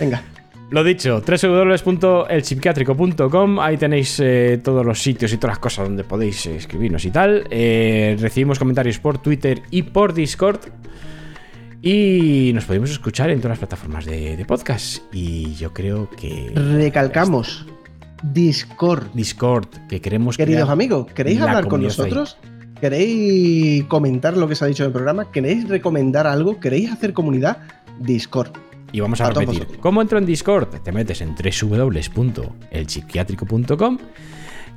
Venga. 0.00 0.22
Lo 0.70 0.82
dicho, 0.82 1.20
www.elpsiquiátrico.com, 1.20 3.60
ahí 3.60 3.76
tenéis 3.76 4.18
eh, 4.20 4.58
todos 4.62 4.84
los 4.84 5.00
sitios 5.00 5.32
y 5.32 5.36
todas 5.36 5.52
las 5.52 5.60
cosas 5.60 5.86
donde 5.86 6.02
podéis 6.04 6.46
eh, 6.46 6.56
escribirnos 6.56 7.04
y 7.04 7.10
tal. 7.10 7.46
Eh, 7.50 8.16
recibimos 8.18 8.58
comentarios 8.58 8.98
por 8.98 9.18
Twitter 9.18 9.62
y 9.70 9.82
por 9.82 10.14
Discord. 10.14 10.60
Y 11.82 12.50
nos 12.54 12.64
podemos 12.64 12.90
escuchar 12.90 13.28
en 13.30 13.38
todas 13.40 13.50
las 13.50 13.58
plataformas 13.58 14.06
de, 14.06 14.36
de 14.36 14.44
podcast. 14.46 15.02
Y 15.12 15.54
yo 15.54 15.72
creo 15.74 16.08
que... 16.10 16.50
Recalcamos. 16.54 17.66
Discord. 18.22 19.08
Discord, 19.12 19.68
que 19.88 20.00
queremos... 20.00 20.38
Queridos 20.38 20.70
amigos, 20.70 21.06
¿queréis 21.12 21.40
la 21.40 21.46
hablar 21.46 21.68
con 21.68 21.80
ahí. 21.82 21.88
nosotros? 21.88 22.38
¿Queréis 22.80 23.84
comentar 23.84 24.34
lo 24.36 24.48
que 24.48 24.54
se 24.54 24.64
ha 24.64 24.68
dicho 24.68 24.82
en 24.82 24.88
el 24.88 24.92
programa? 24.92 25.30
¿Queréis 25.30 25.68
recomendar 25.68 26.26
algo? 26.26 26.58
¿Queréis 26.58 26.90
hacer 26.90 27.12
comunidad? 27.12 27.58
Discord. 28.00 28.50
Y 28.94 29.00
vamos 29.00 29.20
a 29.20 29.28
repetir. 29.28 29.66
¿Cómo 29.80 30.00
entro 30.00 30.16
en 30.18 30.24
Discord? 30.24 30.68
Te 30.68 30.92
metes 30.92 31.20
en 31.20 31.34
www.elpsiquiátrico.com 31.34 33.98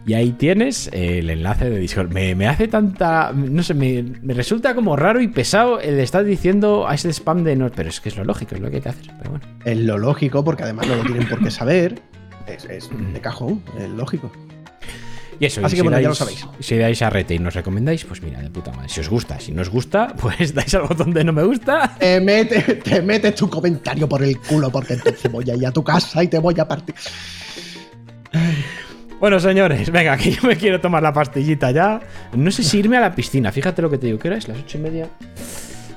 y 0.08 0.16
ahí 0.16 0.32
tienes 0.32 0.90
el 0.92 1.30
enlace 1.30 1.70
de 1.70 1.78
Discord. 1.78 2.12
Me, 2.12 2.34
me 2.34 2.48
hace 2.48 2.68
tanta. 2.68 3.32
No 3.32 3.62
sé, 3.62 3.76
me, 3.76 4.02
me 4.24 4.34
resulta 4.34 4.74
como 4.74 4.96
raro 4.96 5.22
y 5.22 5.28
pesado 5.28 5.80
el 5.80 6.00
estar 6.00 6.24
diciendo 6.24 6.88
a 6.88 6.96
ese 6.96 7.14
spam 7.14 7.44
de 7.44 7.56
no. 7.56 7.70
Pero 7.70 7.90
es 7.90 8.02
que 8.02 8.10
es 8.10 8.18
lo 8.18 8.24
lógico, 8.24 8.56
es 8.56 8.62
lo 8.62 8.72
que 8.72 8.78
hay 8.78 8.82
que 8.82 8.90
hacer. 8.90 9.14
Pero 9.20 9.30
bueno. 9.30 9.46
Es 9.64 9.78
lo 9.78 10.00
lógico, 10.00 10.44
porque 10.44 10.64
además 10.64 10.88
no 10.88 10.96
lo 10.96 11.04
tienen 11.04 11.30
por 11.30 11.44
qué 11.44 11.52
saber. 11.52 12.02
Es, 12.48 12.66
es 12.66 12.90
de 13.14 13.22
cajón, 13.22 13.62
es 13.78 13.88
lógico. 13.90 14.32
Y 15.40 15.46
eso, 15.46 15.66
Así 15.66 15.76
y 15.76 15.78
que 15.78 15.84
bueno, 15.84 16.00
ya 16.00 16.10
lo 16.10 16.16
sabéis. 16.16 16.46
Si 16.60 16.78
dais 16.78 17.02
a 17.02 17.10
rete 17.10 17.36
y 17.36 17.40
nos 17.40 17.54
recomendáis, 17.54 18.04
pues 18.06 18.22
mira, 18.22 18.42
de 18.42 18.50
puta 18.50 18.72
madre. 18.72 18.90
Si 18.90 19.00
os 19.00 19.10
gusta, 19.10 19.40
si 19.40 19.52
no 19.52 19.62
os 19.62 19.70
gusta, 19.70 20.14
pues 20.20 20.54
dais 20.54 20.74
al 20.74 20.84
botón 20.84 21.14
de 21.14 21.24
no 21.24 21.34
me 21.34 21.44
gusta. 21.44 21.96
Te 22.00 22.20
metes, 22.20 22.84
te 22.84 23.02
metes 23.02 23.36
tu 23.36 23.50
comentario 23.50 24.08
por 24.10 24.24
el 24.24 24.40
culo, 24.40 24.72
porque 24.72 24.94
entonces 24.94 25.32
voy 25.32 25.50
a 25.50 25.56
ir 25.56 25.68
a 25.68 25.72
tu 25.72 25.84
casa 25.84 26.24
y 26.24 26.28
te 26.28 26.40
voy 26.40 26.60
a 26.60 26.68
partir. 26.68 26.96
Bueno, 29.20 29.40
señores, 29.40 29.90
venga, 29.92 30.16
que 30.16 30.32
yo 30.32 30.42
me 30.44 30.56
quiero 30.56 30.80
tomar 30.80 31.02
la 31.02 31.12
pastillita 31.12 31.72
ya. 31.72 32.00
No 32.34 32.52
sé 32.52 32.64
si 32.64 32.80
irme 32.80 32.98
a 32.98 33.02
la 33.02 33.16
piscina, 33.16 33.52
fíjate 33.52 33.82
lo 33.82 33.90
que 33.90 33.98
te 33.98 34.08
digo, 34.08 34.20
¿qué 34.20 34.28
hora 34.28 34.38
es? 34.38 34.48
Las 34.48 34.60
ocho 34.60 34.78
y 34.78 34.82
media. 34.82 35.10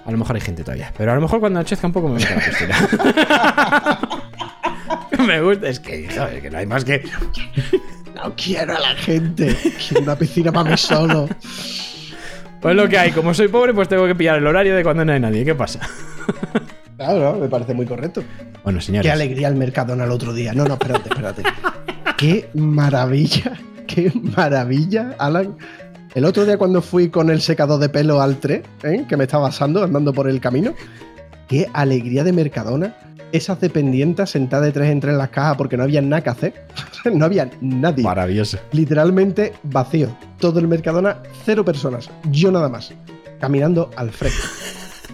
A 0.06 0.10
lo 0.10 0.16
mejor 0.16 0.36
hay 0.36 0.42
gente 0.42 0.64
todavía, 0.64 0.92
pero 0.96 1.12
a 1.12 1.14
lo 1.14 1.20
mejor 1.20 1.40
cuando 1.40 1.58
anochezca 1.58 1.86
un 1.86 1.92
poco 1.92 2.08
me 2.08 2.18
meto 2.18 2.32
a 2.32 2.36
la 2.36 2.44
piscina. 2.44 2.88
me 5.26 5.40
gusta, 5.42 5.68
es 5.68 5.80
que, 5.80 6.08
joder, 6.08 6.40
que 6.40 6.50
no 6.50 6.58
hay 6.58 6.66
más 6.66 6.84
que. 6.84 7.04
No 8.14 8.34
quiero 8.36 8.76
a 8.76 8.80
la 8.80 8.94
gente. 8.96 9.56
Quiero 9.88 10.02
una 10.02 10.16
piscina 10.16 10.52
para 10.52 10.70
mí 10.70 10.76
solo. 10.76 11.28
Pues 12.60 12.76
lo 12.76 12.88
que 12.88 12.98
hay, 12.98 13.12
como 13.12 13.32
soy 13.32 13.48
pobre, 13.48 13.72
pues 13.72 13.88
tengo 13.88 14.06
que 14.06 14.14
pillar 14.14 14.36
el 14.36 14.46
horario 14.46 14.76
de 14.76 14.82
cuando 14.82 15.04
no 15.04 15.12
hay 15.12 15.20
nadie. 15.20 15.44
¿Qué 15.44 15.54
pasa? 15.54 15.80
Claro, 16.96 17.38
me 17.40 17.48
parece 17.48 17.72
muy 17.72 17.86
correcto. 17.86 18.22
Bueno, 18.62 18.78
señores. 18.78 19.06
Qué 19.06 19.12
alegría 19.12 19.48
el 19.48 19.54
Mercadona 19.54 20.04
el 20.04 20.10
otro 20.10 20.34
día. 20.34 20.52
No, 20.52 20.66
no, 20.66 20.74
espérate, 20.74 21.08
espérate. 21.08 21.42
Qué 22.18 22.50
maravilla, 22.52 23.52
qué 23.86 24.12
maravilla, 24.14 25.14
Alan. 25.18 25.56
El 26.14 26.26
otro 26.26 26.44
día 26.44 26.58
cuando 26.58 26.82
fui 26.82 27.08
con 27.08 27.30
el 27.30 27.40
secador 27.40 27.80
de 27.80 27.88
pelo 27.88 28.20
al 28.20 28.38
3, 28.38 28.62
¿eh? 28.82 29.06
que 29.08 29.16
me 29.16 29.24
estaba 29.24 29.48
asando 29.48 29.82
andando 29.82 30.12
por 30.12 30.28
el 30.28 30.40
camino, 30.40 30.74
qué 31.48 31.68
alegría 31.72 32.22
de 32.22 32.34
Mercadona. 32.34 32.94
Esas 33.32 33.60
dependientas 33.60 34.30
sentadas 34.30 34.66
de 34.66 34.72
tres 34.72 34.90
en 34.90 35.00
tres 35.00 35.12
en 35.12 35.18
las 35.18 35.28
cajas 35.30 35.56
porque 35.56 35.76
no 35.76 35.84
había 35.84 36.00
nada 36.02 36.22
que 36.22 36.30
hacer. 36.30 36.66
no 37.14 37.24
había 37.24 37.48
nadie. 37.60 38.02
Maravilloso. 38.04 38.58
Literalmente 38.72 39.52
vacío. 39.62 40.08
Todo 40.38 40.58
el 40.58 40.66
Mercadona, 40.68 41.18
cero 41.44 41.64
personas. 41.64 42.10
Yo 42.30 42.50
nada 42.50 42.68
más. 42.68 42.92
Caminando 43.40 43.90
al 43.96 44.10
fresco. 44.10 44.46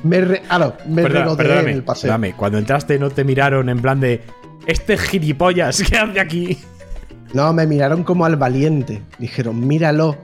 Me, 0.02 0.20
re- 0.20 0.40
claro, 0.42 0.76
me 0.88 1.02
perdóname, 1.02 1.70
en 1.70 1.76
el 1.76 1.82
paseo. 1.82 2.02
perdóname, 2.08 2.34
Cuando 2.34 2.58
entraste 2.58 2.98
no 2.98 3.10
te 3.10 3.24
miraron 3.24 3.68
en 3.68 3.80
plan 3.80 4.00
de. 4.00 4.22
Este 4.66 4.96
gilipollas, 4.98 5.82
¿qué 5.82 5.96
hace 5.96 6.20
aquí? 6.20 6.58
No, 7.34 7.52
me 7.52 7.66
miraron 7.66 8.02
como 8.04 8.24
al 8.24 8.36
valiente. 8.36 9.02
Dijeron, 9.18 9.66
míralo, 9.66 10.16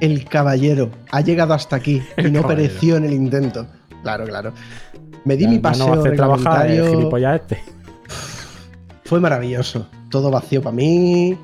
el 0.00 0.24
caballero 0.26 0.90
ha 1.10 1.20
llegado 1.22 1.54
hasta 1.54 1.76
aquí 1.76 2.02
y 2.16 2.20
El 2.26 2.32
no 2.32 2.42
caballero. 2.42 2.68
pereció 2.68 2.96
en 2.96 3.04
el 3.04 3.12
intento. 3.14 3.66
Claro, 4.02 4.24
claro. 4.24 4.52
Me 5.26 5.36
di 5.36 5.44
Ya- 5.44 5.50
mi 5.50 5.58
paseo 5.58 5.94
no 5.96 6.02
trabajar 6.02 6.66
el 6.66 6.70
reglamentario. 6.78 6.90
gilipollas 6.98 7.40
este. 7.42 7.62
Fue 9.04 9.20
maravilloso. 9.20 9.88
Todo 10.10 10.30
vacío 10.30 10.62
para 10.62 10.74
mí. 10.74 11.36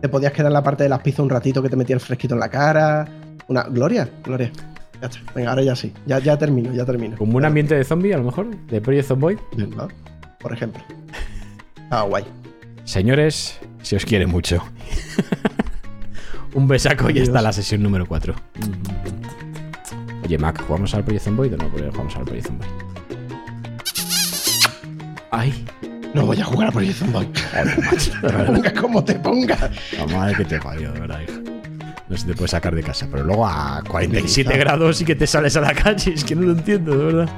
Te 0.00 0.08
podías 0.08 0.32
quedar 0.32 0.46
en 0.46 0.52
la 0.54 0.62
parte 0.62 0.84
de 0.84 0.88
las 0.88 1.00
pizzas 1.00 1.20
un 1.20 1.30
ratito 1.30 1.60
que 1.62 1.68
te 1.68 1.76
metía 1.76 1.94
el 1.94 2.00
fresquito 2.00 2.34
en 2.34 2.40
la 2.40 2.48
cara. 2.48 3.08
Una 3.48 3.64
gloria, 3.64 4.08
gloria. 4.22 4.52
Ya 5.00 5.08
está. 5.08 5.20
Venga, 5.34 5.50
ahora 5.50 5.62
ya 5.62 5.74
sí. 5.74 5.92
Ya, 6.06 6.18
ya 6.20 6.38
termino, 6.38 6.72
ya 6.72 6.84
termino. 6.84 7.16
Como 7.16 7.36
un 7.38 7.44
ambiente 7.44 7.74
de 7.74 7.82
zombie, 7.84 8.12
a 8.14 8.18
lo 8.18 8.24
mejor, 8.24 8.54
de 8.66 8.80
Project 8.80 9.08
Zomboid. 9.08 9.38
¿No? 9.56 9.88
Por 10.38 10.52
ejemplo. 10.52 10.82
Ah, 11.90 12.02
guay. 12.02 12.24
Señores, 12.84 13.58
se 13.82 13.96
os 13.96 14.04
quiere 14.04 14.26
mucho. 14.26 14.62
un 16.54 16.68
besaco 16.68 17.08
y 17.10 17.12
Adiós. 17.14 17.28
hasta 17.28 17.42
la 17.42 17.52
sesión 17.52 17.82
número 17.82 18.06
4. 18.06 18.34
Oye, 20.24 20.38
Mac, 20.38 20.62
¿jugamos 20.66 20.94
al 20.94 21.04
Project 21.04 21.24
Zomboid 21.24 21.54
o 21.54 21.56
no 21.56 21.70
jugamos 21.70 22.16
al 22.16 22.24
Project 22.24 22.46
Zomboid? 22.46 22.68
Ay, 25.30 25.64
No 26.14 26.26
voy 26.26 26.40
a 26.40 26.44
jugar 26.44 26.68
a 26.68 26.72
Project 26.72 26.98
Zomboid. 26.98 27.26
Ponga 28.46 28.72
como 28.74 29.04
te 29.04 29.14
ponga. 29.14 29.70
La 29.96 30.06
madre 30.06 30.34
que 30.36 30.44
te 30.44 30.58
parió, 30.60 30.92
de 30.92 31.00
verdad, 31.00 31.20
hija. 31.20 31.38
No 32.08 32.16
se 32.16 32.26
te 32.26 32.34
puede 32.34 32.48
sacar 32.48 32.74
de 32.74 32.82
casa, 32.82 33.06
pero 33.10 33.22
luego 33.24 33.46
a 33.46 33.80
47 33.88 34.40
Utilizar. 34.48 34.58
grados 34.58 35.00
y 35.00 35.04
que 35.04 35.14
te 35.14 35.26
sales 35.28 35.56
a 35.56 35.60
la 35.60 35.72
calle, 35.74 36.12
es 36.14 36.24
que 36.24 36.34
no 36.34 36.42
lo 36.42 36.52
entiendo, 36.52 36.96
de 36.98 37.04
verdad. 37.04 37.28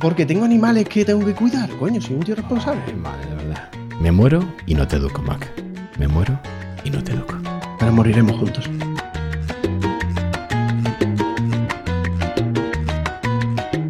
Porque 0.00 0.26
tengo 0.26 0.44
animales 0.44 0.88
que 0.88 1.04
tengo 1.04 1.24
que 1.24 1.34
cuidar, 1.34 1.68
coño, 1.70 2.00
soy 2.00 2.16
un 2.16 2.22
tío 2.24 2.34
responsable. 2.34 2.80
Ay, 2.88 2.94
madre, 2.94 3.26
de 3.30 3.34
verdad. 3.36 3.68
Me 4.00 4.10
muero 4.10 4.44
y 4.66 4.74
no 4.74 4.86
te 4.88 4.96
educo, 4.96 5.22
Mac. 5.22 5.48
Me 5.98 6.08
muero 6.08 6.38
y 6.84 6.90
no 6.90 7.02
te 7.02 7.12
educo. 7.12 7.36
Pero 7.78 7.92
moriremos 7.92 8.36
juntos. 8.38 8.68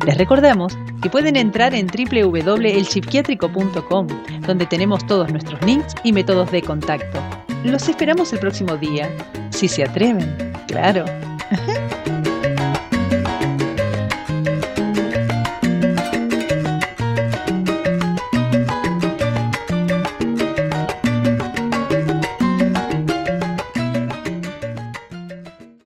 Les 0.09 0.17
recordamos 0.17 0.77
que 1.03 1.11
pueden 1.11 1.37
entrar 1.37 1.75
en 1.75 1.87
www.elpsiquiátrico.com, 1.87 4.07
donde 4.47 4.65
tenemos 4.65 5.07
todos 5.07 5.31
nuestros 5.31 5.63
links 5.67 5.95
y 6.03 6.15
métodos 6.15 6.51
de 6.51 6.63
contacto. 6.63 7.21
Los 7.63 7.91
esperamos 7.91 8.33
el 8.33 8.39
próximo 8.39 8.79
día, 8.79 9.11
si 9.51 9.69
se 9.69 9.85
atreven, 9.85 10.35
claro. 10.67 11.05